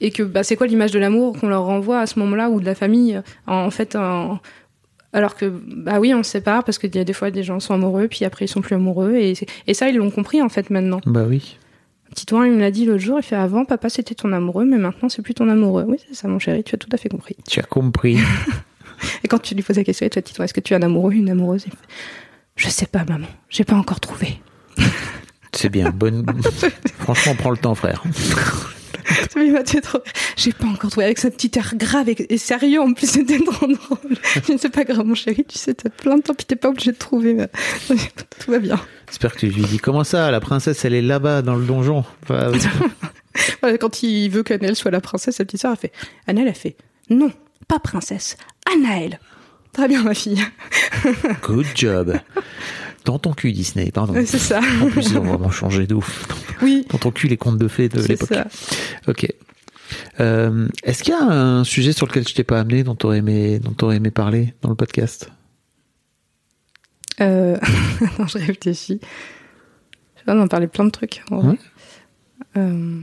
et 0.00 0.12
que 0.12 0.22
bah, 0.22 0.44
c'est 0.44 0.54
quoi 0.54 0.68
l'image 0.68 0.92
de 0.92 0.98
l'amour 1.00 1.36
qu'on 1.40 1.48
leur 1.48 1.64
renvoie 1.64 1.98
à 1.98 2.06
ce 2.06 2.20
moment-là 2.20 2.50
ou 2.50 2.60
de 2.60 2.64
la 2.64 2.76
famille 2.76 3.20
en 3.48 3.68
fait 3.70 3.96
en- 3.96 4.38
alors 5.12 5.34
que 5.34 5.46
bah 5.66 5.98
oui 5.98 6.14
on 6.14 6.22
se 6.22 6.30
sépare 6.30 6.62
parce 6.62 6.78
qu'il 6.78 6.94
y 6.94 6.98
a 7.00 7.04
des 7.04 7.12
fois 7.12 7.32
des 7.32 7.42
gens 7.42 7.58
sont 7.58 7.74
amoureux 7.74 8.06
puis 8.08 8.24
après 8.24 8.44
ils 8.44 8.48
sont 8.48 8.60
plus 8.60 8.76
amoureux 8.76 9.14
et, 9.16 9.34
et 9.66 9.74
ça 9.74 9.88
ils 9.88 9.96
l'ont 9.96 10.10
compris 10.12 10.40
en 10.40 10.48
fait 10.48 10.70
maintenant. 10.70 11.00
Bah 11.04 11.24
oui. 11.28 11.56
Titouan 12.14 12.44
il 12.44 12.52
me 12.52 12.60
l'a 12.60 12.70
dit 12.70 12.84
l'autre 12.84 13.00
jour 13.00 13.18
il 13.18 13.24
fait 13.24 13.34
avant 13.34 13.64
papa 13.64 13.88
c'était 13.88 14.14
ton 14.14 14.32
amoureux 14.32 14.64
mais 14.64 14.78
maintenant 14.78 15.08
c'est 15.08 15.20
plus 15.22 15.34
ton 15.34 15.48
amoureux. 15.48 15.84
Oui 15.88 15.96
c'est 16.06 16.14
ça 16.14 16.28
mon 16.28 16.38
chéri 16.38 16.62
tu 16.62 16.76
as 16.76 16.78
tout 16.78 16.90
à 16.92 16.96
fait 16.96 17.08
compris. 17.08 17.34
Tu 17.48 17.58
as 17.58 17.64
compris. 17.64 18.18
et 19.24 19.28
quand 19.28 19.40
tu 19.40 19.56
lui 19.56 19.62
poses 19.64 19.76
la 19.78 19.84
question 19.84 20.06
et 20.06 20.10
toi 20.10 20.22
Titouan 20.22 20.44
est-ce 20.44 20.54
que 20.54 20.60
tu 20.60 20.74
as 20.74 20.76
un 20.76 20.82
amoureux 20.82 21.12
une 21.12 21.28
amoureuse? 21.30 21.64
Il 21.66 21.72
fait, 21.72 21.78
je 22.54 22.68
sais 22.68 22.86
pas 22.86 23.04
maman. 23.04 23.26
J'ai 23.50 23.64
pas 23.64 23.74
encore 23.76 23.98
trouvé 23.98 24.38
C'est 25.60 25.70
bien. 25.70 25.90
Bonne. 25.90 26.24
Franchement, 27.00 27.34
prends 27.36 27.50
le 27.50 27.56
temps, 27.56 27.74
frère. 27.74 28.04
J'ai 30.36 30.52
pas 30.52 30.66
encore 30.66 30.90
trouvé 30.90 31.06
avec 31.06 31.18
sa 31.18 31.30
petite 31.32 31.56
air 31.56 31.72
grave 31.76 32.08
et, 32.08 32.32
et 32.32 32.38
sérieux. 32.38 32.80
En 32.80 32.92
plus, 32.92 33.08
c'était 33.10 33.38
drôle. 33.38 33.76
Je 34.46 34.52
ne 34.52 34.58
sais 34.58 34.68
pas 34.68 34.84
grave, 34.84 35.04
mon 35.04 35.16
chéri. 35.16 35.44
Tu 35.48 35.58
sais, 35.58 35.74
t'as 35.74 35.88
plein 35.90 36.16
de 36.18 36.22
temps, 36.22 36.34
puis 36.34 36.46
t'es 36.46 36.54
pas 36.54 36.68
obligé 36.68 36.92
de 36.92 36.96
trouver. 36.96 37.34
mais- 37.34 37.48
Tout 38.38 38.52
va 38.52 38.60
bien. 38.60 38.78
J'espère 39.08 39.32
que 39.34 39.40
tu 39.40 39.46
lui 39.48 39.62
dis 39.62 39.78
comment 39.78 40.04
ça, 40.04 40.30
la 40.30 40.38
princesse, 40.38 40.84
elle 40.84 40.94
est 40.94 41.02
là-bas 41.02 41.42
dans 41.42 41.56
le 41.56 41.64
donjon? 41.66 42.04
Enfin, 42.22 42.52
Voilà, 43.60 43.78
Quand 43.78 44.02
il 44.04 44.28
veut 44.28 44.44
qu'Annelle 44.44 44.76
soit 44.76 44.92
la 44.92 45.00
princesse, 45.00 45.36
sa 45.36 45.44
petite 45.44 45.60
sœur 45.62 45.72
a 45.72 45.76
fait. 45.76 45.90
Annelle 46.28 46.46
a 46.48 46.54
fait. 46.54 46.76
Non, 47.10 47.32
pas 47.66 47.80
princesse. 47.80 48.36
Anaël. 48.72 49.18
Très 49.72 49.88
bien, 49.88 50.02
ma 50.04 50.14
fille. 50.14 50.42
good 51.42 51.66
job. 51.74 52.16
Dans 53.04 53.18
ton 53.18 53.32
cul, 53.32 53.52
Disney, 53.52 53.90
pardon. 53.90 54.14
C'est 54.26 54.38
ça. 54.38 54.60
En 54.82 54.88
plus, 54.90 55.10
ils 55.10 55.18
ont 55.18 55.22
vraiment 55.24 55.50
changé 55.50 55.86
de 55.86 55.94
ouf. 55.94 56.26
Oui. 56.62 56.84
Dans 56.90 56.98
ton 56.98 57.10
cul, 57.10 57.28
les 57.28 57.36
contes 57.36 57.58
de 57.58 57.68
fées 57.68 57.88
de 57.88 58.00
C'est 58.00 58.08
l'époque. 58.08 58.28
ça. 58.28 58.46
Ok. 59.06 59.26
Euh, 60.20 60.68
Est-ce 60.82 61.02
qu'il 61.02 61.14
y 61.14 61.16
a 61.16 61.22
un 61.22 61.64
sujet 61.64 61.92
sur 61.92 62.06
lequel 62.06 62.26
je 62.28 62.34
t'ai 62.34 62.44
pas 62.44 62.60
amené, 62.60 62.84
dont 62.84 62.94
t'aurais 62.94 63.18
aimé, 63.18 63.58
dont 63.60 63.72
t'aurais 63.72 63.96
aimé 63.96 64.10
parler 64.10 64.54
dans 64.60 64.68
le 64.68 64.74
podcast? 64.74 65.30
Euh... 67.20 67.56
non, 68.18 68.26
je 68.26 68.38
réfléchis. 68.38 69.00
Je 69.02 70.18
sais 70.20 70.24
pas, 70.26 70.34
on 70.36 70.40
en 70.42 70.48
parlait 70.48 70.66
plein 70.68 70.84
de 70.84 70.90
trucs. 70.90 71.22
en 71.30 71.38
vrai. 71.40 71.48
Ouais. 71.52 71.58
Euh, 72.58 73.00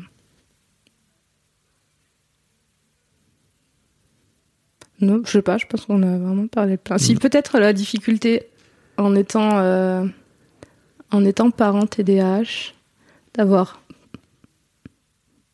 Non, 5.02 5.22
je 5.26 5.32
sais 5.32 5.42
pas, 5.42 5.58
je 5.58 5.66
pense 5.66 5.86
qu'on 5.86 6.02
a 6.04 6.18
vraiment 6.18 6.48
parlé 6.48 6.74
de 6.78 6.82
plein. 6.82 6.98
Si, 6.98 7.16
peut-être 7.16 7.60
la 7.60 7.74
difficulté 7.74 8.48
en 8.98 9.16
étant, 9.16 9.58
euh, 9.60 10.06
en 11.12 11.26
étant 11.26 11.52
parent 11.52 11.86
TDAH, 11.86 12.74
d'avoir 13.34 13.82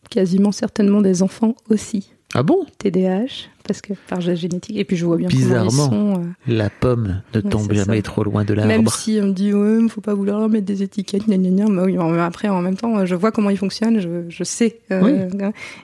quasiment 0.10 0.52
certainement 0.52 1.02
des 1.02 1.24
enfants 1.24 1.56
aussi 1.70 2.12
Ah 2.34 2.44
bon? 2.44 2.66
TDAH, 2.78 3.48
parce 3.66 3.82
que 3.82 3.94
par 4.08 4.20
génétique, 4.22 4.78
et 4.78 4.84
puis 4.84 4.98
je 4.98 5.06
vois 5.06 5.18
bien 5.18 5.30
Bizarrement. 5.30 5.88
comment 5.90 6.12
ils 6.12 6.16
sont. 6.16 6.22
euh, 6.22 6.54
La 6.54 6.70
pomme 6.70 7.22
ne 7.34 7.40
Ouais, 7.42 7.50
tombe 7.50 7.72
jamais 7.74 7.98
ça. 7.98 8.02
trop 8.04 8.24
loin 8.24 8.44
de 8.44 8.54
même 8.54 8.68
l'arbre. 8.68 8.94
si 8.94 9.20
on 9.22 9.28
me 9.28 9.32
dit 9.34 9.54
ouais, 9.54 9.80
il 9.82 9.90
faut 9.90 10.02
pas 10.02 10.14
vouloir 10.14 10.48
mettre 10.50 10.66
des 10.66 10.84
étiquettes, 10.84 11.28
gna 11.28 11.38
gna 11.38 11.50
gna. 11.50 11.66
Bah 11.74 11.84
oui, 11.86 11.98
mais 11.98 12.20
après 12.20 12.50
en 12.50 12.62
même 12.62 12.76
temps, 12.76 13.06
je 13.06 13.16
vois 13.16 13.32
comment 13.32 13.50
ils 13.50 13.58
fonctionnent, 13.58 14.00
je, 14.02 14.26
je 14.30 14.44
sais. 14.44 14.80
euh, 14.92 15.30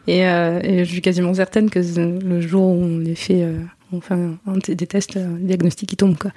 et, 0.08 0.28
euh, 0.28 0.60
et 0.62 0.84
je 0.86 0.91
suis 0.91 1.01
quasiment 1.01 1.34
certaine 1.34 1.70
que 1.70 1.80
le 1.80 2.41
jour 2.41 2.66
où 2.68 2.84
on 2.84 2.97
les 2.99 3.16
fait, 3.16 3.43
un- 3.43 4.58
des 4.58 4.88
tests, 4.88 5.16
un 5.18 5.38
diagnostic 5.39 5.88
qui 5.89 5.95
tombe 5.95 6.18
quoi. 6.18 6.32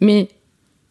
Mais 0.00 0.28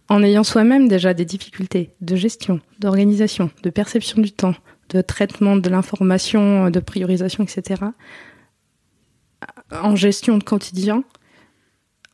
en 0.09 0.23
ayant 0.23 0.43
soi-même 0.43 0.87
déjà 0.87 1.13
des 1.13 1.25
difficultés 1.25 1.91
de 2.01 2.15
gestion, 2.15 2.59
d'organisation, 2.79 3.49
de 3.63 3.69
perception 3.69 4.21
du 4.21 4.31
temps, 4.31 4.55
de 4.89 5.01
traitement 5.01 5.55
de 5.55 5.69
l'information, 5.69 6.69
de 6.69 6.79
priorisation, 6.79 7.43
etc. 7.43 7.81
En 9.71 9.95
gestion 9.95 10.37
de 10.37 10.43
quotidien, 10.43 11.03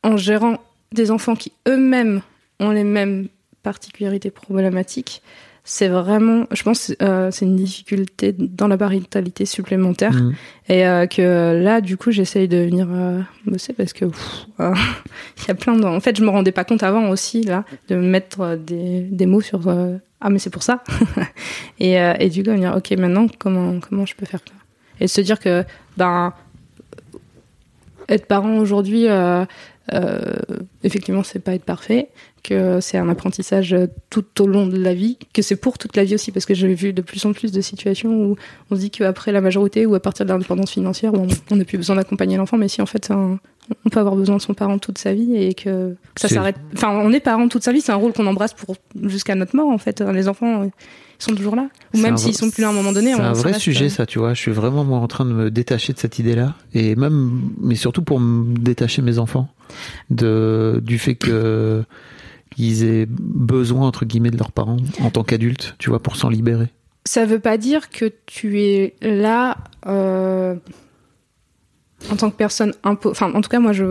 en 0.02 0.16
gérant 0.16 0.58
des 0.92 1.10
enfants 1.10 1.36
qui 1.36 1.52
eux-mêmes 1.68 2.22
ont 2.58 2.70
les 2.70 2.84
mêmes 2.84 3.28
particularités 3.62 4.30
problématiques, 4.30 5.22
c'est 5.64 5.88
vraiment, 5.88 6.46
je 6.50 6.62
pense, 6.62 6.92
euh, 7.02 7.30
c'est 7.30 7.44
une 7.44 7.56
difficulté 7.56 8.32
dans 8.32 8.66
la 8.66 8.78
parentalité 8.78 9.44
supplémentaire. 9.44 10.12
Mhm. 10.12 10.34
Et 10.68 10.86
euh, 10.86 11.06
que 11.06 11.60
là, 11.62 11.80
du 11.80 11.96
coup, 11.96 12.10
j'essaye 12.10 12.48
de 12.48 12.58
venir 12.58 12.88
euh, 12.90 13.20
bosser 13.46 13.72
parce 13.72 13.92
que 13.92 14.06
il 14.58 15.48
y 15.48 15.50
a 15.50 15.54
plein 15.54 15.76
de. 15.76 15.84
En 15.84 16.00
fait, 16.00 16.16
je 16.16 16.22
me 16.22 16.30
rendais 16.30 16.52
pas 16.52 16.64
compte 16.64 16.82
avant 16.82 17.08
aussi 17.10 17.42
là 17.42 17.64
de 17.88 17.96
mettre 17.96 18.56
des, 18.56 19.00
des 19.02 19.26
mots 19.26 19.40
sur 19.40 19.60
ah 20.22 20.30
mais 20.30 20.38
c'est 20.38 20.50
pour 20.50 20.62
ça. 20.62 20.82
et, 21.78 21.94
et 21.94 22.28
du 22.28 22.42
coup, 22.42 22.50
me 22.50 22.58
dire 22.58 22.74
ok 22.76 22.90
maintenant 22.98 23.26
comment 23.38 23.80
comment 23.80 24.06
je 24.06 24.14
peux 24.14 24.26
faire 24.26 24.40
ça 24.40 24.54
et 25.00 25.08
se 25.08 25.20
dire 25.20 25.38
que 25.38 25.64
ben 25.96 26.34
être 28.08 28.26
parent 28.26 28.58
aujourd'hui, 28.58 29.06
effectivement, 30.84 31.22
c'est 31.22 31.38
pas 31.40 31.54
être 31.54 31.64
parfait, 31.64 32.08
que 32.42 32.80
c'est 32.80 32.96
un 32.98 33.08
apprentissage 33.08 33.74
euh, 33.74 33.86
tout 34.08 34.24
au 34.40 34.46
long 34.46 34.66
de 34.66 34.76
la 34.78 34.94
vie, 34.94 35.18
que 35.34 35.42
c'est 35.42 35.56
pour 35.56 35.76
toute 35.78 35.96
la 35.96 36.04
vie 36.04 36.14
aussi, 36.14 36.32
parce 36.32 36.46
que 36.46 36.54
j'ai 36.54 36.72
vu 36.74 36.92
de 36.92 37.02
plus 37.02 37.24
en 37.26 37.32
plus 37.32 37.52
de 37.52 37.60
situations 37.60 38.10
où 38.10 38.36
on 38.70 38.74
se 38.76 38.80
dit 38.80 38.90
qu'après 38.90 39.30
la 39.32 39.40
majorité 39.40 39.84
ou 39.86 39.94
à 39.94 40.00
partir 40.00 40.24
de 40.26 40.30
l'indépendance 40.32 40.70
financière, 40.70 41.12
on 41.14 41.26
on 41.50 41.56
n'a 41.56 41.64
plus 41.64 41.76
besoin 41.78 41.96
d'accompagner 41.96 42.36
l'enfant, 42.36 42.56
mais 42.56 42.68
si 42.68 42.80
en 42.80 42.86
fait, 42.86 43.10
un- 43.10 43.38
on 43.84 43.88
peut 43.90 44.00
avoir 44.00 44.16
besoin 44.16 44.36
de 44.36 44.42
son 44.42 44.52
parent 44.54 44.78
toute 44.78 44.98
sa 44.98 45.12
vie 45.14 45.36
et 45.36 45.54
que, 45.54 45.94
que 46.14 46.20
ça 46.20 46.26
s'arrête. 46.34 46.56
Enfin, 46.74 46.88
on 46.90 47.12
est 47.12 47.20
parent 47.20 47.46
toute 47.48 47.62
sa 47.62 47.72
vie, 47.72 47.80
c'est 47.80 47.92
un 47.92 47.96
rôle 47.96 48.12
qu'on 48.12 48.26
embrasse 48.26 48.52
pour 48.54 48.74
jusqu'à 49.04 49.34
notre 49.36 49.54
mort 49.54 49.68
en 49.68 49.78
fait. 49.78 50.00
Les 50.00 50.26
enfants, 50.28 50.62
euh, 50.62 50.66
sont 51.20 51.34
toujours 51.34 51.54
là, 51.54 51.68
ou 51.92 51.98
même 51.98 52.16
s'ils 52.16 52.34
sont 52.34 52.50
plus 52.50 52.62
là 52.62 52.68
à 52.68 52.70
un 52.70 52.74
moment 52.74 52.92
donné. 52.92 53.12
C'est 53.12 53.20
un 53.20 53.34
vrai 53.34 53.52
sujet, 53.58 53.90
ça, 53.90 54.06
tu 54.06 54.18
vois. 54.18 54.32
Je 54.32 54.40
suis 54.40 54.50
vraiment 54.52 54.84
moi 54.84 54.98
en 55.00 55.06
train 55.06 55.26
de 55.26 55.32
me 55.34 55.50
détacher 55.50 55.92
de 55.92 55.98
cette 55.98 56.18
idée-là, 56.18 56.54
et 56.72 56.96
même, 56.96 57.42
mais 57.60 57.74
surtout 57.74 58.00
pour 58.02 58.18
me 58.20 58.56
détacher 58.56 59.02
mes 59.02 59.18
enfants 59.18 59.48
de 60.08 60.69
du 60.80 60.98
fait 60.98 61.14
que 61.14 61.84
ils 62.58 62.84
aient 62.84 63.06
besoin 63.08 63.86
entre 63.86 64.04
guillemets 64.04 64.30
de 64.30 64.36
leurs 64.38 64.52
parents 64.52 64.76
en 65.00 65.10
tant 65.10 65.22
qu'adultes, 65.24 65.74
tu 65.78 65.88
vois, 65.90 66.00
pour 66.02 66.16
s'en 66.16 66.28
libérer. 66.28 66.68
ça 67.06 67.24
veut 67.24 67.38
pas 67.40 67.56
dire 67.58 67.90
que 67.90 68.12
tu 68.26 68.60
es 68.62 68.94
là 69.02 69.56
euh, 69.86 70.54
en 72.10 72.16
tant 72.16 72.30
que 72.30 72.36
personne 72.36 72.72
imposée. 72.84 73.12
Enfin, 73.12 73.32
en 73.34 73.40
tout 73.40 73.48
cas, 73.50 73.60
moi, 73.60 73.72
je 73.72 73.84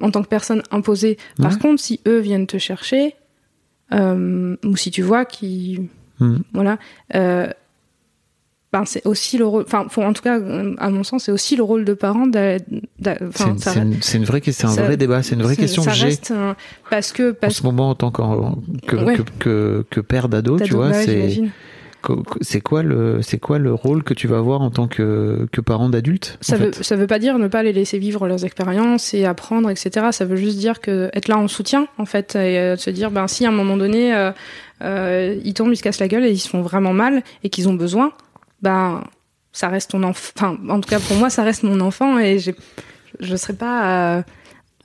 en 0.00 0.10
tant 0.10 0.22
que 0.22 0.28
personne 0.28 0.62
imposée. 0.70 1.18
Par 1.36 1.52
Ouais. 1.52 1.58
contre, 1.58 1.80
si 1.80 2.00
eux 2.06 2.18
viennent 2.18 2.46
te 2.48 2.58
chercher, 2.58 3.14
euh, 3.92 4.56
ou 4.64 4.76
si 4.76 4.90
tu 4.90 5.02
vois 5.02 5.24
qu'ils, 5.24 5.88
Mhm. 6.20 6.42
voilà, 6.52 6.78
euh, 7.14 7.48
ben 8.74 8.84
c'est 8.84 9.06
aussi 9.06 9.38
le 9.38 9.46
rôle. 9.46 9.64
Enfin, 9.68 9.86
en 10.02 10.12
tout 10.12 10.22
cas, 10.22 10.34
à 10.78 10.90
mon 10.90 11.04
sens, 11.04 11.22
c'est 11.24 11.30
aussi 11.32 11.54
le 11.54 11.62
rôle 11.62 11.84
de 11.84 11.94
parent. 11.94 12.26
C'est 12.34 13.76
une, 13.76 13.94
une- 14.14 14.24
vraie 14.24 14.40
question, 14.40 14.66
un 14.68 14.72
ça- 14.72 14.82
vrai 14.82 14.96
débat, 14.96 15.22
c'est 15.22 15.36
une 15.36 15.42
vraie 15.42 15.54
question 15.54 15.82
ça 15.82 15.92
que 15.92 15.96
j'ai 15.96 16.18
parce 16.90 17.12
que 17.12 17.30
en 17.30 17.34
parce 17.40 17.54
ce 17.58 17.62
moment 17.62 17.90
en 17.90 17.94
tant 17.94 18.10
que, 18.10 18.22
Ouais. 18.96 19.14
que, 19.16 19.22
que, 19.38 19.84
que 19.90 20.00
père 20.00 20.28
d'ado, 20.28 20.58
tu 20.58 20.74
vois. 20.74 20.88
ouais, 20.88 21.04
c'est 21.04 21.40
c'est 22.42 22.60
quoi 22.60 22.82
le 22.82 23.22
c'est 23.22 23.38
quoi 23.38 23.58
le 23.58 23.72
rôle 23.72 24.02
que 24.02 24.12
tu 24.12 24.26
vas 24.26 24.36
avoir 24.38 24.60
en 24.60 24.70
tant 24.70 24.88
que, 24.88 25.46
que 25.52 25.60
parent 25.62 25.88
d'adulte 25.88 26.36
Ça 26.42 26.56
en 26.56 26.58
veut, 26.58 26.72
fait 26.72 26.82
ça 26.82 26.96
veut 26.96 27.06
pas 27.06 27.18
dire 27.20 27.38
ne 27.38 27.46
pas 27.48 27.62
les 27.62 27.72
laisser 27.72 27.98
vivre 27.98 28.26
leurs 28.26 28.44
expériences 28.44 29.14
et 29.14 29.24
apprendre, 29.24 29.70
etc. 29.70 30.08
Ça 30.10 30.24
veut 30.26 30.36
juste 30.36 30.58
dire 30.58 30.80
que 30.80 31.10
être 31.14 31.28
là 31.28 31.38
en 31.38 31.48
soutien, 31.48 31.86
en 31.96 32.04
fait, 32.06 32.34
et 32.34 32.58
euh, 32.58 32.76
se 32.76 32.90
dire, 32.90 33.10
ben 33.12 33.26
si 33.28 33.46
à 33.46 33.50
un 33.50 33.52
moment 33.52 33.76
donné, 33.78 34.14
euh, 34.14 34.32
euh, 34.82 35.36
ils 35.44 35.54
tombent, 35.54 35.72
ils 35.72 35.76
se 35.78 35.82
cassent 35.82 36.00
la 36.00 36.08
gueule 36.08 36.24
et 36.24 36.30
ils 36.30 36.38
se 36.40 36.48
font 36.48 36.60
vraiment 36.62 36.92
mal 36.92 37.22
et 37.42 37.48
qu'ils 37.48 37.68
ont 37.70 37.74
besoin, 37.74 38.12
ben 38.64 39.04
ça 39.52 39.68
reste 39.68 39.90
ton 39.92 40.02
enfant. 40.02 40.32
Enfin, 40.36 40.58
en 40.68 40.80
tout 40.80 40.88
cas 40.88 40.98
pour 40.98 41.16
moi, 41.16 41.30
ça 41.30 41.44
reste 41.44 41.62
mon 41.62 41.80
enfant 41.80 42.18
et 42.18 42.38
j'ai, 42.40 42.54
je 43.20 43.36
serais 43.36 43.52
pas, 43.52 44.16
euh, 44.16 44.22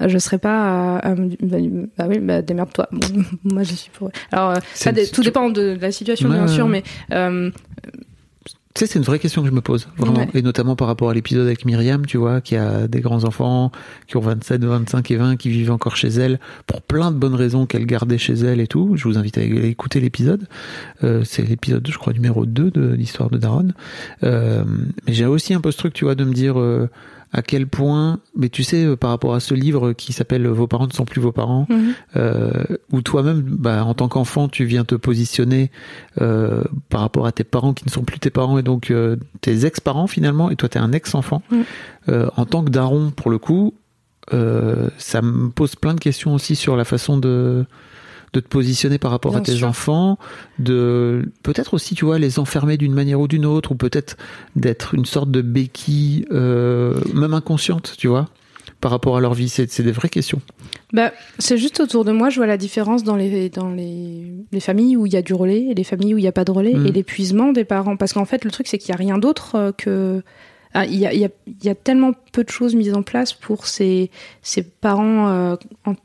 je 0.08 0.18
serais 0.20 0.38
pas 0.38 1.02
me- 1.16 1.36
bah, 1.42 1.58
bah 1.98 2.06
oui 2.08 2.20
bah 2.20 2.42
démerde-toi 2.42 2.88
Bon, 2.92 3.08
moi 3.56 3.64
je 3.64 3.74
suis 3.74 3.90
pour 3.92 4.10
alors 4.32 4.52
euh, 4.52 4.56
ça 4.74 4.92
tout 4.94 5.24
dépend 5.24 5.50
de, 5.50 5.76
de 5.76 5.82
la 5.82 5.92
situation 5.92 6.30
bien 6.30 6.48
sûr 6.48 6.68
mais 6.70 6.84
euh, 7.12 7.50
Tu 8.76 8.82
sais, 8.82 8.86
c'est 8.93 8.99
une 8.99 9.05
vraie 9.05 9.17
question 9.17 9.41
que 9.41 9.47
je 9.47 9.53
me 9.53 9.61
pose, 9.61 9.88
vraiment. 9.97 10.20
Ouais. 10.20 10.30
Et 10.36 10.41
notamment 10.43 10.76
par 10.76 10.88
rapport 10.88 11.09
à 11.09 11.13
l'épisode 11.15 11.47
avec 11.47 11.65
Myriam, 11.65 12.05
tu 12.05 12.17
vois, 12.17 12.39
qui 12.39 12.55
a 12.55 12.88
des 12.88 13.01
grands-enfants, 13.01 13.72
qui 14.07 14.15
ont 14.15 14.22
27, 14.22 14.63
25 14.63 15.09
et 15.09 15.15
20, 15.15 15.38
qui 15.38 15.49
vivent 15.49 15.72
encore 15.72 15.95
chez 15.95 16.09
elle, 16.09 16.39
pour 16.67 16.84
plein 16.84 17.11
de 17.11 17.17
bonnes 17.17 17.34
raisons 17.34 17.65
qu'elle 17.65 17.88
gardait 17.88 18.20
chez 18.20 18.34
elle 18.34 18.59
et 18.59 18.67
tout. 18.67 18.95
Je 18.95 19.05
vous 19.05 19.17
invite 19.17 19.39
à 19.39 19.41
écouter 19.41 19.99
l'épisode. 19.99 20.47
Euh, 21.03 21.24
c'est 21.26 21.41
l'épisode, 21.41 21.88
je 21.89 21.97
crois, 21.97 22.13
numéro 22.13 22.45
2 22.45 22.70
de 22.70 22.93
l'histoire 22.93 23.32
de 23.32 23.38
Daron. 23.38 23.70
Euh, 24.24 24.63
mais 25.07 25.13
j'ai 25.13 25.26
aussi 25.26 25.55
un 25.55 25.61
peu 25.61 25.72
ce 25.72 25.78
truc, 25.78 25.93
tu 25.93 26.05
vois, 26.05 26.13
de 26.15 26.24
me 26.24 26.34
dire... 26.34 26.59
euh, 26.59 26.89
à 27.32 27.42
quel 27.42 27.68
point, 27.68 28.20
mais 28.36 28.50
tu 28.50 28.64
sais, 28.64 28.84
euh, 28.86 28.96
par 28.96 29.12
rapport 29.12 29.36
à 29.36 29.40
ce 29.40 29.54
livre 29.54 29.94
qui 29.94 30.14
s'appelle 30.14 30.48
Vos 30.48 30.68
parents 30.68 30.88
ne 30.88 30.94
sont 30.94 31.06
plus 31.06 31.22
vos 31.22 31.32
parents, 31.32 31.68
mhm. 31.70 31.94
euh, 32.16 32.64
où 32.92 33.02
toi-même, 33.02 33.42
bah, 33.42 33.84
en 33.86 33.94
tant 33.94 34.08
qu'enfant, 34.08 34.48
tu 34.48 34.66
viens 34.66 34.84
te 34.84 34.96
positionner 34.96 35.70
euh, 36.22 36.64
par 36.90 37.02
rapport 37.02 37.28
à 37.28 37.32
tes 37.32 37.44
parents 37.44 37.74
qui 37.74 37.86
ne 37.86 37.92
sont 37.92 38.04
plus 38.04 38.20
tes 38.20 38.32
parents 38.32 38.58
et 38.58 38.64
donc 38.64 38.90
euh, 38.90 39.16
tes 39.42 39.66
ex-parents 39.66 40.08
finalement, 40.08 40.50
et 40.50 40.56
toi 40.56 40.70
t'es 40.70 40.80
un 40.80 40.92
ex-enfant. 40.92 41.44
Euh, 42.08 42.30
en 42.36 42.46
tant 42.46 42.64
que 42.64 42.72
daron, 42.72 43.12
pour 43.12 43.30
le 43.30 43.38
coup, 43.38 43.74
ça 44.32 45.22
me 45.24 45.50
pose 45.50 45.76
plein 45.76 45.96
de 45.96 46.00
questions 46.00 46.36
aussi 46.36 46.56
sur 46.56 46.76
la 46.76 46.86
façon 46.86 47.18
de 47.18 47.66
de 48.34 48.40
te 48.40 48.48
positionner 48.48 48.98
par 48.98 49.12
rapport 49.12 49.32
Bien 49.32 49.42
à 49.42 49.44
tes 49.44 49.54
sûr. 49.56 49.68
enfants, 49.68 50.18
de 50.60 51.32
peut-être 51.44 51.74
aussi, 51.74 51.96
tu 51.96 52.06
vois, 52.06 52.20
les 52.20 52.40
enfermer 52.40 52.78
d'une 52.78 52.94
manière 52.94 53.20
ou 53.20 53.28
d'une 53.28 53.46
autre, 53.46 53.72
ou 53.72 53.76
peut-être 53.76 54.18
d'être 54.56 54.94
une 54.96 55.06
sorte 55.06 55.32
de 55.32 55.42
béquille, 55.42 56.26
euh, 56.32 57.00
même 57.14 57.34
inconsciente, 57.34 57.96
tu 57.98 58.08
vois, 58.08 58.30
par 58.82 58.92
rapport 58.92 59.18
à 59.18 59.22
leur 59.22 59.34
vie. 59.34 59.50
C'est 59.50 59.70
c'est 59.72 59.84
des 59.84 59.92
vraies 59.92 60.10
questions. 60.10 60.42
Bah, 60.94 61.12
c'est 61.38 61.58
juste 61.58 61.80
autour 61.80 62.06
de 62.06 62.12
moi, 62.12 62.30
je 62.30 62.38
vois 62.38 62.48
la 62.48 62.58
différence 62.58 63.04
dans 63.04 63.16
les, 63.16 63.50
dans 63.50 63.70
les, 63.70 64.34
les 64.52 64.60
familles 64.60 64.96
où 64.98 65.06
il 65.06 65.14
y 65.14 65.18
a 65.18 65.22
du 65.22 65.34
relais 65.34 65.66
et 65.70 65.74
les 65.76 65.84
familles 65.84 66.14
où 66.16 66.18
il 66.18 66.22
n'y 66.22 66.28
a 66.28 66.32
pas 66.32 66.46
de 66.46 66.52
relais 66.52 66.74
Mm. 66.74 66.88
et 66.88 66.92
l'épuisement 66.92 67.52
des 67.52 67.66
parents. 67.66 67.98
Parce 67.98 68.14
qu'en 68.14 68.26
fait, 68.26 68.44
le 68.46 68.52
truc, 68.52 68.68
c'est 68.68 68.78
qu'il 68.78 68.92
n'y 68.92 68.96
a 68.96 68.98
rien 68.98 69.18
d'autre 69.18 69.56
euh, 69.56 69.72
que. 69.72 70.24
Ah, 70.76 70.86
Il 70.86 70.96
y, 71.00 71.08
a, 71.08 71.14
y 71.14 71.70
a 71.70 71.76
tellement 71.76 72.12
peu 72.32 72.44
de 72.44 72.50
choses 72.50 72.76
mises 72.76 72.94
en 72.94 73.02
place 73.02 73.34
pour 73.34 73.66
ces, 73.66 74.12
ces 74.44 74.62
parents 74.62 75.28
euh, 75.30 75.56
en, 75.84 75.96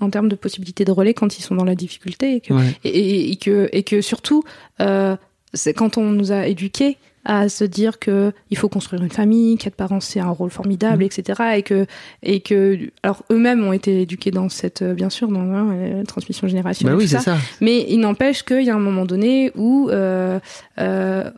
en 0.00 0.10
termes 0.10 0.28
de 0.28 0.36
possibilités 0.36 0.84
de 0.84 0.92
relais 0.92 1.14
quand 1.14 1.38
ils 1.38 1.42
sont 1.42 1.54
dans 1.54 1.64
la 1.64 1.74
difficulté. 1.74 2.36
Et 2.36 2.40
que, 2.40 2.54
Ouais. 2.54 2.74
et, 2.84 2.88
et- 2.88 3.30
et 3.32 3.36
que, 3.36 3.68
et 3.72 3.82
que 3.82 4.00
surtout, 4.00 4.42
euh, 4.80 5.16
c'est 5.54 5.74
quand 5.74 5.98
on 5.98 6.10
nous 6.10 6.32
a 6.32 6.46
éduqués 6.46 6.96
à 7.26 7.50
se 7.50 7.64
dire 7.64 7.98
que 7.98 8.32
il 8.50 8.56
faut 8.56 8.70
construire 8.70 9.02
une 9.02 9.10
famille, 9.10 9.58
qu'être 9.58 9.74
parent 9.74 10.00
c'est 10.00 10.20
un 10.20 10.30
rôle 10.30 10.48
formidable, 10.50 11.02
Mhm. 11.02 11.10
etc. 11.18 11.42
Et 11.58 11.62
que 11.62 11.84
et 12.22 12.40
que 12.40 12.78
alors 13.02 13.22
eux-mêmes 13.30 13.62
ont 13.62 13.74
été 13.74 14.00
éduqués 14.00 14.30
dans 14.30 14.48
cette 14.48 14.80
euh, 14.80 14.94
bien 14.94 15.10
sûr 15.10 15.28
dans 15.28 15.40
hein, 15.42 15.74
la 15.98 16.04
transmission 16.04 16.46
Bah 16.46 16.50
générationnelle. 16.50 16.96
oui, 16.96 17.04
tout 17.04 17.10
c'est 17.10 17.16
ça. 17.18 17.36
ça. 17.36 17.38
Mais 17.60 17.84
il 17.90 17.98
n'empêche 18.00 18.42
qu'il 18.42 18.62
y 18.62 18.70
a 18.70 18.74
un 18.74 18.78
moment 18.78 19.04
donné 19.04 19.52
où 19.54 19.90
euh, 19.90 20.40
euh, 20.78 21.30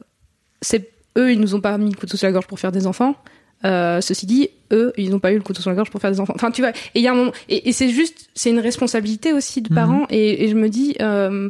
c'est 0.61 0.89
eux 1.19 1.33
ils 1.33 1.41
nous 1.41 1.57
ont 1.57 1.61
pas 1.61 1.77
mis 1.79 1.91
le 1.91 1.97
couteau 1.97 2.17
sur 2.17 2.29
la 2.29 2.33
gorge 2.33 2.47
pour 2.47 2.61
faire 2.61 2.71
des 2.73 2.87
enfants. 2.87 3.17
Euh, 3.65 4.01
ceci 4.01 4.27
dit, 4.27 4.49
eux, 4.73 4.93
ils 4.97 5.11
n'ont 5.11 5.19
pas 5.21 5.33
eu 5.33 5.37
le 5.37 5.43
couteau 5.43 5.61
sur 5.63 5.71
la 5.71 5.77
gorge 5.77 5.91
pour 5.91 6.01
faire 6.01 6.11
des 6.11 6.19
enfants. 6.21 6.33
Enfin, 6.37 6.51
tu 6.51 6.63
vois, 6.63 6.71
et 6.71 6.75
il 6.97 7.03
y 7.03 7.07
a 7.07 7.13
un 7.13 7.15
moment, 7.15 7.33
et, 7.49 7.69
et 7.69 7.73
c'est 7.73 7.89
juste, 7.91 8.29
c'est 8.35 8.51
une 8.51 8.59
responsabilité 8.59 9.33
aussi 9.33 9.63
de 9.63 9.69
Mhm. 9.71 9.75
parents. 9.75 10.07
Et, 10.11 10.45
et 10.45 10.49
je 10.49 10.55
me 10.57 10.69
dis, 10.69 10.97
euh, 11.01 11.49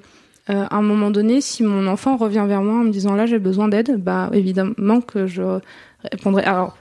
euh, 0.50 0.64
à 0.70 0.76
un 0.76 0.82
moment 0.82 1.10
donné, 1.10 1.40
si 1.40 1.62
mon 1.62 1.86
enfant 1.86 2.16
revient 2.16 2.44
vers 2.46 2.62
moi 2.62 2.74
en 2.80 2.84
me 2.84 2.90
disant 2.90 3.14
là 3.14 3.26
j'ai 3.26 3.38
besoin 3.38 3.68
d'aide, 3.68 3.96
bah 4.02 4.28
évidemment 4.32 5.00
que 5.00 5.26
je 5.26 5.60
répondrai. 6.10 6.42
Alors, 6.42 6.76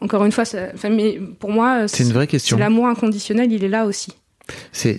encore 0.00 0.24
une 0.24 0.32
fois, 0.32 0.44
ça- 0.44 0.68
mais 0.90 1.20
pour 1.38 1.50
moi, 1.50 1.86
C'est 1.88 2.02
une 2.04 2.12
vraie 2.12 2.26
question. 2.26 2.56
l'amour 2.56 2.86
inconditionnel, 2.86 3.52
il 3.52 3.62
est 3.62 3.68
là 3.68 3.84
aussi. 3.86 4.12
C'est 4.72 4.98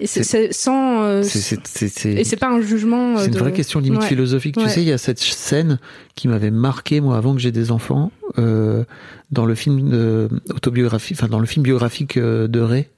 Et 0.00 0.06
c'est 0.06 0.52
sans. 0.52 1.02
euh, 1.02 1.22
c'est 1.22 1.38
c'est- 1.40 1.66
c'est- 1.66 1.88
c'est- 1.88 2.12
et 2.14 2.24
c'est 2.24 2.36
pas 2.36 2.48
un 2.48 2.60
jugement. 2.60 3.16
euh, 3.16 3.18
C'est 3.20 3.26
une 3.26 3.32
de- 3.34 3.38
vraie 3.38 3.52
question 3.52 3.80
limite 3.80 4.00
Ouais. 4.00 4.06
philosophique. 4.06 4.56
Tu 4.56 4.68
sais, 4.68 4.80
il 4.82 4.88
y 4.88 4.92
a 4.92 4.98
cette 4.98 5.18
scène 5.18 5.78
qui 6.14 6.26
m'avait 6.28 6.50
marqué 6.50 7.00
moi 7.00 7.16
avant 7.16 7.34
que 7.34 7.40
j'ai 7.40 7.52
des 7.52 7.70
enfants 7.70 8.10
euh, 8.38 8.84
dans 9.30 9.44
le 9.44 9.54
film 9.54 9.90
de, 9.90 10.28
autobiographie, 10.54 11.14
enfin 11.16 11.28
dans 11.28 11.38
le 11.40 11.46
film 11.46 11.62
biographique 11.64 12.16
euh, 12.16 12.48
de 12.48 12.60
Ray, 12.60 12.88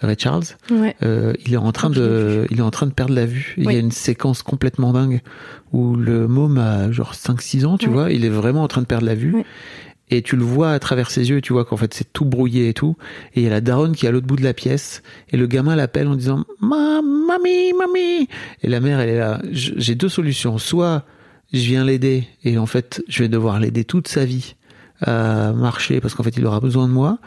Ray 0.00 0.16
Charles. 0.18 0.44
Ouais. 0.70 0.94
Euh, 1.02 1.32
il 1.46 1.54
est 1.54 1.58
en 1.58 1.72
train 1.72 1.90
de, 1.90 2.46
il 2.50 2.58
est 2.58 2.62
en 2.62 2.70
train 2.70 2.86
de 2.86 2.92
perdre 2.92 3.14
la 3.14 3.26
vue. 3.26 3.54
Il 3.56 3.64
y 3.64 3.76
a 3.76 3.78
une 3.78 3.90
séquence 3.92 4.42
complètement 4.42 4.92
dingue 4.92 5.22
où 5.72 5.96
le 5.96 6.28
môme 6.28 6.58
a 6.58 6.92
genre 6.92 7.14
5-6 7.14 7.64
ans, 7.66 7.78
tu 7.78 7.88
vois, 7.88 8.12
il 8.12 8.24
est 8.24 8.28
vraiment 8.30 8.62
en 8.62 8.68
train 8.68 8.80
de 8.82 8.86
perdre 8.86 9.06
la 9.06 9.14
vue. 9.14 9.34
Et 10.10 10.22
tu 10.22 10.36
le 10.36 10.44
vois 10.44 10.72
à 10.72 10.78
travers 10.78 11.10
ses 11.10 11.30
yeux, 11.30 11.38
et 11.38 11.40
tu 11.40 11.52
vois 11.52 11.64
qu'en 11.64 11.76
fait 11.76 11.94
c'est 11.94 12.12
tout 12.12 12.24
brouillé 12.24 12.68
et 12.68 12.74
tout. 12.74 12.96
Et 13.34 13.40
il 13.40 13.44
y 13.44 13.46
a 13.46 13.50
la 13.50 13.60
daronne 13.60 13.96
qui 13.96 14.06
est 14.06 14.08
à 14.08 14.12
l'autre 14.12 14.26
bout 14.26 14.36
de 14.36 14.44
la 14.44 14.54
pièce, 14.54 15.02
et 15.30 15.36
le 15.36 15.46
gamin 15.46 15.76
l'appelle 15.76 16.08
en 16.08 16.14
disant 16.14 16.44
Ma, 16.60 17.00
mamie, 17.02 17.72
mamie. 17.72 18.28
Et 18.62 18.68
la 18.68 18.80
mère, 18.80 19.00
elle 19.00 19.08
est 19.08 19.18
là. 19.18 19.40
J'ai 19.50 19.94
deux 19.94 20.08
solutions. 20.10 20.58
Soit 20.58 21.04
je 21.52 21.60
viens 21.60 21.84
l'aider, 21.84 22.28
et 22.44 22.58
en 22.58 22.66
fait 22.66 23.02
je 23.08 23.22
vais 23.22 23.28
devoir 23.28 23.58
l'aider 23.60 23.84
toute 23.84 24.08
sa 24.08 24.24
vie 24.24 24.56
à 25.00 25.52
marcher 25.52 26.00
parce 26.00 26.14
qu'en 26.14 26.22
fait 26.22 26.36
il 26.36 26.46
aura 26.46 26.60
besoin 26.60 26.86
de 26.86 26.92
moi. 26.92 27.18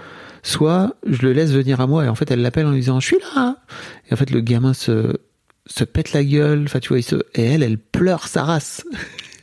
Soit 0.43 0.95
je 1.05 1.23
le 1.23 1.33
laisse 1.33 1.51
venir 1.51 1.81
à 1.81 1.87
moi, 1.87 2.05
et 2.05 2.09
en 2.09 2.15
fait 2.15 2.29
elle 2.29 2.41
l'appelle 2.41 2.67
en 2.67 2.71
disant 2.71 2.99
Je 2.99 3.07
suis 3.07 3.19
là. 3.35 3.57
Et 4.09 4.13
en 4.13 4.17
fait 4.17 4.29
le 4.29 4.41
gamin 4.41 4.73
se 4.73 5.17
se 5.65 5.83
pète 5.83 6.13
la 6.13 6.23
gueule. 6.23 6.63
Enfin 6.65 6.79
tu 6.79 6.89
vois, 6.89 6.99
il 6.99 7.03
se 7.03 7.15
et 7.35 7.43
elle, 7.43 7.63
elle 7.63 7.77
pleure 7.77 8.27
sa 8.27 8.43
race. 8.43 8.83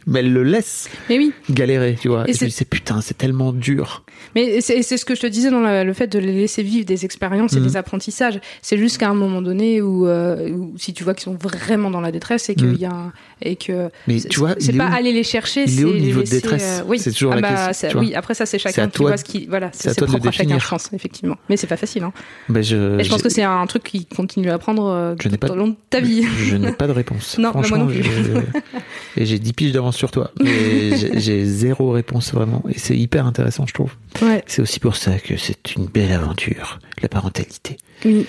Mais 0.06 0.20
elle 0.20 0.32
le 0.32 0.42
laisse 0.42 0.88
Mais 1.08 1.18
oui. 1.18 1.32
galérer, 1.50 1.96
tu 2.00 2.08
vois. 2.08 2.24
Et 2.26 2.30
Et, 2.30 2.32
je 2.34 2.38
c'est- 2.38 2.44
me 2.44 2.50
dis, 2.50 2.54
c'est 2.56 2.68
putain, 2.68 3.00
c'est 3.00 3.16
tellement 3.16 3.52
dur. 3.52 4.04
Mais 4.34 4.60
c'est 4.60 4.82
c'est 4.82 4.96
ce 4.96 5.04
que 5.04 5.14
je 5.14 5.20
te 5.20 5.26
disais 5.26 5.50
dans 5.50 5.60
la- 5.60 5.84
le 5.84 5.92
fait 5.92 6.06
de 6.08 6.18
les 6.18 6.32
laisser 6.32 6.62
vivre 6.62 6.84
des 6.86 7.04
expériences 7.04 7.54
et 7.54 7.60
Mhm. 7.60 7.66
des 7.66 7.76
apprentissages. 7.76 8.40
C'est 8.62 8.78
juste 8.78 8.98
qu'à 8.98 9.08
un 9.08 9.14
moment 9.14 9.42
donné 9.42 9.80
où, 9.82 10.06
euh, 10.06 10.50
où 10.50 10.74
si 10.78 10.92
tu 10.92 11.04
vois 11.04 11.14
qu'ils 11.14 11.24
sont 11.24 11.34
vraiment 11.40 11.90
dans 11.90 12.00
la 12.00 12.10
détresse 12.12 12.48
et 12.50 12.54
qu'il 12.54 12.68
Mhm. 12.68 12.76
y 12.76 12.84
a 12.86 12.90
un- 12.92 13.12
et 13.42 13.56
que 13.56 13.90
Mais 14.06 14.18
c'est- 14.20 14.28
tu 14.28 14.40
vois, 14.40 14.54
c'est 14.58 14.72
pas 14.76 14.88
où 14.90 14.94
aller 14.94 15.12
les 15.12 15.24
chercher. 15.24 15.66
c'est 15.66 15.82
les 15.84 16.00
niveau 16.00 16.20
de 16.20 16.24
laisser, 16.24 16.36
détresse 16.40 16.80
euh, 16.80 16.84
oui. 16.86 16.98
C'est 16.98 17.12
toujours 17.12 17.32
Ah 17.32 17.36
la 17.36 17.42
bah, 17.42 17.48
question, 17.50 17.72
c'est- 17.72 17.88
tu 17.88 17.92
vois. 17.94 18.02
oui, 18.02 18.14
après 18.14 18.34
ça 18.34 18.46
c'est 18.46 18.58
chacun 18.58 18.88
qui 18.88 18.98
voit 18.98 19.12
de- 19.12 19.16
ce 19.18 19.24
qui 19.24 19.46
voilà, 19.46 19.70
c'est 19.72 19.94
toi 19.94 20.06
de 20.06 20.12
propre 20.12 20.28
à 20.28 20.32
chacun, 20.32 20.58
je 20.58 20.68
pense 20.68 20.90
effectivement. 20.92 21.36
Mais 21.48 21.56
c'est 21.56 21.66
pas 21.66 21.76
facile. 21.76 22.02
Hein. 22.04 22.12
Ben, 22.48 22.62
je, 22.62 22.98
Et 23.00 23.04
je 23.04 23.10
pense 23.10 23.22
que 23.22 23.28
c'est 23.28 23.42
un 23.42 23.66
truc 23.66 23.82
qui 23.84 24.06
continue 24.06 24.50
à 24.50 24.54
apprendre 24.54 24.86
euh, 24.86 25.14
tout 25.16 25.28
au 25.28 25.30
de- 25.48 25.54
long 25.54 25.68
de 25.68 25.76
ta 25.90 26.00
vie. 26.00 26.24
Je 26.44 26.56
n'ai 26.56 26.72
pas 26.72 26.86
de 26.86 26.92
réponse. 26.92 27.36
Non, 27.38 27.50
moi 27.52 27.62
Franchement, 27.62 27.78
non 27.78 27.86
plus. 27.86 28.02
et 29.16 29.26
j'ai 29.26 29.38
10 29.38 29.52
piges 29.52 29.72
d'avance 29.72 29.93
sur 29.94 30.10
toi. 30.10 30.30
J'ai- 30.40 31.44
zéro 31.44 31.90
réponse 31.92 32.32
vraiment. 32.32 32.62
Et 32.68 32.78
c'est 32.78 32.96
hyper 32.96 33.26
intéressant, 33.26 33.66
je 33.66 33.74
trouve. 33.74 33.92
Ouais. 34.22 34.42
C'est 34.46 34.62
aussi 34.62 34.80
pour 34.80 34.96
ça 34.96 35.18
que 35.18 35.36
c'est 35.36 35.74
une 35.76 35.86
belle 35.86 36.12
aventure, 36.12 36.78
la 37.02 37.08
parentalité. 37.08 37.78
Oui. 38.04 38.26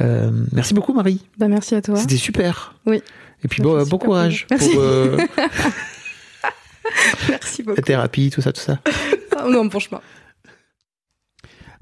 Euh, 0.00 0.30
merci 0.52 0.74
beaucoup, 0.74 0.92
Marie. 0.92 1.24
Bah 1.38 1.46
merci 1.48 1.74
à 1.74 1.82
toi. 1.82 1.96
C'était 1.96 2.16
super. 2.16 2.74
Oui. 2.86 3.02
Et 3.44 3.48
puis 3.48 3.58
Ça 3.58 3.62
bon, 3.62 3.76
euh, 3.76 3.84
bon 3.84 3.98
courage 3.98 4.46
plaisir. 4.48 4.72
pour 4.72 4.80
euh, 4.82 5.16
Merci 7.28 7.62
beaucoup. 7.62 7.76
la 7.76 7.82
thérapie, 7.82 8.30
tout 8.30 8.40
ça, 8.42 8.52
tout 8.52 8.60
ça. 8.60 8.78
Oh, 9.44 9.50
non 9.50 9.68
franchement. 9.70 10.00